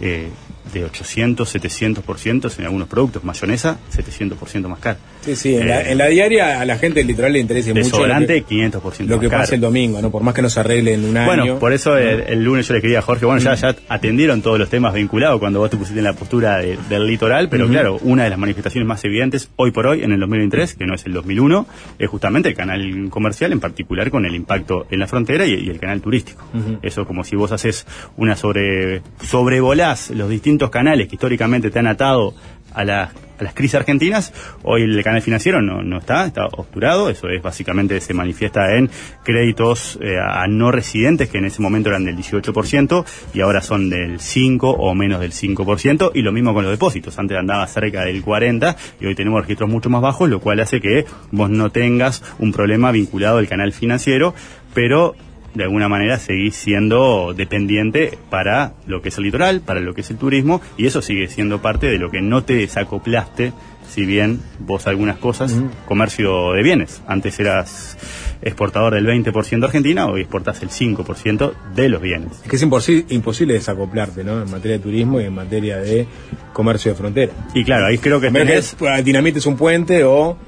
eh, 0.00 0.30
de 0.72 0.84
800, 0.84 1.54
700% 1.54 2.58
en 2.58 2.64
algunos 2.64 2.88
productos. 2.88 3.24
Mayonesa, 3.24 3.78
700% 3.94 4.68
más 4.68 4.78
caro. 4.80 4.98
Sí, 5.22 5.36
sí, 5.36 5.54
en, 5.56 5.68
la, 5.68 5.82
Eh, 5.82 5.92
en 5.92 5.98
la 5.98 6.06
diaria 6.06 6.60
a 6.60 6.64
la 6.64 6.78
gente 6.78 7.00
del 7.00 7.06
litoral 7.08 7.32
le 7.32 7.40
interesa 7.40 7.68
mucho 7.70 7.78
lo 7.80 7.84
Desodorante, 7.84 8.42
que, 8.42 8.54
500% 8.56 9.06
lo 9.06 9.20
que 9.20 9.28
más 9.28 9.40
pasa 9.40 9.54
el 9.54 9.60
domingo, 9.60 10.00
¿no? 10.00 10.10
Por 10.10 10.22
más 10.22 10.34
que 10.34 10.42
no 10.42 10.48
se 10.48 10.60
arregle 10.60 10.94
en 10.94 11.04
un 11.04 11.16
año. 11.16 11.26
Bueno, 11.26 11.58
por 11.58 11.72
eso 11.72 11.96
el, 11.98 12.20
el 12.26 12.42
lunes 12.42 12.66
yo 12.68 12.74
le 12.74 12.80
quería 12.80 13.00
a 13.00 13.02
Jorge, 13.02 13.26
bueno, 13.26 13.40
Mm. 13.40 13.44
ya, 13.44 13.54
ya 13.54 13.76
atendieron 13.88 14.42
todos 14.42 14.58
los 14.58 14.68
temas 14.70 14.94
vinculados 14.94 15.38
cuando 15.40 15.58
vos 15.58 15.70
te 15.70 15.76
pusiste 15.76 15.98
en 16.00 16.04
la 16.04 16.12
postura 16.14 16.58
de- 16.58 16.78
del 16.88 17.06
litoral, 17.06 17.48
pero 17.48 17.68
claro, 17.68 17.98
una 18.02 18.24
de 18.24 18.30
las 18.30 18.38
manifestaciones 18.38 18.86
más 18.86 19.04
evidentes 19.04 19.50
hoy 19.56 19.70
por 19.72 19.86
hoy, 19.86 20.02
en 20.02 20.12
el 20.12 20.20
2023, 20.20 20.74
que 20.74 20.86
no 20.86 20.94
es 20.94 21.04
el 21.06 21.12
2001, 21.12 21.66
es 21.98 22.08
justamente 22.08 22.48
el 22.48 22.54
canal 22.54 23.08
comercial, 23.10 23.52
en 23.52 23.60
particular 23.60 24.10
con 24.10 24.24
el 24.26 24.34
impacto 24.34 24.86
en 24.90 24.98
la 25.00 25.06
frontera 25.06 25.44
y, 25.46 25.54
y 25.54 25.68
el 25.70 25.78
canal 25.78 26.00
turístico. 26.00 26.42
Eso 26.82 27.06
como 27.06 27.24
si 27.24 27.36
vos 27.36 27.52
haces 27.52 27.86
una 28.16 28.36
sobre 28.36 29.02
sobrevolás 29.24 30.10
los 30.10 30.28
distintos 30.28 30.59
canales 30.68 31.08
que 31.08 31.14
históricamente 31.14 31.70
te 31.70 31.78
han 31.78 31.86
atado 31.86 32.34
a 32.74 32.84
las, 32.84 33.10
a 33.38 33.52
crisis 33.52 33.76
argentinas, 33.76 34.32
hoy 34.62 34.82
el 34.82 35.02
canal 35.02 35.22
financiero 35.22 35.62
no, 35.62 35.82
no 35.82 35.98
está, 35.98 36.26
está 36.26 36.46
obturado, 36.46 37.08
eso 37.08 37.28
es 37.28 37.42
básicamente 37.42 38.00
se 38.00 38.14
manifiesta 38.14 38.76
en 38.76 38.90
créditos 39.24 39.98
eh, 40.02 40.16
a 40.18 40.46
no 40.46 40.70
residentes 40.70 41.30
que 41.30 41.38
en 41.38 41.46
ese 41.46 41.62
momento 41.62 41.88
eran 41.88 42.04
del 42.04 42.16
18% 42.16 43.04
y 43.32 43.40
ahora 43.40 43.62
son 43.62 43.90
del 43.90 44.20
5 44.20 44.70
o 44.70 44.94
menos 44.94 45.20
del 45.20 45.32
5% 45.32 46.12
y 46.14 46.22
lo 46.22 46.32
mismo 46.32 46.52
con 46.52 46.64
los 46.64 46.72
depósitos, 46.72 47.18
antes 47.18 47.38
andaba 47.38 47.66
cerca 47.66 48.04
del 48.04 48.22
40 48.22 48.76
y 49.00 49.06
hoy 49.06 49.14
tenemos 49.14 49.40
registros 49.40 49.70
mucho 49.70 49.90
más 49.90 50.02
bajos, 50.02 50.28
lo 50.28 50.40
cual 50.40 50.60
hace 50.60 50.80
que 50.80 51.06
vos 51.30 51.50
no 51.50 51.70
tengas 51.70 52.22
un 52.38 52.52
problema 52.52 52.92
vinculado 52.92 53.38
al 53.38 53.48
canal 53.48 53.72
financiero, 53.72 54.34
pero 54.74 55.14
de 55.54 55.64
alguna 55.64 55.88
manera 55.88 56.18
seguís 56.18 56.54
siendo 56.56 57.34
dependiente 57.36 58.18
para 58.30 58.74
lo 58.86 59.02
que 59.02 59.08
es 59.08 59.18
el 59.18 59.24
litoral, 59.24 59.60
para 59.60 59.80
lo 59.80 59.94
que 59.94 60.00
es 60.02 60.10
el 60.10 60.16
turismo, 60.16 60.60
y 60.76 60.86
eso 60.86 61.02
sigue 61.02 61.28
siendo 61.28 61.60
parte 61.60 61.86
de 61.86 61.98
lo 61.98 62.10
que 62.10 62.20
no 62.20 62.44
te 62.44 62.54
desacoplaste, 62.54 63.52
si 63.88 64.06
bien 64.06 64.40
vos 64.60 64.86
algunas 64.86 65.16
cosas, 65.18 65.52
comercio 65.86 66.52
de 66.52 66.62
bienes. 66.62 67.02
Antes 67.08 67.40
eras 67.40 67.98
exportador 68.42 68.94
del 68.94 69.04
20% 69.06 69.58
de 69.60 69.66
Argentina, 69.66 70.06
hoy 70.06 70.20
exportás 70.22 70.62
el 70.62 70.70
5% 70.70 71.52
de 71.74 71.88
los 71.88 72.00
bienes. 72.00 72.40
Es 72.44 72.48
que 72.48 72.56
es 72.56 72.64
imposi- 72.64 73.04
imposible 73.08 73.54
desacoplarte, 73.54 74.22
¿no? 74.24 74.40
En 74.42 74.50
materia 74.50 74.78
de 74.78 74.82
turismo 74.82 75.20
y 75.20 75.24
en 75.24 75.34
materia 75.34 75.78
de 75.78 76.06
comercio 76.52 76.92
de 76.92 76.96
frontera. 76.96 77.32
Y 77.54 77.64
claro, 77.64 77.86
ahí 77.86 77.98
creo 77.98 78.20
que 78.20 78.30
tenés... 78.30 78.76
que 78.78 79.02
dinamites 79.02 79.44
un 79.46 79.56
puente 79.56 80.04
o, 80.04 80.38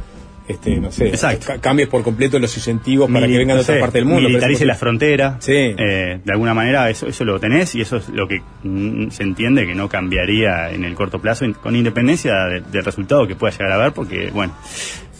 este, 0.49 0.76
no 0.80 0.90
sé, 0.90 1.09
Exacto. 1.09 1.47
ca- 1.47 1.59
cambies 1.61 1.88
por 1.88 2.03
completo 2.03 2.38
los 2.38 2.57
incentivos 2.57 3.11
para 3.11 3.26
que 3.26 3.38
vengan 3.38 3.57
de 3.57 3.62
otra 3.62 3.74
sé, 3.74 3.80
parte 3.80 3.99
del 3.99 4.05
mundo. 4.07 4.28
Militarice 4.28 4.64
la 4.64 4.74
frontera. 4.74 5.36
Sí. 5.40 5.53
Eh, 5.55 6.20
de 6.24 6.32
alguna 6.32 6.53
manera 6.55 6.88
eso, 6.90 7.07
eso 7.07 7.24
lo 7.24 7.38
tenés 7.40 7.74
y 7.74 7.80
eso 7.80 7.97
es 7.99 8.09
lo 8.09 8.26
que 8.28 8.43
mm, 8.62 9.11
se 9.11 9.22
entiende 9.22 9.66
que 9.66 9.74
no 9.74 9.88
cambiaría 9.88 10.70
en 10.70 10.84
el 10.84 10.95
corto 10.95 11.20
plazo, 11.20 11.45
con 11.62 11.76
independencia 11.76 12.32
de- 12.47 12.61
del 12.61 12.84
resultado 12.84 13.26
que 13.26 13.34
pueda 13.36 13.53
llegar 13.53 13.72
a 13.72 13.74
haber, 13.76 13.93
porque, 13.93 14.30
bueno, 14.32 14.53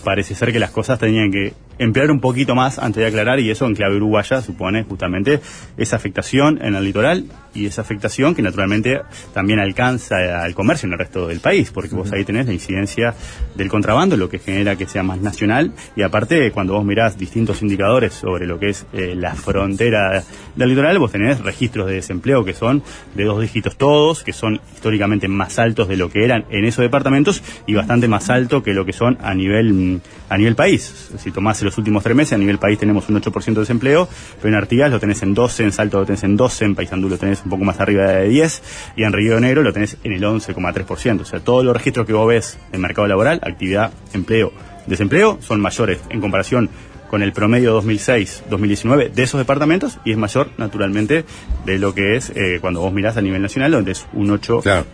parece 0.05 0.35
ser 0.35 0.53
que 0.53 0.59
las 0.59 0.71
cosas 0.71 0.99
tenían 0.99 1.31
que 1.31 1.53
emplear 1.83 2.11
un 2.11 2.21
poquito 2.21 2.55
más 2.55 2.79
antes 2.79 3.03
de 3.03 3.09
aclarar 3.09 3.41
y 3.41 3.51
eso 3.51 3.67
en 3.67 3.75
clave 3.75 3.97
uruguaya 3.97 4.41
supone 4.41 4.85
justamente 4.85 5.41
esa 5.77 5.97
afectación 5.97 6.61
en 6.63 6.75
el 6.75 6.85
litoral 6.85 7.25
y 7.55 7.67
esa 7.67 7.83
afectación 7.83 8.35
que 8.35 8.43
naturalmente 8.43 9.03
también 9.35 9.59
alcanza 9.59 10.43
al 10.43 10.55
comercio 10.55 10.87
en 10.87 10.95
el 10.95 10.99
resto 10.99 11.27
del 11.27 11.41
país, 11.41 11.71
porque 11.71 11.95
vos 11.95 12.13
ahí 12.13 12.25
tenés 12.25 12.47
la 12.47 12.53
incidencia 12.53 13.15
del 13.55 13.69
contrabando, 13.69 14.17
lo 14.17 14.29
que 14.29 14.39
genera 14.39 14.77
que 14.77 14.87
sea 14.87 15.03
más 15.03 15.21
nacional 15.21 15.73
y 15.97 16.03
aparte 16.03 16.51
cuando 16.53 16.75
vos 16.75 16.85
mirás 16.85 17.19
distintos 17.19 17.63
indicadores 17.63 18.15
sobre 18.15 18.47
lo 18.47 18.59
que 18.59 18.71
es 18.71 18.87
eh, 18.93 19.15
la 19.15 19.35
frontera 19.35 20.23
del 20.57 20.69
litoral, 20.69 20.99
vos 20.99 21.13
tenés 21.13 21.41
registros 21.41 21.87
de 21.87 21.95
desempleo 21.95 22.45
que 22.45 22.55
son 22.55 22.83
de 23.15 23.25
dos 23.25 23.41
dígitos 23.41 23.77
todos, 23.77 24.23
que 24.23 24.33
son 24.33 24.61
históricamente 24.75 25.29
más 25.29 25.59
altos 25.59 25.89
de 25.89 25.97
lo 25.97 26.11
que 26.11 26.25
eran 26.25 26.45
en 26.51 26.65
esos 26.65 26.83
departamentos 26.83 27.43
y 27.67 27.75
bastante 27.75 28.09
más 28.09 28.31
alto 28.31 28.63
que 28.63 28.73
lo 28.73 28.87
que 28.87 28.93
son 28.93 29.19
a 29.21 29.35
nivel 29.35 29.73
mm, 29.73 30.01
a 30.33 30.39
nivel 30.39 30.55
país. 30.55 31.11
Si 31.19 31.31
tomás 31.31 31.63
los 31.73 31.79
últimos 31.79 32.03
tres 32.03 32.15
meses, 32.15 32.35
a 32.35 32.39
nivel 32.39 32.59
país 32.59 32.79
tenemos 32.79 33.09
un 33.09 33.19
8% 33.21 33.55
de 33.55 33.61
desempleo, 33.61 34.07
pero 34.37 34.49
en 34.49 34.55
Artigas 34.55 34.91
lo 34.91 35.01
tenés 35.01 35.23
en 35.23 35.33
12, 35.33 35.65
en 35.65 35.73
Salto 35.73 36.01
lo 36.01 36.07
tenés 36.07 36.23
en 36.23 36.37
12, 36.37 36.67
en 36.67 36.75
Paysandú 36.75 37.09
lo 37.09 37.17
tenés 37.17 37.43
un 37.45 37.51
poco 37.51 37.65
más 37.65 37.81
arriba 37.81 38.05
de 38.09 38.29
10 38.29 38.63
y 38.97 39.05
en 39.05 39.13
Río 39.13 39.41
Negro 39.41 39.63
lo 39.63 39.73
tenés 39.73 39.97
en 40.05 40.13
el 40.13 40.23
11,3%. 40.23 41.21
O 41.23 41.25
sea, 41.25 41.41
todos 41.41 41.65
los 41.65 41.75
registros 41.75 42.07
que 42.07 42.13
vos 42.13 42.29
ves 42.29 42.59
en 42.73 42.81
mercado 42.83 43.09
laboral, 43.09 43.41
actividad, 43.43 43.91
empleo, 44.13 44.53
desempleo, 44.87 45.39
son 45.41 45.61
mayores 45.61 46.01
en 46.11 46.21
comparación 46.21 46.69
con 47.13 47.23
el 47.23 47.35
promedio 47.35 47.79
2006-2019 47.83 49.11
de 49.13 49.23
esos 49.23 49.39
departamentos 49.39 49.99
y 50.03 50.13
es 50.13 50.17
mayor 50.17 50.49
naturalmente 50.57 51.27
de 51.67 51.79
lo 51.79 51.95
que 51.95 52.17
es 52.17 52.31
eh, 52.31 52.57
cuando 52.59 52.81
vos 52.81 52.91
mirás 52.91 53.19
a 53.19 53.21
nivel 53.21 53.43
nacional 53.43 53.71
donde 53.71 53.93
es 53.93 54.07
un 54.15 54.31
8%. 54.31 54.63
Claro. 54.63 54.87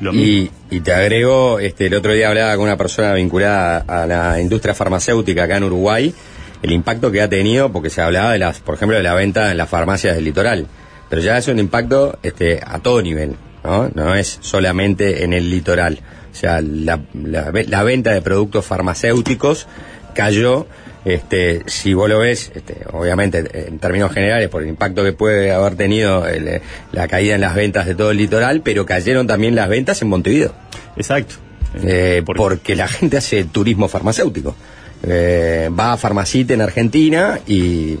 Lo 0.00 0.12
mismo. 0.12 0.48
Y, 0.70 0.76
y 0.76 0.78
te 0.78 0.92
agrego, 0.92 1.58
este, 1.58 1.86
el 1.86 1.94
otro 1.94 2.12
día 2.12 2.28
hablaba 2.28 2.54
con 2.54 2.66
una 2.66 2.76
persona 2.76 3.14
vinculada 3.14 3.78
a 3.78 4.06
la 4.06 4.40
industria 4.40 4.74
farmacéutica 4.74 5.42
acá 5.42 5.56
en 5.56 5.64
Uruguay, 5.64 6.14
el 6.62 6.70
impacto 6.70 7.10
que 7.10 7.20
ha 7.20 7.28
tenido, 7.28 7.72
porque 7.72 7.90
se 7.90 8.00
hablaba 8.00 8.30
de 8.30 8.38
las, 8.38 8.60
por 8.60 8.76
ejemplo, 8.76 8.96
de 8.96 9.02
la 9.02 9.14
venta 9.14 9.50
en 9.50 9.56
las 9.56 9.68
farmacias 9.68 10.14
del 10.14 10.26
litoral, 10.26 10.68
pero 11.08 11.20
ya 11.20 11.36
es 11.36 11.48
un 11.48 11.58
impacto 11.58 12.16
este, 12.22 12.60
a 12.64 12.78
todo 12.78 13.02
nivel, 13.02 13.34
¿no? 13.64 13.90
No 13.92 14.14
es 14.14 14.38
solamente 14.40 15.24
en 15.24 15.32
el 15.32 15.50
litoral. 15.50 15.98
O 16.30 16.34
sea, 16.36 16.60
la, 16.60 17.00
la, 17.12 17.50
la 17.66 17.82
venta 17.82 18.12
de 18.12 18.22
productos 18.22 18.64
farmacéuticos 18.64 19.66
cayó, 20.14 20.66
este, 21.04 21.62
si 21.66 21.94
vos 21.94 22.08
lo 22.08 22.18
ves, 22.18 22.52
este, 22.54 22.78
obviamente 22.92 23.44
en 23.68 23.78
términos 23.78 24.12
generales, 24.12 24.48
por 24.48 24.62
el 24.62 24.68
impacto 24.68 25.02
que 25.02 25.12
puede 25.12 25.52
haber 25.52 25.76
tenido 25.76 26.26
el, 26.26 26.48
eh, 26.48 26.62
la 26.92 27.08
caída 27.08 27.34
en 27.34 27.40
las 27.40 27.54
ventas 27.54 27.86
de 27.86 27.94
todo 27.94 28.10
el 28.10 28.18
litoral, 28.18 28.60
pero 28.62 28.84
cayeron 28.84 29.26
también 29.26 29.54
las 29.54 29.68
ventas 29.68 30.00
en 30.02 30.08
Montevideo. 30.08 30.54
Exacto. 30.96 31.36
Eh, 31.82 32.22
porque 32.24 32.74
la 32.74 32.88
gente 32.88 33.16
hace 33.16 33.44
turismo 33.44 33.88
farmacéutico. 33.88 34.56
Eh, 35.02 35.70
va 35.78 35.92
a 35.92 35.96
Farmacite 35.96 36.54
en 36.54 36.60
Argentina 36.60 37.40
y, 37.46 37.96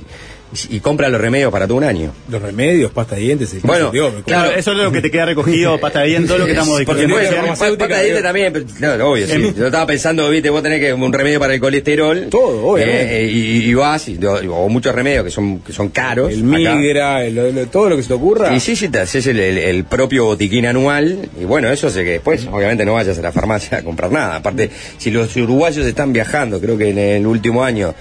y 0.68 0.80
compra 0.80 1.08
los 1.08 1.20
remedios 1.20 1.52
para 1.52 1.66
todo 1.66 1.76
un 1.78 1.84
año. 1.84 2.12
Los 2.28 2.42
remedios, 2.42 2.90
pasta 2.90 3.14
de 3.14 3.22
dientes, 3.22 3.52
el 3.54 3.60
Bueno, 3.60 3.90
Dios, 3.90 4.12
Claro, 4.26 4.50
eso 4.50 4.72
es 4.72 4.78
lo 4.78 4.90
que 4.90 5.00
te 5.00 5.10
queda 5.10 5.26
recogido, 5.26 5.78
pata 5.78 6.02
bien, 6.02 6.26
todo 6.26 6.38
lo 6.38 6.44
que 6.44 6.50
estamos 6.52 6.82
Porque 6.84 7.06
discutiendo. 7.06 7.36
farmacéutica, 7.36 7.84
pata 7.88 7.96
de 7.98 8.02
dientes 8.04 8.20
eh. 8.20 8.26
también, 8.26 8.52
pero, 8.52 8.64
claro, 8.78 9.10
obvio, 9.12 9.26
sí. 9.26 9.52
Yo 9.56 9.66
estaba 9.66 9.86
pensando, 9.86 10.28
viste, 10.30 10.50
vos 10.50 10.62
tenés 10.62 10.80
que 10.80 10.92
un 10.92 11.12
remedio 11.12 11.38
para 11.38 11.54
el 11.54 11.60
colesterol. 11.60 12.26
Todo, 12.30 12.66
obviamente. 12.66 13.24
eh, 13.24 13.26
y, 13.30 13.70
y 13.70 13.74
vas, 13.74 14.08
y, 14.08 14.18
o 14.24 14.68
muchos 14.68 14.94
remedios 14.94 15.24
que 15.24 15.30
son, 15.30 15.60
que 15.60 15.72
son 15.72 15.88
caros. 15.90 16.32
El 16.32 16.42
migra, 16.44 17.24
el- 17.24 17.68
todo 17.70 17.88
lo 17.88 17.96
que 17.96 18.02
se 18.02 18.08
te 18.08 18.14
ocurra. 18.14 18.54
Y 18.54 18.60
sí, 18.60 18.74
sí, 18.76 18.88
te 18.88 19.00
haces 19.00 19.26
el, 19.28 19.38
el- 19.38 19.58
el 19.58 19.84
propio 19.84 20.24
botiquín 20.24 20.66
anual, 20.66 21.28
y 21.40 21.44
bueno, 21.44 21.70
eso 21.70 21.86
hace 21.86 22.04
que 22.04 22.10
después, 22.12 22.46
obviamente, 22.50 22.84
no 22.84 22.94
vayas 22.94 23.18
a 23.18 23.22
la 23.22 23.32
farmacia 23.32 23.78
a 23.78 23.82
comprar 23.82 24.10
nada. 24.10 24.36
Aparte, 24.36 24.70
si 24.98 25.10
los 25.10 25.34
uruguayos 25.36 25.86
están 25.86 26.12
viajando, 26.12 26.60
creo 26.60 26.76
que 26.76 26.90
en 26.90 26.98
el 26.98 27.26
último 27.26 27.62
año 27.64 27.94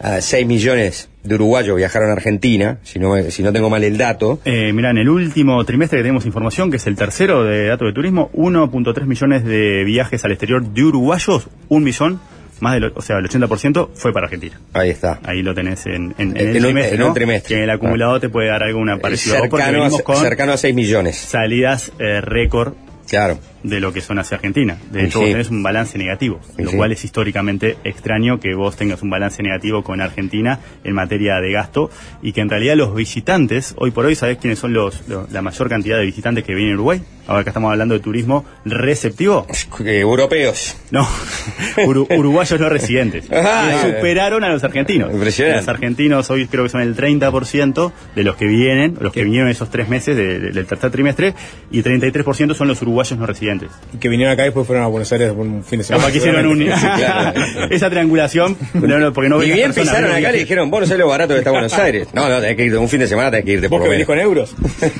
a 0.00 0.20
6 0.20 0.46
millones 0.46 1.08
de 1.24 1.34
uruguayos 1.34 1.76
viajaron 1.76 2.10
a 2.10 2.12
Argentina, 2.12 2.78
si 2.82 2.98
no, 2.98 3.16
si 3.30 3.42
no 3.42 3.52
tengo 3.52 3.68
mal 3.70 3.82
el 3.82 3.96
dato. 3.98 4.38
Eh, 4.44 4.72
mira, 4.72 4.90
en 4.90 4.98
el 4.98 5.08
último 5.08 5.64
trimestre 5.64 5.98
que 5.98 6.02
tenemos 6.02 6.26
información, 6.26 6.70
que 6.70 6.76
es 6.76 6.86
el 6.86 6.96
tercero 6.96 7.44
de 7.44 7.66
datos 7.66 7.88
de 7.88 7.92
turismo, 7.94 8.30
1.3 8.34 9.04
millones 9.06 9.44
de 9.44 9.84
viajes 9.84 10.24
al 10.24 10.32
exterior 10.32 10.64
de 10.64 10.82
uruguayos, 10.84 11.48
un 11.68 11.82
millón, 11.82 12.20
más 12.60 12.74
del, 12.74 12.92
o 12.94 13.02
sea, 13.02 13.18
el 13.18 13.28
80% 13.28 13.90
fue 13.94 14.12
para 14.12 14.26
Argentina. 14.26 14.58
Ahí 14.72 14.90
está. 14.90 15.18
Ahí 15.24 15.42
lo 15.42 15.54
tenés 15.54 15.84
en, 15.86 16.14
en- 16.18 16.36
en 16.36 16.36
En 16.36 16.56
el 16.56 16.62
trimestre, 16.62 16.94
en 16.96 17.02
un 17.02 17.08
¿no? 17.08 17.14
trimestre. 17.14 17.48
Que 17.48 17.58
en 17.58 17.64
el 17.64 17.70
acumulado 17.70 18.18
te 18.20 18.28
puede 18.28 18.48
dar 18.48 18.62
alguna 18.62 18.98
parecida. 18.98 19.38
porque 19.50 19.56
Cercano 19.64 19.84
a, 19.84 20.02
con 20.02 20.16
cercano 20.16 20.52
a 20.52 20.56
6 20.56 20.74
millones. 20.74 21.16
salidas 21.16 21.92
eh, 21.98 22.20
récord 22.20 22.74
Claro. 23.08 23.38
De 23.68 23.80
lo 23.80 23.92
que 23.92 24.00
son 24.00 24.18
hacia 24.18 24.36
Argentina. 24.36 24.76
De 24.90 25.04
hecho, 25.04 25.18
Sí. 25.18 25.24
vos 25.24 25.32
tenés 25.32 25.50
un 25.50 25.62
balance 25.62 25.98
negativo, 25.98 26.40
Sí, 26.56 26.62
lo 26.62 26.70
cual 26.72 26.92
es 26.92 27.04
históricamente 27.04 27.76
extraño 27.84 28.38
que 28.38 28.54
vos 28.54 28.76
tengas 28.76 29.02
un 29.02 29.10
balance 29.10 29.42
negativo 29.42 29.82
con 29.82 30.00
Argentina 30.00 30.60
en 30.84 30.94
materia 30.94 31.36
de 31.40 31.52
gasto 31.52 31.90
y 32.22 32.32
que 32.32 32.40
en 32.42 32.48
realidad 32.48 32.76
los 32.76 32.94
visitantes, 32.94 33.74
hoy 33.78 33.90
por 33.90 34.06
hoy, 34.06 34.14
¿sabés 34.14 34.38
quiénes 34.38 34.58
son 34.58 34.72
los, 34.72 35.06
los- 35.08 35.30
la 35.32 35.42
mayor 35.42 35.68
cantidad 35.68 35.98
de 35.98 36.04
visitantes 36.04 36.44
que 36.44 36.54
vienen 36.54 36.72
a 36.72 36.76
Uruguay? 36.76 37.02
Ahora 37.28 37.42
que 37.42 37.50
estamos 37.50 37.72
hablando 37.72 37.94
de 37.94 38.00
turismo 38.00 38.44
receptivo. 38.64 39.46
Eh, 39.84 39.98
europeos. 39.98 40.76
No, 40.92 41.04
uru- 41.86 42.06
uruguayos 42.16 42.60
no 42.60 42.68
residentes. 42.68 43.30
Ajá. 43.32 43.82
que 43.82 43.96
superaron 43.96 44.44
a 44.44 44.48
los 44.50 44.62
argentinos. 44.62 45.12
Impresionante. 45.12 45.58
Los 45.60 45.68
argentinos 45.68 46.30
hoy 46.30 46.46
creo 46.46 46.62
que 46.64 46.70
son 46.70 46.82
el 46.82 46.94
30% 46.94 47.92
de 48.14 48.22
los 48.22 48.36
que 48.36 48.46
vienen, 48.46 48.96
los 49.00 49.12
que 49.12 49.24
vinieron 49.24 49.48
esos 49.48 49.70
tres 49.70 49.88
meses 49.88 50.16
de- 50.16 50.38
de- 50.38 50.50
del 50.52 50.66
tercer 50.66 50.90
trimestre, 50.92 51.34
y 51.72 51.82
33% 51.82 52.54
son 52.54 52.68
los 52.68 52.80
uruguayos 52.82 53.18
no 53.18 53.26
residentes. 53.26 53.55
Y 53.94 53.98
que 53.98 54.08
vinieron 54.08 54.32
acá 54.34 54.42
y 54.42 54.46
después 54.46 54.66
fueron 54.66 54.84
a 54.84 54.88
Buenos 54.88 55.10
Aires 55.12 55.28
por 55.32 55.46
un 55.46 55.64
fin 55.64 55.78
de 55.78 55.84
semana. 55.84 56.10
Que 56.10 56.18
hicieron 56.18 56.46
un... 56.46 56.58
seguramente. 56.58 56.80
Sí, 56.80 57.02
claro. 57.02 57.40
Esa 57.70 57.90
triangulación, 57.90 58.56
no, 58.74 58.98
no, 58.98 59.12
porque 59.12 59.28
no 59.28 59.42
y 59.42 59.46
bien 59.52 59.72
personas, 59.72 59.88
pisaron 59.88 60.02
ven 60.04 60.10
acá, 60.12 60.18
viajes. 60.20 60.40
dijeron, 60.40 60.70
vos 60.70 60.80
no 60.80 60.86
sabés 60.86 61.00
lo 61.00 61.08
barato 61.08 61.32
que 61.34 61.38
está 61.38 61.50
Buenos 61.50 61.72
Aires. 61.78 62.08
No, 62.12 62.28
no, 62.28 62.40
tenés 62.40 62.56
que 62.56 62.64
irte 62.64 62.76
un 62.78 62.88
fin 62.88 63.00
de 63.00 63.06
semana, 63.08 63.30
tenés 63.30 63.44
que 63.46 63.52
irte 63.52 63.68
Vos 63.68 63.78
por 63.80 63.88
que 63.88 63.98
lo 63.98 64.06
venís 64.06 64.08
menos. 64.08 64.54
con 64.54 64.60
euros. 64.60 64.92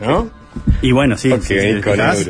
¿No? 0.00 0.30
Y 0.82 0.92
bueno, 0.92 1.16
sí, 1.16 1.30
sí, 1.32 1.38
sí, 1.42 1.54
venís 1.54 1.82
con 1.84 1.98
euros. 1.98 2.28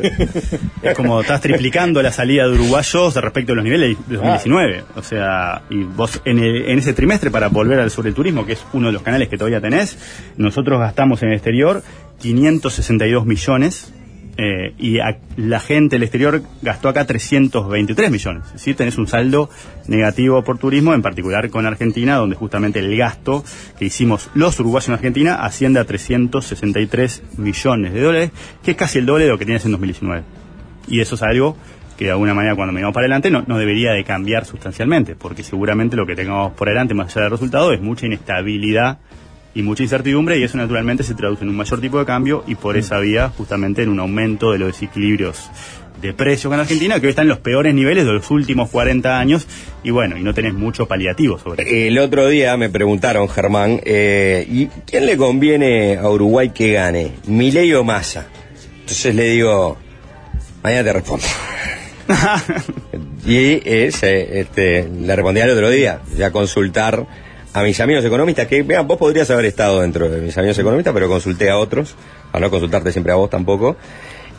es 0.83 0.95
como 0.97 1.21
estás 1.21 1.41
triplicando 1.41 2.01
la 2.03 2.13
salida 2.13 2.47
de 2.47 2.55
uruguayos 2.55 3.15
respecto 3.17 3.53
a 3.53 3.57
los 3.57 3.65
niveles 3.65 3.97
de 4.07 4.15
2019. 4.17 4.85
O 4.97 5.03
sea, 5.03 5.63
y 5.71 5.83
vos 5.83 6.21
en, 6.25 6.39
el- 6.39 6.67
en 6.69 6.79
ese 6.79 6.93
trimestre, 6.95 7.31
para 7.31 7.49
volver 7.49 7.81
al 7.81 7.91
sobre 7.91 8.11
el 8.11 8.15
turismo, 8.15 8.47
que 8.47 8.53
es 8.53 8.65
uno 8.73 8.87
de 8.89 8.93
los 8.93 9.03
canales 9.03 9.29
que 9.29 9.37
todavía 9.37 9.61
tenés, 9.61 9.99
nosotros 10.37 10.79
gastamos 10.79 11.23
en 11.23 11.29
el 11.31 11.35
exterior 11.35 11.83
562 12.21 13.27
millones. 13.27 13.93
Eh, 14.37 14.73
y 14.79 14.99
a- 14.99 15.19
la 15.37 15.61
gente 15.61 15.97
del 15.97 16.03
exterior 16.03 16.43
gastó 16.63 16.89
acá 16.89 17.05
323 17.07 18.11
millones. 18.11 18.45
Es 18.47 18.53
decir, 18.55 18.75
tenés 18.77 18.99
un 18.99 19.07
saldo 19.07 19.49
negativo 19.87 20.43
por 20.43 20.59
turismo, 20.59 20.93
en 20.95 21.03
particular 21.03 21.49
con 21.51 21.67
Argentina, 21.67 22.17
donde 22.17 22.35
justamente 22.37 22.81
el 22.81 22.97
gasto 22.97 23.45
que 23.79 23.85
hicimos 23.85 24.31
los 24.35 24.59
uruguayos 24.59 24.89
en 24.89 24.95
Argentina 24.95 25.45
asciende 25.45 25.79
a 25.81 25.85
363 25.85 27.23
millones 27.39 27.93
de 27.93 28.01
dólares, 28.01 28.31
que 28.63 28.73
es 28.73 28.77
casi 28.77 28.99
el 28.99 29.07
doble 29.07 29.25
de 29.25 29.31
lo 29.31 29.39
que 29.39 29.45
tienes 29.45 29.65
en 29.65 29.73
2019. 29.73 30.23
Y 30.89 31.01
eso 31.01 31.15
es 31.15 31.23
algo 31.23 31.57
que 31.97 32.07
de 32.07 32.11
alguna 32.11 32.35
manera 32.35 32.57
cuando 32.57 32.73
miramos 32.73 32.93
para 32.93 33.05
adelante 33.05 33.31
no, 33.31 33.45
no 33.47 33.57
debería 33.57 33.93
de 33.93 34.03
cambiar 34.03 34.45
sustancialmente, 34.47 35.15
porque 35.15 35.45
seguramente 35.45 35.97
lo 35.97 36.07
que 36.07 36.17
tengamos 36.17 36.53
por 36.55 36.69
delante 36.69 36.93
más 36.93 37.09
allá 37.17 37.23
del 37.23 37.31
resultado 37.31 37.73
es 37.73 37.81
mucha 37.81 38.07
inestabilidad 38.07 38.99
y 39.55 39.63
mucha 39.63 39.83
incertidumbre 39.83 40.39
y 40.39 40.43
eso 40.43 40.59
naturalmente 40.59 41.05
se 41.05 41.15
traduce 41.15 41.45
en 41.45 41.51
un 41.51 41.57
mayor 41.57 41.81
tipo 41.81 41.99
de 41.99 42.05
cambio 42.05 42.45
y 42.47 42.57
por 42.57 42.77
esa 42.77 42.99
vía 42.99 43.31
justamente 43.37 43.83
en 43.83 43.89
un 43.89 44.01
aumento 44.01 44.53
de 44.53 44.59
los 44.59 44.73
desequilibrios 44.73 45.51
de 46.01 46.13
precios 46.13 46.51
con 46.51 46.61
Argentina 46.61 47.01
que 47.01 47.07
hoy 47.07 47.11
están 47.11 47.25
en 47.25 47.31
los 47.31 47.39
peores 47.39 47.75
niveles 47.75 48.05
de 48.05 48.13
los 48.13 48.31
últimos 48.31 48.69
40 48.71 49.19
años 49.19 49.47
y 49.83 49.91
bueno, 49.91 50.19
y 50.19 50.23
no 50.23 50.35
tenés 50.35 50.53
mucho 50.55 50.87
paliativo 50.87 51.39
sobre 51.39 51.63
eso. 51.63 51.73
El 51.73 51.99
otro 51.99 52.29
día 52.29 52.57
me 52.57 52.69
preguntaron, 52.69 53.29
Germán, 53.29 53.81
eh, 53.85 54.47
¿y 54.51 54.67
quién 54.87 55.07
le 55.07 55.17
conviene 55.17 55.97
a 55.97 56.09
Uruguay 56.11 56.51
que 56.51 56.73
gane? 56.73 57.13
¿Milei 57.27 57.73
o 57.75 57.85
Massa? 57.85 58.27
Entonces 58.81 59.15
le 59.15 59.31
digo, 59.31 59.79
mañana 60.63 60.85
te 60.85 60.93
respondo. 60.93 61.27
y 63.27 63.63
es, 63.65 64.03
eh, 64.03 64.41
este, 64.41 64.89
le 64.89 65.17
respondí 65.17 65.41
al 65.41 65.51
otro 65.51 65.71
día, 65.71 66.01
ya 66.17 66.31
consultar 66.31 67.07
a 67.55 67.63
mis 67.63 67.81
amigos 67.81 68.05
economistas, 68.05 68.49
que 68.49 68.65
vean, 68.65 68.87
vos 68.87 68.99
podrías 68.99 69.31
haber 69.31 69.45
estado 69.45 69.81
dentro 69.81 70.11
de 70.11 70.21
mis 70.21 70.37
amigos 70.37 70.59
economistas, 70.59 70.93
pero 70.93 71.09
consulté 71.09 71.49
a 71.51 71.57
otros, 71.57 71.95
para 72.33 72.45
no 72.45 72.51
consultarte 72.51 72.91
siempre 72.91 73.13
a 73.13 73.17
vos 73.17 73.31
tampoco. 73.31 73.77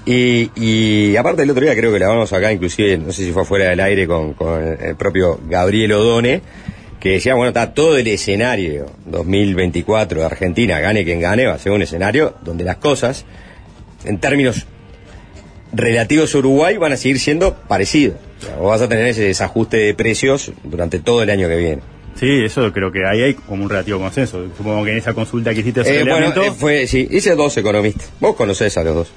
Y, 0.06 0.52
y 0.56 1.16
aparte 1.16 1.44
el 1.44 1.50
otro 1.50 1.64
día 1.64 1.74
creo 1.76 1.94
que 1.94 2.00
la 2.00 2.08
hablamos 2.08 2.34
acá, 2.34 2.52
inclusive, 2.52 2.98
no 2.98 3.14
sé 3.14 3.24
si 3.24 3.32
fue 3.32 3.46
fuera 3.46 3.70
del 3.70 3.80
aire 3.80 4.06
con, 4.06 4.34
con 4.34 4.62
el 4.62 4.98
propio 4.98 5.40
Gabriel 5.48 5.94
Odone, 5.94 6.42
que 7.00 7.12
decía, 7.12 7.36
bueno, 7.36 7.50
está 7.50 7.74
todo 7.74 7.98
el 7.98 8.06
escenario 8.08 8.88
2024 9.06 10.20
de 10.20 10.26
Argentina, 10.26 10.80
gane 10.82 11.06
quien 11.06 11.22
gane, 11.22 11.46
va 11.46 11.54
a 11.54 11.60
ser 11.60 11.72
un 11.72 11.82
escenario 11.82 12.36
donde 12.44 12.66
las 12.66 12.78
cosas, 12.78 13.26
en 14.04 14.20
términos 14.20 14.66
relativos 15.72 16.36
a 16.36 16.40
Uruguay, 16.40 16.76
van 16.76 16.92
a 16.92 16.98
seguir 16.98 17.20
siendo 17.20 17.56
parecidos. 17.56 18.18
O 18.42 18.46
sea, 18.46 18.56
vos 18.58 18.72
vas 18.72 18.82
a 18.82 18.90
tener 18.90 19.08
ese 19.08 19.24
desajuste 19.24 19.78
de 19.78 19.94
precios 19.94 20.52
durante 20.66 21.00
todo 21.00 21.24
el 21.24 21.30
año 21.30 21.48
que 21.48 21.56
viene. 21.56 21.95
Sí, 22.20 22.44
eso 22.46 22.72
creo 22.72 22.92
que 22.92 23.06
ahí 23.06 23.22
hay 23.22 23.34
como 23.34 23.64
un 23.64 23.70
relativo 23.70 24.00
consenso. 24.00 24.46
Supongo 24.56 24.84
que 24.86 24.92
en 24.92 24.98
esa 24.98 25.14
consulta 25.14 25.54
que 25.54 25.60
hiciste 25.60 25.84
sobre 25.84 26.00
Eh, 26.00 26.04
bueno, 26.06 26.28
eh, 26.44 26.52
fue, 26.58 26.88
sí, 26.88 27.08
hice 27.12 27.36
dos 27.36 27.56
economistas. 27.58 28.10
Vos 28.20 28.36
conocés 28.36 28.78
a 28.78 28.84
los 28.84 28.96
dos. 28.96 29.08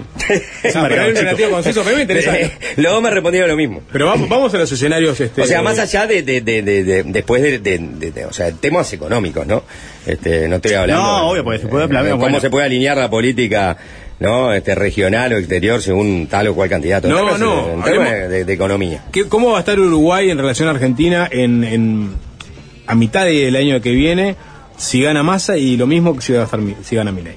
Pero 0.62 1.12
relativo 1.12 1.50
consenso, 1.50 1.82
pero 1.82 1.90
mí 1.90 1.96
me 1.96 2.02
interesa. 2.02 2.34
Eh, 2.38 2.50
los 2.76 2.92
dos 2.92 3.02
me 3.02 3.10
respondieron 3.10 3.50
lo 3.50 3.56
mismo. 3.56 3.82
Pero 3.92 4.06
vamos, 4.06 4.28
vamos 4.30 4.54
a 4.54 4.58
los 4.58 4.72
escenarios. 4.72 5.20
Este, 5.20 5.42
O 5.42 5.44
sea, 5.44 5.60
más 5.62 5.78
allá 5.78 6.06
de, 6.06 6.22
de, 6.22 6.40
de, 6.40 6.62
de- 6.62 6.84
de- 6.84 7.02
después 7.04 7.42
de, 7.42 8.24
o 8.24 8.32
sea, 8.32 8.50
temas 8.52 8.90
económicos, 8.94 9.46
¿no? 9.46 9.62
Este, 10.06 10.48
no 10.48 10.56
estoy 10.56 10.72
hablando. 10.74 11.02
No, 11.02 11.30
obvio, 11.30 11.44
porque 11.44 11.58
se 11.60 11.66
puede 11.68 11.82
de 11.84 11.88
planear, 11.88 12.12
cómo 12.12 12.22
bueno. 12.22 12.40
se 12.40 12.48
puede 12.48 12.64
alinear 12.66 12.96
la 12.96 13.10
política, 13.10 13.76
¿no? 14.20 14.54
Este, 14.54 14.74
regional 14.74 15.34
o 15.34 15.38
exterior 15.38 15.82
según 15.82 16.26
tal 16.28 16.48
o 16.48 16.54
cual 16.54 16.70
candidato. 16.70 17.06
No, 17.08 17.36
no, 17.36 17.74
En 17.74 17.82
hablemos- 17.82 18.28
de, 18.28 18.44
de 18.46 18.52
economía. 18.54 19.04
¿Qué- 19.12 19.28
¿Cómo 19.28 19.50
va 19.50 19.58
a 19.58 19.60
estar 19.60 19.78
Uruguay 19.78 20.30
en 20.30 20.38
relación 20.38 20.68
a 20.68 20.70
Argentina 20.72 21.28
en, 21.30 21.62
en- 21.64 22.29
a 22.90 22.94
mitad 22.94 23.24
del 23.24 23.56
año 23.56 23.80
que 23.80 23.92
viene 23.92 24.36
si 24.76 25.02
gana 25.02 25.22
Massa 25.22 25.56
y 25.56 25.76
lo 25.76 25.86
mismo 25.86 26.14
que 26.14 26.22
si, 26.22 26.32
va 26.32 26.40
a 26.42 26.44
estar, 26.44 26.60
Mi- 26.60 26.76
si 26.82 26.96
gana 26.96 27.12
Milei? 27.12 27.34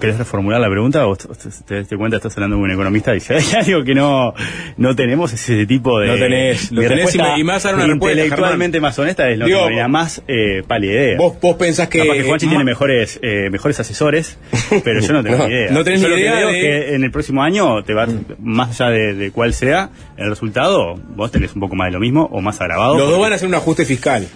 ¿Querés 0.00 0.16
reformular 0.16 0.58
la 0.58 0.70
pregunta 0.70 1.06
o 1.06 1.16
te, 1.16 1.76
diste 1.80 1.98
cuenta 1.98 2.16
estás 2.16 2.34
hablando 2.38 2.56
con 2.56 2.64
un 2.64 2.70
economista 2.70 3.14
y 3.14 3.20
si 3.20 3.34
hay 3.34 3.44
algo 3.66 3.84
que 3.84 3.94
no, 3.94 4.32
no 4.78 4.96
tenemos 4.96 5.34
es 5.34 5.50
ese 5.50 5.66
tipo 5.66 6.00
de... 6.00 6.06
No 6.08 6.14
tenés, 6.14 6.72
lo 6.72 6.80
tenés 6.80 7.14
y 7.14 7.18
me- 7.18 7.44
vas 7.44 7.66
a 7.66 7.72
dar 7.72 7.84
una 7.84 7.92
Intelectualmente 7.92 8.80
más 8.80 8.98
honesta 8.98 9.28
es 9.28 9.36
lo 9.36 9.44
Digo, 9.44 9.64
que 9.66 9.74
me 9.74 9.80
da 9.80 9.88
más 9.88 10.22
eh, 10.28 10.62
pálida 10.66 10.92
idea. 10.94 11.18
Vos, 11.18 11.34
vos 11.42 11.56
pensás 11.56 11.88
que... 11.88 11.98
Capaz 11.98 12.14
que 12.14 12.22
Juanchi 12.22 12.46
tiene 12.46 12.64
mejores, 12.64 13.18
eh, 13.22 13.50
mejores 13.50 13.78
asesores, 13.78 14.38
pero 14.82 15.00
yo 15.00 15.12
no 15.12 15.22
tengo 15.22 15.36
No, 15.38 15.48
ni 15.48 15.54
idea. 15.54 15.70
no 15.70 15.84
tenés 15.84 16.00
Yo 16.00 16.06
ni 16.08 16.12
lo 16.12 16.16
que 16.16 16.22
idea 16.22 16.36
de- 16.46 16.52
que 16.60 16.94
en 16.94 17.04
el 17.04 17.10
próximo 17.10 17.42
año 17.42 17.82
te 17.84 17.92
va, 17.92 18.06
más 18.40 18.80
allá 18.80 18.90
de, 18.92 19.12
de 19.14 19.30
cuál 19.30 19.52
sea 19.52 19.90
el 20.16 20.30
resultado, 20.30 20.94
vos 21.16 21.30
tenés 21.30 21.52
un 21.54 21.60
poco 21.60 21.74
más 21.76 21.88
de 21.88 21.92
lo 21.92 22.00
mismo 22.00 22.26
o 22.32 22.40
más 22.40 22.58
agravado. 22.62 22.96
Los 22.96 23.10
dos 23.10 23.20
van 23.20 23.32
a 23.32 23.34
hacer 23.36 23.46
un 23.46 23.54
ajuste 23.54 23.84
fiscal. 23.84 24.26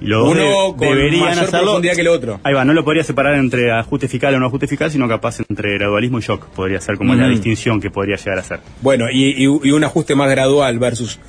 Y 0.00 0.06
los 0.06 0.28
uno 0.28 0.74
de- 0.76 0.86
deberían 0.86 1.20
mayor 1.24 1.44
hacerlo. 1.44 1.66
profundidad 1.66 1.94
que 1.94 2.00
el 2.00 2.08
otro. 2.08 2.40
Ahí 2.42 2.52
va, 2.54 2.64
no 2.64 2.72
lo 2.72 2.84
podría 2.84 3.04
separar 3.04 3.34
entre 3.36 3.70
ajuste 3.72 4.08
fiscal 4.08 4.34
o 4.34 4.40
no 4.40 4.46
ajuste 4.46 4.66
fiscal, 4.66 4.90
sino 4.90 5.08
capaz 5.08 5.40
entre 5.48 5.74
gradualismo 5.74 6.18
y 6.18 6.22
shock. 6.22 6.46
Podría 6.48 6.80
ser 6.80 6.96
como 6.96 7.14
la 7.14 7.24
Ujú. 7.24 7.30
distinción 7.32 7.80
que 7.80 7.90
podría 7.90 8.16
llegar 8.16 8.38
a 8.38 8.42
ser. 8.42 8.60
Bueno, 8.82 9.06
y, 9.10 9.30
y- 9.44 9.44
y 9.68 9.70
un 9.72 9.84
ajuste 9.84 10.14
más 10.14 10.28
gradual 10.30 10.78
versus 10.78 11.20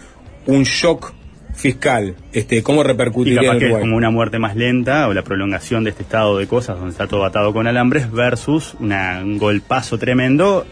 un 0.47 0.63
shock 0.63 1.13
fiscal. 1.53 2.15
Este, 2.33 2.61
¿Cómo 2.63 2.81
Y 2.81 2.85
repercutiría 2.85 3.41
capaz 3.41 3.53
en 3.53 3.59
que 3.59 3.71
es 3.71 3.77
como 3.79 3.95
una 3.95 4.09
muerte 4.09 4.39
más 4.39 4.55
lenta 4.57 5.07
o 5.07 5.13
la 5.13 5.21
prolongación 5.23 5.83
de 5.85 5.91
este 5.91 6.03
estado 6.03 6.37
de 6.37 6.47
cosas 6.47 6.75
donde 6.77 6.91
está 6.91 7.07
todo 7.07 7.23
atado 7.23 7.53
con 7.53 7.65
alambres 7.67 8.11
versus 8.11 8.75
una- 8.81 9.21
un 9.23 9.37
golpazo 9.37 9.97
tremendo 9.97 10.65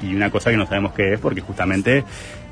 y 0.00 0.14
una 0.14 0.30
cosa 0.30 0.50
que 0.52 0.56
no 0.56 0.66
sabemos 0.66 0.92
qué 0.92 1.14
es 1.14 1.18
porque 1.20 1.40
justamente 1.40 2.04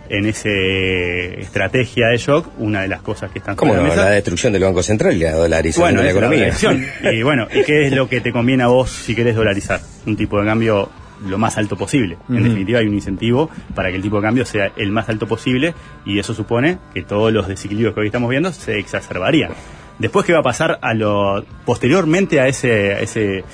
en 0.08 0.26
esa 0.26 0.48
estrategia 0.48 2.08
de 2.08 2.18
shock, 2.18 2.48
una 2.58 2.82
de 2.82 2.88
las 2.88 3.02
cosas 3.02 3.30
que 3.30 3.38
están 3.38 3.56
¿Cómo 3.56 3.74
sobre 3.74 3.88
no? 3.88 3.94
la 3.94 4.04
La 4.04 4.10
destrucción 4.10 4.52
del 4.52 4.62
Banco 4.62 4.82
Central 4.82 5.16
y 5.16 5.20
la 5.20 5.32
dolarización 5.32 5.84
Bueno, 5.84 6.00
de 6.00 6.04
la 6.04 6.10
economía. 6.10 7.12
y 7.12 7.22
bueno, 7.22 7.46
¿y 7.52 7.62
qué 7.62 7.86
es 7.86 7.92
lo 7.92 8.08
que 8.08 8.20
te 8.20 8.32
conviene 8.32 8.62
a 8.62 8.68
vos 8.68 8.90
si 8.90 9.14
querés 9.14 9.36
dolarizar? 9.36 9.80
Un 10.06 10.16
tipo 10.16 10.40
de 10.40 10.46
cambio 10.46 10.90
lo 11.26 11.38
más 11.38 11.56
alto 11.58 11.76
posible. 11.76 12.16
En 12.28 12.44
definitiva, 12.44 12.78
hay 12.78 12.86
un 12.86 12.94
incentivo 12.94 13.50
para 13.74 13.90
que 13.90 13.96
el 13.96 14.02
tipo 14.02 14.16
de 14.16 14.22
cambio 14.22 14.44
sea 14.44 14.72
el 14.76 14.92
más 14.92 15.08
alto 15.08 15.26
posible 15.26 15.74
y 16.04 16.18
eso 16.18 16.32
supone 16.34 16.78
que 16.94 17.02
todos 17.02 17.32
los 17.32 17.48
desequilibrios 17.48 17.94
que 17.94 18.00
hoy 18.00 18.06
estamos 18.06 18.30
viendo 18.30 18.52
se 18.52 18.78
exacerbarían. 18.78 19.50
Después, 19.98 20.24
¿qué 20.24 20.32
va 20.32 20.40
a 20.40 20.42
pasar 20.44 20.78
a 20.80 20.94
lo 20.94 21.44
posteriormente 21.64 22.40
a 22.40 22.46
ese 22.46 22.92
a 22.94 23.00
ese, 23.00 23.44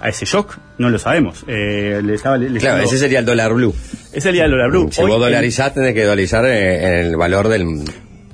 a 0.00 0.08
ese 0.08 0.24
shock? 0.26 0.58
No 0.78 0.90
lo 0.90 0.98
sabemos. 0.98 1.44
Eh, 1.46 2.00
le 2.04 2.14
estaba 2.14 2.36
le- 2.36 2.58
Claro, 2.58 2.82
ese 2.82 2.98
sería 2.98 3.20
el 3.20 3.24
dólar 3.24 3.54
blue. 3.54 3.72
ese 4.10 4.20
sería 4.22 4.44
el 4.46 4.50
dólar 4.50 4.70
blue. 4.70 4.88
Si 4.90 5.00
Hoy 5.02 5.08
vos 5.08 5.16
el- 5.18 5.22
dolarizás, 5.24 5.72
tenés 5.74 5.94
que 5.94 6.02
dolarizar 6.02 6.44
eh, 6.46 7.00
el 7.00 7.16
valor 7.16 7.46
del... 7.48 7.84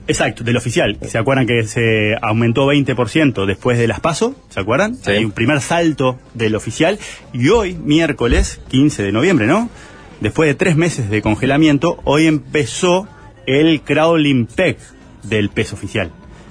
Exacto, 0.08 0.42
del 0.42 0.56
oficial. 0.56 0.98
¿Se 1.06 1.18
acuerdan 1.18 1.46
que 1.46 1.62
se 1.64 2.16
aumentó 2.20 2.66
20% 2.66 3.46
después 3.46 3.78
de 3.78 3.86
las 3.86 4.00
PASO? 4.00 4.34
¿Se 4.48 4.58
acuerdan? 4.58 4.96
Sí. 4.96 5.10
Hay 5.12 5.24
un 5.24 5.30
primer 5.30 5.60
salto 5.60 6.18
del 6.34 6.56
oficial. 6.56 6.98
Y 7.32 7.50
hoy, 7.50 7.74
miércoles 7.74 8.60
15 8.70 9.02
de 9.04 9.12
noviembre, 9.12 9.46
¿no? 9.46 9.68
Después 10.20 10.48
de 10.48 10.54
tres 10.54 10.74
meses 10.76 11.10
de 11.10 11.22
congelamiento, 11.22 12.00
hoy 12.04 12.26
empezó 12.26 13.06
el 13.46 13.82
crawling 13.82 14.46
peg 14.46 14.78
del 15.22 15.48
peso 15.50 15.76
oficial. 15.76 16.10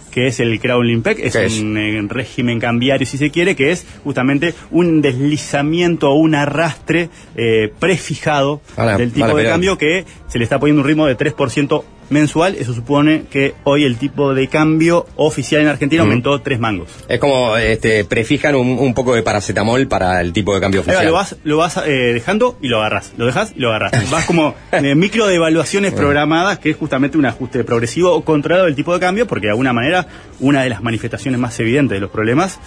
Que 0.09 0.27
es 0.27 0.39
el 0.39 0.59
Crowling 0.59 1.01
Peg, 1.01 1.19
es 1.19 1.59
un 1.59 1.77
eh, 1.77 2.01
régimen 2.07 2.59
cambiario, 2.59 3.05
si 3.05 3.17
se 3.17 3.29
quiere, 3.29 3.55
que 3.55 3.71
es 3.71 3.85
justamente 4.03 4.53
un 4.71 5.01
deslizamiento 5.01 6.09
o 6.09 6.15
un 6.15 6.35
arrastre 6.35 7.09
eh, 7.35 7.71
prefijado 7.79 8.61
del 8.97 9.11
tipo 9.11 9.35
de 9.35 9.43
cambio 9.45 9.77
que 9.77 10.05
se 10.27 10.37
le 10.37 10.43
está 10.43 10.59
poniendo 10.59 10.81
un 10.81 10.87
ritmo 10.87 11.05
de 11.05 11.17
3% 11.17 11.83
mensual. 12.09 12.55
Eso 12.55 12.73
supone 12.73 13.23
que 13.29 13.55
hoy 13.63 13.83
el 13.83 13.97
tipo 13.97 14.33
de 14.33 14.47
cambio 14.47 15.05
oficial 15.15 15.61
en 15.61 15.67
Argentina 15.67 16.03
aumentó 16.03 16.41
3 16.41 16.59
mangos. 16.59 16.89
Es 17.07 17.19
como 17.19 17.57
este, 17.57 18.05
prefijan 18.05 18.55
un, 18.55 18.79
un 18.79 18.93
poco 18.93 19.15
de 19.15 19.23
paracetamol 19.23 19.87
para 19.87 20.21
el 20.21 20.33
tipo 20.33 20.53
de 20.53 20.61
cambio 20.61 20.81
oficial. 20.81 21.05
lo 21.05 21.13
vas, 21.13 21.35
lo 21.43 21.57
vas 21.57 21.77
eh, 21.85 22.13
dejando 22.13 22.57
y 22.61 22.67
lo 22.67 22.79
agarras. 22.79 23.13
Lo 23.17 23.25
dejas 23.25 23.53
y 23.55 23.59
lo 23.59 23.69
agarras. 23.69 23.89
Vas 24.11 24.25
como 24.25 24.55
eh, 24.71 24.95
micro 24.95 25.27
devaluaciones 25.27 25.93
programadas, 25.93 26.59
que 26.59 26.71
es 26.71 26.77
justamente 26.77 27.17
un 27.17 27.25
ajuste 27.25 27.63
progresivo 27.63 28.13
o 28.13 28.23
controlado 28.23 28.65
del 28.65 28.75
tipo 28.75 28.93
de 28.93 28.99
cambio, 28.99 29.27
porque 29.27 29.47
de 29.47 29.51
alguna 29.51 29.73
manera 29.73 30.07
una 30.39 30.63
de 30.63 30.69
las 30.69 30.81
manifestaciones 30.81 31.39
más 31.39 31.59
evidentes 31.59 31.95
de 31.95 31.99
los 31.99 32.09
problemas 32.09 32.59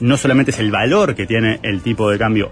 no 0.00 0.16
solamente 0.16 0.50
es 0.52 0.58
el 0.58 0.70
valor 0.70 1.14
que 1.14 1.26
tiene 1.26 1.58
el 1.62 1.80
tipo 1.80 2.10
de 2.10 2.18
cambio 2.18 2.50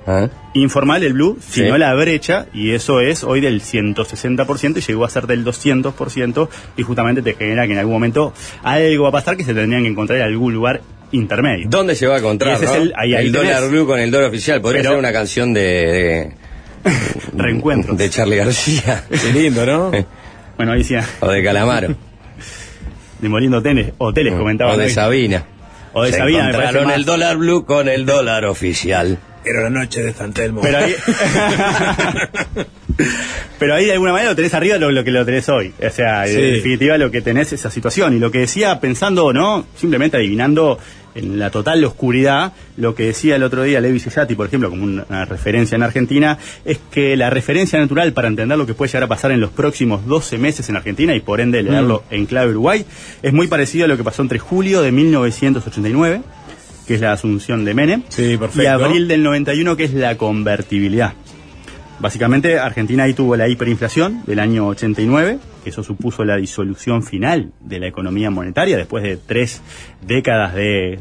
informal, 0.54 1.02
el 1.04 1.12
blue, 1.12 1.38
sino 1.40 1.74
Sí. 1.74 1.78
la 1.80 1.94
brecha, 1.94 2.46
y 2.54 2.72
eso 2.72 3.00
es 3.00 3.22
hoy 3.24 3.40
del 3.40 3.60
160% 3.60 4.78
y 4.78 4.80
llegó 4.82 5.04
a 5.04 5.10
ser 5.10 5.26
del 5.26 5.44
200%, 5.44 6.48
y 6.76 6.82
justamente 6.82 7.22
te 7.22 7.34
genera 7.34 7.66
que 7.66 7.72
en 7.74 7.78
algún 7.78 7.94
momento 7.94 8.32
algo 8.62 9.02
va 9.04 9.08
a 9.10 9.12
pasar 9.12 9.36
que 9.36 9.44
se 9.44 9.54
tendrían 9.54 9.82
que 9.82 9.88
encontrar 9.90 10.18
en 10.20 10.24
algún 10.24 10.54
lugar 10.54 10.80
intermedio. 11.12 11.66
¿Dónde 11.68 11.94
se 11.94 12.06
va 12.06 12.16
a 12.16 12.18
encontrar? 12.18 12.52
Y 12.52 12.54
ese 12.56 12.64
no? 12.64 12.74
es 12.74 12.80
el- 12.82 12.92
ahí- 12.96 13.14
ahí 13.14 13.30
tenés. 13.30 13.32
dólar 13.54 13.70
blue 13.70 13.86
con 13.86 14.00
el 14.00 14.10
dólar 14.10 14.28
oficial. 14.30 14.60
Podría 14.60 14.80
Pero- 14.82 14.90
ser 14.92 14.98
una 14.98 15.12
canción 15.12 15.52
de, 15.52 15.60
de, 15.62 16.32
Reencuentros. 17.36 17.96
de 17.96 18.10
Charlie 18.10 18.36
García. 18.36 19.04
Qué 19.10 19.32
lindo, 19.32 19.64
¿no? 19.66 19.90
Bueno, 20.56 20.72
ahí 20.72 20.78
decía, 20.78 21.04
o 21.20 21.28
de 21.30 21.44
Calamaro. 21.44 21.94
demoliendo 23.20 23.58
hoteles, 23.58 23.92
hoteles 23.98 24.34
comentaba. 24.34 24.72
o 24.72 24.76
de. 24.76 24.90
Sabina. 24.90 25.44
O 25.98 26.02
de 26.04 26.12
Se 26.12 26.18
Sabina, 26.18 26.42
me 26.44 26.48
encontraron 26.50 26.84
más. 26.84 26.96
el 26.96 27.04
dólar 27.06 27.36
blue 27.38 27.64
con 27.64 27.88
el 27.88 28.04
dólar 28.04 28.44
oficial. 28.44 29.18
Era 29.44 29.62
la 29.62 29.70
noche 29.70 30.02
de 30.02 30.12
Santelmo. 30.12 30.60
Pero 30.60 30.78
ahí, 30.78 30.94
pero 33.58 33.74
ahí 33.74 33.86
de 33.86 33.92
alguna 33.92 34.12
manera 34.12 34.30
lo 34.30 34.36
tenés 34.36 34.54
arriba 34.54 34.76
lo, 34.76 34.90
lo 34.90 35.04
que 35.04 35.10
lo 35.10 35.24
tenés 35.24 35.48
hoy. 35.48 35.72
O 35.84 35.90
sea, 35.90 36.26
Sí. 36.26 36.34
en 36.34 36.54
definitiva 36.54 36.98
lo 36.98 37.10
que 37.10 37.20
tenés 37.22 37.48
es 37.52 37.60
esa 37.60 37.70
situación. 37.70 38.14
Y 38.14 38.18
lo 38.18 38.30
que 38.30 38.40
decía 38.40 38.80
pensando, 38.80 39.32
¿no? 39.32 39.66
Simplemente 39.76 40.16
adivinando 40.16 40.78
en 41.16 41.38
la 41.38 41.50
total 41.50 41.82
oscuridad, 41.84 42.52
lo 42.76 42.94
que 42.94 43.04
decía 43.04 43.36
el 43.36 43.42
otro 43.42 43.62
día 43.62 43.80
Levi 43.80 43.98
Sellati, 43.98 44.34
por 44.34 44.46
ejemplo, 44.46 44.68
como 44.68 44.84
una 44.84 45.24
referencia 45.24 45.74
en 45.74 45.82
Argentina, 45.82 46.38
es 46.64 46.78
que 46.90 47.16
la 47.16 47.30
referencia 47.30 47.78
natural 47.78 48.12
para 48.12 48.28
entender 48.28 48.58
lo 48.58 48.66
que 48.66 48.74
puede 48.74 48.90
llegar 48.90 49.04
a 49.04 49.08
pasar 49.08 49.30
en 49.32 49.40
los 49.40 49.50
próximos 49.50 50.06
12 50.06 50.36
meses 50.38 50.68
en 50.68 50.76
Argentina 50.76 51.14
y 51.14 51.20
por 51.20 51.40
ende 51.40 51.62
leerlo 51.62 52.04
en 52.10 52.26
clave 52.26 52.50
Uruguay, 52.50 52.84
es 53.22 53.32
muy 53.32 53.46
parecido 53.48 53.86
a 53.86 53.88
lo 53.88 53.96
que 53.96 54.04
pasó 54.04 54.22
entre 54.22 54.38
julio 54.38 54.82
de 54.82 54.92
1989, 54.92 56.20
que 56.86 56.94
es 56.94 57.00
la 57.00 57.12
asunción 57.12 57.64
de 57.64 57.74
Menem, 57.74 58.02
Sí, 58.08 58.38
y 58.54 58.66
abril 58.66 59.08
del 59.08 59.22
91, 59.22 59.76
que 59.76 59.84
es 59.84 59.94
la 59.94 60.16
convertibilidad. 60.16 61.14
Básicamente, 61.98 62.58
Argentina 62.58 63.04
ahí 63.04 63.14
tuvo 63.14 63.36
la 63.36 63.48
hiperinflación 63.48 64.22
del 64.26 64.38
año 64.38 64.66
89, 64.66 65.38
que 65.64 65.70
eso 65.70 65.82
supuso 65.82 66.24
la 66.24 66.36
disolución 66.36 67.02
final 67.02 67.52
de 67.60 67.80
la 67.80 67.86
economía 67.86 68.30
monetaria 68.30 68.76
después 68.76 69.02
de 69.02 69.16
tres 69.16 69.62
décadas 70.02 70.54
de 70.54 71.00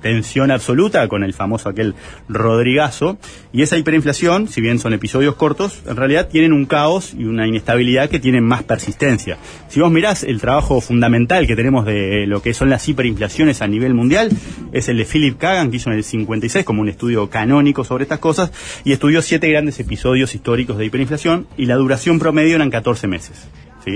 tensión 0.00 0.50
absoluta 0.50 1.06
con 1.08 1.22
el 1.22 1.34
famoso 1.34 1.68
aquel 1.68 1.94
Rodrigazo. 2.28 3.18
Y 3.52 3.62
esa 3.62 3.76
hiperinflación, 3.76 4.48
si 4.48 4.60
bien 4.60 4.78
son 4.78 4.92
episodios 4.92 5.34
cortos, 5.34 5.82
en 5.86 5.96
realidad 5.96 6.28
tienen 6.28 6.52
un 6.52 6.66
caos 6.66 7.14
y 7.16 7.24
una 7.24 7.46
inestabilidad 7.46 8.08
que 8.08 8.18
tienen 8.18 8.44
más 8.44 8.62
persistencia. 8.62 9.38
Si 9.68 9.80
vos 9.80 9.90
mirás 9.90 10.22
el 10.22 10.40
trabajo 10.40 10.80
fundamental 10.80 11.46
que 11.46 11.56
tenemos 11.56 11.84
de 11.86 12.26
lo 12.26 12.42
que 12.42 12.54
son 12.54 12.70
las 12.70 12.88
hiperinflaciones 12.88 13.62
a 13.62 13.68
nivel 13.68 13.94
mundial, 13.94 14.30
es 14.72 14.88
el 14.88 14.98
de 14.98 15.04
Philip 15.04 15.38
Kagan, 15.38 15.70
que 15.70 15.76
hizo 15.76 15.90
en 15.90 15.96
el 15.96 16.04
56 16.04 16.64
como 16.64 16.82
un 16.82 16.88
estudio 16.88 17.28
canónico 17.30 17.84
sobre 17.84 18.04
estas 18.04 18.18
cosas, 18.18 18.52
y 18.84 18.92
estudió 18.92 19.22
siete 19.22 19.48
grandes 19.48 19.78
episodios 19.80 20.34
históricos 20.34 20.78
de 20.78 20.86
hiperinflación, 20.86 21.46
y 21.56 21.66
la 21.66 21.76
duración 21.76 22.18
promedio 22.18 22.56
eran 22.56 22.70
14 22.70 23.06
meses. 23.06 23.48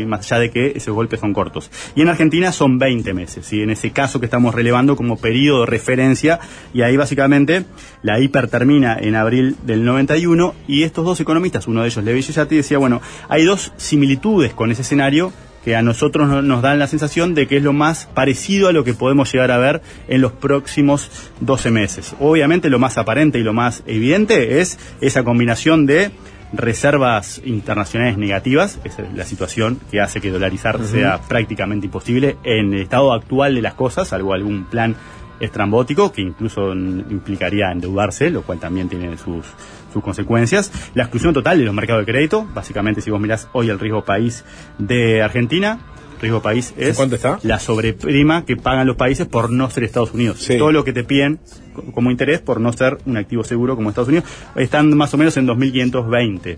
Más 0.06 0.30
allá 0.32 0.40
de 0.42 0.50
que 0.50 0.72
esos 0.76 0.94
golpes 0.94 1.20
son 1.20 1.32
cortos. 1.32 1.70
Y 1.94 2.02
en 2.02 2.08
Argentina 2.08 2.52
son 2.52 2.78
20 2.78 3.14
meses, 3.14 3.46
¿sí? 3.46 3.62
en 3.62 3.70
ese 3.70 3.90
caso 3.92 4.20
que 4.20 4.26
estamos 4.26 4.54
relevando 4.54 4.96
como 4.96 5.16
periodo 5.16 5.60
de 5.60 5.66
referencia, 5.66 6.40
y 6.72 6.82
ahí 6.82 6.96
básicamente 6.96 7.64
la 8.02 8.18
hiper 8.20 8.48
termina 8.48 8.96
en 9.00 9.14
abril 9.14 9.56
del 9.64 9.84
91, 9.84 10.54
y 10.68 10.82
estos 10.82 11.04
dos 11.04 11.20
economistas, 11.20 11.66
uno 11.68 11.82
de 11.82 11.88
ellos 11.88 12.04
Levi 12.04 12.20
Yati, 12.22 12.56
decía, 12.56 12.78
bueno, 12.78 13.00
hay 13.28 13.44
dos 13.44 13.72
similitudes 13.76 14.52
con 14.54 14.70
ese 14.70 14.82
escenario 14.82 15.32
que 15.64 15.76
a 15.76 15.82
nosotros 15.82 16.28
no- 16.28 16.42
nos 16.42 16.60
dan 16.60 16.78
la 16.78 16.86
sensación 16.86 17.34
de 17.34 17.46
que 17.46 17.56
es 17.56 17.62
lo 17.62 17.72
más 17.72 18.04
parecido 18.12 18.68
a 18.68 18.72
lo 18.72 18.84
que 18.84 18.92
podemos 18.92 19.32
llegar 19.32 19.50
a 19.50 19.56
ver 19.56 19.80
en 20.08 20.20
los 20.20 20.32
próximos 20.32 21.10
12 21.40 21.70
meses. 21.70 22.14
Obviamente 22.20 22.68
lo 22.68 22.78
más 22.78 22.98
aparente 22.98 23.38
y 23.38 23.42
lo 23.42 23.54
más 23.54 23.82
evidente 23.86 24.60
es 24.60 24.78
esa 25.00 25.24
combinación 25.24 25.86
de 25.86 26.10
reservas 26.52 27.40
internacionales 27.44 28.16
negativas, 28.16 28.78
es 28.84 28.96
la 29.14 29.24
situación 29.24 29.80
que 29.90 30.00
hace 30.00 30.20
que 30.20 30.30
dolarizar 30.30 30.82
sea 30.84 31.20
prácticamente 31.28 31.86
imposible 31.86 32.36
en 32.44 32.74
el 32.74 32.82
estado 32.82 33.12
actual 33.12 33.54
de 33.54 33.62
las 33.62 33.74
cosas, 33.74 34.08
salvo 34.08 34.34
algún 34.34 34.64
plan 34.64 34.94
estrambótico 35.40 36.12
que 36.12 36.22
incluso 36.22 36.72
implicaría 36.72 37.70
endeudarse, 37.72 38.30
lo 38.30 38.42
cual 38.42 38.60
también 38.60 38.88
tiene 38.88 39.16
sus, 39.18 39.46
sus 39.92 40.02
consecuencias. 40.02 40.70
La 40.94 41.04
exclusión 41.04 41.34
total 41.34 41.58
de 41.58 41.64
los 41.64 41.74
mercados 41.74 42.06
de 42.06 42.12
crédito, 42.12 42.46
básicamente 42.54 43.00
si 43.00 43.10
vos 43.10 43.20
mirás 43.20 43.48
hoy 43.52 43.68
el 43.68 43.78
riesgo 43.78 44.04
país 44.04 44.44
de 44.78 45.22
Argentina, 45.22 45.80
riesgo 46.24 46.42
país 46.42 46.74
es 46.76 46.96
cuánto 46.96 47.16
está? 47.16 47.38
la 47.42 47.59
sobreprima 47.59 48.44
que 48.44 48.56
pagan 48.56 48.86
los 48.86 48.96
países 48.96 49.26
por 49.26 49.51
no 49.51 49.70
ser 49.70 49.84
Estados 49.84 50.12
Unidos. 50.12 50.38
Sí. 50.40 50.59
Todo 50.59 50.72
lo 50.72 50.84
que 50.84 50.92
te 50.92 51.05
piden 51.05 51.38
co- 51.74 51.84
como 51.92 52.10
interés 52.10 52.40
por 52.40 52.60
no 52.60 52.72
ser 52.72 52.98
un 53.06 53.16
activo 53.16 53.44
seguro 53.44 53.76
como 53.76 53.88
Estados 53.90 54.09
Unidos, 54.09 54.28
están 54.56 54.94
más 54.96 55.14
o 55.14 55.16
menos 55.18 55.36
en 55.36 55.46
2.520. 55.46 56.56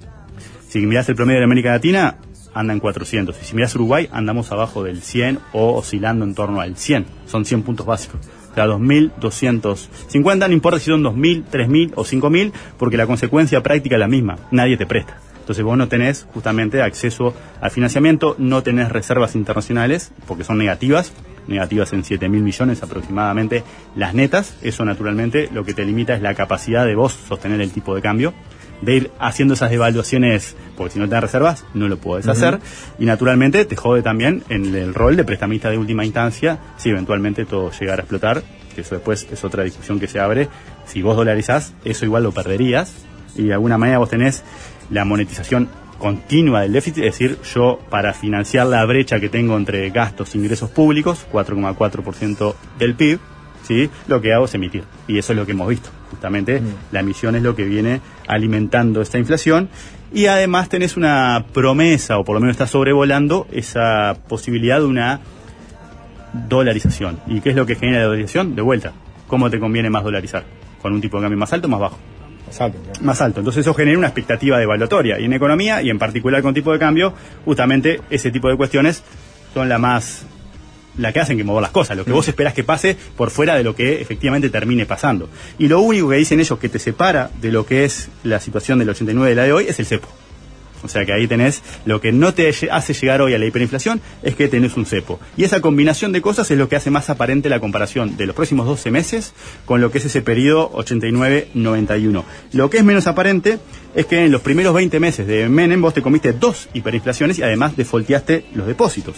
Si 0.68 0.80
mirás 0.86 1.08
el 1.08 1.14
promedio 1.16 1.38
de 1.40 1.44
América 1.44 1.70
Latina, 1.70 2.16
anda 2.54 2.72
en 2.72 2.80
400. 2.80 3.36
Y 3.40 3.44
si 3.44 3.54
mirás 3.54 3.74
Uruguay, 3.74 4.08
andamos 4.12 4.50
abajo 4.52 4.82
del 4.82 5.02
100 5.02 5.38
o 5.52 5.74
oscilando 5.76 6.24
en 6.24 6.34
torno 6.34 6.60
al 6.60 6.76
100. 6.76 7.04
Son 7.26 7.44
100 7.44 7.62
puntos 7.62 7.86
básicos. 7.86 8.20
O 8.50 8.54
sea, 8.54 8.66
2.250, 8.66 10.46
no 10.48 10.52
importa 10.54 10.78
si 10.78 10.86
son 10.86 11.02
2.000, 11.02 11.44
3.000 11.50 11.92
o 11.94 12.04
5.000, 12.04 12.52
porque 12.78 12.96
la 12.96 13.06
consecuencia 13.06 13.62
práctica 13.62 13.96
es 13.96 14.00
la 14.00 14.08
misma. 14.08 14.38
Nadie 14.50 14.76
te 14.76 14.86
presta. 14.86 15.18
Entonces 15.46 15.64
vos 15.64 15.78
no 15.78 15.86
tenés 15.86 16.26
justamente 16.34 16.82
acceso 16.82 17.32
al 17.60 17.70
financiamiento, 17.70 18.34
no 18.36 18.64
tenés 18.64 18.90
reservas 18.90 19.36
internacionales, 19.36 20.10
porque 20.26 20.42
son 20.42 20.58
negativas, 20.58 21.12
negativas 21.46 21.92
en 21.92 22.02
7 22.02 22.28
mil 22.28 22.42
millones 22.42 22.82
aproximadamente 22.82 23.62
las 23.94 24.12
netas. 24.12 24.56
Eso 24.60 24.84
naturalmente 24.84 25.48
lo 25.52 25.64
que 25.64 25.72
te 25.72 25.84
limita 25.84 26.14
es 26.14 26.20
la 26.20 26.34
capacidad 26.34 26.84
de 26.84 26.96
vos 26.96 27.12
sostener 27.12 27.60
el 27.60 27.70
tipo 27.70 27.94
de 27.94 28.02
cambio, 28.02 28.34
de 28.82 28.96
ir 28.96 29.10
haciendo 29.20 29.54
esas 29.54 29.70
devaluaciones, 29.70 30.56
porque 30.76 30.94
si 30.94 30.98
no 30.98 31.08
tenés 31.08 31.22
reservas 31.22 31.64
no 31.74 31.86
lo 31.86 31.98
podés 31.98 32.26
hacer. 32.26 32.58
Y 32.98 33.04
naturalmente 33.04 33.64
te 33.66 33.76
jode 33.76 34.02
también 34.02 34.42
en 34.48 34.74
el 34.74 34.94
rol 34.94 35.14
de 35.14 35.22
prestamista 35.22 35.70
de 35.70 35.78
última 35.78 36.04
instancia, 36.04 36.58
si 36.76 36.90
eventualmente 36.90 37.44
todo 37.44 37.70
llegara 37.70 38.00
a 38.00 38.02
explotar, 38.02 38.42
que 38.74 38.80
eso 38.80 38.96
después 38.96 39.28
es 39.30 39.44
otra 39.44 39.62
discusión 39.62 40.00
que 40.00 40.08
se 40.08 40.18
abre. 40.18 40.48
Si 40.86 41.02
vos 41.02 41.16
dolarizás, 41.16 41.72
eso 41.84 42.04
igual 42.04 42.24
lo 42.24 42.32
perderías. 42.32 42.92
Y 43.36 43.44
de 43.44 43.52
alguna 43.52 43.76
manera 43.76 43.98
vos 43.98 44.08
tenés 44.08 44.42
la 44.90 45.04
monetización 45.04 45.68
continua 45.98 46.62
del 46.62 46.72
déficit, 46.72 47.04
es 47.04 47.18
decir, 47.18 47.38
yo 47.54 47.78
para 47.90 48.12
financiar 48.12 48.66
la 48.66 48.84
brecha 48.84 49.20
que 49.20 49.28
tengo 49.28 49.56
entre 49.56 49.88
gastos 49.90 50.34
e 50.34 50.38
ingresos 50.38 50.70
públicos, 50.70 51.26
4,4% 51.32 52.54
del 52.78 52.94
PIB, 52.94 53.18
¿sí? 53.62 53.90
lo 54.06 54.20
que 54.20 54.32
hago 54.32 54.44
es 54.44 54.54
emitir. 54.54 54.84
Y 55.08 55.18
eso 55.18 55.32
es 55.32 55.38
lo 55.38 55.46
que 55.46 55.52
hemos 55.52 55.68
visto. 55.68 55.90
Justamente 56.10 56.62
la 56.92 57.00
emisión 57.00 57.34
es 57.34 57.42
lo 57.42 57.56
que 57.56 57.64
viene 57.64 58.00
alimentando 58.26 59.00
esta 59.00 59.18
inflación. 59.18 59.68
Y 60.12 60.26
además 60.26 60.68
tenés 60.68 60.96
una 60.96 61.46
promesa, 61.52 62.18
o 62.18 62.24
por 62.24 62.34
lo 62.34 62.40
menos 62.40 62.54
está 62.54 62.66
sobrevolando, 62.66 63.46
esa 63.50 64.16
posibilidad 64.28 64.78
de 64.78 64.86
una 64.86 65.20
dolarización. 66.48 67.18
¿Y 67.26 67.40
qué 67.40 67.50
es 67.50 67.56
lo 67.56 67.66
que 67.66 67.74
genera 67.74 68.00
la 68.00 68.04
dolarización? 68.06 68.54
De 68.54 68.62
vuelta, 68.62 68.92
¿cómo 69.26 69.50
te 69.50 69.58
conviene 69.58 69.90
más 69.90 70.04
dolarizar? 70.04 70.44
¿Con 70.80 70.92
un 70.92 71.00
tipo 71.00 71.16
de 71.16 71.24
cambio 71.24 71.38
más 71.38 71.52
alto 71.52 71.66
o 71.66 71.70
más 71.70 71.80
bajo? 71.80 71.98
Exacto, 72.46 72.78
claro. 72.82 73.00
más 73.02 73.20
alto. 73.20 73.40
Entonces 73.40 73.60
eso 73.62 73.74
genera 73.74 73.98
una 73.98 74.08
expectativa 74.08 74.58
devaluatoria. 74.58 75.18
Y 75.18 75.24
en 75.24 75.32
economía, 75.32 75.82
y 75.82 75.90
en 75.90 75.98
particular 75.98 76.42
con 76.42 76.54
tipo 76.54 76.72
de 76.72 76.78
cambio, 76.78 77.12
justamente 77.44 78.00
ese 78.10 78.30
tipo 78.30 78.48
de 78.48 78.56
cuestiones 78.56 79.02
son 79.52 79.68
la 79.68 79.78
más 79.78 80.26
la 80.98 81.12
que 81.12 81.20
hacen 81.20 81.36
que 81.36 81.44
mover 81.44 81.62
las 81.62 81.70
cosas, 81.70 81.96
lo 81.96 82.04
que 82.04 82.12
vos 82.12 82.26
esperás 82.26 82.54
que 82.54 82.64
pase 82.64 82.96
por 83.16 83.30
fuera 83.30 83.54
de 83.54 83.62
lo 83.62 83.74
que 83.74 84.00
efectivamente 84.00 84.48
termine 84.48 84.86
pasando. 84.86 85.28
Y 85.58 85.68
lo 85.68 85.80
único 85.80 86.08
que 86.08 86.16
dicen 86.16 86.40
ellos 86.40 86.58
que 86.58 86.68
te 86.68 86.78
separa 86.78 87.30
de 87.40 87.52
lo 87.52 87.66
que 87.66 87.84
es 87.84 88.08
la 88.24 88.40
situación 88.40 88.78
del 88.78 88.90
89 88.90 89.30
de 89.30 89.36
la 89.36 89.42
de 89.44 89.52
hoy 89.52 89.66
es 89.68 89.78
el 89.78 89.86
cepo. 89.86 90.08
O 90.82 90.88
sea 90.88 91.04
que 91.04 91.12
ahí 91.12 91.26
tenés 91.26 91.62
lo 91.84 92.00
que 92.00 92.12
no 92.12 92.34
te 92.34 92.48
hace 92.48 92.92
llegar 92.94 93.20
hoy 93.22 93.34
a 93.34 93.38
la 93.38 93.46
hiperinflación 93.46 94.00
es 94.22 94.34
que 94.34 94.48
tenés 94.48 94.76
un 94.76 94.86
cepo. 94.86 95.20
Y 95.36 95.44
esa 95.44 95.60
combinación 95.60 96.12
de 96.12 96.22
cosas 96.22 96.50
es 96.50 96.58
lo 96.58 96.68
que 96.68 96.76
hace 96.76 96.90
más 96.90 97.10
aparente 97.10 97.48
la 97.48 97.60
comparación 97.60 98.16
de 98.16 98.26
los 98.26 98.34
próximos 98.34 98.66
12 98.66 98.90
meses 98.90 99.32
con 99.64 99.80
lo 99.80 99.90
que 99.90 99.98
es 99.98 100.04
ese 100.04 100.22
periodo 100.22 100.70
89-91. 100.72 102.24
Lo 102.52 102.70
que 102.70 102.78
es 102.78 102.84
menos 102.84 103.06
aparente 103.06 103.58
es 103.96 104.04
que 104.04 104.26
en 104.26 104.30
los 104.30 104.42
primeros 104.42 104.74
20 104.74 105.00
meses 105.00 105.26
de 105.26 105.48
Menem 105.48 105.80
vos 105.80 105.94
te 105.94 106.02
comiste 106.02 106.34
dos 106.34 106.68
hiperinflaciones 106.74 107.38
y 107.38 107.42
además 107.42 107.76
defolteaste 107.78 108.44
los 108.54 108.66
depósitos. 108.66 109.16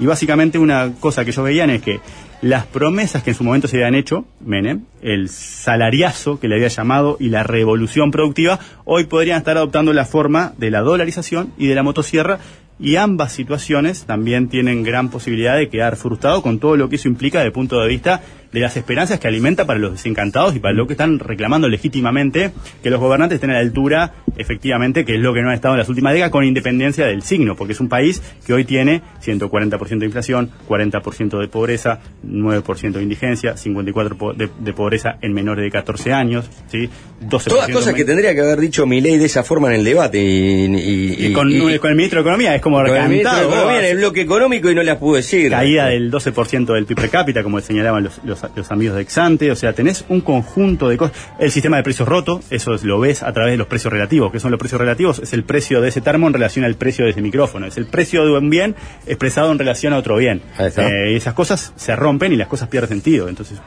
Y 0.00 0.06
básicamente 0.06 0.58
una 0.58 0.94
cosa 0.98 1.24
que 1.24 1.30
ellos 1.30 1.44
veían 1.44 1.70
es 1.70 1.80
que 1.80 2.00
las 2.42 2.66
promesas 2.66 3.22
que 3.22 3.30
en 3.30 3.36
su 3.36 3.44
momento 3.44 3.68
se 3.68 3.76
habían 3.76 3.94
hecho, 3.94 4.24
Menem, 4.44 4.82
el 5.00 5.28
salariazo 5.28 6.40
que 6.40 6.48
le 6.48 6.56
había 6.56 6.66
llamado 6.66 7.16
y 7.20 7.28
la 7.28 7.44
revolución 7.44 8.10
productiva, 8.10 8.58
hoy 8.84 9.04
podrían 9.04 9.38
estar 9.38 9.56
adoptando 9.56 9.92
la 9.92 10.04
forma 10.04 10.54
de 10.58 10.72
la 10.72 10.80
dolarización 10.80 11.52
y 11.56 11.68
de 11.68 11.76
la 11.76 11.84
motosierra 11.84 12.40
y 12.78 12.96
ambas 12.96 13.32
situaciones 13.32 14.04
también 14.04 14.48
tienen 14.48 14.82
gran 14.82 15.08
posibilidad 15.08 15.56
de 15.56 15.68
quedar 15.68 15.96
frustrado 15.96 16.42
con 16.42 16.58
todo 16.58 16.76
lo 16.76 16.88
que 16.88 16.96
eso 16.96 17.08
implica 17.08 17.38
desde 17.38 17.48
el 17.48 17.52
punto 17.52 17.80
de 17.80 17.88
vista 17.88 18.22
de 18.56 18.62
las 18.62 18.74
esperanzas 18.78 19.20
que 19.20 19.28
alimenta 19.28 19.66
para 19.66 19.78
los 19.78 19.92
desencantados 19.92 20.56
y 20.56 20.60
para 20.60 20.72
lo 20.72 20.86
que 20.86 20.94
están 20.94 21.18
reclamando 21.18 21.68
legítimamente 21.68 22.52
que 22.82 22.88
los 22.88 22.98
gobernantes 22.98 23.36
estén 23.36 23.50
a 23.50 23.52
la 23.52 23.58
altura, 23.60 24.14
efectivamente, 24.38 25.04
que 25.04 25.16
es 25.16 25.20
lo 25.20 25.34
que 25.34 25.42
no 25.42 25.48
han 25.50 25.54
estado 25.54 25.74
en 25.74 25.80
las 25.80 25.88
últimas 25.90 26.14
décadas, 26.14 26.30
con 26.32 26.42
independencia 26.42 27.04
del 27.04 27.20
signo, 27.22 27.54
porque 27.54 27.74
es 27.74 27.80
un 27.80 27.90
país 27.90 28.22
que 28.46 28.54
hoy 28.54 28.64
tiene 28.64 29.02
140% 29.22 29.98
de 29.98 30.06
inflación, 30.06 30.50
40% 30.68 31.38
de 31.38 31.48
pobreza, 31.48 32.00
9% 32.26 32.92
de 32.92 33.02
indigencia, 33.02 33.56
54% 33.56 34.16
po- 34.16 34.32
de, 34.32 34.48
de 34.58 34.72
pobreza 34.72 35.18
en 35.20 35.34
menores 35.34 35.62
de 35.62 35.70
14 35.70 36.12
años, 36.14 36.48
¿sí? 36.70 36.88
12% 37.28 37.44
Todas 37.48 37.68
cosas 37.68 37.92
que 37.94 38.04
tendría 38.06 38.34
que 38.34 38.40
haber 38.40 38.58
dicho 38.60 38.86
Milei 38.86 39.18
de 39.18 39.26
esa 39.26 39.42
forma 39.42 39.68
en 39.68 39.80
el 39.80 39.84
debate. 39.84 40.18
Y, 40.18 40.64
y- 40.74 41.26
Y 41.26 41.32
con, 41.32 41.50
y- 41.50 41.78
con 41.78 41.90
el 41.90 41.96
ministro 41.96 42.20
de 42.22 42.28
Economía 42.28 42.54
es 42.54 42.62
como 42.62 42.80
el 42.80 42.86
recantado. 42.88 43.48
Economía 43.48 43.78
en 43.80 43.84
el 43.84 43.96
bloque 43.98 44.20
económico 44.22 44.70
y 44.70 44.74
no 44.74 44.82
las 44.82 44.96
pudo 44.96 45.16
decir. 45.16 45.50
caída 45.50 45.88
del 45.88 46.10
12% 46.10 46.72
del 46.72 46.86
PIB 46.86 46.96
per 46.96 47.10
cápita, 47.10 47.42
como 47.42 47.60
señalaban 47.60 48.04
los, 48.04 48.20
los- 48.24 48.45
los 48.54 48.70
amigos 48.70 48.96
de 48.96 49.02
Exante, 49.02 49.50
o 49.50 49.56
sea, 49.56 49.72
tenés 49.72 50.04
un 50.08 50.20
conjunto 50.20 50.88
de 50.88 50.96
cosas. 50.96 51.16
El 51.38 51.50
sistema 51.50 51.76
de 51.76 51.82
precios 51.82 52.08
roto, 52.08 52.40
eso 52.50 52.74
es- 52.74 52.84
lo 52.84 52.98
ves 53.00 53.22
a 53.22 53.32
través 53.32 53.52
de 53.52 53.56
los 53.56 53.66
precios 53.66 53.92
relativos. 53.92 54.30
¿Qué 54.32 54.40
son 54.40 54.50
los 54.50 54.58
precios 54.60 54.80
relativos? 54.80 55.18
Es 55.18 55.32
el 55.32 55.44
precio 55.44 55.80
de 55.80 55.88
ese 55.88 56.00
termo 56.00 56.26
en 56.26 56.32
relación 56.32 56.64
al 56.64 56.74
precio 56.76 57.04
de 57.04 57.10
ese 57.12 57.20
micrófono. 57.22 57.66
Es 57.66 57.76
el 57.76 57.86
precio 57.86 58.24
de 58.24 58.32
un 58.38 58.50
bien 58.50 58.74
expresado 59.06 59.50
en 59.52 59.58
relación 59.58 59.92
a 59.92 59.98
otro 59.98 60.16
bien. 60.16 60.42
Eh, 60.90 61.12
y 61.12 61.16
esas 61.16 61.34
cosas 61.34 61.72
se 61.76 61.96
rompen 61.96 62.32
y 62.32 62.36
las 62.36 62.48
cosas 62.48 62.68
pierden 62.68 62.88
sentido. 62.88 63.28
Entonces, 63.28 63.58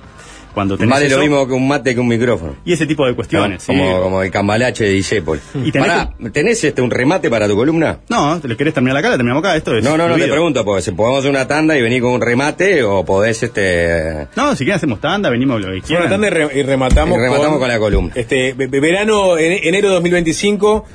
cuando 0.53 0.77
tenés 0.77 0.91
Vale 0.91 1.05
eso- 1.07 1.15
lo 1.17 1.21
mismo 1.21 1.47
que 1.47 1.53
un 1.53 1.67
mate 1.67 1.93
que 1.93 1.99
un 1.99 2.07
micrófono. 2.07 2.55
y 2.65 2.73
ese 2.73 2.85
tipo 2.85 3.05
de 3.05 3.15
cuestiones. 3.15 3.67
¿no? 3.67 3.73
¿sí? 3.73 3.80
como, 3.80 4.01
como 4.01 4.23
el 4.23 4.31
cambalache 4.31 4.84
de 4.85 4.91
Disépol. 4.91 5.39
Y 5.65 5.71
tenés 5.71 5.88
Pará, 5.88 6.13
¿tenés 6.31 6.63
este, 6.63 6.81
un 6.81 6.91
remate 6.91 7.30
para 7.30 7.47
tu 7.47 7.55
columna? 7.55 7.99
No, 8.09 8.39
¿te 8.39 8.47
le 8.47 8.57
querés 8.57 8.73
terminar 8.73 8.97
acá? 8.97 9.09
La 9.09 9.15
terminamos 9.17 9.43
acá. 9.43 9.55
Esto 9.55 9.76
es 9.76 9.84
No, 9.84 9.97
no, 9.97 10.07
no 10.09 10.15
te 10.17 10.27
pregunto, 10.27 10.63
porque 10.65 10.81
si 10.81 10.91
podemos 10.91 11.19
hacer 11.19 11.31
una 11.31 11.47
tanda 11.47 11.77
y 11.77 11.81
venir 11.81 12.01
con 12.01 12.11
un 12.13 12.21
remate 12.21 12.84
o 12.84 13.03
podés 13.05 13.41
este 13.43 14.27
No, 14.35 14.51
si 14.55 14.59
quieren 14.65 14.76
hacemos 14.76 14.99
tanda, 14.99 15.30
venimos 15.30 15.61
lo 15.61 15.71
que 15.71 15.81
tanda 16.09 16.27
y, 16.27 16.30
re- 16.30 16.59
y 16.59 16.63
rematamos, 16.63 17.17
Y 17.17 17.21
rematamos 17.21 17.59
con 17.59 17.67
la 17.67 17.80
columna. 17.80 18.11
Este, 18.15 18.53
ve- 18.53 18.67
ve- 18.67 18.80
verano, 18.80 19.38
en- 19.38 19.59
enero 19.67 19.89
2025, 19.89 20.85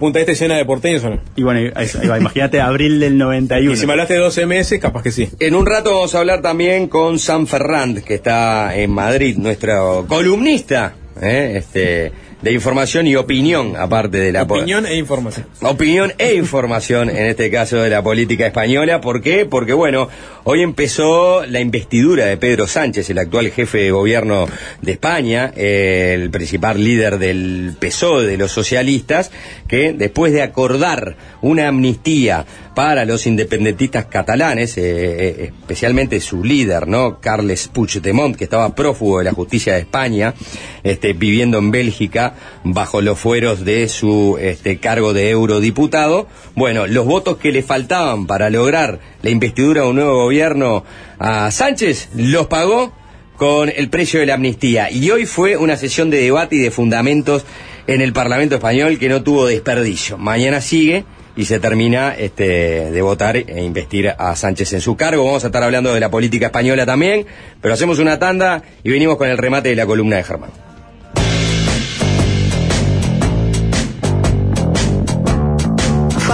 Punta 0.00 0.18
Este 0.18 0.34
llena 0.34 0.56
de 0.56 0.64
porteños 0.64 1.04
o 1.04 1.10
no. 1.10 1.20
Y 1.36 1.42
bueno, 1.44 1.60
ahí- 1.76 1.86
ahí 2.02 2.08
va, 2.08 2.18
imagínate 2.18 2.60
abril 2.60 2.98
del 2.98 3.16
91. 3.18 3.72
Y 3.72 3.76
si 3.76 3.86
me 3.86 3.92
hablaste 3.92 4.14
de 4.14 4.20
12 4.20 4.46
meses, 4.46 4.80
capaz 4.80 5.02
que 5.04 5.12
sí. 5.12 5.28
En 5.38 5.54
un 5.54 5.66
rato 5.66 5.92
vamos 5.94 6.14
a 6.14 6.18
hablar 6.18 6.42
también 6.42 6.88
con 6.88 7.18
Sam 7.20 7.46
Ferrand, 7.46 8.02
que 8.02 8.14
está 8.14 8.74
en 8.76 8.90
Madrid, 8.90 9.36
nuestro 9.36 10.06
columnista 10.08 10.94
¿eh? 11.20 11.52
este, 11.56 12.10
de 12.42 12.52
información 12.52 13.06
y 13.06 13.16
opinión, 13.16 13.76
aparte 13.76 14.18
de 14.18 14.32
la 14.32 14.42
Opinión 14.42 14.86
e 14.86 14.96
información. 14.96 15.46
Opinión 15.62 16.12
e 16.18 16.34
información, 16.34 17.10
en 17.10 17.26
este 17.26 17.50
caso 17.50 17.78
de 17.78 17.90
la 17.90 18.02
política 18.02 18.46
española. 18.46 19.00
¿Por 19.00 19.20
qué? 19.20 19.44
Porque, 19.44 19.74
bueno, 19.74 20.08
hoy 20.44 20.62
empezó 20.62 21.44
la 21.46 21.60
investidura 21.60 22.26
de 22.26 22.36
Pedro 22.36 22.66
Sánchez, 22.66 23.10
el 23.10 23.18
actual 23.18 23.50
jefe 23.50 23.78
de 23.78 23.90
gobierno 23.90 24.46
de 24.80 24.92
España, 24.92 25.52
eh, 25.54 26.12
el 26.14 26.30
principal 26.30 26.82
líder 26.82 27.18
del 27.18 27.74
PSOE, 27.78 28.26
de 28.26 28.38
los 28.38 28.52
socialistas, 28.52 29.30
que 29.68 29.92
después 29.92 30.32
de 30.32 30.42
acordar 30.42 31.16
una 31.42 31.68
amnistía 31.68 32.46
para 32.74 33.04
los 33.04 33.26
independentistas 33.26 34.06
catalanes, 34.06 34.78
eh, 34.78 34.82
eh, 34.84 35.52
especialmente 35.60 36.20
su 36.20 36.42
líder, 36.42 36.88
¿no? 36.88 37.20
Carles 37.20 37.68
Puigdemont, 37.68 38.36
que 38.36 38.44
estaba 38.44 38.74
prófugo 38.74 39.18
de 39.18 39.24
la 39.24 39.32
justicia 39.32 39.74
de 39.74 39.80
España, 39.80 40.34
este, 40.82 41.12
viviendo 41.12 41.58
en 41.58 41.70
Bélgica 41.70 42.29
bajo 42.64 43.00
los 43.00 43.18
fueros 43.18 43.64
de 43.64 43.88
su 43.88 44.38
este, 44.40 44.78
cargo 44.78 45.12
de 45.12 45.30
eurodiputado. 45.30 46.26
Bueno, 46.54 46.86
los 46.86 47.06
votos 47.06 47.36
que 47.36 47.52
le 47.52 47.62
faltaban 47.62 48.26
para 48.26 48.50
lograr 48.50 49.00
la 49.22 49.30
investidura 49.30 49.82
de 49.82 49.88
un 49.88 49.96
nuevo 49.96 50.24
gobierno 50.24 50.84
a 51.18 51.50
Sánchez 51.50 52.10
los 52.14 52.46
pagó 52.46 52.92
con 53.36 53.70
el 53.74 53.88
precio 53.88 54.20
de 54.20 54.26
la 54.26 54.34
amnistía. 54.34 54.90
Y 54.90 55.10
hoy 55.10 55.24
fue 55.24 55.56
una 55.56 55.76
sesión 55.76 56.10
de 56.10 56.20
debate 56.20 56.56
y 56.56 56.58
de 56.58 56.70
fundamentos 56.70 57.46
en 57.86 58.02
el 58.02 58.12
Parlamento 58.12 58.56
español 58.56 58.98
que 58.98 59.08
no 59.08 59.22
tuvo 59.22 59.46
desperdicio. 59.46 60.18
Mañana 60.18 60.60
sigue 60.60 61.04
y 61.36 61.46
se 61.46 61.58
termina 61.58 62.14
este, 62.14 62.90
de 62.90 63.02
votar 63.02 63.36
e 63.36 63.64
investir 63.64 64.12
a 64.16 64.36
Sánchez 64.36 64.74
en 64.74 64.80
su 64.82 64.94
cargo. 64.94 65.24
Vamos 65.24 65.42
a 65.44 65.46
estar 65.46 65.62
hablando 65.62 65.94
de 65.94 66.00
la 66.00 66.10
política 66.10 66.46
española 66.46 66.84
también, 66.84 67.24
pero 67.62 67.72
hacemos 67.72 67.98
una 67.98 68.18
tanda 68.18 68.62
y 68.84 68.90
venimos 68.90 69.16
con 69.16 69.28
el 69.28 69.38
remate 69.38 69.70
de 69.70 69.76
la 69.76 69.86
columna 69.86 70.16
de 70.16 70.22
Germán. 70.24 70.69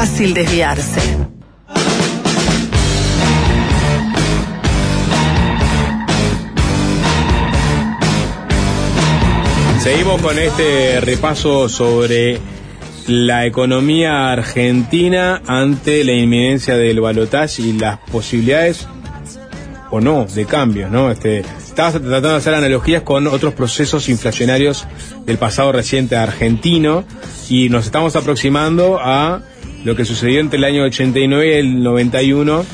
Fácil 0.07 0.35
desviarse. 0.35 1.01
Seguimos 9.81 10.23
con 10.23 10.39
este 10.39 11.01
repaso 11.01 11.69
sobre 11.69 12.39
la 13.09 13.47
economía 13.47 14.31
argentina 14.31 15.43
ante 15.45 16.05
la 16.05 16.13
inminencia 16.13 16.77
del 16.77 17.01
balotaje 17.01 17.63
y 17.63 17.73
las 17.73 17.99
posibilidades 17.99 18.87
o 19.91 20.01
no 20.01 20.25
de 20.25 20.47
cambios, 20.47 20.89
¿no? 20.89 21.11
Este, 21.11 21.41
estabas 21.41 21.95
tratando 21.95 22.29
de 22.29 22.37
hacer 22.37 22.55
analogías 22.55 23.03
con 23.03 23.27
otros 23.27 23.55
procesos 23.55 24.09
inflacionarios 24.09 24.87
del 25.25 25.37
pasado 25.37 25.73
reciente 25.73 26.15
argentino 26.15 27.05
y 27.49 27.71
nos 27.71 27.87
estamos 27.87 28.15
aproximando 28.15 29.01
a 29.01 29.43
lo 29.85 29.95
que 29.97 30.05
sucedió 30.05 30.41
entre 30.41 30.59
el 30.59 30.65
año 30.65 30.85
89 30.85 31.49
y 31.49 31.53
el 31.53 31.83
91 31.83 32.65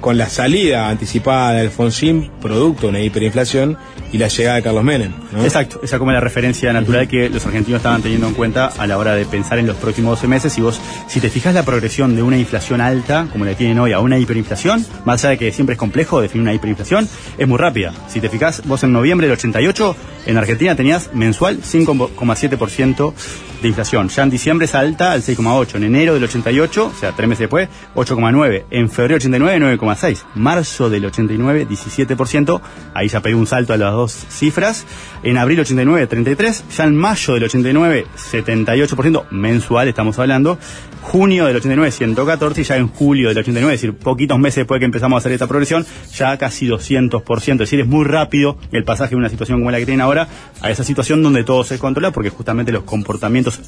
con 0.00 0.18
la 0.18 0.28
salida 0.28 0.88
anticipada 0.88 1.52
de 1.52 1.60
Alfonsín, 1.62 2.30
producto 2.40 2.82
de 2.82 2.88
una 2.88 3.00
hiperinflación, 3.00 3.76
y 4.12 4.18
la 4.18 4.28
llegada 4.28 4.56
de 4.56 4.62
Carlos 4.62 4.84
Menem. 4.84 5.12
¿no? 5.32 5.44
Exacto, 5.44 5.80
esa 5.82 5.98
como 5.98 6.12
la 6.12 6.20
referencia 6.20 6.72
natural 6.72 7.08
que 7.08 7.28
los 7.28 7.44
argentinos 7.46 7.78
estaban 7.78 8.02
teniendo 8.02 8.28
en 8.28 8.34
cuenta 8.34 8.66
a 8.66 8.86
la 8.86 8.98
hora 8.98 9.14
de 9.14 9.24
pensar 9.24 9.58
en 9.58 9.66
los 9.66 9.76
próximos 9.76 10.18
12 10.18 10.28
meses. 10.28 10.58
Y 10.58 10.60
vos, 10.60 10.80
si 11.08 11.20
te 11.20 11.30
fijas 11.30 11.54
la 11.54 11.64
progresión 11.64 12.16
de 12.16 12.22
una 12.22 12.38
inflación 12.38 12.80
alta, 12.80 13.28
como 13.32 13.44
la 13.44 13.54
tienen 13.54 13.78
hoy, 13.78 13.92
a 13.92 14.00
una 14.00 14.18
hiperinflación, 14.18 14.84
más 15.04 15.24
allá 15.24 15.30
de 15.30 15.38
que 15.38 15.52
siempre 15.52 15.74
es 15.74 15.78
complejo 15.78 16.20
definir 16.20 16.42
una 16.42 16.54
hiperinflación, 16.54 17.08
es 17.38 17.48
muy 17.48 17.58
rápida. 17.58 17.92
Si 18.08 18.20
te 18.20 18.28
fijas, 18.28 18.62
vos 18.64 18.82
en 18.84 18.92
noviembre 18.92 19.26
del 19.26 19.36
88, 19.36 19.96
en 20.26 20.38
Argentina 20.38 20.74
tenías 20.74 21.10
mensual 21.14 21.60
5,7% 21.62 23.12
de 23.62 23.68
inflación. 23.68 24.08
Ya 24.08 24.22
en 24.22 24.30
diciembre 24.30 24.66
es 24.66 24.74
alta 24.74 25.12
al 25.12 25.22
6,8%. 25.22 25.76
En 25.76 25.84
enero 25.84 26.14
del 26.14 26.24
88, 26.24 26.92
o 26.94 26.98
sea, 26.98 27.12
tres 27.12 27.28
meses 27.28 27.40
después, 27.40 27.68
8,9%. 27.94 28.64
En 28.70 28.90
febrero 28.90 29.18
del 29.18 29.34
89, 29.34 29.78
9,6%. 29.78 30.24
Marzo 30.34 30.90
del 30.90 31.06
89, 31.06 31.66
17%. 31.68 32.60
Ahí 32.94 33.08
ya 33.08 33.20
pegó 33.20 33.38
un 33.38 33.46
salto 33.46 33.72
a 33.72 33.76
las 33.76 33.92
dos 33.96 34.12
cifras. 34.12 34.86
En 35.22 35.38
abril 35.38 35.60
89, 35.60 36.08
33%. 36.08 36.62
Ya 36.76 36.84
en 36.84 36.96
mayo 36.96 37.34
del 37.34 37.44
89, 37.44 38.06
78% 38.16 39.30
mensual, 39.30 39.88
estamos 39.88 40.18
hablando. 40.18 40.58
Junio 41.02 41.46
del 41.46 41.56
89, 41.56 42.14
114%. 42.14 42.58
Y 42.58 42.62
ya 42.62 42.76
en 42.76 42.88
julio 42.88 43.28
del 43.28 43.38
89, 43.38 43.74
es 43.74 43.80
decir, 43.80 43.96
poquitos 43.96 44.38
meses 44.38 44.56
después 44.56 44.78
que 44.78 44.84
empezamos 44.84 45.16
a 45.16 45.18
hacer 45.18 45.32
esta 45.32 45.46
progresión, 45.46 45.86
ya 46.14 46.36
casi 46.36 46.66
200%. 46.66 47.52
Es 47.52 47.58
decir, 47.58 47.80
es 47.80 47.86
muy 47.86 48.04
rápido 48.04 48.58
el 48.72 48.84
pasaje 48.84 49.10
de 49.10 49.16
una 49.16 49.28
situación 49.28 49.58
como 49.60 49.70
la 49.70 49.78
que 49.78 49.86
tienen 49.86 50.00
ahora 50.00 50.28
a 50.60 50.70
esa 50.70 50.84
situación 50.84 51.22
donde 51.22 51.44
todo 51.44 51.64
se 51.64 51.78
controla 51.78 52.10
porque 52.10 52.30
justamente 52.30 52.72
los 52.72 52.84
comportamientos 52.84 53.60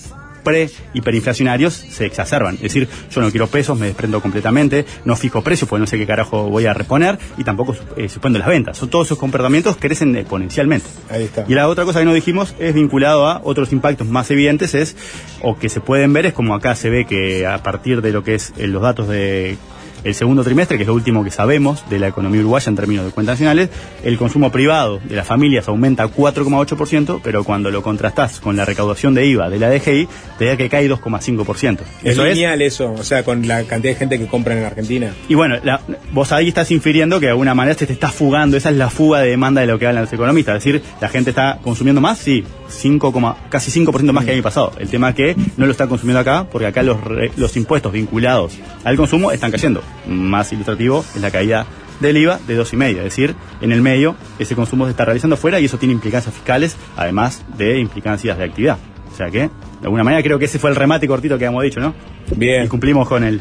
pre-hiperinflacionarios 0.42 1.74
se 1.74 2.06
exacerban. 2.06 2.54
Es 2.56 2.62
decir, 2.62 2.88
yo 3.10 3.20
no 3.20 3.30
quiero 3.30 3.46
pesos, 3.46 3.78
me 3.78 3.86
desprendo 3.86 4.20
completamente, 4.20 4.84
no 5.04 5.16
fijo 5.16 5.42
precios 5.42 5.68
porque 5.68 5.80
no 5.80 5.86
sé 5.86 5.98
qué 5.98 6.06
carajo 6.06 6.48
voy 6.48 6.66
a 6.66 6.74
reponer 6.74 7.18
y 7.36 7.44
tampoco 7.44 7.76
eh, 7.96 8.08
suspendo 8.08 8.38
las 8.38 8.48
ventas. 8.48 8.78
Son, 8.78 8.88
todos 8.88 9.08
esos 9.08 9.18
comportamientos 9.18 9.76
crecen 9.76 10.16
exponencialmente. 10.16 10.86
Ahí 11.10 11.24
está. 11.24 11.44
Y 11.48 11.54
la 11.54 11.68
otra 11.68 11.84
cosa 11.84 12.00
que 12.00 12.04
no 12.04 12.14
dijimos 12.14 12.54
es 12.58 12.74
vinculado 12.74 13.26
a 13.26 13.40
otros 13.44 13.72
impactos 13.72 14.06
más 14.06 14.30
evidentes 14.30 14.74
es, 14.74 14.96
o 15.42 15.58
que 15.58 15.68
se 15.68 15.80
pueden 15.80 16.12
ver, 16.12 16.26
es 16.26 16.32
como 16.32 16.54
acá 16.54 16.74
se 16.74 16.90
ve 16.90 17.06
que 17.06 17.46
a 17.46 17.62
partir 17.62 18.02
de 18.02 18.12
lo 18.12 18.22
que 18.22 18.34
es 18.34 18.52
eh, 18.56 18.66
los 18.66 18.82
datos 18.82 19.08
de 19.08 19.56
el 20.04 20.14
segundo 20.14 20.44
trimestre, 20.44 20.76
que 20.76 20.82
es 20.84 20.86
lo 20.88 20.94
último 20.94 21.24
que 21.24 21.30
sabemos 21.30 21.84
de 21.90 21.98
la 21.98 22.08
economía 22.08 22.40
uruguaya 22.40 22.68
en 22.70 22.76
términos 22.76 23.04
de 23.04 23.10
cuentas 23.10 23.34
nacionales, 23.34 23.68
el 24.04 24.16
consumo 24.18 24.50
privado 24.52 25.00
de 25.04 25.16
las 25.16 25.26
familias 25.26 25.68
aumenta 25.68 26.06
4,8%, 26.06 27.20
pero 27.22 27.44
cuando 27.44 27.70
lo 27.70 27.82
contrastás 27.82 28.40
con 28.40 28.56
la 28.56 28.64
recaudación 28.64 29.14
de 29.14 29.26
IVA 29.26 29.50
de 29.50 29.58
la 29.58 29.70
DGI, 29.70 30.08
te 30.38 30.46
da 30.46 30.56
que 30.56 30.68
cae 30.68 30.88
2,5%. 30.88 31.78
Es 32.02 32.12
Eso 32.12 32.24
es 32.26 32.34
lineal 32.34 32.62
eso, 32.62 32.92
o 32.92 33.02
sea, 33.02 33.24
con 33.24 33.46
la 33.46 33.64
cantidad 33.64 33.92
de 33.92 33.98
gente 33.98 34.18
que 34.18 34.26
compra 34.26 34.56
en 34.58 34.64
Argentina. 34.64 35.12
y 35.28 35.34
bueno, 35.34 35.56
la- 35.62 35.80
vos 36.12 36.32
ahí 36.32 36.48
estás 36.48 36.70
infiriendo 36.70 37.20
que 37.20 37.26
de 37.26 37.32
alguna 37.32 37.54
manera 37.54 37.76
se 37.78 37.86
te 37.86 37.92
está 37.92 38.08
fugando, 38.08 38.56
esa 38.56 38.70
es 38.70 38.76
la 38.76 38.90
fuga 38.90 39.20
de 39.20 39.30
demanda 39.30 39.60
de 39.60 39.66
lo 39.66 39.78
que 39.78 39.86
hablan 39.86 40.04
los 40.04 40.12
economistas. 40.12 40.56
Es 40.58 40.64
decir, 40.64 40.82
la 41.00 41.08
gente 41.08 41.30
está 41.30 41.58
consumiendo 41.62 42.00
más, 42.00 42.18
sí, 42.18 42.44
5, 42.68 43.12
coma- 43.12 43.36
casi 43.48 43.70
5% 43.70 44.12
más 44.12 44.24
que 44.24 44.30
el 44.30 44.36
año 44.36 44.42
pasado. 44.42 44.72
El 44.78 44.88
tema 44.88 45.10
es 45.10 45.14
que 45.14 45.36
no 45.56 45.66
lo 45.66 45.72
está 45.72 45.86
consumiendo 45.86 46.20
acá, 46.20 46.46
porque 46.50 46.66
acá 46.66 46.82
los, 46.82 47.02
re- 47.02 47.30
los 47.36 47.56
impuestos 47.56 47.92
vinculados 47.92 48.52
al 48.84 48.96
consumo 48.96 49.32
están 49.32 49.50
cayendo. 49.50 49.82
Más 50.06 50.52
ilustrativo 50.52 51.04
es 51.14 51.20
la 51.20 51.30
caída 51.30 51.66
del 52.00 52.16
IVA 52.16 52.38
de 52.46 52.60
2,5. 52.60 52.96
Es 52.98 53.04
decir, 53.04 53.34
en 53.60 53.72
el 53.72 53.82
medio 53.82 54.16
ese 54.38 54.54
consumo 54.54 54.84
se 54.84 54.92
está 54.92 55.04
realizando 55.04 55.36
fuera 55.36 55.60
y 55.60 55.66
eso 55.66 55.78
tiene 55.78 55.94
implicancias 55.94 56.34
fiscales, 56.34 56.76
además 56.96 57.44
de 57.56 57.78
implicancias 57.78 58.38
de 58.38 58.44
actividad. 58.44 58.78
O 59.12 59.16
sea 59.16 59.30
que, 59.30 59.50
de 59.80 59.84
alguna 59.86 60.04
manera, 60.04 60.22
creo 60.22 60.38
que 60.38 60.46
ese 60.46 60.58
fue 60.58 60.70
el 60.70 60.76
remate 60.76 61.06
cortito 61.06 61.38
que 61.38 61.44
habíamos 61.46 61.62
dicho, 61.64 61.80
¿no? 61.80 61.94
Bien. 62.36 62.64
Y 62.64 62.68
cumplimos 62.68 63.08
con 63.08 63.24
el... 63.24 63.40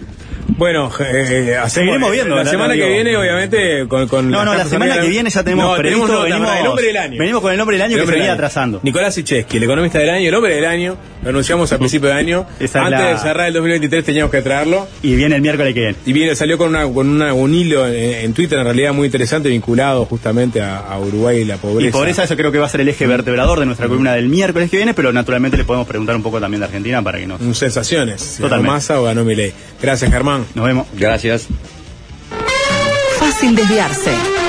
Bueno, 0.49 0.89
eh, 1.01 1.55
hacemos- 1.57 1.71
Seguiremos 1.73 2.09
viendo, 2.11 2.35
La 2.35 2.43
la- 2.45 2.49
semana 2.49 2.73
que 2.73 2.79
digo. 2.83 2.93
viene, 2.93 3.17
obviamente, 3.17 3.85
con. 3.89 4.07
con 4.07 4.31
No, 4.31 4.45
no, 4.45 4.55
la 4.55 4.63
semana 4.65 4.99
que 5.01 5.09
viene 5.09 5.29
ya 5.29 5.43
tenemos 5.43 5.65
No, 5.65 5.75
previsto, 5.75 6.21
venimos- 6.23 6.49
el 6.59 6.67
hombre 6.67 6.85
del 6.85 6.97
año. 6.97 7.19
venimos 7.19 7.41
con 7.41 7.51
el 7.53 7.59
hombre 7.59 7.75
del 7.75 7.81
año 7.83 7.95
que 7.97 8.01
se 8.01 8.05
del 8.11 8.15
venía 8.15 8.33
atrasando. 8.33 8.79
Nicolás 8.81 9.13
Sicheski, 9.13 9.57
el 9.57 9.63
economista 9.63 9.99
del 9.99 10.09
año, 10.09 10.29
el 10.29 10.33
hombre 10.35 10.55
del 10.55 10.63
año. 10.65 10.95
Lo 11.21 11.29
anunciamos 11.31 11.69
al 11.73 11.79
principio 11.79 12.07
de 12.07 12.15
año. 12.15 12.45
Esa 12.61 12.79
Antes 12.85 12.99
la- 13.01 13.09
de 13.09 13.17
cerrar 13.17 13.47
el 13.47 13.53
2023 13.55 14.05
teníamos 14.05 14.31
que 14.31 14.41
traerlo. 14.41 14.87
Y 15.03 15.15
viene 15.15 15.35
el 15.35 15.41
miércoles 15.41 15.73
que 15.73 15.79
viene. 15.81 15.95
Y 16.05 16.13
viene, 16.13 16.33
salió 16.35 16.57
con, 16.57 16.69
una, 16.69 16.83
con 16.87 17.09
una- 17.09 17.33
un 17.33 17.53
hilo 17.53 17.85
en, 17.85 17.95
en 17.95 18.33
Twitter, 18.33 18.57
en 18.57 18.63
realidad 18.63 18.93
muy 18.93 19.07
interesante, 19.07 19.49
vinculado 19.49 20.05
justamente 20.05 20.61
a, 20.61 20.77
a 20.77 20.97
Uruguay 20.97 21.39
y 21.39 21.45
la 21.45 21.57
pobreza. 21.57 21.89
Y 21.89 21.91
por 21.91 22.07
eso 22.07 22.23
eso 22.23 22.37
creo 22.37 22.53
que 22.53 22.59
va 22.59 22.67
a 22.67 22.69
ser 22.69 22.79
el 22.81 22.87
eje 22.87 23.05
vertebrador 23.05 23.59
de 23.59 23.65
nuestra 23.65 23.87
columna 23.89 24.13
del 24.13 24.29
miércoles 24.29 24.69
que 24.71 24.77
viene, 24.77 24.93
pero 24.93 25.11
naturalmente 25.11 25.57
le 25.57 25.65
podemos 25.65 25.87
preguntar 25.87 26.15
un 26.15 26.23
poco 26.23 26.26
también 26.39 26.59
de 26.59 26.65
Argentina 26.65 27.01
para 27.01 27.19
que 27.19 27.27
nos... 27.27 27.57
Sensaciones. 27.57 28.21
Si 28.21 28.41
ganó 28.41 28.49
Totalmente. 28.49 28.71
Massa 28.71 28.99
o 28.99 29.03
ganó 29.03 29.23
Milei. 29.23 29.53
Gracias, 29.81 30.11
Germán. 30.11 30.45
Nos 30.53 30.65
vemos. 30.65 30.87
Gracias. 30.93 31.47
Fácil 33.19 33.55
desviarse. 33.55 34.46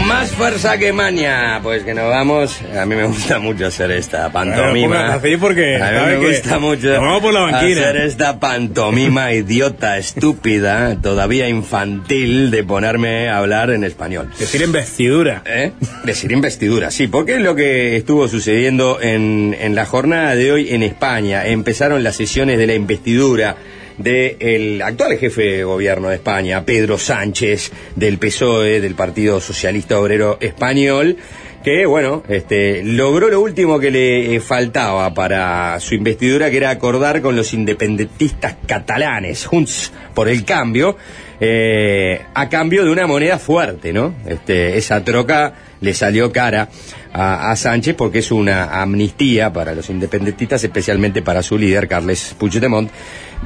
Con 0.00 0.08
más 0.08 0.30
fuerza 0.30 0.78
que 0.78 0.94
maña, 0.94 1.60
pues 1.62 1.82
que 1.82 1.92
nos 1.92 2.08
vamos. 2.08 2.58
A 2.74 2.86
mí 2.86 2.94
me 2.94 3.04
gusta 3.04 3.38
mucho 3.38 3.66
hacer 3.66 3.90
esta 3.90 4.32
pantomima. 4.32 4.96
Bueno, 4.96 5.12
así 5.12 5.36
porque, 5.36 5.76
a 5.76 5.90
mí 5.90 5.98
¿sabe 5.98 6.18
me 6.18 6.26
gusta 6.26 6.58
mucho 6.58 6.88
vamos 6.92 7.20
por 7.20 7.34
la 7.34 7.40
banquina. 7.40 7.82
hacer 7.82 7.96
esta 7.98 8.40
pantomima 8.40 9.30
idiota, 9.34 9.98
estúpida, 9.98 10.96
todavía 11.02 11.50
infantil 11.50 12.50
de 12.50 12.64
ponerme 12.64 13.28
a 13.28 13.38
hablar 13.38 13.70
en 13.70 13.84
español. 13.84 14.30
Decir 14.38 14.62
investidura. 14.62 15.42
¿Eh? 15.44 15.72
Decir 16.04 16.32
investidura, 16.32 16.90
sí, 16.90 17.06
porque 17.06 17.34
es 17.34 17.42
lo 17.42 17.54
que 17.54 17.96
estuvo 17.96 18.26
sucediendo 18.26 19.02
en, 19.02 19.54
en 19.60 19.74
la 19.74 19.84
jornada 19.84 20.34
de 20.34 20.50
hoy 20.50 20.70
en 20.70 20.82
España. 20.82 21.46
Empezaron 21.46 22.02
las 22.02 22.16
sesiones 22.16 22.56
de 22.56 22.66
la 22.66 22.74
investidura 22.74 23.56
del 24.02 24.82
actual 24.82 25.18
jefe 25.18 25.42
de 25.42 25.64
gobierno 25.64 26.08
de 26.08 26.16
España, 26.16 26.64
Pedro 26.64 26.98
Sánchez, 26.98 27.70
del 27.96 28.18
PSOE, 28.18 28.80
del 28.80 28.94
Partido 28.94 29.40
Socialista 29.40 30.00
Obrero 30.00 30.38
Español, 30.40 31.16
que, 31.62 31.84
bueno, 31.84 32.22
este, 32.28 32.82
logró 32.82 33.28
lo 33.28 33.40
último 33.40 33.78
que 33.78 33.90
le 33.90 34.34
eh, 34.34 34.40
faltaba 34.40 35.12
para 35.12 35.78
su 35.80 35.94
investidura, 35.94 36.50
que 36.50 36.56
era 36.56 36.70
acordar 36.70 37.20
con 37.20 37.36
los 37.36 37.52
independentistas 37.52 38.56
catalanes, 38.66 39.48
por 40.14 40.28
el 40.28 40.44
cambio, 40.44 40.96
eh, 41.38 42.20
a 42.32 42.48
cambio 42.48 42.84
de 42.84 42.90
una 42.90 43.06
moneda 43.06 43.38
fuerte, 43.38 43.92
¿no? 43.92 44.14
Este, 44.26 44.78
esa 44.78 45.04
troca 45.04 45.52
le 45.80 45.94
salió 45.94 46.32
cara 46.32 46.68
a, 47.12 47.54
Sánchez 47.56 47.96
porque 47.96 48.20
es 48.20 48.30
una 48.30 48.80
amnistía 48.80 49.52
para 49.52 49.74
los 49.74 49.90
independentistas, 49.90 50.62
especialmente 50.62 51.22
para 51.22 51.42
su 51.42 51.58
líder, 51.58 51.88
Carles 51.88 52.34
Puigdemont, 52.38 52.90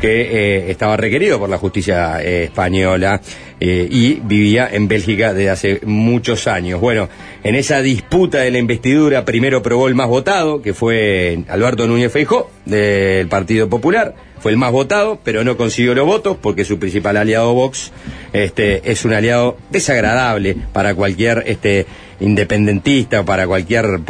que 0.00 0.22
eh, 0.22 0.70
estaba 0.70 0.96
requerido 0.96 1.38
por 1.38 1.48
la 1.48 1.58
justicia 1.58 2.22
eh, 2.22 2.44
española 2.44 3.20
eh, 3.60 3.88
y 3.90 4.14
vivía 4.14 4.68
en 4.70 4.88
Bélgica 4.88 5.32
desde 5.32 5.50
hace 5.50 5.80
muchos 5.84 6.46
años. 6.46 6.80
Bueno, 6.80 7.08
en 7.42 7.54
esa 7.54 7.80
disputa 7.80 8.38
de 8.38 8.50
la 8.50 8.58
investidura, 8.58 9.24
primero 9.24 9.62
probó 9.62 9.88
el 9.88 9.94
más 9.94 10.08
votado, 10.08 10.60
que 10.60 10.74
fue 10.74 11.38
Alberto 11.48 11.86
Núñez 11.86 12.12
Feijó, 12.12 12.50
del 12.66 13.28
Partido 13.28 13.68
Popular, 13.68 14.14
fue 14.44 14.50
el 14.50 14.58
más 14.58 14.72
votado, 14.72 15.18
pero 15.24 15.42
no 15.42 15.56
consiguió 15.56 15.94
los 15.94 16.04
votos 16.06 16.36
porque 16.38 16.66
su 16.66 16.78
principal 16.78 17.16
aliado 17.16 17.54
Vox 17.54 17.92
este, 18.34 18.90
es 18.90 19.06
un 19.06 19.14
aliado 19.14 19.56
desagradable 19.70 20.54
para 20.74 20.94
cualquier 20.94 21.44
este, 21.46 21.86
independentista 22.24 23.20
o 23.20 23.24
para 23.24 23.46
cualquier 23.46 24.00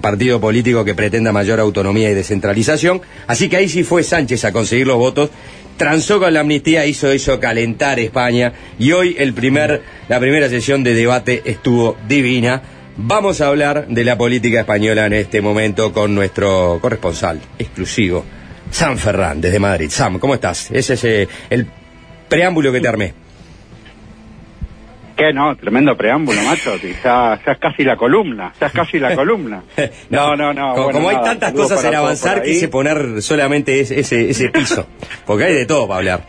partido 0.00 0.40
político 0.40 0.84
que 0.84 0.94
pretenda 0.94 1.32
mayor 1.32 1.60
autonomía 1.60 2.10
y 2.10 2.14
descentralización. 2.14 3.00
Así 3.26 3.48
que 3.48 3.56
ahí 3.56 3.68
sí 3.68 3.84
fue 3.84 4.02
Sánchez 4.02 4.44
a 4.44 4.52
conseguir 4.52 4.86
los 4.86 4.96
votos. 4.96 5.30
Transó 5.76 6.18
con 6.18 6.34
la 6.34 6.40
amnistía, 6.40 6.86
hizo 6.86 7.12
eso 7.12 7.38
calentar 7.38 8.00
España 8.00 8.52
y 8.78 8.90
hoy 8.92 9.14
el 9.18 9.32
primer, 9.32 9.82
la 10.08 10.18
primera 10.18 10.48
sesión 10.48 10.82
de 10.82 10.94
debate 10.94 11.42
estuvo 11.44 11.96
divina. 12.08 12.62
Vamos 12.96 13.40
a 13.40 13.46
hablar 13.46 13.86
de 13.86 14.04
la 14.04 14.18
política 14.18 14.60
española 14.60 15.06
en 15.06 15.12
este 15.12 15.40
momento 15.40 15.92
con 15.92 16.16
nuestro 16.16 16.80
corresponsal 16.82 17.40
exclusivo, 17.56 18.24
Sam 18.72 18.98
Ferran, 18.98 19.40
desde 19.40 19.60
Madrid. 19.60 19.88
Sam, 19.88 20.18
¿cómo 20.18 20.34
estás? 20.34 20.68
Ese 20.72 20.94
es 20.94 21.28
el 21.48 21.66
preámbulo 22.28 22.72
que 22.72 22.80
te 22.80 22.88
armé. 22.88 23.27
¿Qué 25.18 25.32
no? 25.32 25.56
Tremendo 25.56 25.96
preámbulo, 25.96 26.40
macho. 26.42 26.76
Ya, 26.76 27.38
ya 27.44 27.52
es 27.52 27.58
casi 27.58 27.82
la 27.82 27.96
columna. 27.96 28.52
Ya 28.60 28.68
es 28.68 28.72
casi 28.72 28.98
la 29.00 29.14
columna. 29.16 29.62
No, 30.10 30.36
no, 30.36 30.54
no. 30.54 30.70
Como, 30.74 30.84
bueno, 30.84 30.92
como 30.98 31.08
hay 31.10 31.16
nada, 31.16 31.28
tantas 31.30 31.52
cosas 31.52 31.84
en 31.84 31.94
avanzar, 31.96 32.42
quise 32.42 32.68
poner 32.68 33.20
solamente 33.20 33.80
ese, 33.80 33.98
ese, 34.00 34.30
ese 34.30 34.48
piso. 34.50 34.86
Porque 35.26 35.44
hay 35.44 35.54
de 35.54 35.66
todo 35.66 35.86
para 35.88 35.98
hablar. 35.98 36.20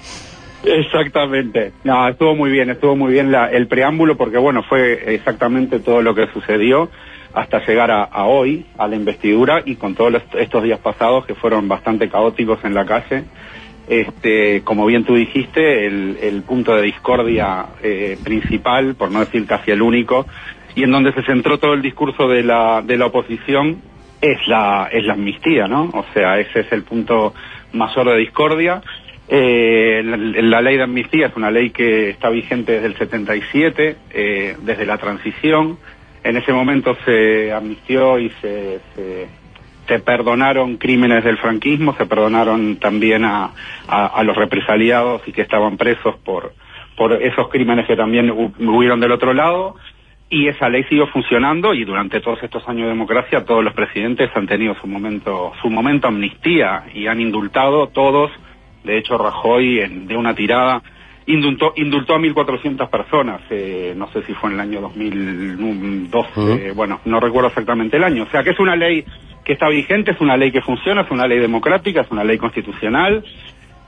Exactamente. 0.66 1.72
No, 1.84 2.08
estuvo 2.10 2.36
muy 2.36 2.50
bien, 2.52 2.70
estuvo 2.70 2.96
muy 2.96 3.12
bien 3.14 3.32
la- 3.32 3.50
el 3.52 3.68
preámbulo 3.68 4.18
porque, 4.18 4.38
bueno, 4.38 4.64
fue 4.64 5.14
exactamente 5.16 5.80
todo 5.80 6.02
lo 6.02 6.14
que 6.16 6.28
sucedió 6.34 6.90
hasta 7.34 7.64
llegar 7.66 7.92
a, 7.92 8.04
a 8.04 8.26
hoy, 8.26 8.66
a 8.78 8.88
la 8.88 8.96
investidura 8.96 9.62
y 9.66 9.76
con 9.76 9.96
todos 9.96 10.12
los- 10.12 10.24
estos 10.38 10.64
días 10.64 10.80
pasados 10.80 11.26
que 11.26 11.36
fueron 11.36 11.68
bastante 11.68 12.10
caóticos 12.10 12.60
en 12.64 12.74
la 12.74 12.86
calle. 12.86 13.24
Este, 13.90 14.62
como 14.62 14.86
bien 14.86 15.04
tú 15.04 15.16
dijiste, 15.16 15.88
el, 15.88 16.44
punto 16.48 16.76
de 16.76 16.84
discordia 16.84 17.66
eh, 17.82 18.20
principal, 18.24 18.94
por 18.94 19.10
no 19.10 19.20
decir 19.20 19.48
casi 19.48 19.72
el 19.72 19.82
único, 19.82 20.28
y 20.76 20.84
en 20.84 20.92
donde 20.92 21.12
se 21.14 21.24
centró 21.24 21.58
todo 21.58 21.74
el 21.74 21.82
discurso 21.82 22.28
de 22.28 22.44
la, 22.44 22.84
de 22.84 22.98
la 22.98 23.08
oposición 23.08 23.82
es 24.22 24.48
la, 24.48 24.90
es 24.92 25.04
la 25.06 25.14
amnistía, 25.14 25.68
¿no? 25.68 25.90
O 25.94 26.06
sea, 26.14 26.40
ese 26.40 26.60
es 26.60 26.72
el 26.72 26.84
punto 26.84 27.34
mayor 27.74 28.10
de 28.12 28.18
discordia. 28.18 28.82
Eh, 29.28 30.02
la, 30.04 30.18
la 30.18 30.62
ley 30.62 30.78
de 30.78 30.84
amnistía 30.84 31.28
es 31.28 31.36
una 31.36 31.50
ley 31.50 31.72
que 31.72 32.10
está 32.10 32.30
vigente 32.30 32.74
desde 32.74 32.88
el 32.88 32.98
77, 32.98 33.96
eh, 34.12 34.56
desde 34.62 34.86
la 34.86 34.98
transición. 34.98 35.78
En 36.24 36.38
ese 36.38 36.52
momento 36.52 36.96
se 37.06 37.52
amnistió 37.52 38.20
y 38.20 38.30
se, 38.42 38.80
se, 38.96 39.28
se 39.90 40.00
perdonaron 40.00 40.78
crímenes 40.78 41.26
del 41.26 41.38
franquismo, 41.38 41.94
se 41.98 42.06
perdonaron 42.06 42.78
también 42.78 43.26
a, 43.26 43.50
a, 43.90 44.06
a 44.06 44.24
los 44.24 44.38
represaliados 44.38 45.22
y 45.28 45.34
que 45.34 45.42
estaban 45.42 45.76
presos 45.76 46.16
por, 46.24 46.54
por 46.96 47.12
esos 47.22 47.50
crímenes 47.50 47.86
que 47.88 47.98
también 47.98 48.30
hu- 48.30 48.54
hubieron 48.60 49.02
del 49.02 49.12
otro 49.12 49.34
lado. 49.34 49.76
Y 50.30 50.48
esa 50.48 50.70
ley 50.70 50.84
siguió 50.84 51.08
funcionando 51.08 51.74
y 51.74 51.84
durante 51.84 52.22
todos 52.22 52.42
estos 52.44 52.66
años 52.70 52.84
de 52.84 52.90
democracia 52.90 53.44
todos 53.44 53.64
los 53.64 53.74
presidentes 53.74 54.30
han 54.36 54.46
tenido 54.48 54.76
su 54.80 54.86
momento, 54.88 55.52
su 55.62 55.70
momento 55.70 56.08
amnistía 56.08 56.84
y 56.94 57.08
han 57.08 57.20
indultado 57.20 57.88
todos. 57.88 58.32
De 58.84 58.98
hecho, 58.98 59.18
Rajoy 59.18 59.80
en- 59.82 60.08
de 60.08 60.16
una 60.16 60.36
tirada 60.36 60.82
indultó, 61.26 61.74
indultó 61.78 62.14
a 62.16 62.20
1.400 62.20 62.90
personas. 62.90 63.42
eh, 63.50 63.94
no 63.98 64.08
sé 64.12 64.22
si 64.24 64.34
fue 64.34 64.50
en 64.52 64.56
el 64.56 64.62
año 64.62 64.82
2012, 64.82 66.72
bueno, 66.74 67.00
no 67.06 67.20
recuerdo 67.20 67.48
exactamente 67.50 67.98
el 67.98 68.04
año. 68.04 68.24
O 68.24 68.30
sea 68.32 68.44
que 68.44 68.52
es 68.52 68.60
una 68.60 68.76
ley 68.76 69.04
que 69.44 69.54
está 69.54 69.68
vigente, 69.70 70.12
es 70.12 70.22
una 70.22 70.38
ley 70.38 70.52
que 70.52 70.62
funciona, 70.62 71.02
es 71.02 71.12
una 71.12 71.28
ley 71.28 71.40
democrática, 71.40 72.02
es 72.02 72.12
una 72.12 72.24
ley 72.24 72.38
constitucional. 72.38 73.24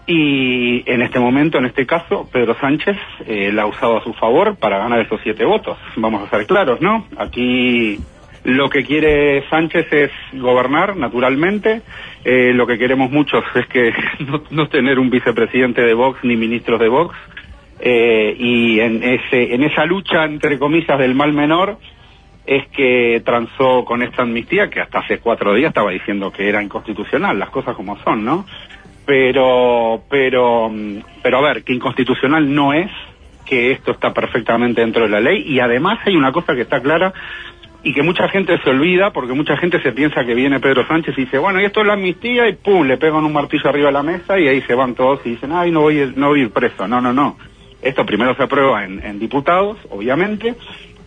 Y 0.07 0.83
en 0.91 1.01
este 1.01 1.19
momento, 1.19 1.57
en 1.57 1.65
este 1.65 1.85
caso, 1.85 2.27
Pedro 2.31 2.55
Sánchez 2.59 2.97
eh, 3.27 3.51
la 3.53 3.63
ha 3.63 3.65
usado 3.67 3.97
a 3.97 4.03
su 4.03 4.13
favor 4.13 4.55
para 4.57 4.79
ganar 4.79 4.99
esos 4.99 5.21
siete 5.23 5.45
votos. 5.45 5.77
Vamos 5.95 6.23
a 6.23 6.29
ser 6.29 6.47
claros, 6.47 6.81
¿no? 6.81 7.05
Aquí 7.17 7.99
lo 8.43 8.69
que 8.69 8.83
quiere 8.83 9.47
Sánchez 9.49 9.93
es 9.93 10.11
gobernar, 10.33 10.97
naturalmente. 10.97 11.81
Eh, 12.25 12.51
lo 12.53 12.65
que 12.65 12.77
queremos 12.77 13.11
muchos 13.11 13.43
es 13.55 13.67
que 13.67 13.93
no, 14.19 14.43
no 14.49 14.67
tener 14.67 14.97
un 14.99 15.09
vicepresidente 15.09 15.81
de 15.81 15.93
Vox 15.93 16.23
ni 16.23 16.35
ministros 16.35 16.79
de 16.79 16.87
Vox. 16.87 17.15
Eh, 17.79 18.35
y 18.37 18.79
en, 18.79 19.03
ese, 19.03 19.55
en 19.55 19.63
esa 19.63 19.85
lucha, 19.85 20.25
entre 20.25 20.59
comillas, 20.59 20.99
del 20.99 21.15
mal 21.15 21.33
menor, 21.33 21.77
es 22.45 22.67
que 22.69 23.21
transó 23.23 23.85
con 23.85 24.01
esta 24.01 24.23
amnistía 24.23 24.69
que 24.69 24.81
hasta 24.81 24.99
hace 24.99 25.19
cuatro 25.19 25.53
días 25.53 25.69
estaba 25.69 25.91
diciendo 25.91 26.31
que 26.31 26.49
era 26.49 26.63
inconstitucional, 26.63 27.37
las 27.37 27.49
cosas 27.49 27.75
como 27.75 27.97
son, 27.99 28.25
¿no? 28.25 28.45
Pero, 29.05 30.03
pero, 30.09 30.69
mm, 30.69 30.97
pero 31.21 31.37
a 31.37 31.41
ver, 31.41 31.63
que 31.63 31.73
inconstitucional 31.73 32.53
no 32.53 32.73
es, 32.73 32.89
que 33.45 33.71
esto 33.71 33.91
está 33.91 34.13
perfectamente 34.13 34.81
dentro 34.81 35.03
de 35.03 35.09
la 35.09 35.19
ley 35.19 35.43
y 35.45 35.59
además 35.59 35.99
hay 36.05 36.15
una 36.15 36.31
cosa 36.31 36.55
que 36.55 36.61
está 36.61 36.81
clara 36.81 37.13
y 37.83 37.93
que 37.93 38.03
mucha 38.03 38.29
gente 38.29 38.57
se 38.63 38.69
olvida 38.69 39.11
porque 39.11 39.33
mucha 39.33 39.57
gente 39.57 39.81
se 39.81 39.91
piensa 39.91 40.23
que 40.23 40.35
viene 40.35 40.59
Pedro 40.59 40.87
Sánchez 40.87 41.17
y 41.17 41.21
dice, 41.21 41.37
bueno, 41.37 41.59
y 41.59 41.65
esto 41.65 41.81
es 41.81 41.87
la 41.87 41.93
amnistía 41.93 42.47
y 42.47 42.53
pum, 42.53 42.85
le 42.85 42.97
pegan 42.97 43.25
un 43.25 43.33
martillo 43.33 43.69
arriba 43.69 43.87
de 43.87 43.93
la 43.93 44.03
mesa 44.03 44.39
y 44.39 44.47
ahí 44.47 44.61
se 44.61 44.75
van 44.75 44.93
todos 44.93 45.19
y 45.25 45.31
dicen, 45.31 45.51
ay, 45.51 45.71
no 45.71 45.81
voy, 45.81 46.13
no 46.15 46.29
voy 46.29 46.41
a 46.41 46.43
ir 46.43 46.51
preso. 46.51 46.87
No, 46.87 47.01
no, 47.01 47.11
no. 47.11 47.37
Esto 47.81 48.05
primero 48.05 48.35
se 48.35 48.43
aprueba 48.43 48.85
en, 48.85 49.03
en 49.03 49.19
diputados, 49.19 49.77
obviamente, 49.89 50.55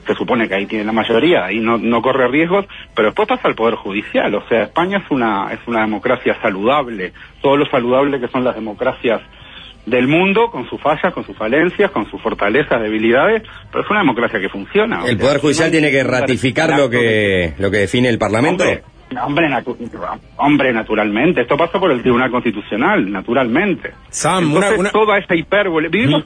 se 0.07 0.15
supone 0.15 0.49
que 0.49 0.55
ahí 0.55 0.67
tiene 0.67 0.85
la 0.85 0.93
mayoría, 0.93 1.45
ahí 1.47 1.59
no, 1.61 1.79
no 1.79 2.01
corre 2.03 2.29
riesgos, 2.29 2.67
pero 2.95 3.09
después 3.09 3.29
pasa 3.29 3.49
al 3.49 3.55
Poder 3.55 3.75
Judicial. 3.77 4.35
O 4.35 4.47
sea, 4.49 4.65
España 4.65 4.99
es 5.05 5.11
una, 5.11 5.53
es 5.53 5.61
una 5.67 5.81
democracia 5.81 6.37
saludable, 6.41 7.13
todo 7.43 7.57
lo 7.57 7.67
saludable 7.67 8.21
que 8.21 8.29
son 8.29 8.45
las 8.45 8.55
democracias 8.55 9.21
del 9.87 10.09
mundo, 10.09 10.51
con 10.51 10.67
sus 10.71 10.81
fallas, 10.81 11.13
con 11.13 11.27
sus 11.27 11.37
falencias, 11.37 11.91
con 11.91 12.09
sus 12.11 12.21
fortalezas, 12.23 12.81
debilidades, 12.81 13.43
pero 13.71 13.85
es 13.85 13.91
una 13.91 14.01
democracia 14.01 14.41
que 14.41 14.49
funciona. 14.49 15.03
O 15.03 15.07
El 15.07 15.17
sea, 15.19 15.27
Poder 15.27 15.41
Judicial 15.41 15.71
tiene 15.71 15.91
que 15.91 16.03
ratificar 16.03 16.71
lo 16.79 16.89
que, 16.89 17.53
lo 17.59 17.71
que 17.71 17.79
define 17.79 18.09
el 18.09 18.19
Parlamento. 18.19 18.65
Hombre, 18.65 18.83
hombre, 19.23 19.49
natu- 19.51 19.77
hombre, 20.39 20.73
naturalmente. 20.73 21.43
Esto 21.43 21.59
pasa 21.59 21.79
por 21.79 21.91
el 21.93 22.01
Tribunal 22.01 22.31
Constitucional, 22.31 23.13
naturalmente. 23.13 23.91
Sam, 24.09 24.45
Entonces, 24.45 24.71
una- 24.71 24.81
una- 24.81 24.91
toda 24.91 25.19
esta 25.19 25.35
hipérbole... 25.37 25.89
Vivimos... 25.91 26.25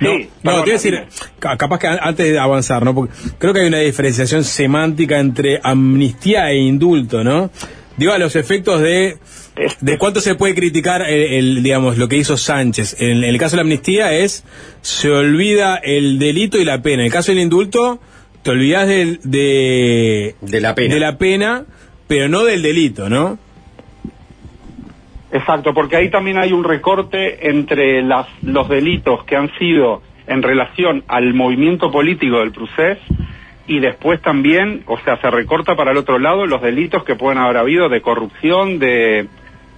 No, 0.00 0.12
Sí, 0.16 0.28
no, 0.42 0.50
te 0.64 0.70
iba 0.70 0.78
a 0.78 0.80
decir, 0.80 1.02
capaz 1.38 1.78
que 1.78 1.86
an- 1.88 1.98
antes 2.00 2.30
de 2.30 2.38
avanzar, 2.38 2.84
¿no? 2.84 2.94
Porque 2.94 3.12
creo 3.38 3.52
que 3.52 3.60
hay 3.60 3.66
una 3.66 3.78
diferenciación 3.80 4.44
semántica 4.44 5.18
entre 5.18 5.60
amnistía 5.62 6.50
e 6.50 6.58
indulto, 6.58 7.24
¿no? 7.24 7.50
Digo, 7.96 8.12
a 8.12 8.18
los 8.18 8.36
efectos 8.36 8.80
de, 8.80 9.16
de 9.80 9.98
cuánto 9.98 10.20
se 10.20 10.36
puede 10.36 10.54
criticar 10.54 11.02
el, 11.02 11.32
el, 11.56 11.62
digamos, 11.64 11.98
lo 11.98 12.06
que 12.08 12.16
hizo 12.16 12.36
Sánchez. 12.36 12.96
En, 13.00 13.24
el 13.24 13.38
caso 13.38 13.52
de 13.52 13.56
la 13.56 13.62
amnistía 13.62 14.14
es, 14.14 14.44
se 14.82 15.10
olvida 15.10 15.76
el 15.76 16.20
delito 16.20 16.58
y 16.58 16.64
la 16.64 16.80
pena. 16.80 17.02
En 17.02 17.06
el 17.06 17.12
caso 17.12 17.32
del 17.32 17.40
indulto, 17.40 17.98
te 18.44 18.50
olvidas 18.50 18.86
del, 18.86 19.18
de, 19.24 20.36
de 20.42 20.60
la 20.60 20.76
pena. 20.76 20.94
De 20.94 21.00
la 21.00 21.18
pena, 21.18 21.64
pero 22.06 22.28
no 22.28 22.44
del 22.44 22.62
delito, 22.62 23.08
¿no? 23.08 23.36
Exacto, 25.32 25.74
porque 25.74 25.96
ahí 25.96 26.10
también 26.10 26.38
hay 26.38 26.52
un 26.52 26.64
recorte 26.64 27.48
entre 27.50 28.02
las, 28.02 28.26
los 28.42 28.68
delitos 28.68 29.24
que 29.24 29.36
han 29.36 29.50
sido 29.58 30.02
en 30.26 30.42
relación 30.42 31.04
al 31.08 31.34
movimiento 31.34 31.90
político 31.90 32.38
del 32.38 32.52
procés 32.52 32.98
y 33.66 33.80
después 33.80 34.22
también, 34.22 34.82
o 34.86 34.98
sea, 35.00 35.20
se 35.20 35.30
recorta 35.30 35.74
para 35.76 35.90
el 35.90 35.98
otro 35.98 36.18
lado 36.18 36.46
los 36.46 36.62
delitos 36.62 37.04
que 37.04 37.14
pueden 37.16 37.38
haber 37.38 37.58
habido 37.58 37.90
de 37.90 38.00
corrupción, 38.00 38.78
de, 38.78 39.26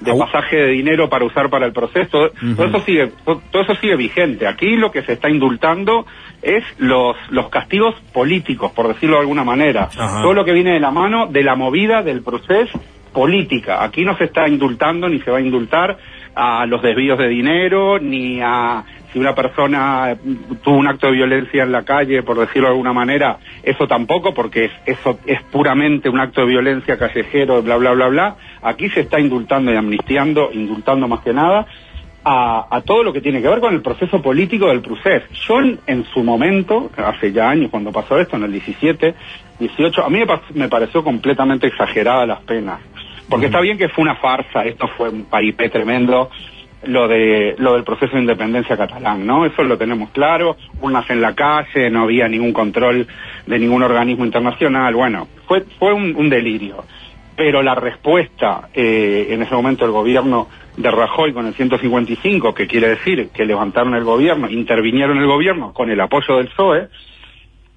de 0.01 0.13
pasaje 0.21 0.57
de 0.57 0.67
dinero 0.69 1.09
para 1.09 1.25
usar 1.25 1.51
para 1.51 1.67
el 1.67 1.73
proceso. 1.73 2.31
Todo 2.57 2.67
eso 2.67 2.81
sigue, 2.81 3.09
to- 3.25 3.43
todo 3.51 3.63
eso 3.63 3.75
sigue 3.77 3.97
vigente. 3.97 4.47
Aquí 4.47 4.77
lo 4.77 4.93
que 4.93 5.03
se 5.03 5.15
está 5.15 5.29
indultando 5.29 6.07
es 6.43 6.63
los, 6.79 7.17
los 7.31 7.49
castigos 7.49 7.97
políticos, 8.13 8.71
por 8.71 8.87
decirlo 8.87 9.17
de 9.17 9.23
alguna 9.23 9.43
manera. 9.43 9.89
Todo 10.23 10.35
lo 10.35 10.45
que 10.45 10.53
viene 10.53 10.73
de 10.75 10.81
la 10.81 10.93
mano 10.93 11.27
de 11.27 11.43
la 11.43 11.57
movida 11.57 12.03
del 12.05 12.23
proceso 12.23 12.81
política. 13.13 13.83
Aquí 13.83 14.05
no 14.05 14.17
se 14.17 14.25
está 14.25 14.49
indultando 14.49 15.09
ni 15.09 15.21
se 15.21 15.31
va 15.31 15.39
a 15.39 15.43
indultar 15.43 15.99
a 16.35 16.65
los 16.67 16.81
desvíos 16.83 17.19
de 17.19 17.29
dinero, 17.29 17.99
ni 17.99 18.41
a 18.41 18.85
si 19.13 19.19
una 19.19 19.35
persona 19.35 20.17
mm, 20.23 20.55
tuvo 20.63 20.77
un 20.77 20.87
acto 20.87 21.09
de 21.09 21.15
violencia 21.15 21.63
en 21.65 21.73
la 21.73 21.85
calle, 21.85 22.23
por 22.23 22.39
decirlo 22.39 22.69
de 22.69 22.75
alguna 22.75 22.93
manera, 22.93 23.39
eso 23.63 23.87
tampoco, 23.87 24.33
porque 24.33 24.67
es, 24.67 24.73
eso 24.87 25.19
es 25.27 25.43
puramente 25.45 26.09
un 26.09 26.21
acto 26.21 26.43
de 26.43 26.47
violencia 26.49 26.97
callejero, 26.97 27.63
bla, 27.63 27.77
bla, 27.77 27.93
bla, 27.93 28.09
bla. 28.09 28.37
Aquí 28.63 28.89
se 28.91 29.01
está 29.01 29.19
indultando 29.19 29.73
y 29.73 29.77
amnistiando, 29.77 30.51
indultando 30.53 31.09
más 31.09 31.21
que 31.21 31.33
nada, 31.33 31.67
a, 32.25 32.67
a 32.71 32.81
todo 32.83 33.03
lo 33.03 33.13
que 33.13 33.21
tiene 33.21 33.41
que 33.41 33.49
ver 33.49 33.61
con 33.61 33.75
el 33.75 33.83
proceso 33.83 34.21
político 34.21 34.69
del 34.69 34.81
procés. 34.81 35.23
Yo 35.47 35.61
en, 35.61 35.79
en 35.87 36.05
su 36.05 36.23
momento, 36.23 36.91
hace 36.97 37.33
ya 37.33 37.51
años 37.51 37.71
cuando 37.71 37.93
pasó 37.93 38.19
esto, 38.19 38.37
en 38.37 38.45
el 38.45 38.53
17, 38.53 39.15
18, 39.59 40.05
a 40.05 40.11
mí 40.11 40.19
me, 40.19 40.27
me 40.55 40.69
pareció 40.69 41.03
completamente 41.03 41.67
exagerada 41.67 42.27
las 42.27 42.41
penas. 42.43 42.81
Porque 43.29 43.47
está 43.47 43.61
bien 43.61 43.79
que 43.79 43.89
fue 43.89 44.03
una 44.03 44.17
farsa, 44.17 44.65
esto 44.65 44.89
fue 44.89 45.09
un 45.09 45.25
paripé 45.25 45.69
tremendo, 45.69 46.31
lo 46.85 47.07
de 47.07 47.55
lo 47.59 47.75
del 47.75 47.85
proceso 47.85 48.15
de 48.15 48.23
independencia 48.23 48.77
catalán, 48.77 49.27
¿no? 49.27 49.45
Eso 49.45 49.63
lo 49.63 49.79
tenemos 49.79 50.11
claro, 50.11 50.57
unas 50.81 51.09
en 51.11 51.21
la 51.21 51.35
calle, 51.35 51.91
no 51.91 52.03
había 52.03 52.27
ningún 52.27 52.53
control 52.53 53.07
de 53.47 53.59
ningún 53.59 53.83
organismo 53.83 54.25
internacional, 54.25 54.95
bueno, 54.95 55.29
fue 55.47 55.65
fue 55.79 55.93
un, 55.93 56.17
un 56.17 56.29
delirio. 56.29 56.85
Pero 57.37 57.63
la 57.63 57.75
respuesta 57.75 58.69
eh, 58.75 59.29
en 59.31 59.43
ese 59.43 59.55
momento 59.55 59.85
del 59.85 59.93
gobierno 59.93 60.49
de 60.77 60.91
Rajoy 60.91 61.33
con 61.33 61.47
el 61.47 61.55
155, 61.55 62.55
que 62.55 62.67
quiere 62.67 62.89
decir 62.91 63.29
que 63.35 63.45
levantaron 63.45 63.95
el 63.95 64.05
gobierno, 64.05 64.49
intervinieron 64.51 65.19
el 65.19 65.27
gobierno 65.27 65.73
con 65.73 65.91
el 65.91 66.01
apoyo 66.01 66.37
del 66.37 66.49
PSOE, 66.49 66.89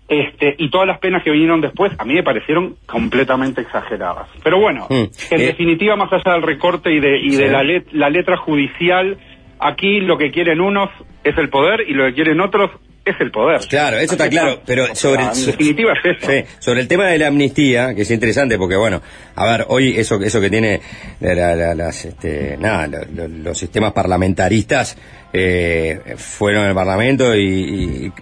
este, 0.07 0.55
y 0.57 0.69
todas 0.69 0.85
las 0.87 0.99
penas 0.99 1.23
que 1.23 1.31
vinieron 1.31 1.61
después 1.61 1.91
a 1.97 2.03
mí 2.05 2.13
me 2.13 2.23
parecieron 2.23 2.75
completamente 2.85 3.61
exageradas. 3.61 4.27
Pero 4.43 4.59
bueno, 4.59 4.85
Mm. 4.89 4.93
en 5.31 5.41
Eh, 5.41 5.45
definitiva, 5.45 5.95
más 5.95 6.11
allá 6.11 6.33
del 6.33 6.43
recorte 6.43 6.91
y 6.91 6.99
de, 6.99 7.19
y 7.19 7.31
Sí. 7.31 7.37
de 7.37 7.47
la, 7.49 7.63
let- 7.63 7.87
la 7.93 8.09
letra 8.09 8.37
judicial, 8.37 9.17
aquí 9.59 10.01
lo 10.01 10.17
que 10.17 10.29
quieren 10.31 10.59
unos 10.61 10.89
es 11.23 11.37
el 11.37 11.49
poder 11.49 11.85
y 11.87 11.93
lo 11.93 12.05
que 12.05 12.13
quieren 12.13 12.41
otros 12.41 12.69
es 13.05 13.15
el 13.19 13.31
poder. 13.31 13.59
Claro, 13.67 13.97
eso 13.97 14.13
está 14.13 14.30
claro, 14.30 14.61
pero 14.65 14.95
sobre, 14.95 15.23
en 15.23 15.45
definitiva 15.45 15.93
es 15.93 16.17
eso. 16.17 16.31
Sí, 16.31 16.43
sobre 16.59 16.81
el 16.81 16.88
tema 16.88 17.07
de 17.07 17.17
la 17.17 17.27
amnistía, 17.27 17.93
que 17.93 18.03
es 18.03 18.11
interesante 18.11 18.57
porque 18.57 18.75
bueno, 18.77 19.01
a 19.35 19.45
ver, 19.45 19.65
hoy 19.69 19.97
eso 19.97 20.21
eso 20.21 20.39
que 20.39 20.49
tiene 20.49 20.80
la- 21.19 21.34
la- 21.35 21.55
la- 21.55 21.75
las 21.75 22.05
este, 22.05 22.55
nada, 22.57 22.88
lo- 22.88 23.05
lo- 23.13 23.27
los 23.27 23.57
sistemas 23.57 23.91
parlamentaristas 23.91 24.97
eh, 25.34 25.99
fueron 26.15 26.65
al 26.65 26.75
Parlamento 26.75 27.35
y, 27.35 27.41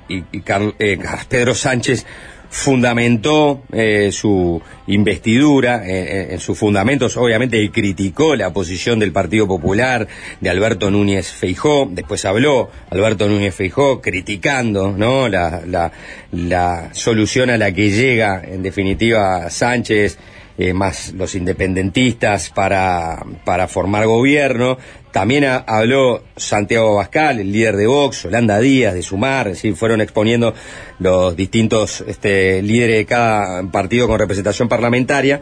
y- 0.08 0.16
y- 0.16 0.24
y 0.32 0.42
Carl- 0.42 0.74
eh, 0.80 0.98
Pedro 1.30 1.54
Sánchez 1.54 2.06
fundamentó 2.52 3.64
eh, 3.72 4.10
su 4.12 4.62
investidura 4.88 5.88
eh, 5.88 6.02
eh, 6.02 6.28
en 6.32 6.40
sus 6.40 6.60
fundamentos, 6.60 7.16
obviamente 7.16 7.72
criticó 7.72 8.36
la 8.36 8.52
posición 8.52 9.00
del 9.00 9.14
Partido 9.14 9.48
Popular 9.48 10.06
de 10.42 10.50
Alberto 10.50 10.92
Núñez 10.92 11.32
Feijó, 11.32 11.88
después 11.90 12.26
habló 12.26 12.70
Alberto 12.90 13.30
Núñez 13.30 13.56
Feijó 13.56 14.02
criticando 14.02 14.92
¿no? 14.92 15.30
la, 15.30 15.62
la, 15.66 15.94
la 16.34 16.94
solución 16.94 17.50
a 17.50 17.58
la 17.58 17.72
que 17.72 17.90
llega 17.90 18.44
en 18.46 18.62
definitiva 18.62 19.50
Sánchez 19.50 20.18
eh, 20.62 20.74
más 20.74 21.14
los 21.14 21.34
independentistas 21.36 22.50
para, 22.50 23.24
para 23.46 23.68
formar 23.68 24.06
gobierno. 24.06 24.78
También 25.12 25.44
ha- 25.46 25.64
habló 25.68 26.24
Santiago 26.38 26.96
Bascal, 26.96 27.40
el 27.40 27.52
líder 27.52 27.76
de 27.76 27.88
Vox, 27.88 28.26
Holanda 28.26 28.60
Díaz, 28.60 28.94
de 28.94 29.02
Sumar, 29.02 29.50
decir, 29.50 29.76
fueron 29.76 30.02
exponiendo 30.02 30.54
los 31.00 31.36
distintos 31.36 32.04
este, 32.08 32.62
líderes 32.62 32.98
de 32.98 33.06
cada 33.06 33.64
partido 33.72 34.08
con 34.08 34.20
representación 34.20 34.70
parlamentaria. 34.70 35.42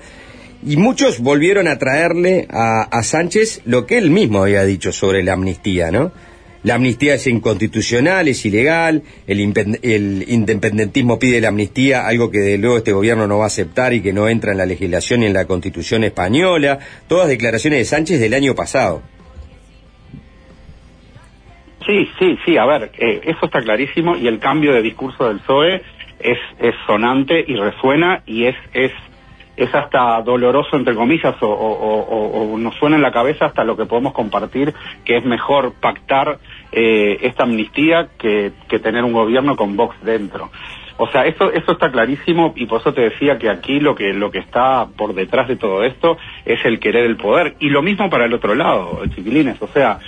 Y 0.65 0.75
muchos 0.77 1.19
volvieron 1.19 1.67
a 1.67 1.77
traerle 1.77 2.47
a, 2.49 2.81
a 2.83 3.03
Sánchez 3.03 3.61
lo 3.65 3.85
que 3.85 3.97
él 3.97 4.09
mismo 4.09 4.43
había 4.43 4.63
dicho 4.65 4.91
sobre 4.91 5.23
la 5.23 5.33
amnistía, 5.33 5.89
¿no? 5.91 6.11
La 6.63 6.75
amnistía 6.75 7.13
es 7.13 7.25
inconstitucional, 7.27 8.27
es 8.27 8.45
ilegal, 8.45 9.03
el, 9.27 9.39
el 9.81 10.25
independentismo 10.27 11.17
pide 11.17 11.39
la 11.39 11.47
amnistía, 11.47 12.05
algo 12.05 12.29
que 12.29 12.39
de 12.39 12.57
luego 12.57 12.77
este 12.77 12.91
gobierno 12.91 13.27
no 13.27 13.37
va 13.37 13.45
a 13.45 13.47
aceptar 13.47 13.93
y 13.93 14.01
que 14.01 14.11
no 14.11 14.27
entra 14.27 14.51
en 14.51 14.57
la 14.57 14.65
legislación 14.65 15.21
ni 15.21 15.27
en 15.27 15.33
la 15.33 15.45
constitución 15.45 16.03
española. 16.03 16.79
Todas 17.07 17.29
declaraciones 17.29 17.79
de 17.79 17.85
Sánchez 17.85 18.19
del 18.19 18.33
año 18.33 18.55
pasado. 18.55 19.01
Sí, 21.85 22.09
sí, 22.19 22.37
sí, 22.45 22.57
a 22.57 22.65
ver, 22.65 22.91
eh, 22.99 23.21
eso 23.23 23.45
está 23.45 23.61
clarísimo 23.61 24.17
y 24.17 24.27
el 24.27 24.39
cambio 24.39 24.73
de 24.73 24.81
discurso 24.81 25.27
del 25.27 25.39
PSOE 25.39 25.81
es, 26.19 26.37
es 26.59 26.75
sonante 26.85 27.43
y 27.47 27.55
resuena 27.55 28.21
y 28.25 28.45
es, 28.45 28.55
es, 28.73 28.91
es 29.59 29.73
hasta 29.75 30.21
doloroso, 30.21 30.75
entre 30.77 30.95
comillas, 30.95 31.35
o, 31.41 31.47
o- 31.47 32.57
nos 32.57 32.75
suena 32.75 32.95
en 32.95 33.01
la 33.01 33.11
cabeza 33.11 33.45
hasta 33.45 33.63
lo 33.63 33.75
que 33.77 33.85
podemos 33.85 34.13
compartir, 34.13 34.73
que 35.05 35.17
es 35.17 35.25
mejor 35.25 35.73
pactar 35.79 36.39
eh, 36.71 37.17
esta 37.21 37.43
amnistía 37.43 38.07
que, 38.17 38.51
que 38.67 38.79
tener 38.79 39.03
un 39.03 39.13
gobierno 39.13 39.55
con 39.55 39.75
Vox 39.75 39.95
dentro. 40.03 40.49
O 40.97 41.07
sea, 41.11 41.25
eso, 41.25 41.51
eso 41.53 41.71
está 41.71 41.89
clarísimo 41.91 42.53
y 42.57 42.65
por 42.65 42.81
eso 42.81 42.93
te 42.93 43.01
decía 43.01 43.37
que 43.37 43.49
aquí 43.49 43.79
lo 43.79 43.95
que, 43.95 44.13
lo 44.13 44.31
que 44.31 44.39
está 44.39 44.85
por 44.97 45.13
detrás 45.13 45.47
de 45.47 45.55
todo 45.55 45.83
esto 45.83 46.17
es 46.45 46.63
el 46.65 46.79
querer 46.79 47.05
el 47.05 47.15
poder. 47.15 47.55
Y 47.59 47.69
lo 47.69 47.81
mismo 47.81 48.09
para 48.09 48.25
el 48.25 48.33
otro 48.33 48.53
lado, 48.53 49.01
chiquilines. 49.15 49.61
O 49.61 49.67
sea, 49.67 49.99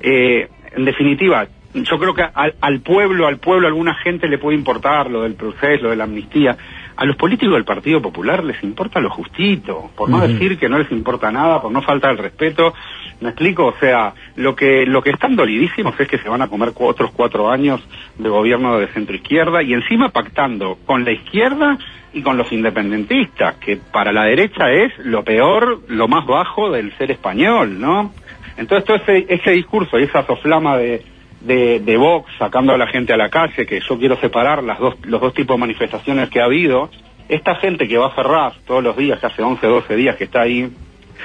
eh, 0.00 0.48
en 0.76 0.84
definitiva, 0.84 1.46
yo 1.72 1.98
creo 2.00 2.14
que 2.14 2.22
al, 2.34 2.54
al 2.60 2.80
pueblo, 2.80 3.28
al 3.28 3.38
pueblo, 3.38 3.68
a 3.68 3.70
alguna 3.70 3.94
gente 3.94 4.26
le 4.28 4.38
puede 4.38 4.56
importar 4.56 5.08
lo 5.08 5.22
del 5.22 5.34
proceso, 5.34 5.84
lo 5.84 5.90
de 5.90 5.96
la 5.96 6.04
amnistía. 6.04 6.56
A 7.00 7.06
los 7.06 7.16
políticos 7.16 7.54
del 7.54 7.64
Partido 7.64 8.02
Popular 8.02 8.44
les 8.44 8.62
importa 8.62 9.00
lo 9.00 9.08
justito, 9.08 9.90
por 9.96 10.10
no 10.10 10.20
decir 10.20 10.58
que 10.58 10.68
no 10.68 10.78
les 10.78 10.92
importa 10.92 11.32
nada, 11.32 11.62
por 11.62 11.72
no 11.72 11.80
faltar 11.80 12.10
el 12.10 12.18
respeto. 12.18 12.74
¿Me 13.22 13.30
explico? 13.30 13.66
O 13.68 13.74
sea, 13.80 14.12
lo 14.36 14.54
que, 14.54 14.84
lo 14.84 15.00
que 15.02 15.08
están 15.10 15.34
dolidísimos 15.34 15.98
es 15.98 16.06
que 16.06 16.18
se 16.18 16.28
van 16.28 16.42
a 16.42 16.48
comer 16.48 16.72
cu- 16.72 16.84
otros 16.84 17.10
cuatro 17.12 17.50
años 17.50 17.80
de 18.18 18.28
gobierno 18.28 18.78
de 18.78 18.86
centro 18.88 19.16
izquierda 19.16 19.62
y 19.62 19.72
encima 19.72 20.10
pactando 20.10 20.76
con 20.84 21.04
la 21.06 21.12
izquierda 21.12 21.78
y 22.12 22.20
con 22.20 22.36
los 22.36 22.52
independentistas, 22.52 23.54
que 23.56 23.78
para 23.78 24.12
la 24.12 24.24
derecha 24.24 24.70
es 24.70 24.92
lo 24.98 25.24
peor, 25.24 25.80
lo 25.88 26.06
más 26.06 26.26
bajo 26.26 26.70
del 26.70 26.92
ser 26.98 27.10
español, 27.12 27.80
¿no? 27.80 28.12
Entonces 28.58 28.84
todo 28.84 28.96
ese, 28.98 29.24
ese 29.26 29.52
discurso 29.52 29.98
y 29.98 30.02
esa 30.02 30.26
soflama 30.26 30.76
de, 30.76 31.02
de, 31.40 31.80
de 31.80 31.96
Vox 31.96 32.30
sacando 32.38 32.72
a 32.72 32.78
la 32.78 32.86
gente 32.86 33.12
a 33.12 33.16
la 33.16 33.28
calle, 33.28 33.66
que 33.66 33.80
yo 33.80 33.98
quiero 33.98 34.16
separar 34.16 34.62
las 34.62 34.78
dos, 34.78 34.94
los 35.02 35.20
dos 35.20 35.34
tipos 35.34 35.56
de 35.56 35.60
manifestaciones 35.60 36.28
que 36.30 36.40
ha 36.40 36.44
habido, 36.44 36.90
esta 37.28 37.54
gente 37.56 37.86
que 37.86 37.96
va 37.96 38.08
a 38.08 38.10
Ferraz 38.10 38.54
todos 38.66 38.82
los 38.82 38.96
días, 38.96 39.20
que 39.20 39.26
hace 39.26 39.42
11, 39.42 39.66
12 39.66 39.96
días 39.96 40.16
que 40.16 40.24
está 40.24 40.42
ahí, 40.42 40.70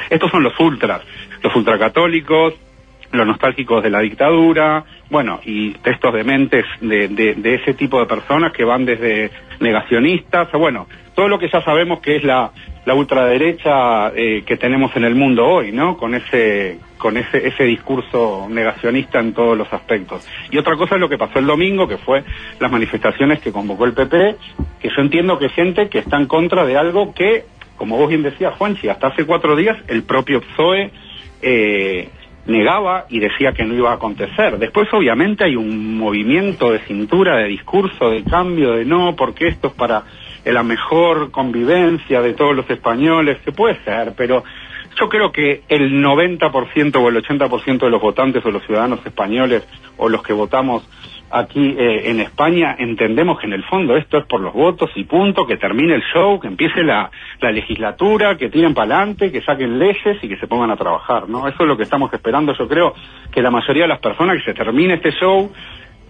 estos 0.10 0.32
son 0.32 0.44
los 0.44 0.58
ultras, 0.60 1.02
los 1.42 1.56
ultracatólicos, 1.56 2.54
los 3.12 3.28
nostálgicos 3.28 3.84
de 3.84 3.90
la 3.90 4.00
dictadura, 4.00 4.84
bueno, 5.10 5.40
y 5.46 5.72
textos 5.76 6.14
dementes 6.14 6.66
de, 6.82 7.08
de, 7.08 7.36
de 7.36 7.56
ese 7.56 7.74
tipo 7.74 8.00
de 8.00 8.06
personas 8.06 8.52
que 8.52 8.64
van 8.64 8.86
desde 8.86 9.32
negacionistas, 9.60 10.52
bueno, 10.52 10.88
todo 11.16 11.28
lo 11.30 11.40
que 11.40 11.50
ya 11.50 11.62
sabemos 11.62 12.02
que 12.02 12.18
es 12.18 12.24
la, 12.24 12.52
la 12.86 12.94
ultraderecha 12.94 14.10
eh, 14.16 14.44
que 14.46 14.58
tenemos 14.58 14.96
en 14.96 15.06
el 15.06 15.16
mundo 15.16 15.48
hoy, 15.48 15.72
¿no? 15.72 15.98
Con 15.98 16.14
ese 16.14 16.78
con 16.98 17.18
ese 17.18 17.48
ese 17.48 17.64
discurso 17.64 18.48
negacionista 18.50 19.20
en 19.20 19.34
todos 19.34 19.58
los 19.58 19.72
aspectos. 19.72 20.28
Y 20.52 20.58
otra 20.58 20.76
cosa 20.76 20.96
es 20.96 21.02
lo 21.02 21.10
que 21.10 21.18
pasó 21.18 21.40
el 21.40 21.48
domingo, 21.48 21.88
que 21.88 21.98
fue 21.98 22.24
las 22.60 22.72
manifestaciones 22.72 23.40
que 23.40 23.52
convocó 23.52 23.86
el 23.86 23.94
PP, 23.94 24.36
que 24.80 24.90
yo 24.90 25.02
entiendo 25.02 25.40
que 25.40 25.50
gente 25.50 25.90
que 25.90 26.00
está 26.00 26.18
en 26.18 26.28
contra 26.28 26.66
de 26.66 26.78
algo 26.78 27.14
que, 27.14 27.46
como 27.78 27.98
vos 27.98 28.10
bien 28.10 28.22
decías, 28.22 28.54
Juanchi, 28.58 28.90
hasta 28.90 29.08
hace 29.08 29.26
cuatro 29.26 29.56
días 29.56 29.78
el 29.88 30.04
propio 30.04 30.42
PSOE 30.42 30.92
eh, 31.42 32.10
negaba 32.46 33.06
y 33.10 33.20
decía 33.20 33.54
que 33.54 33.64
no 33.64 33.74
iba 33.74 33.92
a 33.92 33.96
acontecer. 33.96 34.58
Después, 34.60 34.88
obviamente, 34.94 35.46
hay 35.46 35.56
un 35.56 35.98
movimiento 35.98 36.72
de 36.72 36.80
cintura, 36.80 37.38
de 37.38 37.48
discurso, 37.48 38.10
de 38.10 38.24
cambio, 38.24 38.74
de 38.74 38.86
no, 38.86 39.16
porque 39.16 39.48
esto 39.48 39.70
es 39.70 39.74
para 39.74 40.04
la 40.54 40.64
mejor 40.64 41.32
convivencia 41.32 42.22
de 42.22 42.34
todos 42.34 42.56
los 42.56 42.70
españoles, 42.70 43.38
que 43.44 43.52
puede 43.52 43.76
ser, 43.84 44.14
pero 44.16 44.44
yo 45.00 45.10
creo 45.10 45.32
que 45.32 45.64
el 45.68 46.04
90% 46.04 46.96
o 46.96 47.10
el 47.10 47.24
80% 47.24 47.80
de 47.80 47.90
los 47.90 48.02
votantes 48.02 48.46
o 48.46 48.52
los 48.52 48.66
ciudadanos 48.66 49.06
españoles 49.06 49.68
o 49.98 50.10
los 50.10 50.24
que 50.24 50.34
votamos 50.34 50.88
aquí 51.32 51.76
eh, 51.78 52.10
en 52.10 52.20
España 52.20 52.76
entendemos 52.78 53.40
que 53.40 53.48
en 53.48 53.54
el 53.54 53.64
fondo 53.64 53.98
esto 53.98 54.18
es 54.18 54.26
por 54.26 54.40
los 54.40 54.54
votos 54.54 54.90
y 54.96 55.04
punto, 55.04 55.46
que 55.46 55.58
termine 55.58 55.96
el 55.96 56.04
show, 56.14 56.40
que 56.40 56.48
empiece 56.48 56.84
la, 56.84 57.12
la 57.42 57.52
legislatura, 57.52 58.38
que 58.38 58.50
tiren 58.50 58.74
para 58.74 58.96
adelante, 58.96 59.32
que 59.32 59.42
saquen 59.42 59.80
leyes 59.80 60.18
y 60.22 60.30
que 60.30 60.38
se 60.38 60.48
pongan 60.48 60.72
a 60.72 60.78
trabajar, 60.78 61.28
¿no? 61.28 61.48
Eso 61.48 61.64
es 61.64 61.68
lo 61.68 61.76
que 61.76 61.84
estamos 61.84 62.14
esperando. 62.14 62.54
Yo 62.54 62.68
creo 62.68 62.94
que 63.32 63.42
la 63.42 63.52
mayoría 63.52 63.84
de 63.84 63.90
las 63.90 64.00
personas 64.00 64.38
que 64.38 64.52
se 64.52 64.54
termine 64.54 64.96
este 64.96 65.12
show 65.12 65.52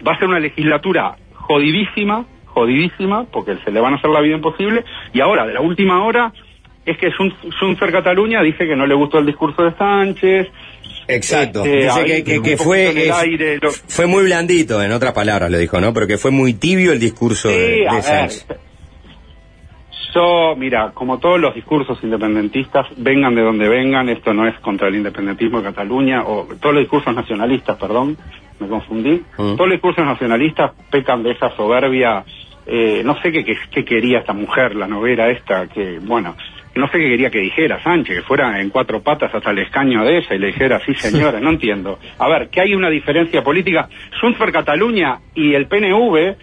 va 0.06 0.12
a 0.12 0.18
ser 0.18 0.28
una 0.28 0.38
legislatura 0.38 1.16
jodidísima, 1.34 2.24
jodidísima, 2.56 3.24
porque 3.30 3.56
se 3.64 3.70
le 3.70 3.80
van 3.80 3.92
a 3.92 3.96
hacer 3.98 4.08
la 4.08 4.20
vida 4.22 4.36
imposible. 4.36 4.82
Y 5.12 5.20
ahora, 5.20 5.46
de 5.46 5.52
la 5.52 5.60
última 5.60 6.02
hora, 6.04 6.32
es 6.86 6.96
que 6.96 7.10
Jun- 7.12 7.34
Juncker 7.60 7.92
Cataluña 7.92 8.40
dice 8.42 8.66
que 8.66 8.74
no 8.74 8.86
le 8.86 8.94
gustó 8.94 9.18
el 9.18 9.26
discurso 9.26 9.62
de 9.62 9.72
Sánchez. 9.76 10.48
Exacto. 11.08 11.64
Este, 11.64 11.84
Dice 11.84 12.24
que, 12.24 12.40
que- 12.42 12.56
fue, 12.56 12.90
en 12.90 12.96
el 12.98 13.08
es- 13.08 13.12
aire, 13.14 13.58
lo- 13.60 13.70
fue 13.70 14.06
muy 14.06 14.24
blandito, 14.24 14.82
en 14.82 14.90
otras 14.92 15.12
palabras 15.12 15.50
lo 15.50 15.58
dijo, 15.58 15.78
¿no? 15.80 15.92
Pero 15.92 16.06
que 16.06 16.16
fue 16.16 16.30
muy 16.30 16.54
tibio 16.54 16.92
el 16.92 16.98
discurso 16.98 17.48
de, 17.48 17.86
a 17.86 17.92
ver, 17.94 18.02
Sánchez. 18.02 18.46
Yo, 20.14 20.54
mira, 20.56 20.92
como 20.94 21.18
todos 21.18 21.38
los 21.38 21.54
discursos 21.54 21.98
independentistas, 22.02 22.86
vengan 22.96 23.34
de 23.34 23.42
donde 23.42 23.68
vengan, 23.68 24.08
esto 24.08 24.32
no 24.32 24.48
es 24.48 24.58
contra 24.60 24.88
el 24.88 24.94
independentismo 24.94 25.58
de 25.58 25.64
Cataluña, 25.64 26.22
o 26.24 26.46
todos 26.58 26.74
los 26.74 26.82
discursos 26.84 27.14
nacionalistas, 27.14 27.76
perdón, 27.76 28.16
me 28.58 28.66
confundí, 28.66 29.20
Mm. 29.36 29.56
todos 29.56 29.68
los 29.68 29.72
discursos 29.72 30.06
nacionalistas 30.06 30.72
pecan 30.90 31.22
de 31.22 31.32
esa 31.32 31.54
soberbia, 31.54 32.24
eh, 32.66 33.02
no 33.04 33.20
sé 33.22 33.32
qué, 33.32 33.44
qué, 33.44 33.56
qué 33.70 33.84
quería 33.84 34.18
esta 34.18 34.32
mujer, 34.32 34.74
la 34.74 34.88
novela 34.88 35.28
esta, 35.30 35.66
que, 35.68 35.98
bueno, 36.00 36.36
no 36.76 36.88
sé 36.88 36.98
qué 36.98 37.08
quería 37.08 37.30
que 37.30 37.40
dijera 37.40 37.82
Sánchez, 37.82 38.16
que 38.16 38.22
fuera 38.22 38.60
en 38.60 38.70
cuatro 38.70 39.02
patas 39.02 39.34
hasta 39.34 39.50
el 39.50 39.60
escaño 39.60 40.04
de 40.04 40.18
ella 40.18 40.34
y 40.34 40.38
le 40.38 40.48
dijera, 40.48 40.80
sí 40.84 40.94
señora, 40.94 41.40
no 41.40 41.50
entiendo. 41.50 41.98
A 42.18 42.28
ver, 42.28 42.48
que 42.48 42.60
hay 42.60 42.74
una 42.74 42.90
diferencia 42.90 43.42
política, 43.42 43.88
Junts 44.20 44.38
per 44.38 44.52
Cataluña 44.52 45.18
y 45.34 45.54
el 45.54 45.66
PNV, 45.66 46.36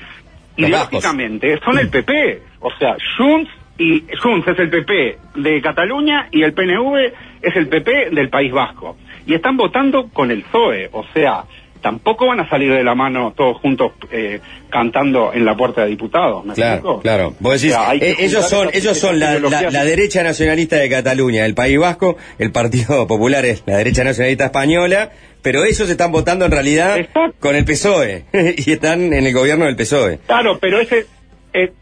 ideológicamente, 0.58 1.60
son 1.64 1.78
el 1.78 1.90
PP. 1.90 2.42
O 2.62 2.72
sea, 2.78 2.96
Junts 3.18 3.52
y 3.78 4.04
Junts 4.22 4.48
es 4.48 4.60
el 4.60 4.70
PP 4.70 5.18
de 5.36 5.62
Cataluña 5.62 6.28
y 6.32 6.44
el 6.44 6.54
PNV 6.54 6.96
es 7.42 7.56
el 7.56 7.68
PP 7.68 8.10
del 8.12 8.30
País 8.30 8.52
Vasco. 8.52 8.98
Y 9.26 9.36
están 9.36 9.56
votando 9.56 10.10
con 10.10 10.32
el 10.32 10.42
PSOE. 10.44 10.90
O 10.92 11.06
sea, 11.14 11.44
tampoco 11.84 12.26
van 12.28 12.40
a 12.40 12.50
salir 12.50 12.72
de 12.74 12.84
la 12.84 12.96
mano 12.96 13.34
todos 13.38 13.58
juntos 13.58 13.92
eh, 14.12 14.40
cantando 14.72 15.32
en 15.34 15.46
la 15.46 15.56
puerta 15.56 15.84
de 15.84 15.90
diputados. 15.90 16.44
¿me 16.44 16.54
Claro, 16.56 16.74
explico? 16.74 17.02
claro. 17.02 17.34
Vos 17.40 17.62
decís, 17.62 17.76
O 17.78 17.80
sea, 17.84 17.94
eh, 17.94 18.16
ellos 18.18 18.50
son, 18.50 18.70
ellos 18.74 18.98
son 18.98 19.20
la, 19.20 19.34
la- 19.34 19.38
ideologías. 19.40 19.74
la 19.74 19.84
derecha 19.86 20.24
nacionalista 20.24 20.78
de 20.78 20.90
Cataluña, 20.90 21.46
el 21.46 21.54
País 21.54 21.78
Vasco, 21.78 22.18
el 22.40 22.52
Partido 22.52 23.06
Popular 23.08 23.46
es 23.46 23.62
la 23.68 23.78
derecha 23.78 24.04
nacionalista 24.04 24.46
española, 24.46 25.12
pero 25.44 25.64
ellos 25.66 25.88
están 25.90 26.12
votando 26.12 26.46
en 26.46 26.52
realidad 26.52 26.98
con 27.40 27.56
el 27.56 27.66
PSOE 27.66 28.24
y 28.58 28.72
están 28.72 29.14
en 29.14 29.28
el 29.28 29.34
gobierno 29.34 29.66
del 29.66 29.76
PSOE. 29.76 30.20
Claro, 30.26 30.58
pero 30.60 30.80
ese, 30.80 31.06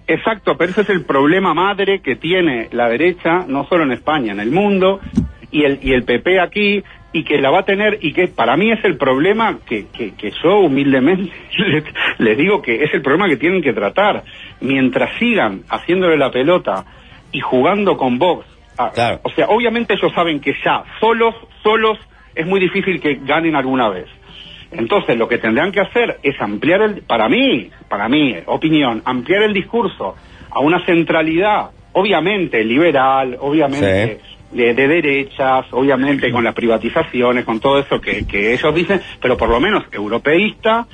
exacto, 0.08 0.58
pero 0.58 0.72
ese 0.72 0.82
es 0.82 0.90
el 0.90 1.06
problema 1.06 1.54
madre 1.54 2.02
que 2.02 2.16
tiene 2.16 2.68
la 2.72 2.90
derecha, 2.90 3.46
no 3.48 3.68
solo 3.68 3.84
en 3.84 3.92
España, 3.92 4.32
en 4.34 4.40
el 4.40 4.52
mundo, 4.52 5.00
y 5.52 5.64
el, 5.64 5.80
y 5.84 5.94
el 5.94 6.04
PP 6.04 6.40
aquí, 6.40 6.84
y 7.14 7.24
que 7.24 7.40
la 7.40 7.52
va 7.52 7.60
a 7.60 7.66
tener, 7.66 8.00
y 8.02 8.14
que 8.14 8.28
para 8.28 8.56
mí 8.56 8.72
es 8.72 8.84
el 8.86 8.98
problema 8.98 9.60
que, 9.66 9.88
que, 9.88 10.14
que 10.16 10.32
yo 10.44 10.60
humildemente 10.60 11.32
les, 11.58 11.84
les 12.18 12.38
digo 12.38 12.62
que 12.62 12.84
es 12.84 12.94
el 12.94 13.02
problema 13.02 13.28
que 13.28 13.38
tienen 13.38 13.62
que 13.62 13.74
tratar. 13.74 14.24
Mientras 14.62 15.18
sigan 15.20 15.64
haciéndole 15.70 16.18
la 16.18 16.32
pelota 16.32 16.86
y 17.32 17.40
jugando 17.40 17.98
con 17.98 18.18
Vox, 18.18 18.46
ah, 18.78 19.20
o 19.24 19.30
sea, 19.32 19.48
obviamente 19.48 19.94
ellos 19.94 20.14
saben 20.14 20.40
que 20.40 20.54
ya, 20.64 20.84
solos, 21.00 21.36
solos, 21.64 21.98
es 22.34 22.46
muy 22.46 22.60
difícil 22.60 23.02
que 23.02 23.20
ganen 23.24 23.56
alguna 23.56 23.90
vez. 23.90 24.08
Entonces, 24.72 25.18
lo 25.18 25.28
que 25.28 25.38
tendrán 25.38 25.72
que 25.72 25.82
hacer 25.82 26.18
es 26.24 26.40
ampliar 26.40 26.82
el, 26.82 27.02
para 27.02 27.28
mí, 27.28 27.70
para 27.90 28.08
mí, 28.08 28.38
opinión, 28.46 29.02
ampliar 29.04 29.44
el 29.44 29.54
discurso 29.54 30.16
a 30.50 30.60
una 30.62 30.86
centralidad, 30.86 31.72
obviamente 31.92 32.64
liberal, 32.64 33.38
obviamente 33.42 34.20
de, 34.52 34.74
de 34.74 34.88
derechas, 34.88 35.66
obviamente 35.72 36.32
con 36.32 36.44
las 36.44 36.54
privatizaciones, 36.56 37.46
con 37.46 37.60
todo 37.60 37.80
eso 37.80 38.00
que, 38.02 38.26
que 38.26 38.54
ellos 38.54 38.74
dicen, 38.76 39.02
pero 39.22 39.38
por 39.38 39.50
lo 39.50 39.60
menos 39.60 39.84
europeísta 39.92 40.88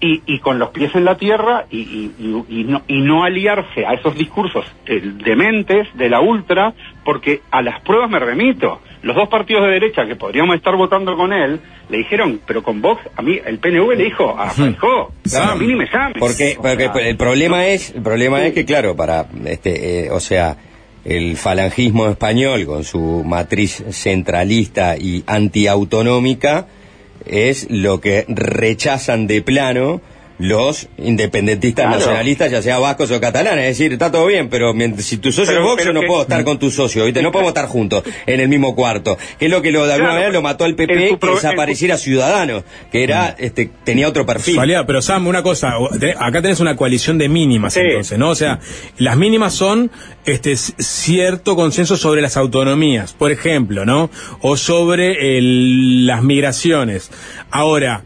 y, 0.00 0.22
y 0.26 0.38
con 0.40 0.58
los 0.58 0.70
pies 0.70 0.94
en 0.94 1.04
la 1.04 1.16
tierra 1.16 1.64
y, 1.70 1.78
y- 1.78 2.44
y- 2.48 2.64
no, 2.64 2.82
y 2.88 3.00
no 3.00 3.24
aliarse 3.24 3.86
a 3.86 3.94
esos 3.94 4.14
discursos 4.16 4.64
eh, 4.86 5.00
dementes 5.02 5.88
de 5.94 6.10
la 6.10 6.20
ultra, 6.20 6.74
porque 7.04 7.40
a 7.50 7.62
las 7.62 7.80
pruebas 7.82 8.10
me 8.10 8.18
remito. 8.18 8.80
Los 9.02 9.16
dos 9.16 9.28
partidos 9.28 9.62
de 9.64 9.70
derecha 9.72 10.06
que 10.06 10.16
podríamos 10.16 10.56
estar 10.56 10.74
votando 10.76 11.16
con 11.16 11.32
él, 11.32 11.60
le 11.90 11.98
dijeron, 11.98 12.40
pero 12.46 12.62
con 12.62 12.80
Vox, 12.82 13.02
a 13.16 13.22
mí 13.22 13.38
el 13.46 13.58
PNV 13.58 13.96
le 13.96 14.04
dijo, 14.04 14.34
a 14.38 14.50
Feijóo, 14.50 15.12
a 15.50 15.54
mí 15.54 15.66
ni 15.66 15.74
me 15.74 15.86
llames. 15.86 16.16
Porque, 16.18 16.56
porque 16.56 16.88
el 17.08 17.16
problema 17.16 17.66
es, 17.66 17.94
el 17.94 18.02
problema 18.02 18.42
es 18.44 18.52
que 18.54 18.64
claro, 18.64 18.96
para 18.96 19.26
este, 19.46 20.06
eh, 20.06 20.10
o 20.10 20.20
sea, 20.20 20.56
el 21.04 21.36
falangismo 21.36 22.08
español 22.08 22.66
con 22.66 22.84
su 22.84 23.22
matriz 23.24 23.82
centralista 23.90 24.96
y 24.96 25.22
antiautonómica 25.26 26.66
es 27.26 27.66
lo 27.70 28.00
que 28.00 28.24
rechazan 28.28 29.26
de 29.26 29.42
plano 29.42 30.00
los 30.38 30.88
independentistas 30.98 31.84
Claro. 31.86 31.98
nacionalistas, 32.00 32.50
ya 32.50 32.60
sea 32.62 32.78
vascos 32.78 33.10
o 33.12 33.20
catalanes. 33.20 33.64
Es 33.70 33.78
decir, 33.78 33.92
está 33.92 34.10
todo 34.10 34.26
bien, 34.26 34.48
pero 34.48 34.74
mientras- 34.74 35.06
si 35.06 35.18
tu 35.18 35.30
socio 35.30 35.54
Pero- 35.54 35.78
es 35.78 35.84
yo 35.84 35.92
no 35.92 36.00
que- 36.00 36.06
puedo 36.06 36.22
estar 36.22 36.42
con 36.44 36.58
tu 36.58 36.70
socio, 36.70 37.04
¿viste? 37.04 37.22
No 37.22 37.30
podemos 37.30 37.50
estar 37.50 37.66
juntos 37.66 38.02
en 38.26 38.40
el 38.40 38.48
mismo 38.48 38.74
cuarto. 38.74 39.16
Que 39.38 39.44
es 39.46 39.50
lo 39.50 39.62
que 39.62 39.70
lo, 39.70 39.86
de 39.86 39.92
alguna 39.92 40.10
Claro, 40.10 40.14
manera 40.22 40.32
lo 40.32 40.42
mató 40.42 40.64
al 40.64 40.74
PP, 40.74 41.08
que 41.10 41.16
pro- 41.16 41.34
desapareciera 41.36 41.96
Ciudadanos, 41.98 42.64
que 42.90 43.04
era, 43.04 43.34
este, 43.38 43.70
tenía 43.84 44.08
otro 44.08 44.26
perfil. 44.26 44.58
Pero 44.86 45.02
Sam, 45.02 45.26
una 45.26 45.42
cosa, 45.42 45.74
acá 46.18 46.42
tenés 46.42 46.60
una 46.60 46.74
coalición 46.76 47.16
de 47.18 47.28
mínimas 47.28 47.76
entonces, 47.76 48.18
¿no? 48.18 48.30
O 48.30 48.34
sea, 48.34 48.58
las 48.98 49.16
mínimas 49.16 49.54
son 49.54 49.90
este 50.26 50.56
cierto 50.56 51.54
consenso 51.56 51.96
sobre 51.96 52.22
las 52.22 52.36
autonomías, 52.36 53.12
por 53.12 53.30
ejemplo, 53.30 53.84
¿no? 53.84 54.10
O 54.40 54.56
sobre 54.56 55.38
el- 55.38 56.06
las 56.06 56.22
migraciones. 56.22 57.10
Ahora, 57.50 58.02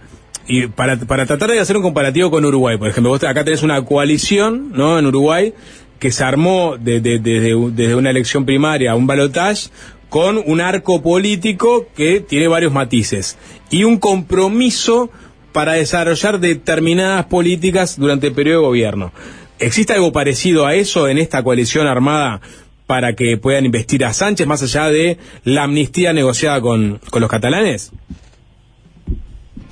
y 0.48 0.66
para, 0.66 0.96
para 0.98 1.26
tratar 1.26 1.50
de 1.50 1.60
hacer 1.60 1.76
un 1.76 1.82
comparativo 1.82 2.30
con 2.30 2.44
Uruguay, 2.44 2.76
por 2.78 2.88
ejemplo, 2.88 3.10
vos 3.10 3.22
acá 3.24 3.44
tenés 3.44 3.62
una 3.62 3.84
coalición, 3.84 4.72
¿no? 4.74 4.98
En 4.98 5.06
Uruguay, 5.06 5.52
que 5.98 6.10
se 6.10 6.24
armó 6.24 6.76
de- 6.78 7.00
de- 7.00 7.18
desde, 7.18 7.54
desde 7.72 7.94
una 7.94 8.10
elección 8.10 8.44
primaria 8.46 8.92
a 8.92 8.94
un 8.96 9.06
balotaje 9.06 9.68
con 10.08 10.42
un 10.46 10.60
arco 10.62 11.02
político 11.02 11.86
que 11.94 12.20
tiene 12.20 12.48
varios 12.48 12.72
matices 12.72 13.36
y 13.70 13.84
un 13.84 13.98
compromiso 13.98 15.10
para 15.52 15.72
desarrollar 15.74 16.40
determinadas 16.40 17.26
políticas 17.26 17.98
durante 17.98 18.28
el 18.28 18.32
periodo 18.32 18.60
de 18.62 18.66
gobierno. 18.68 19.12
¿Existe 19.58 19.92
algo 19.92 20.12
parecido 20.12 20.66
a 20.66 20.74
eso 20.74 21.08
en 21.08 21.18
esta 21.18 21.42
coalición 21.42 21.86
armada 21.86 22.40
para 22.86 23.14
que 23.14 23.36
puedan 23.36 23.66
investir 23.66 24.04
a 24.04 24.14
Sánchez, 24.14 24.46
más 24.46 24.62
allá 24.62 24.88
de 24.88 25.18
la 25.44 25.64
amnistía 25.64 26.12
negociada 26.14 26.60
con, 26.60 27.00
con 27.10 27.20
los 27.20 27.28
catalanes? 27.30 27.90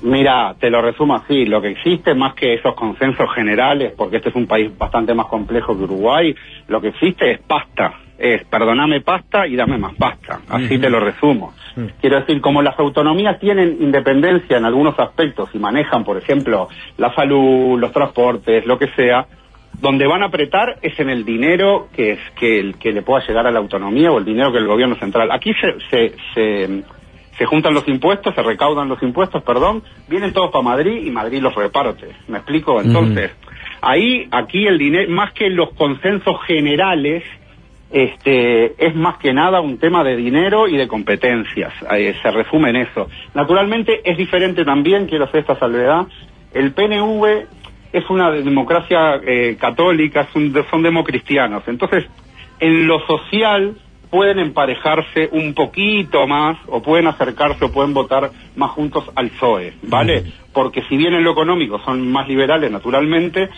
Mira, 0.01 0.55
te 0.59 0.69
lo 0.69 0.81
resumo 0.81 1.15
así, 1.15 1.45
lo 1.45 1.61
que 1.61 1.69
existe 1.69 2.13
más 2.13 2.35
que 2.35 2.53
esos 2.53 2.75
consensos 2.75 3.33
generales, 3.33 3.93
porque 3.97 4.17
este 4.17 4.29
es 4.29 4.35
un 4.35 4.45
país 4.45 4.75
bastante 4.77 5.13
más 5.13 5.25
complejo 5.27 5.75
que 5.75 5.83
Uruguay, 5.83 6.35
lo 6.67 6.79
que 6.79 6.89
existe 6.89 7.31
es 7.31 7.39
pasta, 7.39 7.93
es 8.17 8.43
perdoname 8.45 9.01
pasta 9.01 9.47
y 9.47 9.55
dame 9.55 9.77
más 9.77 9.95
pasta, 9.95 10.41
así 10.49 10.77
te 10.77 10.89
lo 10.89 10.99
resumo. 10.99 11.53
Quiero 11.99 12.19
decir, 12.19 12.41
como 12.41 12.61
las 12.61 12.77
autonomías 12.79 13.39
tienen 13.39 13.77
independencia 13.79 14.57
en 14.57 14.65
algunos 14.65 14.97
aspectos 14.99 15.49
y 15.53 15.59
manejan, 15.59 16.03
por 16.03 16.17
ejemplo, 16.17 16.69
la 16.97 17.13
salud, 17.13 17.79
los 17.79 17.91
transportes, 17.91 18.65
lo 18.65 18.79
que 18.79 18.87
sea, 18.89 19.25
donde 19.79 20.07
van 20.07 20.23
a 20.23 20.27
apretar 20.27 20.77
es 20.81 20.99
en 20.99 21.09
el 21.09 21.23
dinero 21.23 21.87
que 21.93 22.13
es 22.13 22.19
que, 22.39 22.59
el, 22.59 22.77
que 22.77 22.91
le 22.91 23.03
pueda 23.03 23.25
llegar 23.25 23.45
a 23.45 23.51
la 23.51 23.59
autonomía 23.59 24.11
o 24.11 24.17
el 24.17 24.25
dinero 24.25 24.51
que 24.51 24.57
el 24.57 24.67
gobierno 24.67 24.95
central. 24.95 25.31
Aquí 25.31 25.53
se, 25.53 25.75
se, 25.89 26.15
se, 26.33 26.83
se 27.37 27.45
juntan 27.45 27.73
los 27.73 27.87
impuestos, 27.87 28.33
se 28.35 28.41
recaudan 28.41 28.89
los 28.89 29.01
impuestos, 29.03 29.43
perdón, 29.43 29.83
vienen 30.07 30.33
todos 30.33 30.51
para 30.51 30.63
Madrid 30.63 31.05
y 31.05 31.11
Madrid 31.11 31.39
los 31.41 31.53
reparte. 31.55 32.07
¿Me 32.27 32.37
explico? 32.39 32.81
Entonces, 32.81 33.31
ahí, 33.81 34.27
aquí 34.31 34.65
el 34.65 34.77
dinero, 34.77 35.09
más 35.11 35.33
que 35.33 35.49
los 35.49 35.69
consensos 35.73 36.41
generales, 36.45 37.23
este, 37.91 38.73
es 38.85 38.95
más 38.95 39.17
que 39.17 39.33
nada 39.33 39.61
un 39.61 39.77
tema 39.77 40.03
de 40.03 40.15
dinero 40.15 40.67
y 40.67 40.75
de 40.77 40.87
competencias. 40.87 41.73
Eh, 41.91 42.15
se 42.21 42.31
resume 42.31 42.69
en 42.71 42.77
eso. 42.77 43.07
Naturalmente 43.33 44.01
es 44.03 44.17
diferente 44.17 44.65
también, 44.65 45.05
quiero 45.07 45.25
hacer 45.25 45.41
esta 45.41 45.57
salvedad, 45.57 46.05
el 46.53 46.71
PNV 46.73 47.45
es 47.93 48.09
una 48.09 48.31
democracia 48.31 49.21
eh, 49.25 49.55
católica, 49.59 50.21
es 50.21 50.35
un- 50.35 50.53
son 50.69 50.81
democristianos. 50.81 51.63
Entonces, 51.67 52.05
en 52.59 52.87
lo 52.87 52.99
social 53.07 53.75
pueden 54.09 54.39
emparejarse 54.39 55.29
un 55.31 55.53
poquito 55.53 56.27
más 56.27 56.57
o 56.67 56.81
pueden 56.81 57.07
acercarse 57.07 57.65
o 57.65 57.71
pueden 57.71 57.93
votar 57.93 58.31
más 58.55 58.71
juntos 58.71 59.09
al 59.15 59.29
PSOE, 59.29 59.73
¿vale? 59.83 60.23
Porque 60.53 60.83
si 60.83 60.97
bien 60.97 61.13
en 61.13 61.23
lo 61.23 61.31
económico 61.31 61.79
son 61.79 62.09
más 62.11 62.27
liberales 62.27 62.71
naturalmente, 62.71 63.49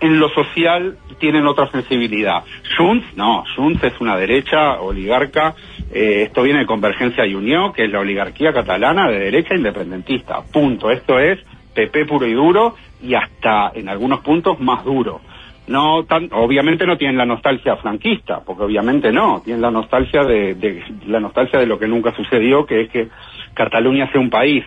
en 0.00 0.18
lo 0.18 0.28
social 0.30 0.98
tienen 1.18 1.46
otra 1.46 1.70
sensibilidad. 1.70 2.42
Junts, 2.76 3.16
no, 3.16 3.44
Junts 3.56 3.82
es 3.84 4.00
una 4.00 4.16
derecha 4.16 4.80
oligarca, 4.80 5.54
eh, 5.92 6.24
esto 6.26 6.42
viene 6.42 6.60
de 6.60 6.66
Convergencia 6.66 7.26
y 7.26 7.34
Unión, 7.34 7.72
que 7.72 7.84
es 7.84 7.90
la 7.90 8.00
oligarquía 8.00 8.52
catalana 8.52 9.10
de 9.10 9.18
derecha 9.18 9.54
independentista, 9.54 10.42
punto. 10.42 10.90
Esto 10.90 11.18
es 11.18 11.38
PP 11.74 12.06
puro 12.06 12.26
y 12.26 12.34
duro 12.34 12.74
y 13.02 13.14
hasta 13.14 13.72
en 13.74 13.88
algunos 13.88 14.20
puntos 14.20 14.60
más 14.60 14.84
duro. 14.84 15.20
No 15.66 16.04
tan, 16.04 16.28
obviamente 16.32 16.86
no 16.86 16.98
tienen 16.98 17.16
la 17.16 17.24
nostalgia 17.24 17.76
franquista, 17.76 18.40
porque 18.44 18.64
obviamente 18.64 19.10
no, 19.12 19.40
tienen 19.44 19.62
la 19.62 19.70
nostalgia 19.70 20.22
de, 20.24 20.54
de- 20.54 20.82
la 21.06 21.20
nostalgia 21.20 21.58
de 21.58 21.66
lo 21.66 21.78
que 21.78 21.88
nunca 21.88 22.14
sucedió, 22.14 22.66
que 22.66 22.82
es 22.82 22.90
que 22.90 23.08
Cataluña 23.54 24.10
sea 24.12 24.20
un 24.20 24.28
país. 24.30 24.62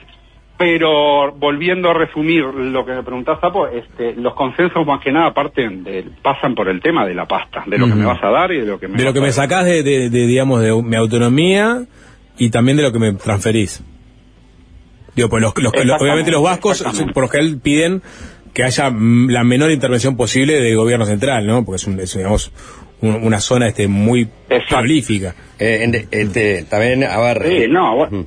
Pero 0.58 1.32
volviendo 1.34 1.92
a 1.92 1.94
resumir 1.94 2.44
lo 2.46 2.84
que 2.84 2.94
me 2.94 3.04
preguntás, 3.04 3.40
Sapo, 3.40 3.68
este, 3.68 4.16
los 4.16 4.34
consensos 4.34 4.84
más 4.88 5.00
que 5.04 5.12
nada 5.12 5.32
parten 5.32 5.84
de, 5.84 6.04
pasan 6.24 6.56
por 6.56 6.68
el 6.68 6.82
tema 6.82 7.06
de 7.06 7.14
la 7.14 7.28
pasta, 7.28 7.64
de 7.68 7.78
lo 7.78 7.86
que 7.86 7.94
me 7.94 8.06
vas 8.06 8.24
a 8.24 8.30
dar 8.32 8.52
y 8.52 8.62
de 8.62 8.66
lo 8.66 8.80
que 8.80 8.88
me 8.88 8.98
De 8.98 9.04
lo 9.04 9.14
que 9.14 9.22
me 9.22 9.32
sacás 9.32 9.66
de, 9.66 9.84
de- 9.84 10.10
de, 10.10 10.26
digamos, 10.26 10.62
de 10.62 10.74
mi 10.82 10.96
autonomía 10.96 11.84
y 12.40 12.50
también 12.50 12.76
de 12.78 12.82
lo 12.84 12.92
que 12.92 12.98
me 12.98 13.14
transferís. 13.14 13.84
Digo, 15.16 15.30
pues 15.30 15.42
los, 15.44 15.54
los- 15.58 15.74
los- 15.86 16.02
obviamente 16.02 16.32
los 16.32 16.42
vascos 16.42 16.84
por 17.14 17.24
lo 17.24 17.30
general 17.30 17.60
piden 17.62 18.02
que 18.54 18.64
haya 18.64 18.90
mm, 18.90 19.30
la 19.30 19.44
menor 19.44 19.72
intervención 19.72 20.16
posible 20.18 20.54
del 20.62 20.76
gobierno 20.76 21.06
central, 21.06 21.46
¿no? 21.48 21.64
Porque 21.66 21.78
es, 21.78 21.88
un- 21.88 22.00
es, 22.00 22.16
digamos, 22.16 22.52
un- 23.02 23.16
una 23.24 23.40
zona 23.40 23.68
este 23.68 23.88
muy 23.88 24.28
prolífica. 24.70 25.36
Eh, 25.60 25.80
en 25.84 25.92
de- 25.92 26.08
este, 26.12 26.64
también, 26.64 27.04
a 27.04 27.20
ver. 27.20 27.44
Sí, 27.48 27.66
no, 27.70 27.96
bueno, 27.96 28.26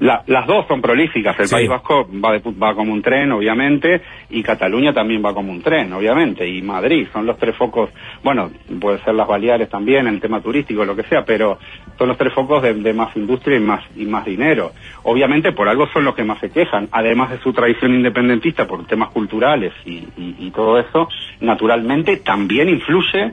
la- 0.00 0.22
las 0.26 0.46
dos 0.46 0.66
son 0.66 0.80
prolíficas. 0.82 1.38
El 1.38 1.46
Sí. 1.46 1.54
País 1.54 1.68
Vasco 1.68 2.08
va, 2.22 2.32
de 2.32 2.40
va 2.60 2.74
como 2.74 2.92
un 2.92 3.00
tren, 3.02 3.30
obviamente, 3.32 4.00
y 4.30 4.42
Cataluña 4.42 4.92
también 4.92 5.22
va 5.24 5.32
como 5.32 5.52
un 5.52 5.62
tren, 5.62 5.92
obviamente, 5.92 6.46
y 6.48 6.60
Madrid. 6.62 7.06
Son 7.12 7.24
los 7.26 7.38
tres 7.38 7.54
focos, 7.56 7.90
bueno, 8.24 8.50
puede 8.80 8.98
ser 9.04 9.14
las 9.14 9.28
Baleares 9.28 9.68
también, 9.68 10.06
el 10.06 10.20
tema 10.20 10.40
turístico, 10.40 10.84
lo 10.84 10.96
que 10.96 11.02
sea, 11.04 11.24
pero 11.24 11.58
son 11.98 12.08
los 12.08 12.16
tres 12.18 12.32
focos 12.32 12.62
de, 12.62 12.74
de 12.74 12.92
más 12.92 13.14
industria 13.16 13.58
y 13.58 13.60
más, 13.60 13.82
y 13.96 14.06
más 14.06 14.24
dinero. 14.24 14.72
Obviamente, 15.04 15.52
por 15.52 15.68
algo 15.68 15.86
son 15.88 16.04
los 16.04 16.14
que 16.14 16.24
más 16.24 16.38
se 16.40 16.50
quejan, 16.50 16.88
además 16.92 17.30
de 17.30 17.38
su 17.38 17.52
tradición 17.52 17.94
independentista 17.94 18.66
por 18.66 18.86
temas 18.86 19.10
culturales 19.10 19.72
y, 19.84 19.98
y- 20.16 20.36
y 20.38 20.50
todo 20.50 20.78
eso, 20.80 21.08
naturalmente 21.40 22.16
también 22.18 22.68
influye 22.68 23.32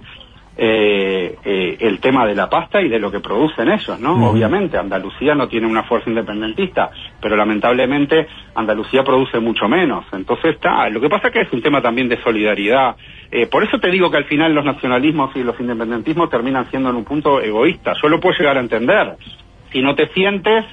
eh, 0.59 1.35
eh, 1.45 1.77
el 1.81 1.99
tema 1.99 2.25
de 2.25 2.33
la 2.33 2.49
pasta 2.49 2.81
y 2.81 2.89
de 2.89 2.97
lo 2.97 3.11
que 3.11 3.19
producen 3.19 3.69
ellos, 3.69 3.99
¿no? 3.99 4.27
Obviamente, 4.27 4.75
Andalucía 4.75 5.35
no 5.35 5.47
tiene 5.47 5.67
una 5.67 5.83
fuerza 5.83 6.09
independentista, 6.09 6.89
pero 7.21 7.35
lamentablemente 7.35 8.27
Andalucía 8.55 9.03
produce 9.03 9.39
mucho 9.39 9.67
menos. 9.67 10.05
Entonces 10.11 10.55
está, 10.55 10.89
lo 10.89 10.99
que 10.99 11.09
pasa 11.09 11.29
que 11.29 11.41
es 11.41 11.53
un 11.53 11.61
tema 11.61 11.79
también 11.79 12.09
de 12.09 12.19
solidaridad. 12.23 12.95
Eh, 13.29 13.45
por 13.45 13.63
eso 13.63 13.79
te 13.79 13.91
digo 13.91 14.09
que 14.09 14.17
al 14.17 14.25
final 14.25 14.55
los 14.55 14.65
nacionalismos 14.65 15.35
y 15.35 15.43
los 15.43 15.59
independentismos 15.59 16.29
terminan 16.31 16.67
siendo 16.71 16.89
en 16.89 16.95
un 16.95 17.03
punto 17.03 17.39
egoístas. 17.39 17.95
Yo 18.01 18.09
lo 18.09 18.19
puedo 18.19 18.35
llegar 18.35 18.57
a 18.57 18.61
entender. 18.61 19.15
Si 19.71 19.83
no 19.83 19.93
te 19.93 20.07
sientes, 20.07 20.65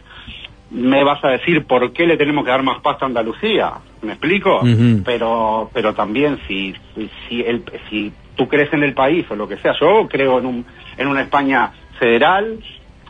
me 0.71 1.05
vas 1.05 1.23
a 1.23 1.29
decir 1.29 1.67
por 1.67 1.93
qué 1.93 2.07
le 2.07 2.17
tenemos 2.17 2.45
que 2.45 2.51
dar 2.51 2.63
más 2.63 2.81
pasta 2.81 3.05
a 3.05 3.09
Andalucía. 3.09 3.73
¿Me 4.01 4.13
explico? 4.13 4.61
Pero 5.05 5.71
pero 5.75 5.93
también 5.93 6.39
si 6.49 6.75
si 6.95 7.11
si, 7.29 7.43
el, 7.43 7.65
si 7.91 8.13
tú 8.37 8.49
crees 8.49 8.73
en 8.73 8.83
el 8.83 8.95
país 8.95 9.27
o 9.31 9.37
lo 9.37 9.49
que 9.49 9.57
sea, 9.59 9.75
yo 9.81 10.09
creo 10.09 10.39
en 10.39 10.47
un 10.47 10.67
en 10.97 11.09
una 11.09 11.23
España 11.23 11.73
federal 11.99 12.59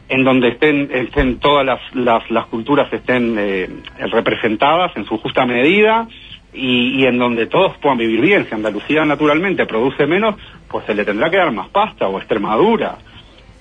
en 0.08 0.24
donde 0.24 0.48
estén 0.48 0.90
estén 0.92 1.38
todas 1.38 1.64
las 1.64 1.80
las, 1.94 2.30
las 2.30 2.46
culturas 2.46 2.92
estén 2.92 3.36
eh, 3.38 3.68
representadas 4.10 4.96
en 4.96 5.04
su 5.06 5.18
justa 5.18 5.46
medida 5.46 6.06
y, 6.54 7.04
en 7.04 7.18
donde 7.18 7.46
todos 7.46 7.76
puedan 7.78 7.98
vivir 7.98 8.20
bien. 8.20 8.46
Si 8.48 8.54
Andalucía 8.54 9.04
naturalmente 9.04 9.66
produce 9.66 10.06
menos, 10.06 10.36
pues 10.68 10.86
se 10.86 10.94
le 10.94 11.04
tendrá 11.04 11.30
que 11.30 11.36
dar 11.36 11.50
más 11.52 11.68
pasta 11.68 12.06
o 12.06 12.18
Extremadura. 12.18 12.96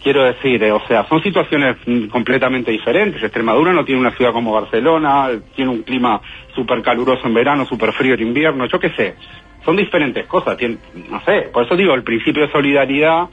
Quiero 0.01 0.23
decir, 0.23 0.61
eh, 0.63 0.71
o 0.71 0.85
sea, 0.85 1.07
son 1.07 1.23
situaciones 1.23 1.77
mm, 1.85 2.07
completamente 2.07 2.71
diferentes. 2.71 3.23
Extremadura 3.23 3.71
no 3.71 3.85
tiene 3.85 4.01
una 4.01 4.11
ciudad 4.11 4.33
como 4.33 4.51
Barcelona, 4.51 5.29
tiene 5.55 5.71
un 5.71 5.83
clima 5.83 6.21
súper 6.53 6.81
caluroso 6.81 7.25
en 7.25 7.33
verano, 7.33 7.65
súper 7.65 7.93
frío 7.93 8.13
en 8.13 8.21
invierno, 8.21 8.65
yo 8.67 8.79
qué 8.79 8.89
sé. 8.89 9.15
Son 9.65 9.75
diferentes 9.77 10.25
cosas, 10.27 10.57
tien- 10.57 10.77
no 11.09 11.23
sé. 11.23 11.49
Por 11.53 11.65
eso 11.65 11.75
digo, 11.75 11.93
el 11.93 12.03
principio 12.03 12.43
de 12.45 12.51
solidaridad 12.51 13.25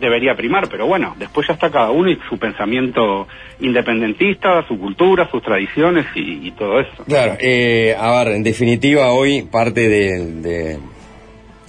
debería 0.00 0.34
primar, 0.36 0.68
pero 0.68 0.86
bueno, 0.86 1.14
después 1.18 1.46
ya 1.46 1.54
está 1.54 1.70
cada 1.70 1.90
uno 1.90 2.10
y 2.10 2.18
su 2.28 2.36
pensamiento 2.38 3.26
independentista, 3.60 4.64
su 4.68 4.78
cultura, 4.78 5.28
sus 5.30 5.42
tradiciones 5.42 6.06
y, 6.14 6.50
todo 6.52 6.80
eso. 6.80 7.04
Claro, 7.06 7.36
eh, 7.40 7.94
a 7.98 8.22
ver, 8.24 8.34
en 8.34 8.42
definitiva, 8.42 9.12
hoy 9.12 9.42
parte 9.42 9.88
de, 9.88 10.78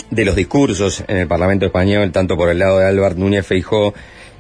de, 0.10 0.26
los 0.26 0.36
discursos 0.36 1.04
en 1.08 1.18
el 1.18 1.28
Parlamento 1.28 1.66
Español, 1.66 2.12
tanto 2.12 2.36
por 2.38 2.50
el 2.50 2.60
lado 2.60 2.80
de 2.80 2.86
Álvaro 2.88 3.16
Núñez 3.16 3.46
Feijó 3.48 3.94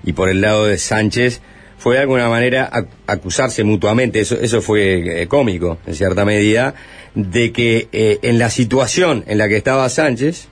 y 0.03 0.13
por 0.13 0.29
el 0.29 0.41
lado 0.41 0.65
de 0.65 0.77
Sánchez, 0.77 1.41
fue 1.77 1.95
de 1.95 2.01
alguna 2.01 2.29
manera 2.29 2.69
ac- 2.71 2.87
acusarse 3.07 3.63
mutuamente, 3.63 4.19
eso, 4.19 4.35
eso 4.39 4.61
fue 4.61 5.21
eh, 5.23 5.27
cómico, 5.27 5.77
en 5.85 5.93
cierta 5.95 6.25
medida, 6.25 6.73
de 7.15 7.51
que 7.51 7.87
eh, 7.91 8.19
en 8.21 8.39
la 8.39 8.49
situación 8.49 9.23
en 9.27 9.37
la 9.37 9.47
que 9.47 9.57
estaba 9.57 9.87
Sánchez, 9.89 10.47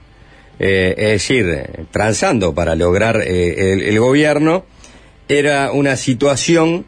eh, 0.64 0.94
es 0.96 1.12
decir, 1.14 1.88
transando 1.90 2.54
para 2.54 2.76
lograr 2.76 3.24
eh, 3.26 3.74
el, 3.90 4.00
gobierno, 4.00 4.64
era 5.28 5.72
una 5.72 5.98
situación 5.98 6.86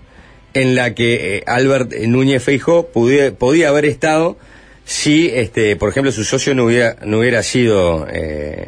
en 0.54 0.76
la 0.76 0.94
que 0.94 1.38
eh, 1.38 1.44
Albert 1.48 1.92
Núñez 1.92 2.44
Feijó 2.44 2.90
podía, 2.90 3.34
podía 3.34 3.70
haber 3.70 3.86
estado 3.86 4.38
si, 4.86 5.30
este, 5.30 5.76
por 5.76 5.90
ejemplo, 5.90 6.12
su 6.12 6.24
socio 6.24 6.54
no 6.54 6.66
hubiera, 6.66 6.98
no 7.04 7.18
hubiera 7.18 7.42
sido, 7.42 8.06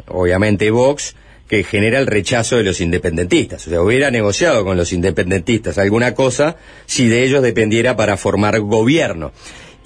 obviamente, 0.08 0.72
Vox, 0.72 1.14
que 1.46 1.62
genera 1.62 2.00
el 2.00 2.08
rechazo 2.08 2.56
de 2.56 2.64
los 2.64 2.80
independentistas. 2.80 3.64
O 3.68 3.70
sea, 3.70 3.82
hubiera 3.82 4.10
negociado 4.10 4.64
con 4.64 4.76
los 4.76 4.92
independentistas 4.92 5.78
alguna 5.78 6.14
cosa 6.14 6.56
si 6.86 7.06
de 7.06 7.22
ellos 7.22 7.42
dependiera 7.42 7.94
para 7.94 8.16
formar 8.16 8.58
gobierno. 8.58 9.30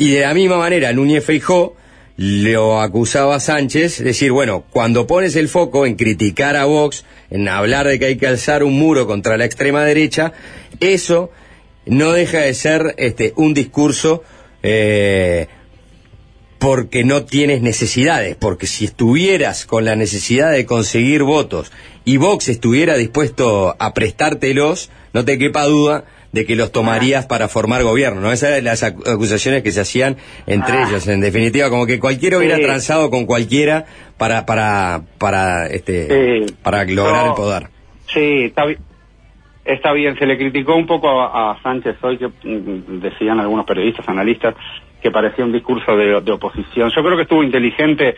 Y 0.00 0.12
de 0.12 0.20
la 0.20 0.32
misma 0.32 0.56
manera, 0.56 0.94
Núñez 0.94 1.22
Feijó 1.22 1.76
lo 2.16 2.80
acusaba 2.80 3.34
a 3.34 3.38
Sánchez, 3.38 4.02
decir, 4.02 4.32
bueno, 4.32 4.64
cuando 4.70 5.06
pones 5.06 5.36
el 5.36 5.46
foco 5.46 5.84
en 5.84 5.94
criticar 5.94 6.56
a 6.56 6.64
Vox, 6.64 7.04
en 7.28 7.46
hablar 7.50 7.86
de 7.86 7.98
que 7.98 8.06
hay 8.06 8.16
que 8.16 8.26
alzar 8.26 8.64
un 8.64 8.78
muro 8.78 9.06
contra 9.06 9.36
la 9.36 9.44
extrema 9.44 9.84
derecha, 9.84 10.32
eso 10.80 11.30
no 11.84 12.12
deja 12.12 12.38
de 12.38 12.54
ser 12.54 12.94
este, 12.96 13.34
un 13.36 13.52
discurso 13.52 14.24
eh, 14.62 15.48
porque 16.58 17.04
no 17.04 17.26
tienes 17.26 17.60
necesidades, 17.60 18.36
porque 18.36 18.66
si 18.66 18.86
estuvieras 18.86 19.66
con 19.66 19.84
la 19.84 19.96
necesidad 19.96 20.50
de 20.50 20.64
conseguir 20.64 21.24
votos 21.24 21.72
y 22.06 22.16
Vox 22.16 22.48
estuviera 22.48 22.96
dispuesto 22.96 23.76
a 23.78 23.92
prestártelos, 23.92 24.88
no 25.12 25.26
te 25.26 25.36
quepa 25.36 25.64
duda 25.64 26.06
de 26.32 26.46
que 26.46 26.54
los 26.54 26.70
tomarías 26.70 27.26
para 27.26 27.48
formar 27.48 27.82
gobierno, 27.82 28.20
¿no? 28.20 28.30
Esas 28.32 28.50
eran 28.50 28.64
las 28.64 28.82
acu- 28.84 29.06
acusaciones 29.12 29.62
que 29.62 29.72
se 29.72 29.80
hacían 29.80 30.16
entre 30.46 30.76
Ah. 30.76 30.86
ellos, 30.88 31.06
en 31.08 31.20
definitiva, 31.20 31.68
como 31.70 31.86
que 31.86 31.98
cualquiera 31.98 32.38
hubiera 32.38 32.56
Sí. 32.56 32.62
transado 32.62 33.10
con 33.10 33.26
cualquiera 33.26 33.84
para, 34.16 34.46
para, 34.46 35.02
para, 35.18 35.66
este, 35.66 36.46
Sí. 36.46 36.54
para 36.62 36.84
lograr 36.84 37.24
No. 37.24 37.30
el 37.30 37.34
poder. 37.36 37.62
Sí, 38.12 38.44
está, 38.44 38.64
bi- 38.66 38.78
está 39.64 39.92
bien. 39.92 40.16
Se 40.18 40.26
le 40.26 40.38
criticó 40.38 40.76
un 40.76 40.86
poco 40.86 41.20
a, 41.20 41.52
a 41.52 41.62
Sánchez 41.62 41.96
hoy, 42.02 42.16
que 42.18 42.28
mm, 42.28 43.00
decían 43.00 43.40
algunos 43.40 43.66
periodistas, 43.66 44.08
analistas, 44.08 44.54
que 45.02 45.10
parecía 45.10 45.44
un 45.44 45.52
discurso 45.52 45.96
de, 45.96 46.20
de 46.20 46.32
oposición. 46.32 46.90
Yo 46.94 47.02
creo 47.02 47.16
que 47.16 47.22
estuvo 47.22 47.42
inteligente 47.42 48.14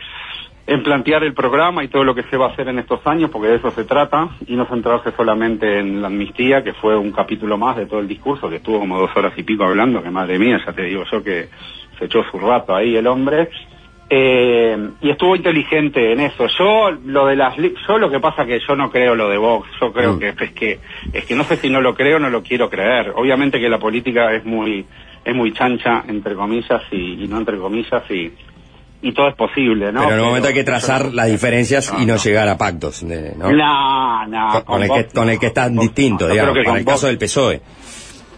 en 0.65 0.81
plantear 0.81 1.23
el 1.23 1.33
programa 1.33 1.83
y 1.83 1.89
todo 1.89 2.03
lo 2.05 2.15
que 2.15 2.23
se 2.23 2.37
va 2.37 2.47
a 2.47 2.49
hacer 2.51 2.69
en 2.69 2.79
estos 2.79 3.05
años, 3.05 3.29
porque 3.29 3.49
de 3.49 3.55
eso 3.57 3.71
se 3.71 3.83
trata, 3.83 4.29
y 4.47 4.55
no 4.55 4.65
centrarse 4.65 5.11
solamente 5.11 5.79
en 5.79 6.01
la 6.01 6.07
amnistía, 6.07 6.63
que 6.63 6.73
fue 6.73 6.95
un 6.97 7.11
capítulo 7.11 7.57
más 7.57 7.75
de 7.75 7.85
todo 7.85 7.99
el 7.99 8.07
discurso, 8.07 8.49
que 8.49 8.57
estuvo 8.57 8.79
como 8.79 8.97
dos 8.97 9.11
horas 9.15 9.33
y 9.35 9.43
pico 9.43 9.65
hablando, 9.65 10.01
que 10.01 10.09
madre 10.09 10.39
mía, 10.39 10.61
ya 10.65 10.71
te 10.71 10.83
digo 10.83 11.03
yo 11.11 11.21
que 11.21 11.49
se 11.99 12.05
echó 12.05 12.23
su 12.31 12.39
rato 12.39 12.73
ahí 12.73 12.95
el 12.95 13.07
hombre. 13.07 13.49
Eh, 14.09 14.77
y 15.01 15.09
estuvo 15.09 15.35
inteligente 15.35 16.11
en 16.11 16.19
eso. 16.19 16.45
Yo 16.59 16.91
lo 17.05 17.25
de 17.25 17.35
las 17.35 17.55
yo 17.57 17.97
lo 17.97 18.11
que 18.11 18.19
pasa 18.19 18.45
que 18.45 18.59
yo 18.59 18.75
no 18.75 18.91
creo 18.91 19.15
lo 19.15 19.27
de 19.29 19.37
Vox. 19.37 19.67
Yo 19.81 19.91
creo 19.91 20.13
Mm. 20.13 20.19
que 20.19 20.27
es 20.27 20.51
que 20.51 20.79
es 21.13 21.25
que 21.25 21.35
no 21.35 21.43
sé 21.45 21.55
si 21.57 21.69
no 21.69 21.81
lo 21.81 21.95
creo 21.95 22.17
o 22.17 22.19
no 22.19 22.29
lo 22.29 22.43
quiero 22.43 22.69
creer. 22.69 23.13
Obviamente 23.15 23.59
que 23.59 23.69
la 23.69 23.79
política 23.79 24.31
es 24.33 24.45
muy 24.45 24.85
es 25.25 25.33
muy 25.33 25.53
chancha 25.53 26.03
entre 26.07 26.35
comillas 26.35 26.83
y, 26.91 27.23
y 27.23 27.27
no 27.27 27.37
entre 27.39 27.57
comillas 27.57 28.03
y 28.11 28.31
y 29.03 29.11
todo 29.11 29.27
es 29.27 29.35
posible, 29.35 29.91
¿no? 29.91 29.99
Pero 30.01 30.13
en 30.13 30.19
el 30.19 30.25
momento 30.25 30.47
hay 30.47 30.53
que 30.55 30.63
trazar 30.63 31.05
no- 31.05 31.11
las 31.11 31.27
diferencias 31.29 31.93
y 31.99 32.05
no 32.05 32.13
no. 32.15 32.19
llegar 32.19 32.47
a 32.49 32.57
pactos, 32.57 33.03
¿no? 33.03 33.51
No, 33.51 34.25
no, 34.27 34.51
con, 34.53 34.63
con 34.63 34.81
el 34.83 34.89
que, 34.89 35.05
con 35.13 35.29
el 35.29 35.35
no, 35.35 35.39
que 35.41 35.47
no. 35.47 36.27
Digamos, 36.29 36.57
con 36.65 36.77
el 36.77 36.85
caso 36.85 37.07
del 37.07 37.17
PSOE. 37.19 37.61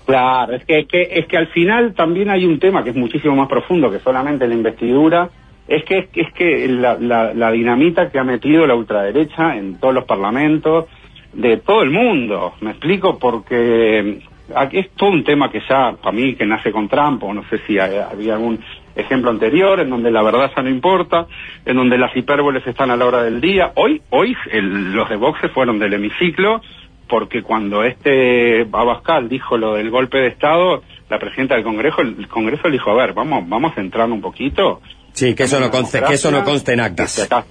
Claro, 0.06 0.54
es 0.56 0.66
que, 0.66 0.86
que- 0.86 1.10
es 1.20 1.26
que 1.28 1.38
al 1.38 1.48
final 1.48 1.94
también 1.96 2.30
hay 2.30 2.46
un 2.46 2.60
tema 2.60 2.84
que 2.84 2.92
es 2.92 2.96
muchísimo 2.96 3.36
más 3.36 3.48
profundo 3.48 3.90
que 3.92 4.00
solamente 4.00 4.48
la 4.48 4.54
investidura. 4.54 5.30
Es 5.68 5.84
que 5.84 6.10
es 6.14 6.32
que 6.34 6.68
la, 6.68 6.96
la, 7.00 7.34
la 7.34 7.52
dinamita 7.52 8.12
que 8.12 8.20
ha 8.20 8.24
metido 8.24 8.68
la 8.68 8.76
ultraderecha 8.76 9.56
en 9.58 9.80
todos 9.80 9.96
los 9.96 10.04
parlamentos 10.06 10.86
de 11.34 11.58
todo 11.58 11.82
el 11.82 11.90
mundo. 11.90 12.54
Me 12.62 12.72
explico 12.72 13.18
porque 13.18 14.20
aquí 14.56 14.78
es 14.78 14.92
todo 14.92 15.10
un 15.10 15.24
tema 15.24 15.50
que 15.52 15.60
ya 15.68 15.94
para 15.94 16.12
mí 16.12 16.36
que 16.36 16.46
nace 16.46 16.72
con 16.72 16.88
Trump 16.88 17.24
o 17.24 17.34
no 17.34 17.44
sé 17.50 17.60
si 17.66 17.80
hay- 17.80 17.98
había 17.98 18.34
algún 18.36 18.60
ejemplo 18.96 19.30
anterior 19.30 19.80
en 19.80 19.90
donde 19.90 20.10
la 20.12 20.22
verdad 20.24 20.52
ya 20.56 20.62
no 20.64 20.70
importa, 20.70 21.28
en 21.66 21.76
donde 21.78 21.98
las 21.98 22.16
hipérboles 22.16 22.66
están 22.66 22.92
a 22.92 22.96
la 22.98 23.06
hora 23.06 23.24
del 23.24 23.42
día. 23.42 23.72
Hoy 23.76 24.02
hoy 24.10 24.36
el- 24.52 24.94
los 24.94 25.10
de 25.10 25.16
Vox 25.18 25.40
se 25.42 25.50
fueron 25.50 25.80
del 25.80 25.94
hemiciclo 25.94 26.62
porque 27.08 27.44
cuando 27.44 27.84
este 27.84 28.66
Abascal 28.72 29.30
dijo 29.30 29.58
lo 29.58 29.76
del 29.76 29.90
golpe 29.92 30.18
de 30.18 30.28
Estado, 30.28 30.82
la 31.10 31.20
presidenta 31.20 31.54
del 31.56 31.64
Congreso, 31.64 32.02
el 32.02 32.28
Congreso 32.28 32.68
le 32.68 32.74
dijo, 32.74 32.90
a 32.92 32.96
ver, 32.96 33.14
vamos, 33.14 33.48
vamos 33.48 33.78
a 33.78 33.82
entrar 33.82 34.10
un 34.10 34.22
poquito. 34.22 34.82
Sí, 35.14 35.36
que 35.36 35.44
eso 35.44 35.60
no 35.60 35.70
conste, 35.70 36.02
que 36.02 36.16
eso 36.16 36.32
no 36.32 36.44
conste 36.44 36.74
en 36.74 36.80
actas, 36.80 37.20
acá, 37.20 37.46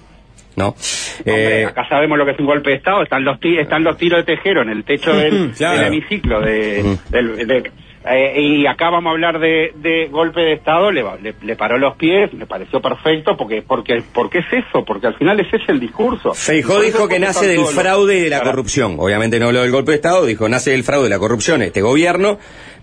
¿no? 0.57 0.69
hombre, 0.69 1.61
Eh, 1.61 1.65
acá 1.65 1.87
sabemos 1.87 2.17
lo 2.17 2.25
que 2.25 2.31
es 2.31 2.39
un 2.39 2.45
golpe 2.47 2.71
de 2.71 2.75
Estado, 2.75 3.01
están 3.03 3.23
los, 3.23 3.37
están 3.41 3.83
los 3.83 3.97
tiros 3.97 4.25
de 4.25 4.35
tejero 4.35 4.61
en 4.61 4.69
el 4.69 4.83
techo 4.83 5.15
del, 5.15 5.51
Claro. 5.57 5.77
del 5.79 5.87
hemiciclo 5.87 6.41
de, 6.41 6.97
del- 7.09 7.47
de- 7.47 7.71
eh, 8.07 8.41
y 8.41 8.67
acá 8.67 8.89
vamos 8.89 9.09
a 9.09 9.13
hablar 9.13 9.39
de, 9.39 9.71
de 9.75 10.07
golpe 10.09 10.41
de 10.41 10.53
Estado, 10.53 10.91
le, 10.91 11.01
va- 11.03 11.17
le, 11.17 11.33
le 11.41 11.55
paró 11.55 11.77
los 11.77 11.95
pies, 11.95 12.33
me 12.33 12.45
pareció 12.45 12.81
perfecto, 12.81 13.35
porque, 13.37 13.61
porque, 13.61 14.03
porque 14.13 14.39
es 14.39 14.45
eso, 14.51 14.83
porque 14.85 15.07
al 15.07 15.15
final 15.15 15.39
es 15.39 15.47
ese 15.53 15.71
el 15.71 15.79
discurso. 15.79 16.33
Feijó 16.33 16.79
dijo 16.81 17.07
que 17.07 17.19
nace 17.19 17.47
del 17.47 17.65
fraude 17.65 18.17
y 18.17 18.21
de 18.21 18.29
la 18.29 18.41
corrupción. 18.41 18.95
Obviamente 18.99 19.39
no 19.39 19.47
habló 19.47 19.61
del 19.61 19.71
golpe 19.71 19.91
de 19.91 19.95
Estado, 19.97 20.25
dijo 20.25 20.47
nace 20.49 20.71
del 20.71 20.83
fraude 20.83 21.07
y 21.07 21.09
la 21.09 21.19
corrupción 21.19 21.61
este 21.61 21.81
gobierno, 21.81 22.37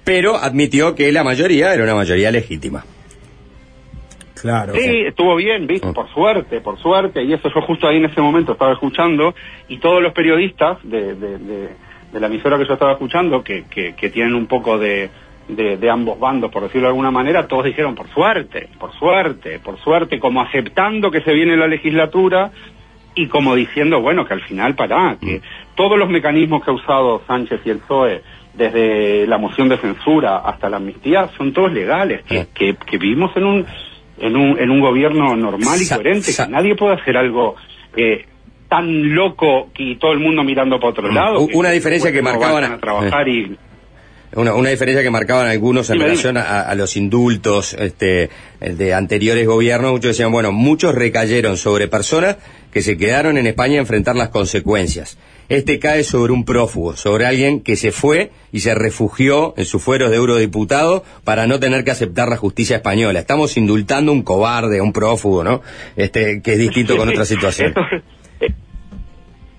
pero 0.04 0.36
admitió 0.36 0.94
que 0.94 1.12
la 1.12 1.22
mayoría 1.24 1.72
era 1.74 1.84
una 1.84 1.94
mayoría 1.94 2.30
legítima. 2.30 2.84
Claro. 4.40 4.72
Sí, 4.74 5.02
estuvo 5.06 5.36
bien, 5.36 5.68
¿viste? 5.68 5.86
Mm. 5.86 5.94
Por 5.94 6.12
suerte, 6.12 6.60
por 6.60 6.76
suerte, 6.80 7.22
y 7.22 7.32
eso 7.32 7.48
yo 7.54 7.60
justo 7.62 7.86
ahí 7.86 7.98
en 7.98 8.06
ese 8.06 8.20
momento 8.20 8.52
estaba 8.52 8.72
escuchando, 8.72 9.34
y 9.68 9.78
todos 9.78 10.02
los 10.02 10.12
periodistas 10.12 10.78
de, 10.82 11.14
de, 11.14 11.38
de- 11.38 11.68
de 12.12 12.20
la 12.20 12.26
emisora 12.26 12.58
que 12.58 12.66
yo 12.66 12.74
estaba 12.74 12.92
escuchando, 12.92 13.42
que, 13.42 13.64
que, 13.70 13.94
que 13.94 14.10
tienen 14.10 14.34
un 14.34 14.46
poco 14.46 14.78
de, 14.78 15.10
de, 15.48 15.76
de 15.76 15.90
ambos 15.90 16.18
bandos, 16.18 16.50
por 16.50 16.62
decirlo 16.62 16.88
de 16.88 16.92
alguna 16.92 17.10
manera, 17.10 17.46
todos 17.46 17.64
dijeron, 17.64 17.94
por 17.94 18.08
suerte, 18.08 18.68
por 18.78 18.92
suerte, 18.92 19.58
por 19.58 19.78
suerte, 19.78 20.18
como 20.20 20.42
aceptando 20.42 21.10
que 21.10 21.22
se 21.22 21.32
viene 21.32 21.56
la 21.56 21.66
legislatura, 21.66 22.50
y 23.14 23.26
como 23.28 23.54
diciendo, 23.54 24.00
bueno, 24.00 24.24
que 24.24 24.34
al 24.34 24.40
final, 24.42 24.74
pará, 24.74 25.16
que 25.20 25.42
todos 25.74 25.98
los 25.98 26.08
mecanismos 26.08 26.64
que 26.64 26.70
ha 26.70 26.74
usado 26.74 27.22
Sánchez 27.26 27.60
y 27.64 27.70
el 27.70 27.78
PSOE, 27.78 28.22
desde 28.54 29.26
la 29.26 29.38
moción 29.38 29.68
de 29.68 29.78
censura 29.78 30.38
hasta 30.38 30.68
la 30.68 30.76
amnistía, 30.78 31.28
son 31.36 31.52
todos 31.52 31.72
legales, 31.72 32.22
que, 32.24 32.46
que, 32.54 32.74
que 32.74 32.98
vivimos 32.98 33.34
en 33.36 33.44
un, 33.44 33.66
en 34.18 34.36
un, 34.36 34.58
en 34.58 34.70
un 34.70 34.80
gobierno 34.80 35.36
normal 35.36 35.78
y 35.80 35.88
coherente, 35.88 36.32
que 36.34 36.50
nadie 36.50 36.74
puede 36.74 36.94
hacer 36.94 37.16
algo 37.16 37.56
eh, 37.96 38.26
tan 38.72 39.14
loco 39.14 39.68
y 39.76 39.96
todo 39.96 40.12
el 40.12 40.18
mundo 40.18 40.42
mirando 40.42 40.80
para 40.80 40.90
otro 40.92 41.12
lado. 41.12 41.46
Una 41.52 41.68
diferencia 41.70 42.10
que 42.10 42.22
marcaban- 42.22 42.64
a 42.64 42.78
trabajar 42.78 43.28
y... 43.28 43.54
Una, 44.34 44.54
una 44.54 44.70
diferencia 44.70 45.02
que 45.02 45.10
marcaban 45.10 45.46
algunos 45.48 45.90
en 45.90 46.00
relación 46.00 46.38
a, 46.38 46.62
a 46.62 46.74
los 46.74 46.96
indultos 46.96 47.74
este, 47.74 48.30
de 48.60 48.94
anteriores 48.94 49.46
gobiernos, 49.46 49.90
muchos 49.92 50.12
decían, 50.16 50.32
bueno, 50.32 50.52
muchos 50.52 50.94
recayeron 50.94 51.58
sobre 51.58 51.86
personas 51.86 52.38
que 52.72 52.80
se 52.80 52.96
quedaron 52.96 53.36
en 53.36 53.46
España 53.46 53.76
a 53.76 53.80
enfrentar 53.80 54.16
las 54.16 54.30
consecuencias. 54.30 55.18
Este 55.50 55.78
cae 55.78 56.02
sobre 56.02 56.32
un 56.32 56.46
prófugo, 56.46 56.96
sobre 56.96 57.26
alguien 57.26 57.60
que 57.60 57.76
se 57.76 57.92
fue 57.92 58.30
y 58.52 58.60
se 58.60 58.74
refugió 58.74 59.52
en 59.58 59.66
sus 59.66 59.82
fueros 59.82 60.08
de 60.10 60.16
eurodiputado 60.16 61.04
para 61.24 61.46
no 61.46 61.60
tener 61.60 61.84
que 61.84 61.90
aceptar 61.90 62.28
la 62.30 62.38
justicia 62.38 62.76
española. 62.76 63.18
Estamos 63.18 63.58
indultando 63.58 64.12
a 64.12 64.14
un 64.14 64.22
cobarde, 64.22 64.78
a 64.78 64.82
un 64.82 64.94
prófugo, 64.94 65.44
¿no? 65.44 65.60
Este, 65.94 66.40
que 66.40 66.52
es 66.54 66.58
distinto 66.58 66.96
con 66.96 67.06
otra 67.10 67.24
situación. 67.32 67.74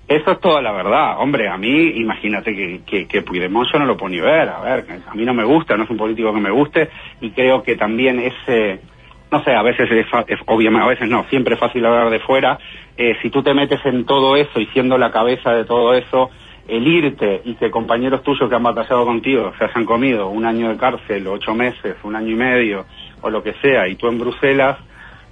Eso, 0.06 0.32
es 0.32 0.40
toda 0.40 0.60
la 0.60 0.72
verdad. 0.72 1.18
Hombre, 1.18 1.48
a 1.48 1.56
mí, 1.56 1.92
imagínate 1.96 2.54
que, 2.54 2.80
que, 2.84 3.06
que 3.06 3.22
Puigdemont 3.22 3.68
yo 3.72 3.78
no 3.78 3.86
lo 3.86 3.96
puedo 3.96 4.10
ni 4.10 4.20
ver. 4.20 4.48
A 4.48 4.60
ver, 4.60 4.84
a 5.06 5.14
mí 5.14 5.24
no 5.24 5.32
me 5.32 5.44
gusta, 5.44 5.76
no 5.76 5.84
es 5.84 5.90
un 5.90 5.96
político 5.96 6.32
que 6.32 6.40
me 6.40 6.50
guste 6.50 6.90
y 7.20 7.30
creo 7.30 7.62
que 7.62 7.76
también 7.76 8.20
ese... 8.20 8.80
No 9.32 9.42
sé, 9.42 9.52
a 9.52 9.62
veces 9.62 9.90
es, 9.90 10.06
es 10.28 10.38
obviamente, 10.46 10.84
a 10.84 10.88
veces 10.88 11.08
no, 11.08 11.24
siempre 11.24 11.54
es 11.54 11.60
fácil 11.60 11.84
hablar 11.84 12.10
de 12.10 12.20
fuera. 12.20 12.58
Eh, 12.96 13.16
si 13.22 13.30
tú 13.30 13.42
te 13.42 13.54
metes 13.54 13.84
en 13.84 14.04
todo 14.04 14.36
eso 14.36 14.60
y 14.60 14.66
siendo 14.66 14.96
la 14.96 15.10
cabeza 15.10 15.52
de 15.52 15.64
todo 15.64 15.94
eso, 15.94 16.30
el 16.68 16.86
irte 16.86 17.42
y 17.44 17.54
que 17.54 17.70
compañeros 17.70 18.22
tuyos 18.22 18.48
que 18.48 18.54
han 18.54 18.62
batallado 18.62 19.04
contigo 19.04 19.52
se 19.58 19.64
hayan 19.64 19.84
comido 19.84 20.28
un 20.28 20.44
año 20.44 20.68
de 20.68 20.76
cárcel, 20.76 21.26
ocho 21.26 21.54
meses, 21.54 21.96
un 22.04 22.14
año 22.14 22.30
y 22.30 22.36
medio, 22.36 22.86
o 23.22 23.30
lo 23.30 23.42
que 23.42 23.54
sea, 23.54 23.88
y 23.88 23.96
tú 23.96 24.08
en 24.08 24.18
Bruselas, 24.18 24.78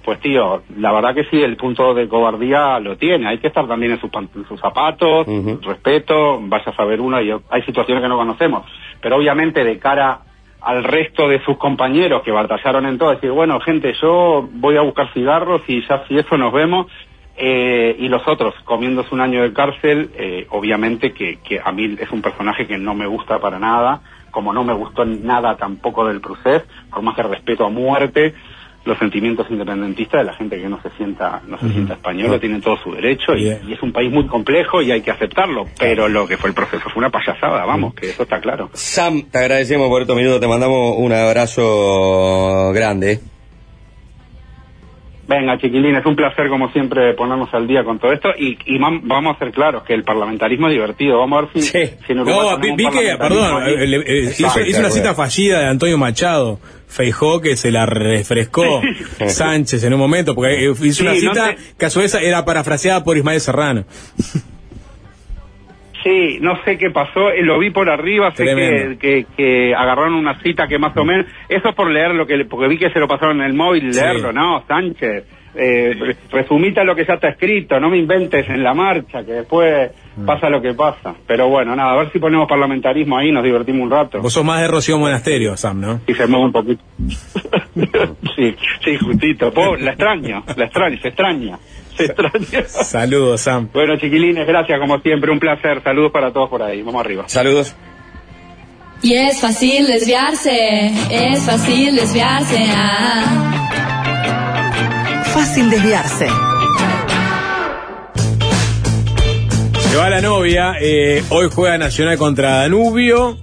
pues 0.03 0.19
tío, 0.19 0.63
la 0.77 0.91
verdad 0.91 1.15
que 1.15 1.23
sí, 1.25 1.41
el 1.41 1.55
punto 1.55 1.93
de 1.93 2.07
cobardía 2.07 2.79
lo 2.79 2.97
tiene. 2.97 3.27
Hay 3.27 3.37
que 3.37 3.47
estar 3.47 3.67
también 3.67 3.93
en 3.93 4.01
sus, 4.01 4.11
en 4.13 4.45
sus 4.47 4.59
zapatos, 4.59 5.25
respeto, 5.61 6.39
vaya 6.41 6.71
a 6.71 6.75
saber 6.75 6.99
uno, 6.99 7.21
y 7.21 7.31
hay 7.49 7.61
situaciones 7.63 8.01
que 8.03 8.09
no 8.09 8.17
conocemos. 8.17 8.65
Pero 9.01 9.17
obviamente 9.17 9.63
de 9.63 9.79
cara 9.79 10.19
al 10.61 10.83
resto 10.83 11.27
de 11.27 11.43
sus 11.43 11.57
compañeros 11.57 12.21
que 12.23 12.31
batallaron 12.31 12.85
en 12.85 12.97
todo, 12.97 13.11
decir, 13.11 13.31
bueno, 13.31 13.59
gente, 13.59 13.93
yo 14.01 14.47
voy 14.51 14.77
a 14.77 14.81
buscar 14.81 15.11
cigarros 15.13 15.61
y 15.67 15.85
ya 15.87 16.03
si 16.07 16.17
eso 16.17 16.37
nos 16.37 16.51
vemos. 16.53 16.87
Eh, 17.35 17.95
y 17.97 18.09
los 18.09 18.27
otros 18.27 18.53
comiéndose 18.63 19.15
un 19.15 19.21
año 19.21 19.41
de 19.41 19.53
cárcel, 19.53 20.11
eh, 20.15 20.45
obviamente 20.51 21.13
que, 21.13 21.39
que 21.43 21.59
a 21.63 21.71
mí 21.71 21.95
es 21.99 22.11
un 22.11 22.21
personaje 22.21 22.67
que 22.67 22.77
no 22.77 22.93
me 22.93 23.07
gusta 23.07 23.39
para 23.39 23.57
nada, 23.57 24.01
como 24.29 24.53
no 24.53 24.63
me 24.63 24.73
gustó 24.73 25.03
nada 25.03 25.57
tampoco 25.57 26.05
del 26.05 26.21
proceso, 26.21 26.63
por 26.91 27.01
más 27.01 27.15
que 27.15 27.23
respeto 27.23 27.65
a 27.65 27.69
muerte 27.69 28.35
los 28.85 28.97
sentimientos 28.99 29.47
independentistas 29.49 30.21
de 30.21 30.25
la 30.25 30.33
gente 30.33 30.59
que 30.59 30.67
no 30.67 30.81
se 30.81 30.89
sienta 30.91 31.41
no 31.47 31.57
se 31.59 31.69
sienta 31.69 31.93
española, 31.93 32.39
tienen 32.39 32.61
todo 32.61 32.77
su 32.77 32.91
derecho 32.91 33.35
y 33.35 33.49
es 33.49 33.81
un 33.81 33.91
país 33.91 34.11
muy 34.11 34.27
complejo 34.27 34.81
y 34.81 34.91
hay 34.91 35.01
que 35.01 35.11
aceptarlo, 35.11 35.67
pero 35.79 36.07
lo 36.07 36.27
que 36.27 36.37
fue 36.37 36.49
el 36.49 36.55
proceso 36.55 36.89
fue 36.89 36.99
una 36.99 37.09
payasada, 37.09 37.65
vamos, 37.65 37.93
que 37.93 38.09
eso 38.09 38.23
está 38.23 38.39
claro. 38.39 38.69
Sam, 38.73 39.23
te 39.31 39.37
agradecemos 39.37 39.87
por 39.89 40.01
estos 40.01 40.15
minutos, 40.15 40.39
te 40.39 40.47
mandamos 40.47 40.95
un 40.97 41.13
abrazo 41.13 42.71
grande. 42.73 43.32
Venga, 45.25 45.57
chiquilines, 45.57 46.05
un 46.05 46.17
placer 46.17 46.49
como 46.49 46.69
siempre 46.73 47.13
ponernos 47.13 47.47
al 47.53 47.65
día 47.65 47.83
con 47.85 47.97
todo 47.97 48.11
esto 48.11 48.29
y, 48.37 48.57
y 48.65 48.77
vam- 48.77 48.99
vamos 49.03 49.35
a 49.35 49.39
ser 49.39 49.51
claros 49.51 49.83
que 49.83 49.93
el 49.93 50.03
parlamentarismo 50.03 50.67
es 50.67 50.73
divertido. 50.73 51.17
Vamos 51.19 51.37
a 51.37 51.41
ver 51.43 51.49
si, 51.53 51.61
Sí. 51.61 51.79
si 52.05 52.13
No, 52.13 52.25
vi, 52.59 52.89
que, 52.89 53.15
perdón, 53.17 53.63
eh, 53.65 53.87
le- 53.87 53.97
eh, 53.97 54.33
hizo, 54.37 54.59
hizo 54.61 54.79
una 54.79 54.89
cita 54.89 55.13
fallida 55.15 55.59
de 55.59 55.67
Antonio 55.67 55.97
Machado. 55.97 56.59
Feijó 56.87 57.39
que 57.41 57.55
se 57.55 57.71
la 57.71 57.85
refrescó 57.85 58.81
Sánchez 59.27 59.83
en 59.85 59.93
un 59.93 59.99
momento, 59.99 60.35
porque 60.35 60.65
eh, 60.65 60.73
hizo 60.81 61.03
una 61.03 61.13
no 61.13 61.19
cita 61.19 61.55
que 61.79 61.85
a 61.85 61.89
su 61.89 61.99
vez 62.01 62.13
era 62.15 62.43
parafraseada 62.43 63.03
por 63.05 63.17
Ismael 63.17 63.39
Serrano. 63.39 63.85
Sí, 66.03 66.37
no 66.41 66.61
sé 66.65 66.77
qué 66.77 66.89
pasó, 66.89 67.29
eh, 67.29 67.41
lo 67.43 67.57
vi 67.59 67.69
por 67.69 67.89
arriba, 67.89 68.31
sé 68.35 68.43
que, 68.43 68.97
que, 68.99 69.25
que 69.37 69.73
agarraron 69.73 70.15
una 70.15 70.37
cita 70.41 70.67
que 70.67 70.77
más 70.77 70.95
o 70.97 71.05
menos, 71.05 71.25
eso 71.47 71.69
es 71.69 71.75
por 71.75 71.89
leer 71.89 72.13
lo 72.13 72.27
que, 72.27 72.43
porque 72.45 72.67
vi 72.67 72.77
que 72.77 72.89
se 72.89 72.99
lo 72.99 73.07
pasaron 73.07 73.39
en 73.39 73.45
el 73.47 73.53
móvil, 73.53 73.93
Sí. 73.93 73.99
leerlo, 74.01 74.33
no, 74.33 74.63
Sánchez, 74.67 75.23
eh, 75.55 75.95
re- 75.97 76.17
resumite 76.31 76.83
lo 76.83 76.93
que 76.95 77.05
ya 77.05 77.13
está 77.13 77.29
escrito, 77.29 77.79
no 77.79 77.89
me 77.89 77.97
inventes 77.97 78.49
en 78.49 78.63
la 78.63 78.73
marcha, 78.73 79.23
que 79.23 79.31
después 79.31 79.91
Mm. 80.17 80.25
pasa 80.25 80.49
lo 80.49 80.61
que 80.61 80.73
pasa. 80.73 81.15
Pero 81.25 81.47
bueno, 81.47 81.75
nada, 81.75 81.93
a 81.93 81.97
ver 81.97 82.11
si 82.11 82.19
ponemos 82.19 82.47
parlamentarismo 82.49 83.17
ahí, 83.17 83.31
nos 83.31 83.43
divertimos 83.43 83.81
un 83.83 83.91
rato. 83.91 84.19
Vos 84.21 84.33
sos 84.33 84.43
más 84.45 84.61
de 84.61 84.67
Rocío 84.67 84.97
Monasterio, 84.99 85.55
Sam, 85.57 85.79
¿no? 85.81 86.01
Y 86.05 86.13
se 86.13 86.27
mueve 86.27 86.45
un 86.47 86.51
poquito. 86.51 86.83
sí, 88.35 88.55
sí, 88.83 88.97
justito. 88.97 89.51
Po- 89.53 89.75
la 89.77 89.91
extraño, 89.91 90.43
la 90.55 90.65
extraño, 90.65 90.97
se 91.01 91.07
extraña. 91.07 91.57
Se 91.97 92.05
extraña. 92.05 92.67
Saludos, 92.67 93.41
Sam. 93.41 93.69
Bueno, 93.73 93.97
chiquilines, 93.97 94.47
gracias 94.47 94.79
como 94.79 94.99
siempre, 94.99 95.31
un 95.31 95.39
placer. 95.39 95.81
Saludos 95.83 96.11
para 96.11 96.31
todos 96.31 96.49
por 96.49 96.63
ahí. 96.63 96.81
Vamos 96.81 97.03
arriba. 97.03 97.25
Saludos. 97.27 97.75
Y 99.03 99.15
es 99.15 99.39
fácil 99.41 99.85
desviarse, 99.85 100.93
es 101.11 101.39
fácil 101.41 101.93
desviarse. 101.93 102.57
Ah. 102.69 103.51
Fácil 105.25 105.69
desviarse. 105.69 106.27
Se 109.89 109.97
va 109.97 110.09
la 110.09 110.21
novia, 110.21 110.75
eh, 110.79 111.21
hoy 111.29 111.49
juega 111.53 111.77
Nacional 111.77 112.17
contra 112.17 112.61
Danubio, 112.61 113.37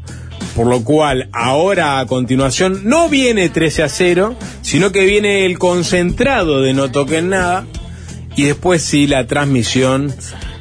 por 0.57 0.67
lo 0.67 0.83
cual 0.83 1.29
ahora 1.33 2.01
a 2.01 2.07
continuación 2.07 2.89
no 2.89 3.11
viene 3.11 3.51
13 3.51 3.83
a 3.83 3.89
0, 3.91 4.35
sino 4.63 4.93
que 4.93 5.05
viene 5.05 5.45
el 5.45 5.59
concentrado 5.59 6.63
de 6.63 6.73
No 6.73 6.91
Toquen 6.91 7.29
Nada, 7.29 7.67
y 8.37 8.45
después 8.45 8.83
sí 8.83 9.07
la 9.07 9.27
transmisión 9.27 10.15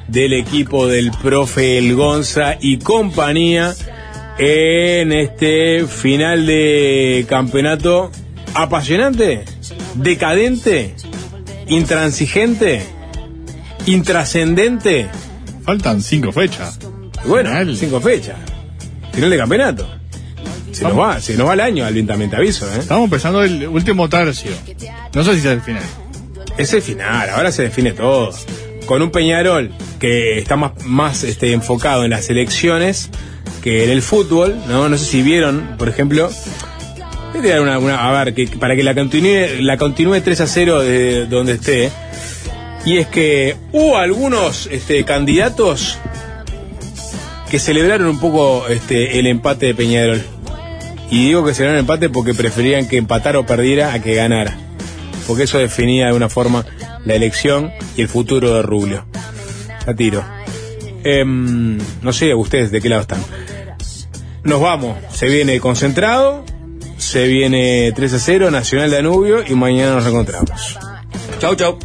del 0.08 0.34
equipo 0.34 0.88
del 0.88 1.12
profe 1.12 1.78
El 1.78 1.96
Gonza 1.96 2.58
y 2.60 2.80
compañía 2.80 3.76
en 4.38 5.12
este 5.12 5.86
final 5.86 6.46
de 6.46 7.26
campeonato 7.28 8.12
apasionante, 8.54 9.46
decadente, 9.96 10.96
intransigente, 11.68 12.84
intrascendente. 13.86 15.10
Faltan 15.64 16.02
cinco 16.02 16.32
fechas. 16.32 16.80
Bueno, 17.26 17.52
cinco 17.76 18.00
fechas. 18.00 18.38
Final 19.14 19.30
de 19.30 19.38
campeonato. 19.38 20.00
Se 20.72 20.84
nos 20.84 20.98
va, 20.98 21.20
se 21.20 21.36
nos 21.36 21.48
va 21.48 21.54
el 21.54 21.60
año, 21.60 21.86
te 22.30 22.36
aviso, 22.36 22.66
¿eh? 22.74 22.80
Estamos 22.80 23.06
empezando 23.06 23.44
el 23.44 23.68
último 23.68 24.08
tercio. 24.08 24.52
No 25.14 25.24
sé 25.24 25.34
si 25.34 25.40
es 25.40 25.46
el 25.46 25.62
final. 25.62 25.84
Es 26.60 26.74
el 26.74 26.82
final, 26.82 27.30
ahora 27.30 27.54
se 27.54 27.64
define 27.64 27.94
todo. 27.94 28.32
Con 28.86 29.02
un 29.02 29.12
Peñarol 29.12 29.72
que 29.98 30.38
está 30.40 30.58
más, 30.58 30.74
más 30.84 31.24
este, 31.24 31.54
enfocado 31.54 32.04
en 32.04 32.10
las 32.10 32.30
elecciones 32.30 33.10
que 33.64 33.86
en 33.86 33.90
el 33.90 34.02
fútbol, 34.02 34.58
¿no? 34.68 34.90
No 34.90 34.98
sé 34.98 35.06
si 35.06 35.22
vieron, 35.22 35.78
por 35.78 35.88
ejemplo. 35.88 36.30
A 37.34 38.12
ver, 38.12 38.34
que, 38.34 38.48
para 38.60 38.76
que 38.76 38.84
la 38.84 38.94
continúe, 38.94 39.62
la 39.62 39.78
continúe 39.78 40.20
3 40.20 40.42
a 40.42 40.48
0 40.48 40.82
de 40.82 41.28
donde 41.28 41.54
esté. 41.54 41.92
Y 42.86 42.98
es 42.98 43.08
que 43.08 43.56
hubo 43.72 43.98
algunos 43.98 44.68
este, 44.70 45.06
candidatos 45.06 45.98
que 47.50 47.58
celebraron 47.58 48.08
un 48.08 48.20
poco 48.20 48.68
este, 48.68 49.18
el 49.18 49.28
empate 49.28 49.68
de 49.68 49.76
Peñarol. 49.76 50.22
Y 51.10 51.28
digo 51.28 51.46
que 51.46 51.54
celebraron 51.54 51.78
el 51.78 51.84
empate 51.84 52.10
porque 52.10 52.34
preferían 52.34 52.86
que 52.86 52.98
empatara 52.98 53.40
o 53.40 53.46
perdiera 53.46 53.94
a 53.94 54.02
que 54.02 54.14
ganara. 54.16 54.69
Porque 55.30 55.44
eso 55.44 55.60
definía 55.60 56.08
de 56.08 56.14
una 56.14 56.28
forma 56.28 56.66
la 57.06 57.14
elección 57.14 57.72
y 57.96 58.02
el 58.02 58.10
futuro 58.10 58.56
de 58.56 58.64
Rubio. 58.64 59.06
La 59.86 59.96
tiro. 59.96 60.26
Em, 61.04 61.78
no 62.02 62.12
sé, 62.12 62.34
ustedes 62.34 62.72
de 62.72 62.82
qué 62.82 62.90
lado 62.90 63.04
están. 63.04 63.24
Nos 64.44 64.60
vamos. 64.60 64.98
Se 65.14 65.28
viene 65.28 65.60
concentrado. 65.60 66.44
Se 66.98 67.28
viene 67.28 67.94
3 67.96 68.14
a 68.16 68.20
0, 68.20 68.50
Nacional 68.50 68.90
Danubio. 68.90 69.44
Y 69.48 69.54
mañana 69.54 69.94
nos 69.94 70.04
reencontramos. 70.06 70.80
Chau, 71.38 71.56
chau. 71.56 71.78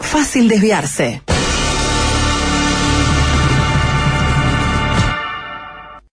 Fácil 0.00 0.48
desviarse. 0.48 1.20